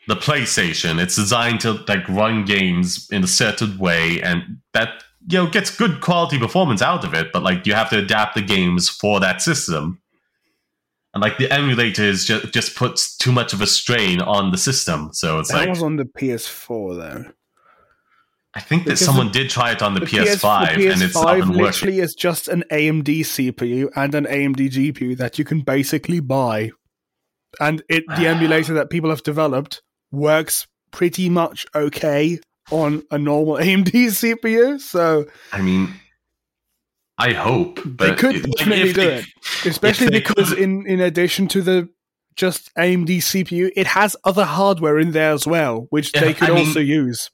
the 0.08 0.16
PlayStation. 0.16 1.02
It's 1.02 1.16
designed 1.16 1.60
to 1.62 1.74
like 1.88 2.08
run 2.10 2.46
games 2.46 3.08
in 3.12 3.24
a 3.24 3.28
certain 3.28 3.78
way 3.78 4.22
and 4.22 4.60
that 4.74 5.04
you 5.28 5.38
know 5.38 5.48
gets 5.50 5.76
good 5.76 6.02
quality 6.02 6.40
performance 6.40 6.82
out 6.82 7.04
of 7.04 7.14
it, 7.14 7.32
but 7.32 7.44
like 7.44 7.66
you 7.66 7.74
have 7.74 7.90
to 7.90 7.98
adapt 7.98 8.36
the 8.36 8.42
games 8.42 8.90
for 8.90 9.20
that 9.20 9.42
system. 9.42 10.02
And 11.14 11.22
like 11.22 11.38
the 11.38 11.48
emulators 11.48 12.26
just 12.26 12.54
just 12.54 12.76
puts 12.76 13.16
too 13.18 13.32
much 13.32 13.54
of 13.54 13.62
a 13.62 13.68
strain 13.68 14.22
on 14.22 14.52
the 14.52 14.58
system. 14.58 15.10
So 15.14 15.40
it's 15.40 15.52
that 15.52 15.60
like 15.60 15.70
was 15.70 15.84
on 15.84 15.98
the 15.98 16.06
PS4 16.06 16.98
though. 16.98 17.32
I 18.54 18.60
think 18.60 18.86
that 18.86 18.92
because 18.92 19.06
someone 19.06 19.32
did 19.32 19.50
try 19.50 19.72
it 19.72 19.84
on 19.84 19.94
the, 19.94 20.00
The 20.00 20.06
PS5 20.08 20.68
PS, 20.68 20.76
the 20.76 20.90
and 20.90 21.02
it's 21.04 21.16
not 21.16 21.28
PS5 21.28 21.40
been 21.40 21.50
working. 21.50 21.64
literally 21.64 22.00
is 22.00 22.16
just 22.16 22.48
an 22.48 22.64
AMD 22.72 23.06
CPU 23.06 23.90
and 23.96 24.16
an 24.16 24.26
AMD 24.26 24.70
GPU 24.70 25.18
that 25.18 25.38
you 25.38 25.46
can 25.46 25.62
basically 25.62 26.22
buy, 26.22 26.72
and 27.60 27.84
it 27.90 28.06
the 28.08 28.28
emulator 28.28 28.74
that 28.74 28.90
people 28.90 29.10
have 29.10 29.24
developed 29.24 29.82
works 30.12 30.68
pretty 30.92 31.30
much 31.30 31.66
okay 31.76 32.40
on 32.72 33.04
a 33.12 33.18
normal 33.18 33.56
AMD 33.62 33.92
CPU. 33.92 34.80
So 34.80 35.26
I 35.52 35.62
mean, 35.62 35.94
I 37.18 37.34
hope 37.34 37.80
they 37.84 38.14
could 38.16 38.44
definitely 38.52 38.94
do 38.94 39.02
they- 39.02 39.18
it, 39.20 39.26
especially 39.66 40.10
because 40.12 40.50
could- 40.50 40.60
in 40.60 40.86
in 40.86 41.00
addition 41.02 41.48
to 41.50 41.62
the 41.62 41.90
just 42.36 42.70
AMD 42.78 43.10
CPU, 43.18 43.72
it 43.76 43.88
has 43.88 44.16
other 44.24 44.46
hardware 44.46 45.00
in 45.00 45.12
there 45.12 45.32
as 45.32 45.48
well, 45.48 45.88
which 45.90 46.12
Yeah, 46.14 46.22
they 46.22 46.34
could 46.36 46.50
I 46.52 46.54
mean- 46.56 46.68
also 46.68 46.80
use. 46.80 47.30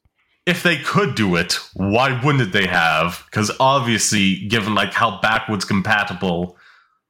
If 0.45 0.61
they 0.61 0.77
could 0.77 1.15
do 1.15 1.37
it, 1.37 1.57
why 1.73 2.19
wouldn't 2.21 2.51
they 2.51 2.67
have? 2.67 3.23
Because 3.27 3.49
obviously, 3.61 4.45
given 4.49 4.75
like 4.75 4.93
how 4.93 5.21
backwards 5.21 5.63
compatible, 5.63 6.57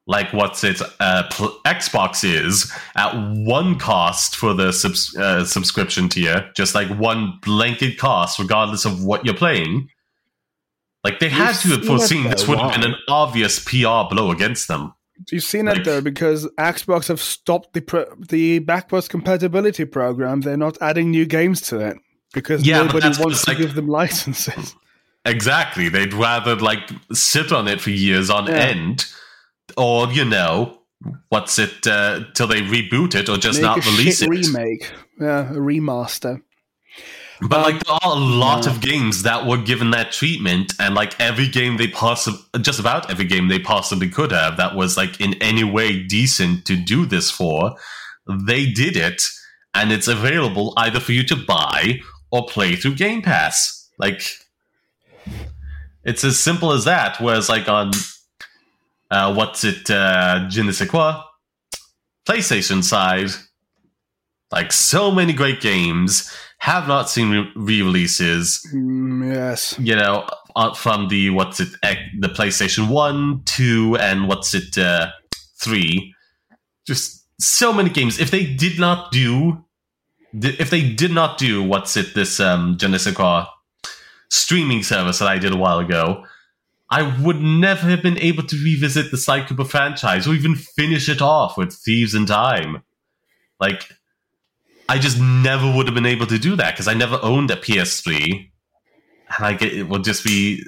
like 0.05 0.33
what's 0.33 0.63
it, 0.63 0.81
uh, 0.99 1.23
pl- 1.31 1.57
Xbox 1.65 2.23
is 2.23 2.71
at 2.95 3.13
one 3.13 3.79
cost 3.79 4.35
for 4.35 4.53
the 4.53 4.71
subs- 4.73 5.15
uh, 5.15 5.45
subscription 5.45 6.09
tier, 6.09 6.49
just 6.55 6.75
like 6.75 6.89
one 6.99 7.39
blanket 7.41 7.97
cost, 7.97 8.37
regardless 8.39 8.83
of 8.85 9.03
what 9.03 9.25
you're 9.25 9.33
playing. 9.35 9.87
Like 11.03 11.19
they 11.19 11.29
had 11.29 11.53
to 11.61 11.67
have 11.69 11.85
foreseen 11.85 12.29
this 12.29 12.47
would 12.47 12.59
have 12.59 12.73
been 12.79 12.91
an 12.91 12.95
obvious 13.09 13.59
PR 13.59 14.07
blow 14.09 14.31
against 14.31 14.67
them. 14.67 14.93
You've 15.31 15.43
seen 15.43 15.65
Like- 15.65 15.77
that 15.77 15.85
though, 15.85 16.01
because 16.01 16.47
Xbox 16.57 17.07
have 17.07 17.21
stopped 17.21 17.73
the 17.73 17.81
pro- 17.81 18.13
the 18.29 18.59
backwards 18.59 19.07
compatibility 19.07 19.85
program. 19.85 20.41
They're 20.41 20.57
not 20.57 20.77
adding 20.81 21.11
new 21.11 21.25
games 21.25 21.61
to 21.61 21.79
it 21.79 21.97
because 22.33 22.65
Yeah, 22.65 22.83
nobody 22.83 23.07
wants 23.19 23.43
to 23.45 23.51
like- 23.51 23.57
give 23.57 23.75
them 23.75 23.87
licenses. 23.87 24.75
Exactly. 25.25 25.87
They'd 25.87 26.13
rather 26.13 26.55
like 26.57 26.89
sit 27.13 27.53
on 27.53 27.67
it 27.69 27.79
for 27.79 27.91
years 27.91 28.29
on 28.29 28.47
Yeah. 28.47 28.55
end, 28.55 29.05
or 29.77 30.11
you 30.11 30.25
know, 30.25 30.79
what's 31.29 31.59
it 31.59 31.85
uh, 31.87 32.21
till 32.33 32.47
they 32.47 32.61
reboot 32.61 33.15
it 33.15 33.29
or 33.29 33.37
just 33.37 33.61
Make 33.61 33.63
not 33.63 33.85
release 33.85 34.21
it. 34.21 34.29
remake, 34.29 34.91
yeah, 35.19 35.49
a 35.51 35.55
remaster. 35.55 36.41
But 37.41 37.61
like 37.61 37.83
there 37.83 37.95
are 38.03 38.15
a 38.15 38.19
lot 38.19 38.67
of 38.67 38.79
games 38.79 39.23
that 39.23 39.45
were 39.45 39.57
given 39.57 39.91
that 39.91 40.11
treatment, 40.11 40.73
and 40.79 40.95
like 40.95 41.19
every 41.19 41.47
game 41.47 41.77
they 41.77 41.87
possibly, 41.87 42.39
just 42.61 42.79
about 42.79 43.09
every 43.11 43.25
game 43.25 43.47
they 43.47 43.59
possibly 43.59 44.07
could 44.07 44.31
have 44.31 44.55
that 44.57 44.75
was 44.75 44.95
like 44.95 45.19
in 45.19 45.33
any 45.41 45.63
way 45.63 46.01
decent 46.03 46.65
to 46.65 46.75
do 46.77 47.05
this 47.05 47.29
for, 47.29 47.75
they 48.27 48.65
did 48.65 48.95
it, 48.95 49.21
and 49.73 49.91
it's 49.91 50.07
available 50.07 50.73
either 50.77 50.99
for 51.01 51.11
you 51.11 51.23
to 51.25 51.35
buy 51.35 51.99
or 52.31 52.45
play 52.45 52.75
through 52.75 52.95
Game 52.95 53.21
Pass. 53.21 53.89
Like 53.99 54.21
it's 56.05 56.23
as 56.23 56.39
simple 56.39 56.71
as 56.71 56.85
that. 56.85 57.19
Whereas 57.19 57.49
like 57.49 57.67
on 57.67 57.91
uh, 59.13 59.33
what's 59.33 59.63
it, 59.63 59.89
uh, 59.91 60.49
Je 60.49 60.61
ne 60.61 60.71
sais 60.71 60.87
quoi, 60.87 61.23
PlayStation 62.27 62.81
side, 62.83 63.29
like 64.51 64.71
so 64.71 65.11
many 65.11 65.33
great 65.33 65.61
games 65.61 66.31
have 66.59 66.87
not 66.87 67.09
seen 67.09 67.29
re- 67.29 67.51
re-releases. 67.55 68.65
Mm, 68.73 69.33
yes, 69.35 69.75
You 69.79 69.95
know, 69.95 70.25
uh, 70.55 70.73
from 70.73 71.09
the 71.09 71.29
what's 71.29 71.59
it, 71.59 71.69
the 72.19 72.29
PlayStation 72.29 72.87
One, 72.89 73.43
Two, 73.45 73.97
and 73.99 74.27
what's 74.27 74.53
it, 74.53 74.77
uh, 74.77 75.11
Three. 75.57 76.13
Just 76.87 77.25
so 77.39 77.71
many 77.71 77.89
games. 77.89 78.19
If 78.19 78.31
they 78.31 78.45
did 78.45 78.79
not 78.79 79.11
do, 79.11 79.63
if 80.33 80.69
they 80.69 80.81
did 80.93 81.11
not 81.11 81.37
do 81.37 81.63
what's 81.63 81.95
it, 81.95 82.13
this 82.15 82.39
um, 82.39 82.77
Je 82.77 82.87
ne 82.87 82.97
sais 82.97 83.13
quoi 83.13 83.45
streaming 84.29 84.81
service 84.83 85.19
that 85.19 85.27
I 85.27 85.37
did 85.37 85.53
a 85.53 85.57
while 85.57 85.79
ago, 85.79 86.25
I 86.93 87.19
would 87.23 87.41
never 87.41 87.89
have 87.89 88.03
been 88.03 88.19
able 88.19 88.43
to 88.43 88.55
revisit 88.55 89.09
the 89.09 89.45
Cooper 89.47 89.65
franchise 89.65 90.27
or 90.27 90.35
even 90.35 90.53
finish 90.53 91.09
it 91.09 91.23
off 91.23 91.57
with 91.57 91.73
Thieves 91.73 92.13
in 92.13 92.27
Time. 92.27 92.83
Like, 93.59 93.89
I 94.87 94.99
just 94.99 95.19
never 95.19 95.75
would 95.75 95.87
have 95.87 95.95
been 95.95 96.05
able 96.05 96.27
to 96.27 96.37
do 96.37 96.55
that 96.55 96.75
because 96.75 96.87
I 96.87 96.93
never 96.93 97.17
owned 97.23 97.49
a 97.49 97.55
PS3. 97.55 98.47
And 99.35 99.45
I 99.45 99.53
get 99.53 99.73
it 99.73 99.89
would 99.89 100.03
just 100.03 100.23
be 100.23 100.63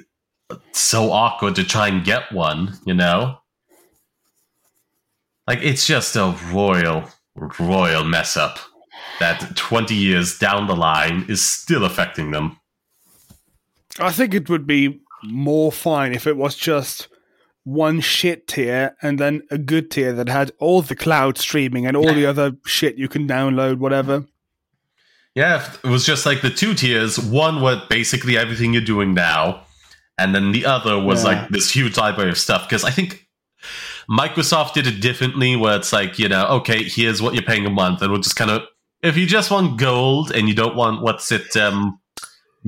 so 0.72 1.12
awkward 1.12 1.54
to 1.54 1.64
try 1.64 1.86
and 1.86 2.04
get 2.04 2.32
one, 2.32 2.76
you 2.84 2.94
know? 2.94 3.38
Like, 5.46 5.60
it's 5.62 5.86
just 5.86 6.16
a 6.16 6.36
royal, 6.50 7.04
royal 7.60 8.02
mess 8.02 8.36
up 8.36 8.58
that 9.20 9.56
20 9.56 9.94
years 9.94 10.36
down 10.40 10.66
the 10.66 10.74
line 10.74 11.24
is 11.28 11.46
still 11.46 11.84
affecting 11.84 12.32
them. 12.32 12.58
I 14.00 14.10
think 14.10 14.34
it 14.34 14.50
would 14.50 14.66
be 14.66 15.02
more 15.26 15.70
fine 15.72 16.12
if 16.14 16.26
it 16.26 16.36
was 16.36 16.56
just 16.56 17.08
one 17.64 18.00
shit 18.00 18.46
tier 18.46 18.96
and 19.02 19.18
then 19.18 19.42
a 19.50 19.58
good 19.58 19.90
tier 19.90 20.12
that 20.12 20.28
had 20.28 20.52
all 20.60 20.82
the 20.82 20.94
cloud 20.94 21.36
streaming 21.36 21.84
and 21.86 21.96
all 21.96 22.14
the 22.14 22.24
other 22.24 22.52
shit 22.64 22.96
you 22.96 23.08
can 23.08 23.26
download, 23.26 23.78
whatever. 23.78 24.24
Yeah, 25.34 25.68
it 25.84 25.88
was 25.88 26.06
just 26.06 26.24
like 26.24 26.40
the 26.40 26.50
two 26.50 26.74
tiers. 26.74 27.18
One 27.18 27.60
was 27.60 27.82
basically 27.90 28.38
everything 28.38 28.72
you're 28.72 28.80
doing 28.82 29.12
now, 29.12 29.64
and 30.16 30.34
then 30.34 30.52
the 30.52 30.64
other 30.64 30.98
was 30.98 31.24
Yeah. 31.24 31.30
like 31.30 31.48
this 31.50 31.70
huge 31.70 31.96
library 31.98 32.30
of 32.30 32.38
stuff. 32.38 32.66
Because 32.68 32.84
I 32.84 32.90
think 32.90 33.26
Microsoft 34.08 34.72
did 34.72 34.86
it 34.86 35.00
differently, 35.02 35.56
where 35.56 35.76
it's 35.76 35.92
like, 35.92 36.18
you 36.18 36.28
know, 36.28 36.46
okay, 36.46 36.84
here's 36.84 37.20
what 37.20 37.34
you're 37.34 37.42
paying 37.42 37.66
a 37.66 37.70
month, 37.70 38.00
and 38.00 38.10
we'll 38.12 38.20
just 38.22 38.36
kind 38.36 38.50
of, 38.50 38.62
if 39.02 39.16
you 39.16 39.26
just 39.26 39.50
want 39.50 39.78
gold 39.78 40.30
and 40.32 40.48
you 40.48 40.54
don't 40.54 40.76
want 40.76 41.02
what's 41.02 41.30
it, 41.32 41.54
um, 41.56 41.98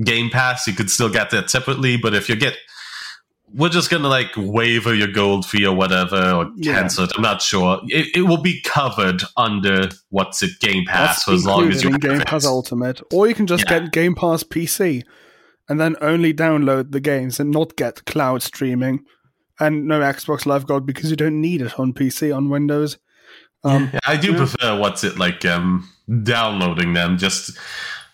Game 0.03 0.29
Pass, 0.29 0.67
you 0.67 0.73
could 0.73 0.89
still 0.89 1.09
get 1.09 1.29
that 1.31 1.49
separately. 1.49 1.97
But 1.97 2.13
if 2.13 2.29
you 2.29 2.35
get, 2.35 2.55
we're 3.53 3.69
just 3.69 3.89
gonna 3.89 4.07
like 4.07 4.31
waiver 4.37 4.93
your 4.93 5.07
gold 5.07 5.45
fee 5.45 5.65
or 5.65 5.75
whatever, 5.75 6.31
or 6.31 6.51
Yeah. 6.55 6.73
cancel 6.81 7.05
it. 7.05 7.11
I'm 7.15 7.21
not 7.23 7.41
sure. 7.41 7.81
It, 7.87 8.15
it 8.15 8.21
will 8.23 8.41
be 8.41 8.61
covered 8.61 9.23
under 9.35 9.89
what's 10.09 10.43
it, 10.43 10.59
Game 10.59 10.85
Pass, 10.85 11.15
That's 11.15 11.23
for 11.23 11.33
as 11.33 11.45
long 11.45 11.69
as 11.69 11.83
you 11.83 11.89
in 11.89 11.95
Game 11.97 12.21
it. 12.21 12.27
Pass 12.27 12.45
Ultimate, 12.57 13.01
or 13.11 13.27
you 13.27 13.33
can 13.35 13.47
just 13.47 13.63
Yeah. 13.69 13.79
get 13.79 13.91
Game 13.91 14.15
Pass 14.15 14.43
PC 14.43 15.03
and 15.67 15.79
then 15.79 15.95
only 16.01 16.33
download 16.33 16.91
the 16.91 16.99
games 16.99 17.39
and 17.39 17.51
not 17.51 17.75
get 17.75 18.05
cloud 18.05 18.41
streaming 18.43 19.05
and 19.59 19.85
no 19.87 19.99
Xbox 19.99 20.45
Live 20.45 20.65
Gold 20.65 20.85
because 20.85 21.09
you 21.09 21.15
don't 21.15 21.41
need 21.41 21.61
it 21.61 21.79
on 21.79 21.91
PC 21.93 22.35
on 22.35 22.49
Windows. 22.49 22.97
Um, 23.63 23.89
Yeah, 23.93 23.99
I 24.07 24.15
do 24.15 24.33
prefer 24.35 24.77
what's 24.79 25.03
it 25.03 25.17
like 25.19 25.43
um 25.43 25.89
downloading 26.23 26.93
them 26.93 27.17
just 27.17 27.57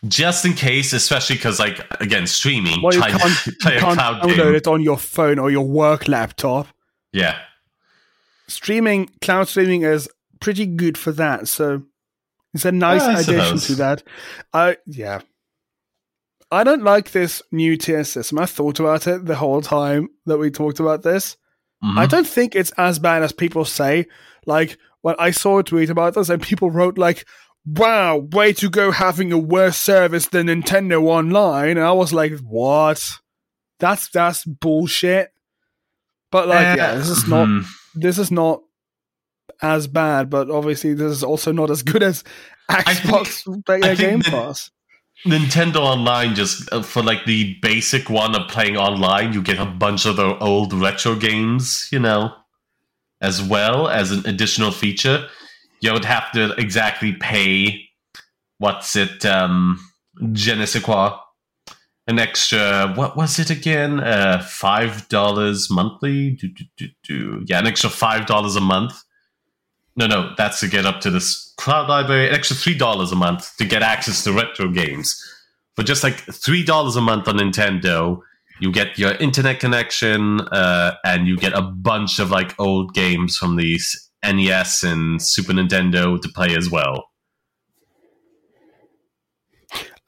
just 0.07 0.45
in 0.45 0.53
case, 0.53 0.93
especially 0.93 1.35
because 1.37 1.59
like 1.59 1.79
again 2.01 2.27
streaming. 2.27 2.81
well, 2.81 2.93
you 2.93 2.99
trying 2.99 3.17
can't, 3.17 3.37
to 3.45 3.51
play 3.61 3.75
a 3.77 3.79
can't 3.79 3.99
download 3.99 4.35
game. 4.35 4.55
it 4.55 4.67
on 4.67 4.81
your 4.81 4.97
phone 4.97 5.39
or 5.39 5.49
your 5.51 5.65
work 5.65 6.07
laptop. 6.07 6.67
Yeah, 7.13 7.37
Streaming, 8.47 9.09
cloud 9.21 9.47
streaming 9.47 9.81
is 9.83 10.07
pretty 10.39 10.65
good 10.65 10.97
for 10.97 11.11
that. 11.13 11.47
So 11.47 11.83
it's 12.53 12.65
a 12.65 12.71
nice 12.71 13.01
I 13.01 13.19
addition 13.21 13.57
to 13.59 13.75
that. 13.75 14.03
I 14.53 14.77
yeah. 14.85 15.21
I 16.51 16.63
don't 16.63 16.83
like 16.83 17.11
this 17.11 17.41
new 17.51 17.75
tier 17.75 18.03
system. 18.03 18.37
I 18.39 18.45
thought 18.45 18.79
about 18.79 19.07
it 19.07 19.25
the 19.25 19.35
whole 19.35 19.61
time 19.61 20.09
that 20.25 20.37
we 20.37 20.51
talked 20.51 20.79
about 20.79 21.01
this. 21.01 21.37
Mhm. 21.83 21.97
I 21.97 22.05
don't 22.05 22.27
think 22.27 22.55
it's 22.55 22.71
as 22.77 22.99
bad 22.99 23.23
as 23.23 23.31
people 23.31 23.65
say. 23.65 24.05
Like 24.45 24.77
when 25.01 25.15
I 25.17 25.31
saw 25.31 25.59
a 25.59 25.63
tweet 25.63 25.89
about 25.89 26.13
this, 26.13 26.29
and 26.29 26.41
people 26.41 26.69
wrote 26.69 26.97
like, 26.97 27.25
"Wow, 27.65 28.17
way 28.17 28.53
to 28.53 28.69
go 28.69 28.91
having 28.91 29.31
a 29.31 29.37
worse 29.37 29.77
service 29.77 30.27
than 30.27 30.47
Nintendo 30.47 31.01
Online," 31.03 31.77
and 31.77 31.79
I 31.85 31.91
was 31.91 32.13
like, 32.13 32.33
"What? 32.39 33.19
That's 33.79 34.09
that's 34.09 34.45
bullshit." 34.45 35.31
But 36.31 36.47
like, 36.47 36.77
yeah, 36.77 36.95
this 36.95 37.09
is 37.09 37.27
not 37.27 37.47
Mhm. 37.47 37.65
this 37.95 38.17
is 38.17 38.31
not 38.31 38.61
as 39.61 39.87
bad, 39.87 40.29
but 40.29 40.49
obviously 40.49 40.93
this 40.93 41.11
is 41.11 41.23
also 41.23 41.51
not 41.51 41.69
as 41.69 41.81
good 41.81 42.03
as 42.03 42.23
Xbox 42.69 43.43
think 43.65 43.97
Game 43.97 44.21
Pass. 44.21 44.69
Nintendo 45.25 45.77
Online 45.77 46.35
just 46.35 46.71
uh, 46.73 46.81
for 46.81 47.01
like 47.01 47.25
the 47.25 47.55
basic 47.61 48.09
one 48.09 48.35
of 48.35 48.47
playing 48.49 48.75
online, 48.77 49.33
you 49.33 49.41
get 49.41 49.57
a 49.59 49.65
bunch 49.65 50.05
of 50.05 50.17
the 50.17 50.37
old 50.39 50.73
retro 50.73 51.15
games, 51.15 51.87
you 51.91 51.99
know, 51.99 52.33
as 53.21 53.41
well 53.41 53.87
as 53.87 54.11
an 54.11 54.23
additional 54.25 54.71
feature. 54.71 55.27
You 55.81 55.93
would 55.93 56.05
have 56.05 56.31
to 56.31 56.53
exactly 56.57 57.13
pay 57.13 57.85
what's 58.57 58.95
it, 58.95 59.25
um, 59.25 59.79
je 60.33 60.55
ne 60.55 60.65
sais 60.65 60.81
quoi, 60.81 61.19
an 62.07 62.19
extra. 62.19 62.93
What 62.95 63.17
was 63.17 63.39
it 63.39 63.49
again? 63.49 63.99
Uh, 63.99 64.39
five 64.39 65.07
dollars 65.09 65.69
monthly. 65.69 66.31
Do, 66.31 66.47
do, 66.47 66.63
do, 66.77 66.87
do. 67.03 67.43
Yeah, 67.47 67.59
an 67.59 67.67
extra 67.67 67.89
five 67.89 68.25
dollars 68.25 68.55
a 68.55 68.61
month. 68.61 68.93
No, 69.95 70.07
no, 70.07 70.33
that's 70.37 70.59
to 70.59 70.67
get 70.67 70.85
up 70.85 70.99
to 71.01 71.09
this 71.09 71.53
cloud 71.57 71.89
library. 71.89 72.27
An 72.27 72.35
extra 72.35 72.55
three 72.55 72.77
dollars 72.77 73.11
a 73.11 73.15
month 73.15 73.55
to 73.57 73.65
get 73.65 73.81
access 73.81 74.23
to 74.23 74.33
retro 74.33 74.69
games. 74.69 75.19
For 75.75 75.83
just 75.83 76.03
like 76.03 76.19
three 76.31 76.63
dollars 76.63 76.95
a 76.95 77.01
month 77.01 77.27
on 77.27 77.37
Nintendo, 77.37 78.19
you 78.59 78.71
get 78.71 78.97
your 78.97 79.13
internet 79.15 79.59
connection, 79.59 80.41
uh, 80.41 80.95
and 81.03 81.27
you 81.27 81.37
get 81.37 81.53
a 81.53 81.61
bunch 81.61 82.19
of 82.19 82.29
like 82.29 82.57
old 82.59 82.93
games 82.93 83.35
from 83.35 83.55
the 83.55 83.79
NES 84.33 84.83
and 84.83 85.21
Super 85.21 85.53
Nintendo 85.53 86.19
to 86.21 86.29
play 86.29 86.55
as 86.55 86.69
well. 86.69 87.09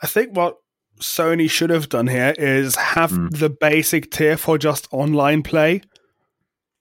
I 0.01 0.07
think 0.07 0.35
what 0.35 0.57
Sony 1.01 1.49
should 1.49 1.69
have 1.69 1.89
done 1.89 2.07
here 2.07 2.33
is 2.37 2.75
have 2.75 3.11
Hmm. 3.11 3.27
the 3.29 3.49
basic 3.49 4.11
tier 4.11 4.37
for 4.37 4.57
just 4.57 4.87
online 4.91 5.43
play, 5.43 5.81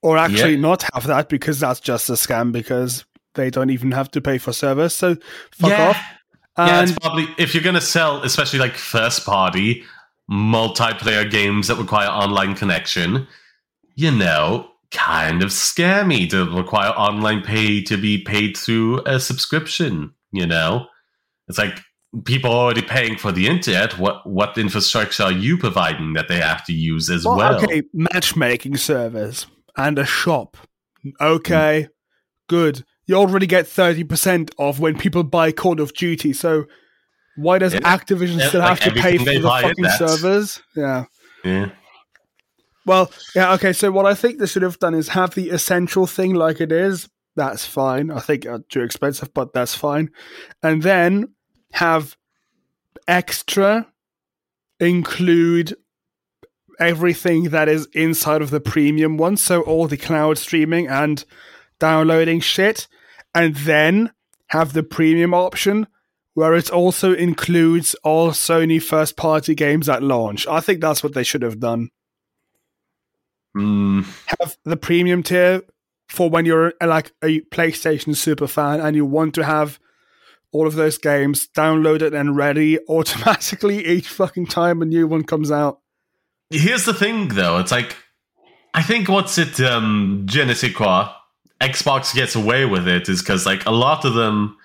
or 0.02 0.16
actually 0.18 0.54
Yeah. 0.54 0.60
not 0.60 0.84
have 0.94 1.06
that 1.06 1.28
because 1.28 1.60
that's 1.60 1.80
just 1.80 2.08
a 2.10 2.14
scam 2.14 2.52
because 2.52 3.04
they 3.34 3.50
don't 3.50 3.70
even 3.70 3.92
have 3.92 4.10
to 4.12 4.20
pay 4.20 4.38
for 4.38 4.52
service. 4.52 4.94
So 4.94 5.16
fuck 5.52 5.70
Yeah. 5.70 5.88
off. 5.90 5.96
yeah, 6.58 6.82
it's 6.82 6.92
probably 6.92 7.28
if 7.36 7.54
you're 7.54 7.62
gonna 7.62 7.80
sell, 7.80 8.22
especially 8.22 8.58
like 8.58 8.76
first 8.76 9.26
party 9.26 9.84
multiplayer 10.30 11.30
games 11.30 11.68
that 11.68 11.76
require 11.76 12.08
online 12.08 12.54
connection, 12.54 13.26
you 13.94 14.10
know, 14.10 14.70
kind 14.90 15.42
of 15.42 15.50
scammy 15.50 16.28
to 16.30 16.44
require 16.56 16.90
online 16.90 17.42
pay 17.42 17.82
to 17.82 17.96
be 17.96 18.22
paid 18.22 18.56
through 18.56 19.02
a 19.06 19.20
subscription. 19.20 20.12
You 20.32 20.46
know, 20.46 20.86
it's 21.48 21.58
like 21.58 21.80
people 22.24 22.50
are 22.50 22.64
already 22.64 22.82
paying 22.82 23.16
for 23.16 23.32
the 23.32 23.46
internet. 23.46 23.98
What 23.98 24.28
what 24.28 24.56
infrastructure 24.58 25.24
are 25.24 25.32
you 25.32 25.56
providing 25.58 26.14
that 26.14 26.28
they 26.28 26.40
have 26.40 26.64
to 26.66 26.72
use 26.72 27.10
as 27.10 27.24
well, 27.24 27.36
well? 27.36 27.64
okay, 27.64 27.82
matchmaking 27.92 28.76
servers 28.76 29.46
and 29.76 29.98
a 29.98 30.04
shop. 30.04 30.56
Okay, 31.20 31.82
hmm. 31.82 31.88
good. 32.48 32.84
You 33.06 33.16
already 33.16 33.46
get 33.46 33.66
thirty 33.66 34.04
percent 34.04 34.52
off 34.58 34.78
when 34.78 34.98
people 34.98 35.22
buy 35.22 35.52
Call 35.52 35.80
of 35.80 35.94
Duty. 35.94 36.32
So 36.32 36.66
why 37.36 37.58
does 37.58 37.74
Yeah. 37.74 37.80
Activision 37.80 38.38
Yeah, 38.38 38.48
still 38.48 38.60
like 38.60 38.80
have 38.82 38.94
to 38.94 39.00
pay 39.00 39.18
for 39.18 39.24
the 39.24 39.40
fucking 39.40 39.84
servers? 39.98 40.60
Yeah. 40.74 41.04
Yeah. 41.44 41.70
Well, 42.86 43.10
yeah, 43.34 43.52
okay. 43.54 43.72
So 43.72 43.90
what 43.90 44.06
I 44.06 44.14
think 44.14 44.38
they 44.38 44.46
should 44.46 44.62
have 44.62 44.78
done 44.78 44.94
is 44.94 45.08
have 45.08 45.34
the 45.34 45.50
essential 45.50 46.06
thing 46.06 46.34
like 46.34 46.60
it 46.60 46.72
is. 46.72 47.08
That's 47.34 47.66
fine. 47.66 48.10
I 48.10 48.20
think 48.20 48.46
uh, 48.46 48.60
too 48.70 48.80
expensive, 48.80 49.34
but 49.34 49.52
that's 49.52 49.74
fine. 49.74 50.10
And 50.62 50.82
then 50.82 51.34
have 51.72 52.16
extra 53.06 53.88
include 54.80 55.74
everything 56.78 57.44
that 57.50 57.68
is 57.68 57.88
inside 57.92 58.40
of 58.40 58.50
the 58.50 58.60
premium 58.60 59.16
one. 59.18 59.36
So 59.36 59.62
all 59.62 59.86
the 59.88 59.96
cloud 59.96 60.38
streaming 60.38 60.86
and 60.86 61.24
downloading 61.78 62.40
shit, 62.40 62.88
and 63.34 63.54
then 63.56 64.12
have 64.48 64.72
the 64.72 64.82
premium 64.82 65.34
option 65.34 65.88
where 66.34 66.54
it 66.54 66.70
also 66.70 67.12
includes 67.14 67.94
all 68.04 68.30
Sony 68.30 68.80
first 68.80 69.16
party 69.16 69.54
games 69.54 69.88
at 69.88 70.02
launch. 70.02 70.46
I 70.46 70.60
think 70.60 70.80
that's 70.80 71.02
what 71.02 71.14
they 71.14 71.24
should 71.24 71.42
have 71.42 71.58
done 71.58 71.90
Mm, 73.56 74.04
have 74.40 74.56
the 74.64 74.76
premium 74.76 75.22
tier 75.22 75.62
for 76.08 76.28
when 76.28 76.44
you're 76.44 76.74
uh, 76.80 76.86
like 76.86 77.12
a 77.22 77.40
PlayStation 77.40 78.14
super 78.14 78.46
fan 78.46 78.80
and 78.80 78.94
you 78.94 79.06
want 79.06 79.34
to 79.34 79.44
have 79.44 79.80
all 80.52 80.66
of 80.66 80.74
those 80.74 80.98
games 80.98 81.48
downloaded 81.56 82.18
and 82.18 82.36
ready 82.36 82.78
automatically 82.88 83.84
each 83.86 84.08
fucking 84.08 84.46
time 84.46 84.82
a 84.82 84.84
new 84.84 85.06
one 85.06 85.24
comes 85.24 85.50
out. 85.50 85.80
Here's 86.50 86.84
the 86.84 86.94
thing, 86.94 87.28
though. 87.28 87.58
It's 87.58 87.72
like 87.72 87.96
I 88.76 88.82
think 88.82 89.08
what's 89.08 89.38
it, 89.38 89.58
um, 89.60 90.26
je 90.26 90.44
ne 90.44 90.52
sais 90.52 90.72
quoi, 90.72 91.08
Xbox 91.62 92.14
gets 92.14 92.34
away 92.34 92.66
with 92.66 92.86
it 92.86 93.08
is 93.08 93.22
because 93.22 93.46
like 93.46 93.64
a 93.64 93.70
lot 93.70 94.04
of 94.04 94.12
them 94.12 94.56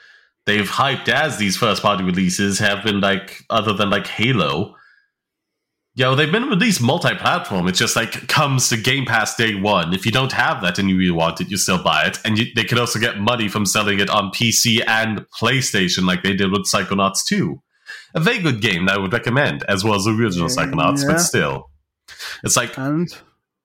they've 0.45 0.69
hyped 0.69 1.07
as 1.07 1.37
these 1.37 1.55
first 1.55 1.81
party 1.81 2.03
releases 2.03 2.59
have 2.59 2.83
been 2.83 2.99
like 2.99 3.45
other 3.49 3.71
than 3.71 3.89
like 3.89 4.07
Halo. 4.07 4.75
Yo, 5.93 6.15
they've 6.15 6.31
been 6.31 6.45
released 6.47 6.81
multi-platform. 6.81 7.67
It's 7.67 7.77
just 7.77 7.97
like 7.97 8.27
comes 8.29 8.69
to 8.69 8.77
Game 8.77 9.05
Pass 9.05 9.35
day 9.35 9.55
one. 9.55 9.93
If 9.93 10.05
you 10.05 10.11
don't 10.11 10.31
have 10.31 10.61
that 10.61 10.79
and 10.79 10.89
you 10.89 10.97
really 10.97 11.11
want 11.11 11.41
it, 11.41 11.51
you 11.51 11.57
still 11.57 11.83
buy 11.83 12.05
it, 12.05 12.17
and 12.23 12.37
you, 12.39 12.45
they 12.55 12.63
could 12.63 12.79
also 12.79 12.97
get 12.97 13.19
money 13.19 13.49
from 13.49 13.65
selling 13.65 13.99
it 13.99 14.09
on 14.09 14.31
PC 14.31 14.81
and 14.87 15.25
PlayStation, 15.37 16.05
like 16.05 16.23
they 16.23 16.33
did 16.33 16.49
with 16.51 16.61
Psychonauts 16.71 17.25
2. 17.25 17.61
A 18.15 18.21
very 18.21 18.39
good 18.39 18.61
game 18.61 18.85
that 18.85 18.95
I 18.95 18.99
would 18.99 19.11
recommend, 19.11 19.63
as 19.63 19.83
well 19.83 19.95
as 19.95 20.05
the 20.05 20.11
original 20.11 20.47
Psychonauts, 20.47 21.01
Yeah. 21.01 21.07
but 21.13 21.17
still, 21.19 21.69
it's 22.43 22.55
like 22.55 22.77
And 22.77 23.09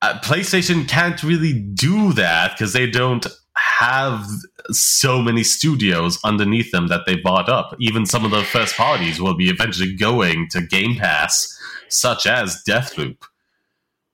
uh, 0.03 0.19
PlayStation 0.21 0.89
can't 0.89 1.23
really 1.23 1.53
do 1.53 2.13
that 2.15 2.53
because 2.53 2.73
they 2.73 2.91
don't 2.91 3.25
have 3.57 4.27
so 4.71 5.23
many 5.23 5.45
studios 5.45 6.19
underneath 6.25 6.73
them 6.73 6.89
that 6.89 7.03
they 7.07 7.15
bought 7.17 7.49
up. 7.49 7.75
Even 7.79 8.05
some 8.05 8.25
of 8.25 8.33
the 8.33 8.43
first 8.43 8.77
parties 8.77 9.21
will 9.21 9.37
be 9.37 9.49
eventually 9.49 9.95
going 9.95 10.49
to 10.51 10.61
Game 10.61 10.97
Pass, 10.97 11.53
such 11.89 12.27
as 12.27 12.63
Deathloop. 12.67 13.19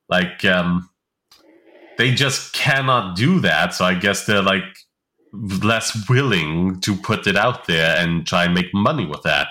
Like, 0.09 0.44
um, 0.44 0.89
they 1.99 2.12
just 2.12 2.53
cannot 2.53 3.16
do 3.16 3.40
that. 3.40 3.74
So 3.74 3.85
I 3.85 3.94
guess 3.94 4.27
they're 4.27 4.43
like 4.43 4.65
less 5.32 6.09
willing 6.09 6.81
to 6.81 6.94
put 6.97 7.27
it 7.27 7.36
out 7.36 7.66
there 7.66 7.97
and 7.97 8.27
try 8.27 8.44
and 8.44 8.55
make 8.55 8.73
money 8.74 9.07
with 9.07 9.23
that. 9.23 9.49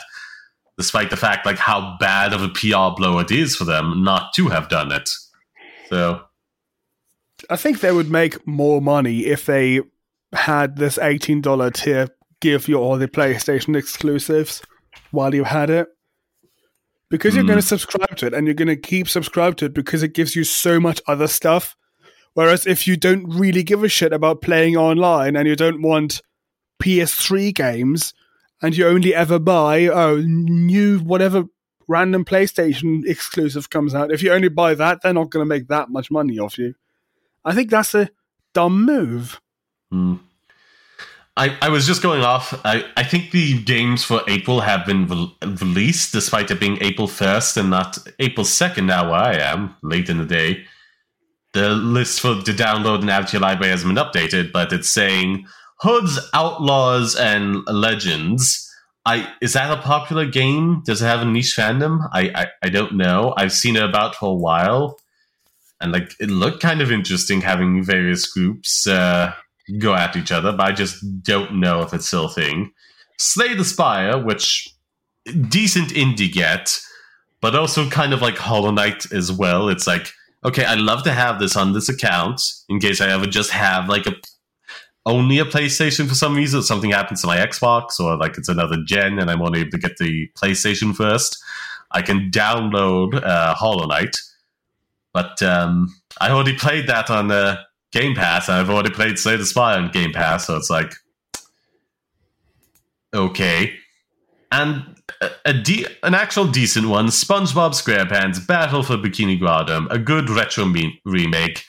Despite 0.78 1.10
the 1.10 1.18
fact 1.18 1.46
like 1.46 1.58
how 1.58 1.98
bad 2.00 2.34
of 2.34 2.42
a 2.42 2.50
PR 2.50 2.96
blow 2.96 3.20
it 3.20 3.32
is 3.32 3.56
for 3.56 3.66
them 3.66 4.04
not 4.04 4.34
to 4.36 4.48
have 4.50 4.70
done 4.70 4.92
it. 4.92 5.10
So 5.90 6.22
I 7.50 7.56
think 7.56 7.80
they 7.80 7.92
would 7.92 8.10
make 8.10 8.46
more 8.48 8.82
money 8.82 9.26
if 9.26 9.46
they 9.46 9.82
had 10.34 10.78
this 10.78 10.98
eighteen 10.98 11.42
dollar 11.42 11.72
tier 11.72 12.08
give 12.40 12.68
you 12.68 12.78
all 12.78 12.98
the 12.98 13.08
PlayStation 13.08 13.78
exclusives 13.78 14.62
while 15.12 15.36
you 15.36 15.44
had 15.44 15.70
it. 15.70 15.88
Because 17.12 17.36
you're 17.36 17.44
Mm. 17.44 17.48
going 17.50 17.60
to 17.60 17.66
subscribe 17.68 18.16
to 18.18 18.26
it 18.26 18.34
and 18.34 18.48
you're 18.48 18.56
going 18.56 18.68
to 18.70 18.76
keep 18.76 19.08
subscribed 19.08 19.60
to 19.60 19.66
it 19.66 19.74
because 19.74 20.02
it 20.02 20.14
gives 20.16 20.36
you 20.36 20.44
so 20.44 20.80
much 20.80 21.00
other 21.08 21.28
stuff. 21.28 21.76
Whereas 22.34 22.66
if 22.66 22.88
you 22.88 22.96
don't 22.98 23.28
really 23.28 23.62
give 23.62 23.84
a 23.84 23.90
shit 23.90 24.14
about 24.14 24.42
playing 24.42 24.78
online 24.78 25.36
and 25.36 25.48
you 25.48 25.56
don't 25.56 25.82
want 25.84 26.22
PS3 26.82 27.54
games 27.54 28.14
and 28.62 28.76
you 28.76 28.88
only 28.88 29.14
ever 29.14 29.38
buy 29.38 29.88
oh 29.88 30.22
new 30.26 31.00
whatever 31.00 31.44
random 31.88 32.24
PlayStation 32.24 33.06
exclusive 33.06 33.70
comes 33.70 33.94
out, 33.94 34.12
if 34.12 34.24
you 34.24 34.32
only 34.32 34.48
buy 34.50 34.74
that, 34.74 35.02
they're 35.04 35.14
not 35.14 35.30
going 35.30 35.42
to 35.46 35.50
make 35.50 35.68
that 35.68 35.90
much 35.90 36.10
money 36.10 36.40
off 36.40 36.58
you. 36.58 36.74
I 37.44 37.54
think 37.54 37.70
that's 37.70 37.94
a 37.94 38.10
dumb 38.54 38.86
move. 38.86 39.42
Hmm. 39.92 40.16
I, 41.38 41.58
I 41.62 41.70
was 41.70 41.88
just 41.88 42.02
going 42.02 42.24
off. 42.24 42.60
I, 42.66 42.86
I 42.98 43.04
think 43.04 43.32
the 43.32 43.62
games 43.64 44.04
for 44.04 44.22
April 44.28 44.60
have 44.62 44.86
been 44.86 45.08
re- 45.08 45.36
released, 45.42 46.12
despite 46.12 46.52
it 46.52 46.60
being 46.60 46.78
April 46.82 47.08
1st 47.08 47.58
and 47.58 47.70
not 47.70 47.98
April 48.20 48.46
2nd 48.46 48.86
now, 48.86 49.10
where 49.10 49.20
I 49.20 49.36
am, 49.36 49.76
late 49.82 50.10
in 50.10 50.18
the 50.18 50.26
day. 50.26 50.66
The 51.54 51.70
list 51.70 52.20
for 52.20 52.36
to 52.36 52.52
download 52.52 53.02
and 53.02 53.10
add 53.10 53.28
to 53.28 53.34
your 53.34 53.42
library 53.42 53.72
hasn't 53.72 53.94
been 53.94 54.04
updated, 54.04 54.52
but 54.52 54.74
it's 54.74 54.90
saying 54.90 55.46
Hoods, 55.80 56.20
Outlaws, 56.34 57.16
and 57.16 57.66
Legends. 57.68 58.68
I 59.06 59.34
Is 59.42 59.54
that 59.54 59.72
a 59.72 59.82
popular 59.82 60.26
game? 60.26 60.84
Does 60.86 61.02
it 61.02 61.06
have 61.06 61.22
a 61.22 61.26
niche 61.26 61.56
fandom? 61.58 62.08
I, 62.14 62.32
I, 62.36 62.48
I 62.64 62.70
don't 62.70 62.96
know. 62.96 63.34
I've 63.36 63.52
seen 63.52 63.76
it 63.76 63.84
about 63.84 64.16
for 64.16 64.30
a 64.30 64.38
while. 64.38 65.00
And 65.80 65.92
like 65.92 66.14
it 66.20 66.30
looked 66.30 66.62
kind 66.62 66.82
of 66.82 66.92
interesting 66.92 67.42
having 67.42 67.84
various 67.84 68.28
groups 68.28 68.86
uh, 68.86 69.34
go 69.80 69.94
at 69.94 70.16
each 70.16 70.32
other, 70.32 70.52
but 70.52 70.66
I 70.68 70.72
just 70.72 71.24
don't 71.24 71.60
know 71.60 71.82
if 71.82 71.94
it's 71.94 72.08
still 72.08 72.26
a 72.26 72.30
thing. 72.30 72.72
Slay 73.18 73.54
the 73.54 73.66
Spire, 73.66 74.18
which 74.24 74.74
decent 75.50 75.90
indie 75.90 76.32
get, 76.32 76.80
but 77.42 77.56
also 77.56 77.90
kind 77.90 78.14
of 78.14 78.22
like 78.22 78.38
Hollow 78.38 78.72
Knight 78.72 79.12
as 79.12 79.32
well. 79.32 79.70
It's 79.70 79.88
like, 79.88 80.12
okay, 80.44 80.66
I'd 80.66 80.80
love 80.80 81.04
to 81.04 81.12
have 81.12 81.40
this 81.40 81.56
on 81.56 81.74
this 81.74 81.90
account 81.90 82.42
in 82.70 82.80
case 82.80 83.02
I 83.02 83.10
ever 83.10 83.26
just 83.26 83.52
have 83.52 83.88
like 83.88 84.08
a 84.08 84.14
only 85.06 85.40
a 85.40 85.46
PlayStation 85.46 86.08
for 86.08 86.16
some 86.16 86.36
reason. 86.36 86.62
Something 86.62 86.92
happens 86.92 87.22
to 87.22 87.28
my 87.28 87.38
Xbox, 87.38 88.00
or 88.00 88.18
like 88.18 88.38
it's 88.38 88.50
another 88.50 88.78
gen, 88.86 89.20
and 89.20 89.30
I'm 89.30 89.42
only 89.42 89.62
able 89.62 89.72
to 89.72 89.78
get 89.80 89.98
the 89.98 90.30
PlayStation 90.38 90.96
first. 90.96 91.42
I 91.92 92.02
can 92.02 92.30
download 92.32 93.22
uh, 93.24 93.54
Hollow 93.56 93.88
Knight, 93.88 94.16
but 95.14 95.42
um, 95.42 95.94
I 96.20 96.30
already 96.30 96.56
played 96.56 96.88
that 96.88 97.10
on 97.10 97.32
uh, 97.32 97.58
Game 97.92 98.16
Pass, 98.16 98.50
I've 98.50 98.70
already 98.70 98.92
played 98.92 99.20
Slay 99.20 99.36
the 99.36 99.46
Spire 99.46 99.78
on 99.78 99.92
Game 99.92 100.14
Pass, 100.14 100.48
so 100.48 100.56
it's 100.56 100.70
like, 100.70 100.94
okay. 103.14 103.74
And 104.52 105.02
a, 105.22 105.30
a 105.46 105.54
de- 105.54 105.88
an 106.04 106.14
actual 106.14 106.48
decent 106.48 106.88
one, 106.88 107.08
SpongeBob 107.08 107.72
SquarePants 107.72 108.46
Battle 108.46 108.84
for 108.84 108.98
Bikini 108.98 109.40
Bottom, 109.40 109.88
a 109.92 110.00
good 110.00 110.30
retro 110.30 110.66
me- 110.66 111.02
remake. 111.06 111.66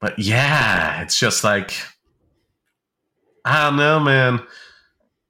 But 0.00 0.18
yeah, 0.18 1.02
it's 1.02 1.18
just 1.18 1.44
like, 1.44 1.72
I 3.44 3.64
don't 3.64 3.76
know, 3.76 4.00
man. 4.00 4.40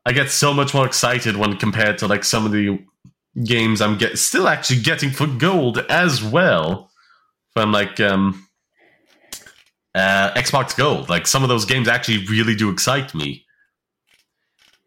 I 0.05 0.13
get 0.13 0.31
so 0.31 0.53
much 0.55 0.75
more 0.75 0.87
excited 0.87 1.37
when 1.37 1.57
compared 1.57 1.99
to 1.99 2.07
like 2.07 2.25
some 2.25 2.47
of 2.47 2.53
the 2.53 2.79
games 3.45 3.81
I'm 3.81 3.99
get 3.99 4.19
still 4.19 4.49
actually 4.49 4.81
getting 4.81 5.11
for 5.11 5.27
gold 5.27 5.79
as 5.91 6.23
well 6.23 6.91
from 7.53 7.73
like 7.73 8.01
um 8.01 8.48
uh 9.99 10.33
Xbox 10.35 10.77
Gold. 10.77 11.09
Like 11.09 11.27
some 11.27 11.43
of 11.43 11.49
those 11.49 11.65
games 11.65 11.89
actually 11.89 12.25
really 12.27 12.55
do 12.55 12.71
excite 12.71 13.15
me. 13.15 13.45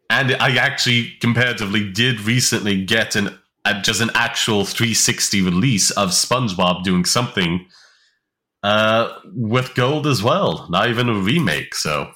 And 0.08 0.32
I 0.36 0.56
actually 0.56 1.12
comparatively 1.20 1.90
did 1.90 2.20
recently 2.22 2.84
get 2.84 3.16
an 3.16 3.38
uh, 3.64 3.80
just 3.82 4.00
an 4.00 4.10
actual 4.14 4.64
360 4.64 5.42
release 5.42 5.90
of 5.92 6.10
SpongeBob 6.10 6.82
doing 6.84 7.04
something 7.04 7.66
uh 8.62 9.12
with 9.34 9.74
gold 9.74 10.06
as 10.06 10.22
well. 10.22 10.66
Not 10.70 10.88
even 10.88 11.08
a 11.08 11.14
remake, 11.14 11.74
so 11.74 12.12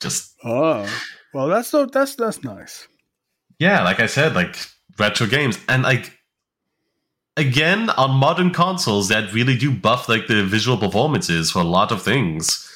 just 0.00 0.34
Oh, 0.44 0.86
well, 1.34 1.48
that's 1.48 1.68
so 1.68 1.86
that's 1.86 2.14
that's 2.16 2.42
nice. 2.42 2.88
yeah, 3.58 3.82
like 3.84 4.00
I 4.00 4.06
said, 4.06 4.34
like 4.34 4.56
retro 4.98 5.26
games, 5.26 5.58
and 5.68 5.82
like 5.82 6.18
again 7.40 7.90
on 7.90 8.10
modern 8.12 8.52
consoles 8.52 9.08
that 9.08 9.32
really 9.32 9.56
do 9.56 9.72
buff 9.72 10.08
like 10.08 10.28
the 10.28 10.44
visual 10.44 10.78
performances 10.78 11.50
for 11.50 11.60
a 11.60 11.64
lot 11.64 11.90
of 11.90 12.02
things. 12.02 12.66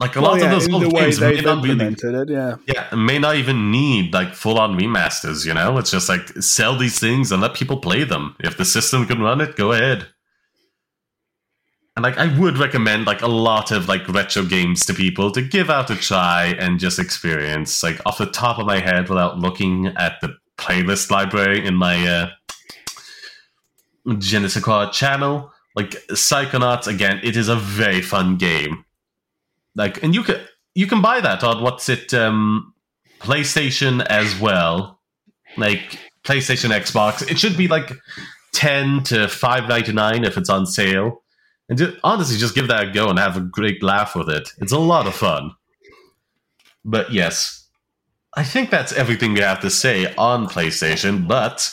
Like 0.00 0.16
a 0.16 0.20
Well, 0.20 0.32
lot 0.32 0.40
yeah, 0.40 0.46
of 0.46 0.50
those 0.50 0.72
old 0.72 0.92
games 0.92 1.20
may 1.20 1.40
not 1.40 1.64
really, 1.64 1.86
it, 1.86 2.28
yeah. 2.28 2.56
yeah, 2.66 2.94
may 2.94 3.18
not 3.18 3.36
even 3.36 3.70
need 3.70 4.12
like 4.12 4.34
full 4.34 4.58
on 4.58 4.78
remasters. 4.78 5.46
You 5.46 5.54
know, 5.54 5.78
it's 5.78 5.90
just 5.90 6.08
like 6.08 6.28
sell 6.42 6.76
these 6.76 6.98
things 6.98 7.32
and 7.32 7.40
let 7.40 7.54
people 7.54 7.78
play 7.78 8.04
them. 8.04 8.36
If 8.40 8.56
the 8.56 8.64
system 8.64 9.06
can 9.06 9.20
run 9.20 9.40
it, 9.40 9.56
go 9.56 9.72
ahead. 9.72 10.06
And 11.96 12.02
like 12.02 12.18
I 12.18 12.38
would 12.38 12.58
recommend 12.58 13.06
like 13.06 13.22
a 13.22 13.28
lot 13.28 13.70
of 13.70 13.88
like 13.88 14.08
retro 14.08 14.44
games 14.44 14.84
to 14.86 14.94
people 14.94 15.30
to 15.30 15.40
give 15.40 15.70
out 15.70 15.90
a 15.90 15.96
try 15.96 16.54
and 16.58 16.80
just 16.80 16.98
experience. 16.98 17.82
Like 17.82 18.00
off 18.04 18.18
the 18.18 18.26
top 18.26 18.58
of 18.58 18.66
my 18.66 18.80
head, 18.80 19.08
without 19.08 19.38
looking 19.38 19.86
at 19.96 20.20
the 20.20 20.36
playlist 20.58 21.10
library 21.10 21.64
in 21.64 21.76
my 21.76 22.06
uh, 22.06 22.30
Genesis 24.18 24.62
Quad 24.62 24.92
channel, 24.92 25.52
like 25.74 25.90
Psychonauts 26.08 26.86
again, 26.86 27.20
it 27.22 27.36
is 27.36 27.48
a 27.48 27.56
very 27.56 28.02
fun 28.02 28.36
game. 28.36 28.84
Like, 29.74 30.02
and 30.02 30.14
you 30.14 30.22
can 30.22 30.40
you 30.74 30.86
can 30.86 31.00
buy 31.00 31.20
that 31.20 31.42
on 31.42 31.62
what's 31.62 31.88
it 31.88 32.12
um, 32.14 32.74
PlayStation 33.20 34.04
as 34.06 34.38
well, 34.38 35.00
like 35.56 35.98
PlayStation, 36.24 36.70
Xbox. 36.70 37.28
It 37.28 37.38
should 37.38 37.56
be 37.56 37.68
like 37.68 37.92
ten 38.52 39.02
to 39.04 39.28
five 39.28 39.68
ninety 39.68 39.92
nine 39.92 40.24
if 40.24 40.36
it's 40.36 40.50
on 40.50 40.66
sale. 40.66 41.22
And 41.68 41.78
ju- 41.78 41.96
honestly, 42.04 42.36
just 42.36 42.54
give 42.54 42.68
that 42.68 42.88
a 42.88 42.92
go 42.92 43.08
and 43.08 43.18
have 43.18 43.36
a 43.36 43.40
great 43.40 43.82
laugh 43.82 44.14
with 44.14 44.28
it. 44.28 44.50
It's 44.58 44.72
a 44.72 44.78
lot 44.78 45.06
of 45.06 45.14
fun. 45.14 45.52
But 46.84 47.10
yes, 47.12 47.66
I 48.36 48.44
think 48.44 48.70
that's 48.70 48.92
everything 48.92 49.32
we 49.32 49.40
have 49.40 49.60
to 49.60 49.70
say 49.70 50.14
on 50.16 50.46
PlayStation. 50.46 51.26
But 51.26 51.72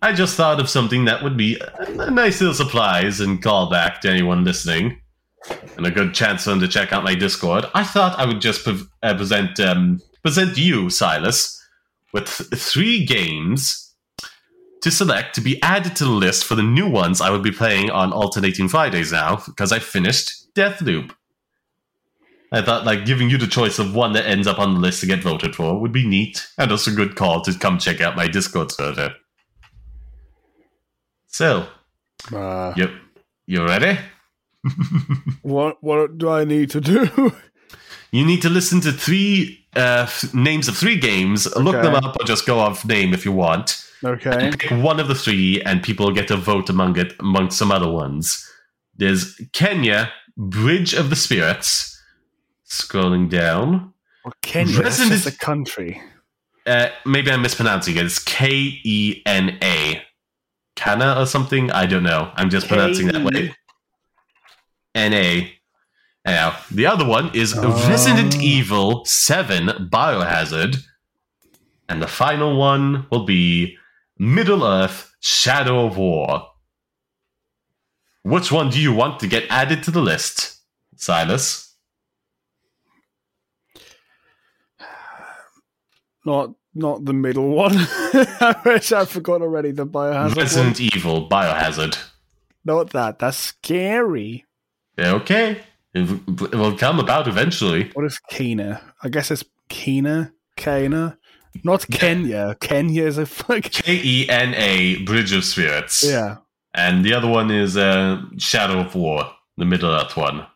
I 0.00 0.12
just 0.12 0.36
thought 0.36 0.60
of 0.60 0.68
something 0.68 1.06
that 1.06 1.24
would 1.24 1.36
be 1.36 1.60
a 1.78 2.10
nice 2.10 2.40
little 2.40 2.54
surprise 2.54 3.20
and 3.20 3.42
callback 3.42 4.00
to 4.00 4.10
anyone 4.10 4.44
listening, 4.44 5.00
and 5.76 5.86
a 5.86 5.90
good 5.90 6.14
chance 6.14 6.44
for 6.44 6.50
them 6.50 6.60
to 6.60 6.68
check 6.68 6.92
out 6.92 7.02
my 7.02 7.16
Discord. 7.16 7.64
I 7.74 7.82
thought 7.82 8.18
I 8.18 8.24
would 8.24 8.40
just 8.40 8.64
pre- 8.64 8.86
uh, 9.02 9.16
present 9.16 9.58
um, 9.58 10.00
present 10.22 10.56
you, 10.56 10.88
Silas, 10.88 11.60
with 12.12 12.26
th- 12.26 12.60
three 12.60 13.04
games 13.04 13.92
to 14.82 14.90
select 14.92 15.34
to 15.34 15.40
be 15.40 15.60
added 15.62 15.96
to 15.96 16.04
the 16.04 16.10
list 16.10 16.44
for 16.44 16.54
the 16.54 16.62
new 16.62 16.88
ones 16.88 17.20
I 17.20 17.30
will 17.30 17.40
be 17.40 17.50
playing 17.50 17.90
on 17.90 18.12
alternating 18.12 18.68
Fridays 18.68 19.10
now 19.10 19.42
because 19.46 19.72
I 19.72 19.80
finished 19.80 20.54
Deathloop. 20.54 21.10
I 22.52 22.62
thought 22.62 22.86
like 22.86 23.04
giving 23.04 23.28
you 23.28 23.36
the 23.36 23.48
choice 23.48 23.80
of 23.80 23.96
one 23.96 24.12
that 24.12 24.26
ends 24.26 24.46
up 24.46 24.60
on 24.60 24.74
the 24.74 24.80
list 24.80 25.00
to 25.00 25.06
get 25.06 25.22
voted 25.22 25.56
for 25.56 25.80
would 25.80 25.92
be 25.92 26.06
neat 26.06 26.48
and 26.56 26.70
also 26.70 26.92
a 26.92 26.94
good 26.94 27.16
call 27.16 27.42
to 27.42 27.58
come 27.58 27.78
check 27.78 28.00
out 28.00 28.16
my 28.16 28.28
Discord 28.28 28.70
server. 28.70 29.16
So, 31.28 31.68
Uh, 32.32 32.72
yep, 32.76 32.90
you 33.46 33.64
ready? 33.64 33.98
what 35.42 35.82
what 35.82 36.18
do 36.18 36.28
I 36.28 36.44
need 36.44 36.70
to 36.70 36.80
do? 36.80 37.32
You 38.10 38.24
need 38.24 38.42
to 38.42 38.48
listen 38.48 38.80
to 38.82 38.92
three 38.92 39.66
uh, 39.76 40.06
f- 40.08 40.32
names 40.34 40.66
of 40.68 40.76
three 40.76 40.96
games. 40.98 41.46
Look 41.56 41.74
them 41.82 41.94
up 41.94 42.16
or 42.18 42.24
just 42.24 42.46
go 42.46 42.58
off 42.58 42.84
name 42.84 43.12
if 43.14 43.24
you 43.24 43.32
want. 43.32 43.84
okay. 44.02 44.50
pick 44.50 44.70
one 44.70 44.98
of 45.00 45.08
the 45.08 45.14
three, 45.14 45.60
and 45.62 45.82
people 45.82 46.10
get 46.12 46.28
to 46.28 46.36
vote 46.36 46.70
among 46.70 46.96
it 46.98 47.12
amongst 47.20 47.58
some 47.58 47.70
other 47.70 47.90
ones. 47.90 48.44
There's 48.96 49.38
Kenya, 49.52 50.10
Bridge 50.36 50.94
of 50.94 51.10
the 51.10 51.16
Spirits. 51.16 51.94
Scrolling 52.68 53.28
down, 53.30 53.92
Well, 54.24 54.34
Kenya, 54.42 54.82
just 54.82 55.26
a 55.26 55.32
country. 55.32 56.00
uh, 56.66 56.88
maybe 57.06 57.30
I'm 57.30 57.40
mispronouncing 57.42 57.96
it. 57.96 58.04
It's 58.06 58.18
K 58.18 58.50
E 58.84 59.22
N 59.24 59.56
A, 59.62 60.02
Kana 60.78 61.08
or 61.20 61.26
something. 61.26 61.64
I 61.82 61.84
don't 61.86 62.06
know. 62.12 62.22
I'm 62.38 62.50
just 62.50 62.68
pronouncing 62.68 63.08
that 63.08 63.22
way. 63.28 63.54
N 64.94 65.12
A. 65.12 65.52
Now 66.24 66.48
the 66.70 66.86
other 66.86 67.06
one 67.16 67.26
is 67.34 67.54
Oh. 67.56 67.88
Resident 67.88 68.32
Evil 68.40 69.04
Seven 69.04 69.62
Biohazard, 69.94 70.72
and 71.88 71.98
the 72.02 72.06
final 72.22 72.56
one 72.58 73.06
will 73.10 73.24
be 73.24 73.76
Middle 74.18 74.62
Earth: 74.64 74.98
Shadow 75.20 75.86
of 75.86 75.96
War. 75.96 76.28
which 78.34 78.52
one 78.52 78.68
do 78.68 78.78
you 78.78 78.92
want 78.92 79.18
to 79.20 79.26
get 79.26 79.44
added 79.48 79.82
to 79.84 79.90
the 79.90 80.02
list, 80.02 80.60
Silas? 80.96 81.74
Not 86.24 86.54
not 86.78 87.04
the 87.04 87.12
middle 87.12 87.48
one. 87.50 87.72
I 87.76 88.56
wish 88.64 88.92
I 88.92 89.04
forgot 89.04 89.42
already 89.42 89.70
the 89.72 89.86
biohazard. 89.86 90.28
one. 90.28 90.34
Resident 90.34 90.80
Evil 90.80 91.28
Biohazard. 91.28 91.98
Not 92.64 92.90
that. 92.90 93.18
That's 93.18 93.36
scary. 93.36 94.44
Okay. 94.98 95.60
It, 95.94 96.08
it 96.26 96.54
will 96.54 96.76
come 96.76 96.98
about 97.00 97.28
eventually. 97.28 97.90
What 97.94 98.04
is 98.06 98.20
Kena? 98.30 98.80
I 99.02 99.08
guess 99.08 99.30
it's 99.30 99.44
Kena. 99.68 100.32
Kena. 100.56 101.16
Not 101.64 101.86
Kenya. 101.90 102.56
Kenya 102.60 103.04
is 103.04 103.18
a 103.18 103.26
fuck. 103.26 103.62
K 103.70 104.00
E 104.02 104.28
N 104.28 104.54
A, 104.54 105.02
Bridge 105.04 105.32
of 105.32 105.44
Spirits. 105.44 106.04
Yeah. 106.04 106.36
And 106.74 107.04
the 107.04 107.14
other 107.14 107.26
one 107.28 107.50
is 107.50 107.76
uh, 107.76 108.22
Shadow 108.36 108.80
of 108.80 108.94
War, 108.94 109.24
the 109.56 109.64
Middle 109.64 109.90
Earth 109.90 110.16
one. 110.16 110.46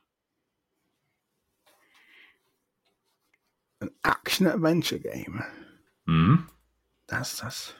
An 3.80 3.90
action 4.04 4.46
adventure 4.46 4.98
game. 4.98 5.42
Hmm? 6.06 6.36
That's 7.08 7.40
that's. 7.40 7.72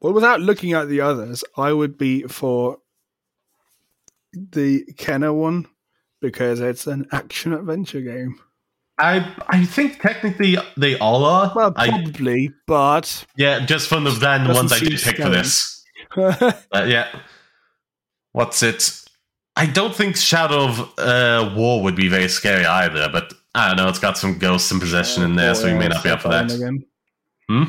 Well, 0.00 0.12
without 0.12 0.40
looking 0.40 0.72
at 0.74 0.88
the 0.88 1.00
others, 1.00 1.44
I 1.56 1.72
would 1.72 1.96
be 1.96 2.22
for 2.24 2.78
the 4.32 4.84
Kena 4.96 5.34
one 5.34 5.66
because 6.20 6.60
it's 6.60 6.86
an 6.86 7.06
action 7.12 7.52
adventure 7.52 8.00
game. 8.00 8.38
I 8.98 9.34
I 9.48 9.64
think 9.64 10.00
technically 10.00 10.56
they 10.76 10.98
all 10.98 11.24
are. 11.24 11.52
Well, 11.54 11.72
I, 11.76 11.88
probably, 11.88 12.52
but 12.66 13.24
yeah, 13.36 13.64
just 13.66 13.88
from 13.88 14.04
the 14.04 14.10
Doesn't 14.12 14.54
ones 14.54 14.72
I 14.72 14.78
did 14.78 15.00
pick 15.00 15.16
for 15.16 15.30
this. 15.30 15.84
Yeah. 16.74 17.08
What's 18.32 18.62
it? 18.62 19.02
I 19.56 19.66
don't 19.66 19.94
think 19.94 20.16
Shadow 20.16 20.64
of 20.64 20.98
uh, 20.98 21.54
War 21.56 21.82
would 21.82 21.96
be 21.96 22.08
very 22.08 22.28
scary 22.28 22.64
either, 22.64 23.08
but 23.12 23.32
I 23.54 23.68
don't 23.68 23.76
know. 23.76 23.88
It's 23.88 23.98
got 23.98 24.18
some 24.18 24.38
ghosts 24.38 24.70
and 24.70 24.80
possession 24.80 25.22
in 25.22 25.36
there, 25.36 25.54
so 25.54 25.66
we 25.66 25.78
may 25.78 25.88
not 25.88 26.02
be 26.02 26.10
up 26.10 26.22
for 26.22 26.28
that. 26.28 26.52
Again. 26.52 26.84
Hmm? 27.48 27.64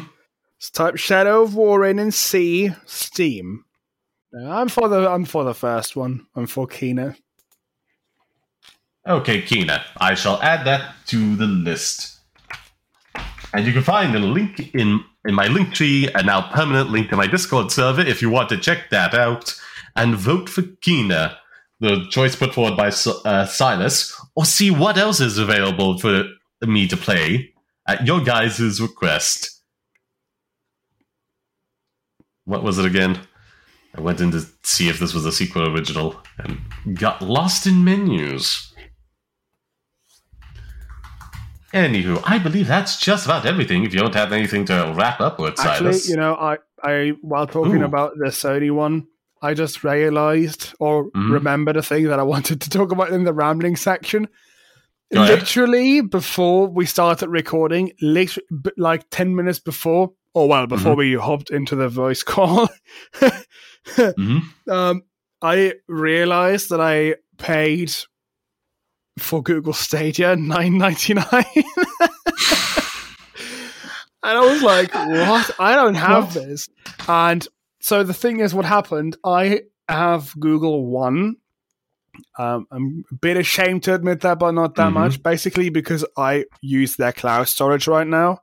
Let's 0.58 0.72
type 0.72 0.98
Shadow 0.98 1.44
of 1.44 1.56
War 1.56 1.86
in 1.86 2.00
and 2.00 2.14
see 2.14 2.72
Steam. 2.86 3.66
No, 4.32 4.52
I'm 4.52 4.68
for 4.68 4.88
the 4.90 5.10
I'm 5.10 5.26
for 5.26 5.44
the 5.44 5.54
first 5.54 5.96
one. 5.96 6.26
I'm 6.36 6.48
for 6.48 6.68
Kena. 6.68 7.16
Okay, 9.08 9.42
Kina. 9.42 9.84
I 9.98 10.16
shall 10.16 10.42
add 10.42 10.66
that 10.66 10.96
to 11.08 11.36
the 11.36 11.46
list. 11.46 12.20
And 13.54 13.66
you 13.66 13.72
can 13.72 13.84
find 13.84 14.16
a 14.16 14.20
link 14.20 14.74
in, 14.74 15.04
in 15.26 15.36
my 15.36 15.48
link 15.48 15.74
tree, 15.74 16.10
a 16.16 16.24
now 16.24 16.52
permanent 16.52 16.90
link 16.90 17.10
to 17.10 17.16
my 17.16 17.28
Discord 17.28 17.72
server 17.72 18.02
if 18.02 18.22
you 18.22 18.30
want 18.30 18.50
to 18.50 18.58
check 18.58 18.90
that 18.90 19.14
out 19.14 19.56
and 19.96 20.16
vote 20.16 20.50
for 20.50 20.64
Kina, 20.82 21.38
the 21.80 22.06
choice 22.10 22.36
put 22.36 22.54
forward 22.54 22.78
by 22.78 22.88
uh, 22.88 23.46
Silas, 23.46 24.16
or 24.36 24.46
see 24.46 24.72
what 24.72 24.98
else 24.98 25.20
is 25.20 25.38
available 25.38 25.98
for 25.98 26.24
me 26.62 26.88
to 26.88 26.98
play 26.98 27.54
at 27.88 28.06
your 28.06 28.22
guys' 28.22 28.82
request. 28.82 29.62
What 32.46 32.64
was 32.64 32.80
it 32.80 32.86
again? 32.86 33.20
I 33.96 34.02
went 34.02 34.22
in 34.22 34.32
to 34.32 34.46
see 34.64 34.90
if 34.90 35.00
this 35.00 35.14
was 35.14 35.26
a 35.26 35.32
sequel 35.32 35.74
original 35.74 36.22
and 36.38 36.60
got 37.00 37.22
lost 37.22 37.66
in 37.66 37.84
menus. 37.84 38.74
Anywho, 41.74 42.22
I 42.26 42.38
believe 42.38 42.68
that's 42.68 42.98
just 43.00 43.26
about 43.26 43.46
everything. 43.46 43.84
If 43.84 43.94
you 43.94 44.00
don't 44.00 44.14
have 44.14 44.32
anything 44.32 44.66
to 44.66 44.94
wrap 44.96 45.20
up 45.20 45.40
with, 45.40 45.60
Actually, 45.60 45.94
Silas. 45.94 46.10
you 46.10 46.16
know, 46.16 46.36
I 46.36 46.58
I 46.82 47.14
while 47.22 47.48
talking 47.48 47.82
Ooh. 47.82 47.86
about 47.86 48.14
the 48.18 48.28
Sony 48.28 48.72
one, 48.72 49.08
I 49.46 49.54
just 49.54 49.84
realized 49.84 50.74
or 50.80 51.12
Mhm. 51.12 51.32
remembered 51.32 51.78
a 51.78 51.84
thing 51.84 52.06
that 52.08 52.20
I 52.20 52.24
wanted 52.24 52.62
to 52.62 52.70
talk 52.70 52.92
about 52.92 53.12
in 53.12 53.24
the 53.26 53.34
rambling 53.34 53.76
section. 53.76 54.28
Go 55.14 55.22
ahead. 55.22 55.40
Literally 55.40 56.02
before 56.02 56.68
we 56.68 56.86
started 56.86 57.30
recording, 57.30 57.92
like 58.78 59.04
ten 59.12 59.36
minutes 59.36 59.60
before, 59.60 60.12
or 60.34 60.50
well, 60.50 60.68
before 60.68 60.94
Mm-hmm. 60.94 61.00
we 61.00 61.14
hopped 61.14 61.52
into 61.52 61.76
the 61.76 61.88
voice 61.90 62.24
call, 62.24 62.68
Mhm. 63.96 64.42
um, 64.68 65.04
I 65.42 65.74
realized 65.88 66.70
that 66.72 66.82
I 66.82 67.16
paid 67.38 67.94
for 69.20 69.44
Google 69.44 69.74
Stadia 69.74 70.36
nine 70.36 70.78
ninety 70.80 71.14
nine. 71.14 71.26
And 74.28 74.36
I 74.40 74.42
was 74.42 74.64
like, 74.64 74.92
what? 74.96 75.52
I 75.60 75.76
don't 75.76 75.94
have 75.94 76.34
What? 76.36 76.48
this. 76.48 76.68
And 77.08 77.48
so 77.86 78.04
the 78.04 78.14
thing 78.14 78.40
is, 78.40 78.54
what 78.56 78.66
happened, 78.66 79.18
I 79.24 79.62
have 79.88 80.34
Google 80.40 80.86
One. 80.88 81.36
Um, 82.40 82.66
I'm 82.72 83.04
a 83.12 83.16
bit 83.16 83.38
ashamed 83.38 83.84
to 83.84 83.94
admit 83.94 84.22
that, 84.22 84.40
but 84.40 84.52
not 84.52 84.76
that 84.76 84.90
Mhm. 84.90 84.94
much. 85.02 85.22
Basically, 85.22 85.70
because 85.70 86.04
I 86.18 86.46
use 86.62 86.96
their 86.96 87.12
cloud 87.12 87.48
storage 87.48 87.88
right 87.88 88.08
now 88.08 88.40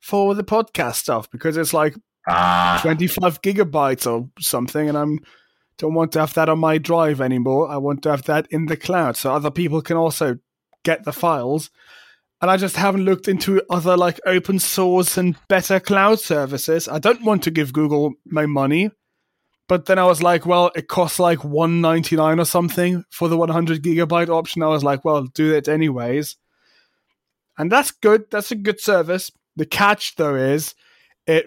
for 0.00 0.34
the 0.34 0.44
podcast 0.44 0.96
stuff 0.96 1.28
because 1.30 1.56
it's 1.56 1.74
like 1.74 1.94
Ah, 2.30 2.78
25 2.82 3.40
gigabytes 3.40 4.06
or 4.06 4.28
something, 4.38 4.88
and 4.88 4.98
I'm 4.98 5.18
don't 5.78 5.94
want 5.94 6.12
to 6.12 6.20
have 6.20 6.34
that 6.34 6.48
on 6.48 6.58
my 6.58 6.76
drive 6.76 7.20
anymore. 7.22 7.70
I 7.70 7.78
want 7.78 8.02
to 8.02 8.10
have 8.10 8.24
that 8.24 8.46
in 8.50 8.66
the 8.66 8.76
cloud 8.76 9.16
so 9.16 9.32
other 9.32 9.50
people 9.50 9.80
can 9.80 9.96
also 9.96 10.36
get 10.84 11.04
the 11.04 11.12
files. 11.12 11.70
And 12.40 12.50
I 12.50 12.56
just 12.56 12.76
haven't 12.76 13.04
looked 13.04 13.26
into 13.26 13.62
other 13.68 13.96
like 13.96 14.20
open 14.24 14.58
source 14.60 15.16
and 15.18 15.36
better 15.48 15.80
cloud 15.80 16.20
services. 16.20 16.88
I 16.88 16.98
don't 17.00 17.24
want 17.24 17.42
to 17.44 17.50
give 17.50 17.72
Google 17.72 18.14
my 18.26 18.46
money. 18.46 18.90
But 19.68 19.84
then 19.84 19.98
I 19.98 20.04
was 20.04 20.22
like, 20.22 20.46
well, 20.46 20.70
it 20.74 20.88
costs 20.88 21.18
like 21.18 21.44
199 21.44 22.40
or 22.40 22.44
something 22.46 23.04
for 23.10 23.28
the 23.28 23.36
100 23.36 23.82
gigabyte 23.82 24.28
option. 24.30 24.62
I 24.62 24.68
was 24.68 24.82
like, 24.82 25.04
well, 25.04 25.24
do 25.24 25.54
it 25.54 25.68
anyways. 25.68 26.36
And 27.58 27.70
that's 27.70 27.90
good. 27.90 28.30
That's 28.30 28.50
a 28.50 28.56
good 28.56 28.80
service. 28.80 29.30
The 29.56 29.66
catch 29.66 30.14
though 30.16 30.36
is 30.36 30.74
it 31.26 31.46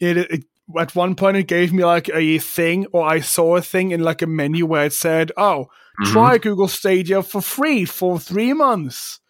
it, 0.00 0.16
it 0.16 0.44
at 0.78 0.94
one 0.94 1.14
point 1.14 1.36
it 1.36 1.46
gave 1.46 1.72
me 1.72 1.84
like 1.84 2.08
a 2.08 2.38
thing 2.38 2.86
or 2.92 3.06
I 3.06 3.20
saw 3.20 3.56
a 3.56 3.62
thing 3.62 3.90
in 3.90 4.00
like 4.02 4.22
a 4.22 4.26
menu 4.26 4.64
where 4.64 4.86
it 4.86 4.94
said, 4.94 5.30
"Oh, 5.36 5.66
mhm. 6.00 6.12
try 6.12 6.38
Google 6.38 6.68
Stadia 6.68 7.22
for 7.22 7.42
free 7.42 7.84
for 7.84 8.18
3 8.18 8.54
months." 8.54 9.20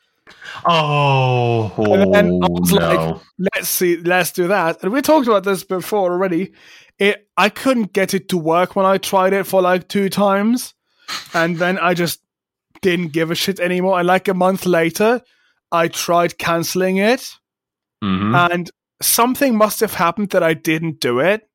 Oh, 0.65 1.73
And 1.79 2.15
then 2.15 2.41
I 2.43 2.47
was 2.49 2.73
like- 2.73 2.99
no. 2.99 3.21
Let's 3.39 3.69
see, 3.69 3.97
let's 3.97 4.33
do 4.33 4.49
that. 4.49 4.83
And 4.83 4.93
we 4.93 5.03
talked 5.03 5.27
about 5.27 5.45
this 5.45 5.65
before 5.65 6.13
already. 6.13 6.53
It 6.99 7.27
I 7.37 7.49
couldn't 7.49 7.93
get 7.93 8.15
it 8.15 8.29
to 8.31 8.39
work 8.39 8.77
when 8.77 8.87
I 8.87 8.99
tried 8.99 9.33
it 9.33 9.47
for 9.47 9.63
like 9.63 9.89
two 9.89 10.09
times. 10.09 10.75
And 11.35 11.59
then 11.59 11.79
I 11.79 11.95
just 11.95 12.21
didn't 12.81 13.13
give 13.13 13.31
a 13.31 13.35
shit 13.35 13.61
anymore. 13.61 13.99
And 13.99 14.07
like 14.07 14.29
a 14.29 14.35
month 14.35 14.67
later, 14.67 15.21
I 15.71 15.89
tried 15.89 16.39
canceling 16.39 16.97
it. 16.99 17.35
Mhm. 18.05 18.51
and 18.53 18.71
something 19.01 19.57
must 19.57 19.79
have 19.81 19.95
happened 19.95 20.31
that 20.31 20.43
I 20.43 20.55
didn't 20.55 20.99
do 21.01 21.21
it. 21.21 21.49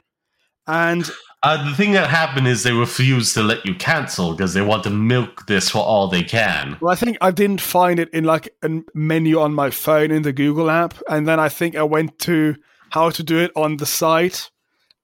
And 0.68 1.10
Uh, 1.44 1.70
the 1.70 1.76
thing 1.76 1.92
that 1.94 2.10
happened 2.10 2.48
is 2.48 2.64
they 2.64 2.74
refused 2.74 3.36
to 3.36 3.44
let 3.44 3.64
you 3.64 3.76
cancel 3.76 4.32
because 4.32 4.56
they 4.56 4.62
want 4.62 4.84
to 4.84 4.90
milk 4.90 5.46
this 5.46 5.70
for 5.70 5.80
all 5.80 6.08
they 6.08 6.24
can. 6.24 6.76
well, 6.82 6.92
I 6.92 6.96
think 6.96 7.18
I 7.22 7.30
didn't 7.32 7.62
find 7.62 8.00
it 8.00 8.10
in 8.10 8.24
like 8.24 8.50
a 8.64 8.82
menu 8.96 9.40
on 9.40 9.54
my 9.54 9.70
phone 9.70 10.10
in 10.10 10.24
the 10.24 10.34
Google 10.34 10.70
app. 10.72 10.96
And 11.08 11.28
then 11.28 11.40
I 11.40 11.48
think 11.48 11.76
I 11.76 11.84
went 11.84 12.18
to 12.20 12.56
how 12.90 13.12
to 13.12 13.24
do 13.24 13.38
it 13.38 13.52
on 13.56 13.78
the 13.78 13.86
site. 13.86 14.50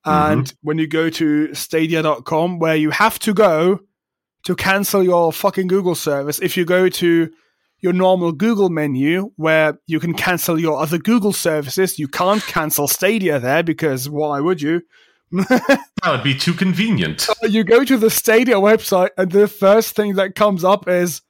And 0.06 0.52
when 0.64 0.80
you 0.80 0.88
go 0.88 1.10
to 1.12 1.54
stadia.com, 1.54 2.60
where 2.60 2.76
you 2.76 2.90
have 2.90 3.20
to 3.20 3.34
go 3.34 3.80
to 4.44 4.56
cancel 4.56 5.04
your 5.04 5.32
fucking 5.32 5.68
Google 5.68 5.96
service, 5.96 6.40
if 6.42 6.58
you 6.58 6.66
go 6.66 6.90
to 6.90 7.30
your 7.80 7.94
normal 7.94 8.32
Google 8.32 8.70
menu 8.70 9.32
where 9.38 9.78
you 9.88 10.00
can 10.00 10.14
cancel 10.14 10.60
your 10.60 10.82
other 10.82 10.98
Google 10.98 11.32
services, 11.32 12.00
you 12.00 12.08
can't 12.08 12.42
cancel 12.42 12.88
Stadia 12.88 13.40
there 13.40 13.64
because 13.64 14.10
why 14.10 14.40
would 14.42 14.62
you? 14.62 14.82
That 15.34 15.86
would 16.08 16.24
be 16.24 16.36
too 16.36 16.54
convenient. 16.54 17.28
you 17.44 17.64
go 17.64 17.84
to 17.84 17.98
the 17.98 18.10
Stadia 18.10 18.56
website, 18.56 19.10
and 19.18 19.32
the 19.32 19.48
first 19.48 19.96
thing 19.96 20.14
that 20.16 20.36
comes 20.36 20.64
up 20.64 20.88
is, 20.88 21.22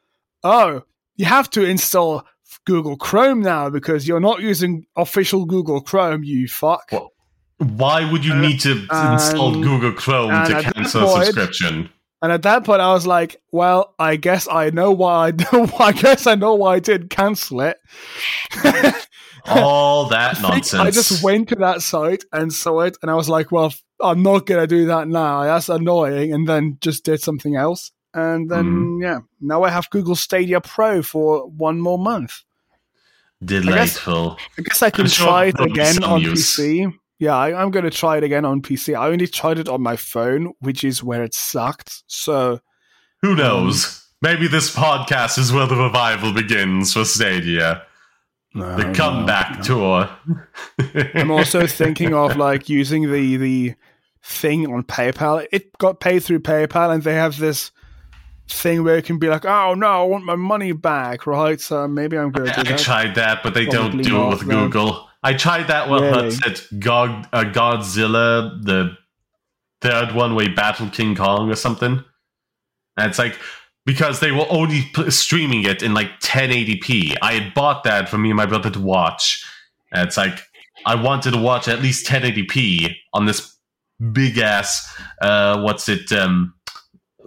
oh, 0.43 0.84
you 1.15 1.25
have 1.25 1.49
to 1.51 1.63
install 1.63 2.23
Google 2.65 2.97
Chrome 2.97 3.41
now 3.41 3.69
because 3.69 4.07
you're 4.07 4.19
not 4.19 4.41
using 4.41 4.85
official 4.95 5.45
Google 5.45 5.81
Chrome, 5.81 6.23
you 6.23 6.47
fuck. 6.47 6.91
What? 6.91 7.09
Why 7.59 8.11
would 8.11 8.25
you 8.25 8.34
Uh, 8.34 8.41
need 8.41 8.59
to 8.61 8.71
install 8.71 9.53
and- 9.53 9.63
Google 9.63 9.93
Chrome 9.93 10.45
to 10.47 10.61
cancel 10.73 11.15
a 11.17 11.25
subscription? 11.25 11.89
And 12.21 12.31
at 12.31 12.41
that 12.43 12.63
point, 12.63 12.80
I 12.81 12.93
was 12.93 13.05
like, 13.05 13.41
well, 13.51 13.93
I 13.99 14.15
guess 14.15 14.47
I 14.49 14.69
know 14.69 14.91
why 14.91 15.27
I 15.27 15.31
know. 15.53 15.69
I 15.80 15.91
guess 15.91 16.25
I 16.25 16.35
know 16.35 16.55
why 16.55 16.75
I 16.75 16.80
did 16.80 17.09
cancel 17.09 17.61
it. 17.61 17.77
All 19.45 20.06
that 20.10 20.38
I 20.44 20.49
nonsense. 20.49 20.82
I 20.82 20.91
just 20.91 21.24
went 21.24 21.49
to 21.49 21.56
that 21.56 21.82
site 21.82 22.24
and 22.32 22.52
saw 22.53 22.82
it, 22.82 22.98
and 23.02 23.11
I 23.11 23.15
was 23.15 23.28
like, 23.30 23.52
well, 23.52 23.74
I'm 24.02 24.24
not 24.24 24.45
gonna 24.45 24.68
do 24.68 24.86
that 24.88 25.07
now. 25.07 25.44
That's 25.44 25.70
annoying. 25.70 26.34
And 26.34 26.48
then 26.48 26.78
just 26.82 27.03
did 27.06 27.22
something 27.22 27.56
else. 27.56 27.91
And 28.14 28.49
then 28.49 28.65
Mm-hmm. 28.65 29.02
yeah, 29.03 29.20
now 29.41 29.64
I 29.64 29.70
have 29.70 29.90
Google 29.90 30.15
Stadia 30.15 30.61
Pro 30.61 31.02
for 31.02 31.48
one 31.49 31.80
more 31.82 31.98
month. 31.98 32.41
Delightful. 33.44 34.38
I 34.57 34.61
guess 34.61 34.82
I 34.82 34.90
can 34.90 35.02
I'm 35.06 35.10
sure 35.10 35.26
try 35.28 35.45
it 35.45 35.60
again 35.60 36.03
on 36.03 36.22
use. 36.22 36.56
PC. 36.57 36.94
Yeah, 37.20 37.36
I, 37.36 37.61
I'm 37.61 37.72
going 37.72 37.86
to 37.86 37.91
try 37.91 38.18
it 38.18 38.24
again 38.24 38.45
on 38.45 38.61
PC. 38.61 38.98
I 38.98 39.07
only 39.10 39.28
tried 39.28 39.57
it 39.60 39.70
on 39.70 39.82
my 39.82 39.95
phone, 39.95 40.53
which 40.60 40.84
is 40.84 41.03
where 41.03 41.24
it 41.24 41.34
sucked. 41.34 42.03
So 42.07 42.60
Who 43.22 43.36
knows? 43.36 44.06
Maybe 44.22 44.48
this 44.48 44.74
podcast 44.74 45.38
is 45.38 45.52
where 45.52 45.68
the 45.68 45.76
revival 45.76 46.34
begins 46.34 46.94
for 46.94 47.03
Stadia. 47.06 47.84
No, 48.53 48.75
The 48.77 48.93
comeback 48.93 49.57
no. 49.57 49.63
tour. 49.63 50.09
I'm 51.15 51.31
also 51.31 51.65
thinking 51.67 52.13
of 52.13 52.35
like 52.38 52.69
using 52.69 53.11
the 53.11 53.38
the 53.38 53.75
thing 54.23 54.71
on 54.71 54.84
PayPal. 54.84 55.45
It 55.51 55.77
got 55.77 55.99
paid 55.99 56.23
through 56.23 56.39
PayPal, 56.41 56.93
and 56.93 57.03
they 57.03 57.15
have 57.15 57.38
this 57.38 57.71
thing 58.49 58.84
where 58.84 58.97
it 58.97 59.05
can 59.05 59.19
be 59.19 59.27
like, 59.30 59.45
"Oh 59.45 59.73
no, 59.73 59.88
I 59.88 60.03
want 60.03 60.25
my 60.25 60.35
money 60.35 60.71
back," 60.71 61.25
right? 61.27 61.59
So 61.59 61.88
maybe 61.88 62.17
I'm 62.17 62.31
going 62.31 62.47
to 62.47 62.59
I 62.59 62.63
do 62.63 62.69
that. 62.69 62.80
tried 62.80 63.15
that, 63.15 63.43
but 63.43 63.53
they 63.53 63.65
don't 63.65 64.01
do 64.01 64.21
it 64.23 64.30
with. 64.30 64.47
Google. 64.47 65.09
I 65.23 65.34
tried 65.34 65.67
that 65.67 65.89
one. 65.89 66.03
Really? 66.03 66.25
What's 66.25 66.45
it? 66.45 66.80
God, 66.80 67.27
uh, 67.31 67.45
Godzilla, 67.45 68.61
the 68.63 68.97
third 69.81 70.13
one, 70.13 70.35
where 70.35 70.47
he 70.47 70.53
battled 70.53 70.91
King 70.93 71.15
Kong 71.15 71.49
or 71.49 71.55
something. 71.55 72.03
And 72.97 73.09
it's 73.09 73.17
like 73.19 73.38
because 73.85 74.19
they 74.19 74.31
were 74.31 74.45
only 74.49 74.81
streaming 75.10 75.64
it 75.65 75.81
in 75.84 75.93
like 75.93 76.19
1080p. 76.22 77.15
I 77.22 77.34
had 77.34 77.53
bought 77.53 77.84
that 77.84 78.10
for 78.10 78.18
me 78.18 78.30
and 78.30 78.38
my 78.38 78.45
brother 78.45 78.69
to 78.72 78.80
watch. 78.80 79.43
And 79.91 80.07
it's 80.07 80.18
like 80.18 80.39
I 80.85 80.95
wanted 80.95 81.31
to 81.31 81.38
watch 81.39 81.68
at 81.68 81.81
least 81.81 82.05
1080p 82.07 82.95
on 83.14 83.26
this 83.26 83.55
big 84.11 84.38
ass. 84.38 84.93
Uh, 85.22 85.61
what's 85.61 85.88
it? 85.89 86.11
Um, 86.11 86.53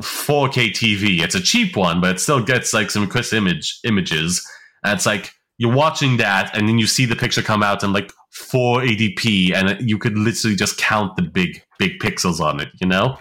4K 0.00 0.70
TV. 0.72 1.20
It's 1.22 1.34
a 1.34 1.40
cheap 1.40 1.76
one, 1.76 2.00
but 2.00 2.16
it 2.16 2.20
still 2.20 2.42
gets 2.42 2.74
like 2.74 2.90
some 2.90 3.06
crisp 3.06 3.32
image 3.32 3.78
images. 3.84 4.46
And 4.84 4.94
it's 4.94 5.06
like 5.06 5.32
you're 5.58 5.72
watching 5.74 6.18
that, 6.18 6.54
and 6.56 6.68
then 6.68 6.78
you 6.78 6.86
see 6.86 7.06
the 7.06 7.16
picture 7.16 7.40
come 7.42 7.62
out 7.62 7.82
in 7.82 7.92
like 7.94 8.12
480p, 8.52 9.54
and 9.54 9.88
you 9.88 9.96
could 9.98 10.18
literally 10.18 10.54
just 10.56 10.76
count 10.78 11.16
the 11.16 11.22
big 11.22 11.62
big 11.78 11.98
pixels 11.98 12.40
on 12.40 12.60
it. 12.60 12.68
You 12.80 12.88
know? 12.88 13.16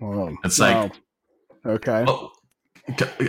Oh, 0.00 0.32
It's 0.44 0.58
like- 0.60 0.92
wow. 1.64 1.72
okay. 1.74 2.04
Oh, 2.06 2.30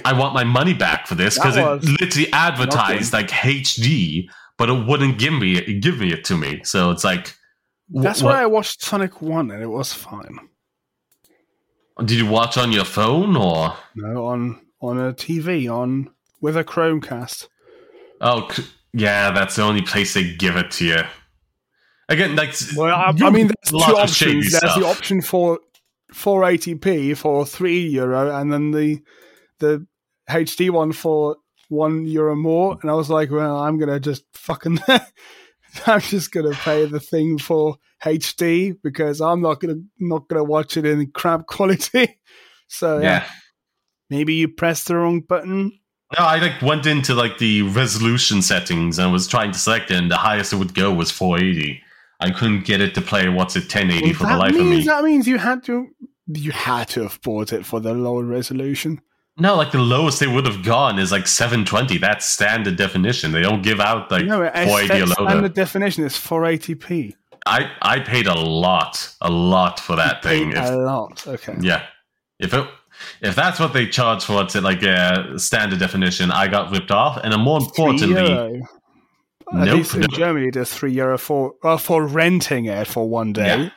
I 0.03 0.13
want 0.13 0.33
my 0.33 0.43
money 0.43 0.73
back 0.73 1.07
for 1.07 1.15
this 1.15 1.35
because 1.37 1.57
it 1.57 2.01
literally 2.01 2.31
advertised 2.33 3.13
like 3.13 3.29
HD, 3.29 4.27
but 4.57 4.69
it 4.69 4.87
wouldn't 4.87 5.19
give 5.19 5.33
me 5.33 5.79
give 5.79 5.99
me 5.99 6.11
it 6.11 6.23
to 6.25 6.37
me. 6.37 6.61
So 6.63 6.91
it's 6.91 7.03
like, 7.03 7.35
That's 7.89 8.23
why 8.23 8.41
I 8.41 8.45
watched 8.47 8.83
Sonic 8.83 9.21
One, 9.21 9.51
and 9.51 9.61
it 9.61 9.67
was 9.67 9.93
fine. 9.93 10.39
did 11.99 12.17
you 12.17 12.25
watch 12.25 12.57
on 12.57 12.71
your 12.71 12.85
phone 12.85 13.35
or? 13.35 13.73
No, 13.95 14.25
on 14.25 14.59
on 14.81 14.97
a 14.99 15.13
TV, 15.13 15.71
on 15.71 16.09
with 16.41 16.57
a 16.57 16.63
Chromecast. 16.63 17.47
Oh, 18.21 18.49
c- 18.49 18.65
yeah, 18.93 19.31
that's 19.31 19.55
the 19.55 19.63
only 19.63 19.81
place 19.81 20.13
they 20.13 20.33
give 20.33 20.55
it 20.55 20.71
to 20.71 20.85
you. 20.85 20.97
Again, 22.09 22.35
like 22.35 22.53
Well, 22.75 22.93
I, 22.95 23.13
I 23.25 23.29
mean, 23.29 23.47
there's 23.47 23.85
two 23.85 23.95
options. 23.95 24.51
There's 24.51 24.75
the 24.75 24.85
option 24.85 25.21
for 25.21 25.59
480p 26.13 27.15
for 27.17 27.45
three 27.45 27.87
euro, 27.87 28.35
and 28.35 28.51
then 28.51 28.71
the 28.71 29.01
the 29.63 29.87
HD 30.29 30.69
one 30.69 30.91
for 30.91 31.37
one 31.69 32.05
euro 32.05 32.35
more. 32.35 32.77
And 32.81 32.91
I 32.91 32.93
was 32.93 33.09
like, 33.09 33.31
well, 33.31 33.57
I'm 33.57 33.79
gonna 33.79 33.99
just 33.99 34.23
fucking, 34.33 34.79
I'm 35.87 36.01
just 36.01 36.31
gonna 36.31 36.51
pay 36.51 36.85
the 36.85 36.99
thing 36.99 37.37
for 37.39 37.77
HD 38.03 38.75
because 38.83 39.21
I'm 39.21 39.41
not 39.41 39.59
gonna 39.59 39.81
not 39.99 40.27
gonna 40.27 40.43
watch 40.43 40.77
it 40.77 40.85
in 40.85 41.11
crap 41.11 41.45
quality. 41.47 42.19
So 42.67 42.99
yeah, 42.99 43.03
yeah. 43.03 43.27
maybe 44.09 44.33
you 44.35 44.47
pressed 44.47 44.87
the 44.87 44.95
wrong 44.95 45.21
button. 45.21 45.79
No, 46.17 46.25
I 46.25 46.37
like 46.39 46.61
went 46.61 46.85
into 46.85 47.15
like 47.15 47.39
the 47.39 47.63
resolution 47.63 48.41
settings 48.41 48.99
and 48.99 49.11
was 49.11 49.27
trying 49.27 49.51
to 49.51 49.59
select 49.59 49.89
it, 49.89 49.97
and 49.97 50.11
the 50.11 50.17
highest 50.17 50.53
it 50.53 50.57
would 50.57 50.75
go 50.75 50.93
was 50.93 51.09
480. 51.11 51.81
I 52.19 52.29
couldn't 52.31 52.65
get 52.65 52.79
it 52.81 52.93
to 52.95 53.01
play 53.01 53.27
what's 53.29 53.55
it 53.55 53.63
1080 53.63 54.05
Well, 54.05 54.13
for 54.13 54.27
the 54.27 54.37
life 54.37 54.51
of 54.51 54.57
means 54.59 54.69
me. 54.69 54.83
that 54.85 55.03
means 55.03 55.27
you 55.27 55.37
had 55.37 55.63
to 55.63 55.87
you 56.27 56.51
had 56.51 56.87
to 56.89 57.01
have 57.03 57.19
bought 57.21 57.51
it 57.51 57.65
for 57.65 57.79
the 57.79 57.93
lower 57.93 58.23
resolution. 58.23 59.01
No, 59.37 59.55
like 59.55 59.71
the 59.71 59.79
lowest 59.79 60.19
they 60.19 60.27
would 60.27 60.45
have 60.45 60.63
gone 60.63 60.99
is 60.99 61.11
like 61.11 61.25
720. 61.27 61.97
That's 61.97 62.25
standard 62.25 62.75
definition. 62.75 63.31
They 63.31 63.41
don't 63.41 63.63
give 63.63 63.79
out 63.79 64.11
like 64.11 64.25
no, 64.25 64.37
480 64.37 64.93
or 64.93 65.03
it's 65.03 65.19
lower. 65.19 65.29
standard 65.29 65.53
definition 65.55 66.03
is 66.03 66.13
480p. 66.13 67.15
I 67.45 67.71
I 67.81 67.99
paid 67.99 68.27
a 68.27 68.35
lot, 68.39 69.09
a 69.21 69.29
lot 69.31 69.79
for 69.79 69.95
that 69.95 70.21
thing. 70.23 70.51
Paid 70.51 70.57
If, 70.63 70.69
a 70.69 70.75
lot. 70.77 71.27
Okay. 71.27 71.55
yeah, 71.61 71.83
if 72.39 72.53
it 72.53 72.67
if 73.21 73.35
that's 73.35 73.59
what 73.59 73.73
they 73.73 73.87
charge 73.87 74.23
for 74.23 74.43
it, 74.43 74.53
like 74.61 74.83
a 74.83 75.37
standard 75.37 75.79
definition, 75.79 76.31
I 76.31 76.47
got 76.47 76.71
ripped 76.71 76.91
off. 76.91 77.19
And 77.23 77.33
then 77.33 77.39
more 77.41 77.59
importantly. 77.59 78.61
At 79.51 79.65
Nope, 79.65 79.75
least 79.77 79.93
in 79.95 80.01
nope. 80.01 80.11
Germany, 80.13 80.49
is 80.55 80.73
three 80.73 80.93
euro 80.93 81.17
for 81.17 81.53
uh, 81.63 81.77
for 81.77 82.07
renting 82.07 82.65
it 82.65 82.87
for 82.87 83.07
one 83.09 83.33
day. 83.33 83.45
Yeah. 83.45 83.69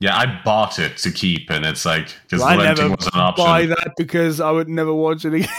Yeah, 0.00 0.16
I 0.16 0.40
bought 0.44 0.78
it 0.78 0.96
to 0.98 1.10
keep, 1.10 1.50
and 1.50 1.64
it's 1.64 1.84
like 1.84 2.08
because 2.24 2.40
Well, 2.40 2.58
renting 2.58 2.90
was 2.90 3.06
an 3.12 3.20
option. 3.20 3.44
buy 3.44 3.66
that 3.66 3.94
because 3.96 4.40
I 4.40 4.50
would 4.50 4.68
never 4.68 4.92
watch 4.94 5.24
it 5.24 5.34
again. 5.34 5.48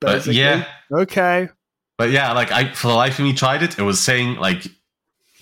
but 0.00 0.26
yeah, 0.26 0.66
Okay. 0.92 1.48
But 1.98 2.10
yeah, 2.10 2.32
like 2.32 2.50
I 2.50 2.72
for 2.72 2.88
the 2.88 2.94
life 2.94 3.18
of 3.18 3.24
me 3.24 3.32
tried 3.32 3.62
it. 3.62 3.78
It 3.78 3.82
was 3.82 4.00
saying 4.00 4.36
like 4.36 4.66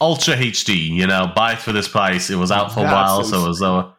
Ultra 0.01 0.35
HD, 0.35 0.89
you 0.91 1.07
know, 1.07 1.33
buy 1.35 1.53
it 1.53 1.59
for 1.59 1.73
this 1.73 1.89
price. 1.89 2.29
It 2.31 2.37
was 2.37 2.51
out 2.51 2.73
for 2.73 2.81
a 2.81 2.83
That's 2.83 2.95
while, 2.95 3.25
so 3.25 3.45
it 3.45 3.49
was 3.49 3.59
insane. 3.61 3.69
lower. 3.69 3.93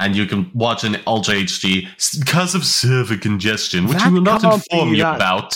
And 0.00 0.16
you 0.16 0.26
can 0.26 0.50
watch 0.54 0.82
an 0.82 0.96
Ultra 1.06 1.34
HD 1.34 1.86
because 2.18 2.54
of 2.56 2.64
server 2.64 3.16
congestion, 3.16 3.86
which 3.86 3.98
That 3.98 4.08
you 4.08 4.14
will 4.14 4.22
not 4.22 4.42
inform 4.42 4.92
me 4.92 5.00
that- 5.00 5.16
about 5.16 5.54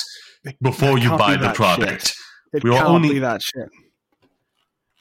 before 0.63 0.95
that 0.95 1.03
you 1.03 1.11
buy 1.17 1.37
be 1.37 1.43
the 1.47 1.53
product. 1.53 2.15
We 2.53 2.71
can't 2.71 2.87
only- 2.87 3.19
that 3.19 3.43
shit. 3.43 3.69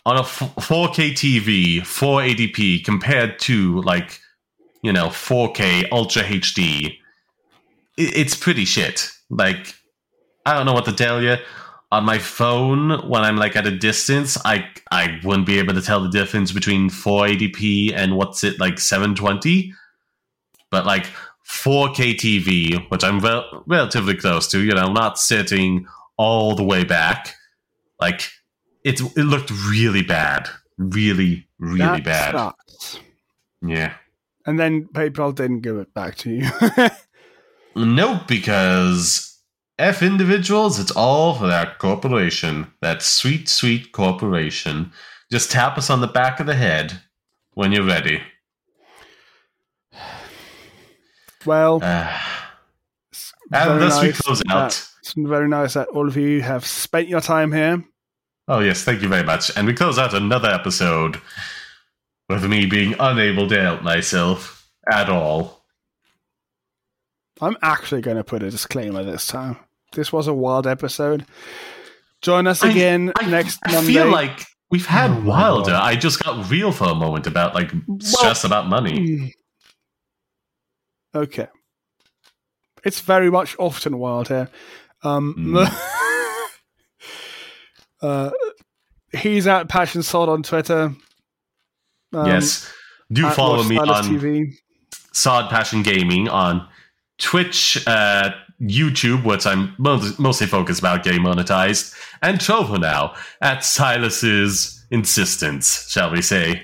On 0.08 0.16
a 0.16 0.22
f- 0.22 0.56
4K 0.56 1.12
TV, 1.12 1.82
480p 1.82 2.86
compared 2.86 3.40
to 3.40 3.82
like, 3.82 4.22
you 4.82 4.94
know, 4.94 5.08
4K 5.08 5.92
Ultra 5.92 6.24
HD, 6.24 6.98
it, 7.98 8.18
it's 8.18 8.34
pretty 8.34 8.64
shit. 8.64 9.12
Like, 9.30 9.76
I 10.46 10.54
don't 10.54 10.66
know 10.66 10.72
what 10.72 10.86
to 10.86 10.94
tell 10.94 11.22
you. 11.22 11.36
On 11.92 12.06
my 12.06 12.20
phone, 12.20 13.10
when 13.10 13.24
I'm 13.24 13.36
like 13.36 13.58
at 13.58 13.68
a 13.68 13.78
distance, 13.78 14.38
I 14.46 14.70
I 14.92 15.20
wouldn't 15.26 15.46
be 15.46 15.60
able 15.60 15.74
to 15.74 15.82
tell 15.82 16.02
the 16.02 16.10
difference 16.10 16.54
between 16.54 16.90
480p 16.90 17.94
and 17.94 18.16
what's 18.16 18.46
it 18.46 18.62
like 18.62 18.80
720. 18.80 19.74
But 20.72 20.86
like 20.86 21.08
4K 21.46 22.16
TV, 22.16 22.90
which 22.90 23.04
I'm 23.04 23.20
rel- 23.20 23.66
relatively 23.68 24.16
close 24.16 24.48
to, 24.52 24.62
you 24.62 24.72
know, 24.72 24.94
not 24.94 25.20
sitting 25.20 25.86
all 26.16 26.56
the 26.56 26.64
way 26.64 26.86
back, 26.86 27.36
like 28.00 28.30
it 28.88 29.02
it 29.02 29.24
looked 29.24 29.52
really 29.70 30.04
bad, 30.04 30.50
really 30.78 31.48
really 31.60 32.02
that 32.02 32.04
bad. 32.04 32.32
sucks. 32.34 33.00
Yeah. 33.62 33.94
And 34.46 34.58
then 34.60 34.86
PayPal 34.94 35.36
didn't 35.36 35.62
give 35.62 35.78
it 35.78 35.94
back 35.94 36.16
to 36.18 36.30
you. 36.32 36.48
Nope, 37.76 38.28
because 38.28 39.38
F 39.78 40.02
individuals, 40.02 40.80
it's 40.80 40.90
all 40.90 41.36
for 41.36 41.46
that 41.46 41.78
corporation. 41.78 42.74
That 42.82 43.04
sweet, 43.04 43.48
sweet 43.48 43.92
corporation. 43.92 44.92
Just 45.32 45.52
tap 45.52 45.78
us 45.78 45.92
on 45.92 46.02
the 46.02 46.08
back 46.08 46.40
of 46.40 46.48
the 46.48 46.56
head 46.56 47.00
when 47.54 47.72
you're 47.72 47.86
ready. 47.86 48.20
well, 51.46 51.80
Uh, 51.84 52.18
it's 53.12 53.34
and 53.52 53.82
thus 53.82 54.02
we 54.02 54.08
nice 54.08 54.22
close 54.22 54.40
that- 54.40 54.52
out. 54.52 54.84
It's 55.02 55.14
very 55.16 55.48
nice 55.48 55.76
that 55.76 55.88
all 55.90 56.08
of 56.08 56.18
you 56.18 56.42
have 56.42 56.66
spent 56.66 57.08
your 57.08 57.22
time 57.22 57.52
here. 57.52 57.84
Oh, 58.48 58.60
yes, 58.60 58.84
thank 58.84 59.02
you 59.02 59.08
very 59.10 59.24
much. 59.24 59.52
And 59.58 59.68
we 59.68 59.74
close 59.74 59.98
out 60.00 60.14
another 60.14 60.48
episode 60.50 61.20
with 62.30 62.46
me 62.46 62.66
being 62.66 62.96
unable 63.00 63.48
to 63.50 63.62
help 63.62 63.82
myself 63.82 64.70
at 64.90 65.10
all. 65.10 65.66
I'm 67.42 67.58
actually 67.62 68.02
going 68.02 68.18
to 68.18 68.24
put 68.24 68.44
a 68.44 68.50
disclaimer 68.50 69.04
this 69.04 69.28
time. 69.28 69.58
This 69.94 70.12
was 70.14 70.28
a 70.28 70.34
wild 70.34 70.66
episode. 70.66 71.26
Join 72.22 72.48
us 72.48 72.64
again 72.64 73.12
I, 73.18 73.30
next 73.30 73.60
I 73.66 73.74
Monday. 73.74 73.94
feel 73.94 74.10
like 74.10 74.42
we've 74.72 74.86
had 74.88 75.12
Oh 75.12 75.22
Wilder. 75.26 75.76
I 75.76 75.96
just 75.96 76.24
got 76.24 76.50
real 76.50 76.72
for 76.72 76.86
a 76.86 76.96
moment 76.96 77.28
about 77.28 77.54
like 77.54 77.72
stress 78.00 78.44
about 78.44 78.68
money. 78.68 79.34
Okay. 81.14 81.48
It's 82.84 83.02
very 83.02 83.30
much 83.30 83.56
often 83.60 84.00
wild 84.00 84.30
here. 84.30 84.50
Um, 85.04 85.36
Mm. 85.38 85.94
uh, 88.02 88.32
he's 89.16 89.48
at 89.48 89.70
Passion 89.70 90.04
Sword 90.04 90.30
on 90.30 90.44
Twitter. 90.44 90.94
Um, 92.14 92.26
yes. 92.28 92.72
Do 93.12 93.30
follow 93.30 93.58
Watch 93.58 93.70
me 93.70 93.78
on 93.78 94.04
TV. 94.04 94.54
Sod 95.14 95.50
Passion 95.50 95.82
Gaming 95.82 96.28
on 96.30 96.68
Twitch, 97.18 97.84
uh, 97.88 98.32
YouTube, 98.62 99.24
which 99.24 99.46
I'm 99.46 99.74
mo- 99.78 100.12
mostly 100.20 100.48
focused 100.48 100.80
about 100.80 101.04
getting 101.04 101.22
monetized, 101.22 101.96
and 102.22 102.40
Trovo 102.40 102.80
now 102.80 103.16
at 103.42 103.60
Silas's 103.64 104.86
insistence, 104.92 105.90
shall 105.90 106.12
we 106.12 106.22
say. 106.22 106.64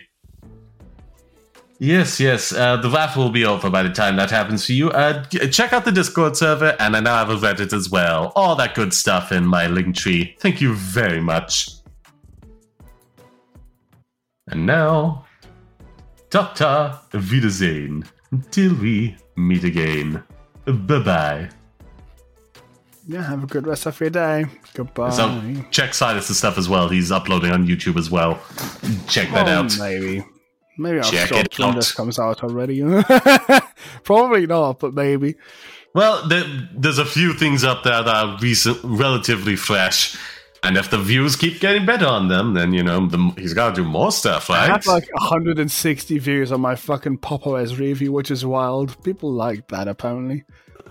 Yes, 1.79 2.19
yes. 2.19 2.53
Uh, 2.53 2.77
the 2.77 2.89
raffle 2.89 3.23
will 3.23 3.31
be 3.31 3.45
over 3.45 3.69
by 3.69 3.83
the 3.83 3.89
time 3.89 4.15
that 4.15 4.29
happens 4.31 4.65
for 4.65 4.71
you. 4.73 4.89
Uh, 4.91 5.23
check 5.25 5.73
out 5.73 5.83
the 5.85 5.91
Discord 5.91 6.37
server, 6.37 6.75
and 6.79 6.95
I 6.95 6.99
now 7.01 7.17
have 7.17 7.29
a 7.29 7.35
Reddit 7.35 7.73
as 7.73 7.89
well. 7.89 8.31
All 8.35 8.55
that 8.55 8.73
good 8.75 8.93
stuff 8.93 9.31
in 9.31 9.45
my 9.45 9.67
link 9.67 9.95
tree. 9.95 10.35
Thank 10.39 10.61
you 10.61 10.75
very 10.75 11.19
much. 11.19 11.69
And 14.47 14.65
now, 14.65 15.25
Doctor 16.29 16.97
Wiedersehen. 17.13 18.03
Until 18.31 18.73
we 18.75 19.15
meet 19.35 19.63
again. 19.63 20.23
Bye 20.65 20.99
bye. 20.99 21.49
Yeah, 23.07 23.21
have 23.23 23.43
a 23.43 23.47
good 23.47 23.67
rest 23.67 23.85
of 23.85 23.99
your 23.99 24.09
day. 24.09 24.45
Goodbye. 24.73 25.09
So 25.11 25.41
check 25.71 25.91
Silas's 25.93 26.37
stuff 26.37 26.57
as 26.57 26.69
well. 26.69 26.87
He's 26.87 27.11
uploading 27.11 27.51
on 27.51 27.67
YouTube 27.67 27.97
as 27.97 28.09
well. 28.09 28.41
Check 29.07 29.29
that 29.31 29.47
Oh, 29.47 29.51
out. 29.51 29.77
Maybe. 29.77 30.23
Maybe 30.77 30.99
I'll 30.99 31.03
Check 31.11 31.31
when 31.59 31.69
out. 31.69 31.75
this 31.75 31.91
comes 31.91 32.17
out 32.19 32.43
already. 32.43 32.81
Probably 34.03 34.47
not, 34.47 34.79
but 34.79 34.93
maybe. 34.93 35.35
Well, 35.93 36.27
there, 36.27 36.43
there's 36.73 36.97
a 36.97 37.05
few 37.05 37.33
things 37.33 37.63
up 37.63 37.83
there 37.83 38.01
that 38.03 38.15
are 38.15 38.37
recent, 38.39 38.79
relatively 38.83 39.55
fresh. 39.55 40.17
And 40.63 40.77
if 40.77 40.89
the 40.89 40.97
views 40.97 41.35
keep 41.35 41.59
getting 41.59 41.85
better 41.85 42.07
on 42.07 42.29
them, 42.29 42.53
then, 42.53 42.73
you 42.73 42.81
know, 42.83 43.05
the, 43.05 43.17
he's 43.37 43.53
got 43.53 43.75
to 43.75 43.83
do 43.83 43.87
more 43.87 44.11
stuff, 44.11 44.49
right? 44.49 44.61
I 44.69 44.73
have 44.73 44.87
like 44.87 45.07
160 45.13 46.19
views 46.19 46.51
on 46.53 46.61
my 46.61 46.75
fucking 46.75 47.17
Pop 47.17 47.45
OS 47.45 47.75
review, 47.77 48.11
which 48.13 48.31
is 48.31 48.45
wild. 48.45 49.01
People 49.03 49.31
like 49.31 49.67
that 49.67 49.87
apparently. 49.89 50.45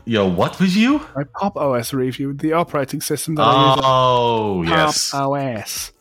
Yo, 0.04 0.28
what 0.28 0.60
review? 0.60 1.00
My 1.16 1.24
Pop 1.24 1.56
OS 1.56 1.94
review, 1.94 2.34
the 2.34 2.52
operating 2.52 3.00
system 3.00 3.34
that 3.36 3.42
I 3.44 3.74
use. 3.74 3.80
Oh, 3.84 4.62
yes. 4.62 5.10
Pop 5.10 5.30
OS. 5.30 5.92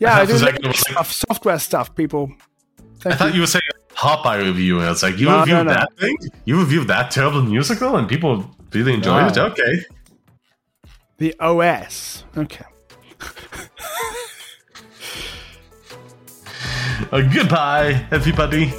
Yeah, 0.00 0.16
I 0.16 0.20
I, 0.22 0.26
do 0.26 0.32
like- 0.38 0.54
like 0.54 0.64
like- 0.64 0.76
stuff, 0.76 1.12
software 1.12 1.58
stuff, 1.60 1.94
people. 1.94 2.32
I 3.00 3.10
Thank 3.10 3.18
thought 3.18 3.28
you. 3.28 3.34
you 3.36 3.40
were 3.42 3.46
saying 3.46 3.62
Popeye 3.94 4.42
review. 4.44 4.80
And 4.80 4.90
it's 4.90 5.02
like, 5.02 5.18
you 5.18 5.26
No, 5.26 5.40
reviewed 5.40 5.56
no, 5.58 5.62
no. 5.64 5.74
that 5.74 5.96
thing? 5.98 6.16
You 6.44 6.58
reviewed 6.58 6.88
that 6.88 7.10
terrible 7.10 7.42
musical 7.42 7.96
and 7.96 8.08
people 8.08 8.50
really 8.72 8.94
enjoyed 8.94 9.30
it? 9.30 9.38
Okay. 9.38 9.84
The 11.18 11.34
OS. 11.40 12.24
Okay. 12.36 12.64
Uh, 17.12 17.22
goodbye, 17.22 18.06
everybody. 18.10 18.70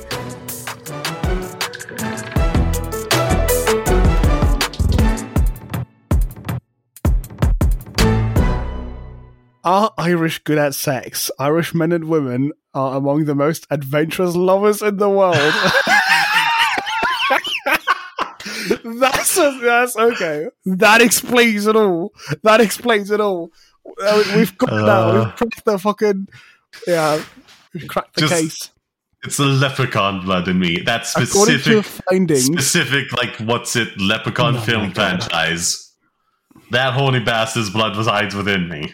Are 9.63 9.93
Irish 9.97 10.39
good 10.43 10.57
at 10.57 10.73
sex? 10.73 11.29
Irish 11.37 11.73
men 11.75 11.91
and 11.91 12.05
women 12.05 12.53
are 12.73 12.97
among 12.97 13.25
the 13.25 13.35
most 13.35 13.65
adventurous 13.71 14.35
lovers 14.35 14.81
in 14.81 14.97
the 14.97 15.09
world. 15.09 15.35
that's 18.99 19.35
that's 19.35 19.97
okay. 19.97 20.47
That 20.65 21.01
explains 21.01 21.67
it 21.67 21.75
all. 21.75 22.13
That 22.43 22.61
explains 22.61 23.11
it 23.11 23.21
all. 23.21 23.51
Uh, 24.01 24.23
We've 24.35 24.57
got. 24.57 24.71
Uh. 24.71 25.23
We've 25.25 25.35
cracked 25.35 25.65
the 25.65 25.79
fucking 25.79 26.27
yeah. 26.87 27.23
We've 27.73 27.87
cracked 27.87 28.15
the 28.15 28.21
Just 28.21 28.33
case. 28.33 28.69
It's 29.23 29.37
the 29.37 29.45
leprechaun 29.45 30.23
blood 30.23 30.47
in 30.47 30.59
me. 30.59 30.79
That 30.79 31.05
specific, 31.05 31.83
findings, 31.83 32.45
specific, 32.45 33.11
like, 33.11 33.35
what's 33.39 33.75
it, 33.75 33.99
leprechaun 33.99 34.55
Oh 34.55 34.61
film 34.61 34.91
God. 34.91 35.21
franchise. 35.23 35.93
That 36.71 36.93
horny 36.93 37.19
bastard's 37.19 37.69
blood 37.69 37.97
resides 37.97 38.33
within 38.33 38.69
me. 38.69 38.93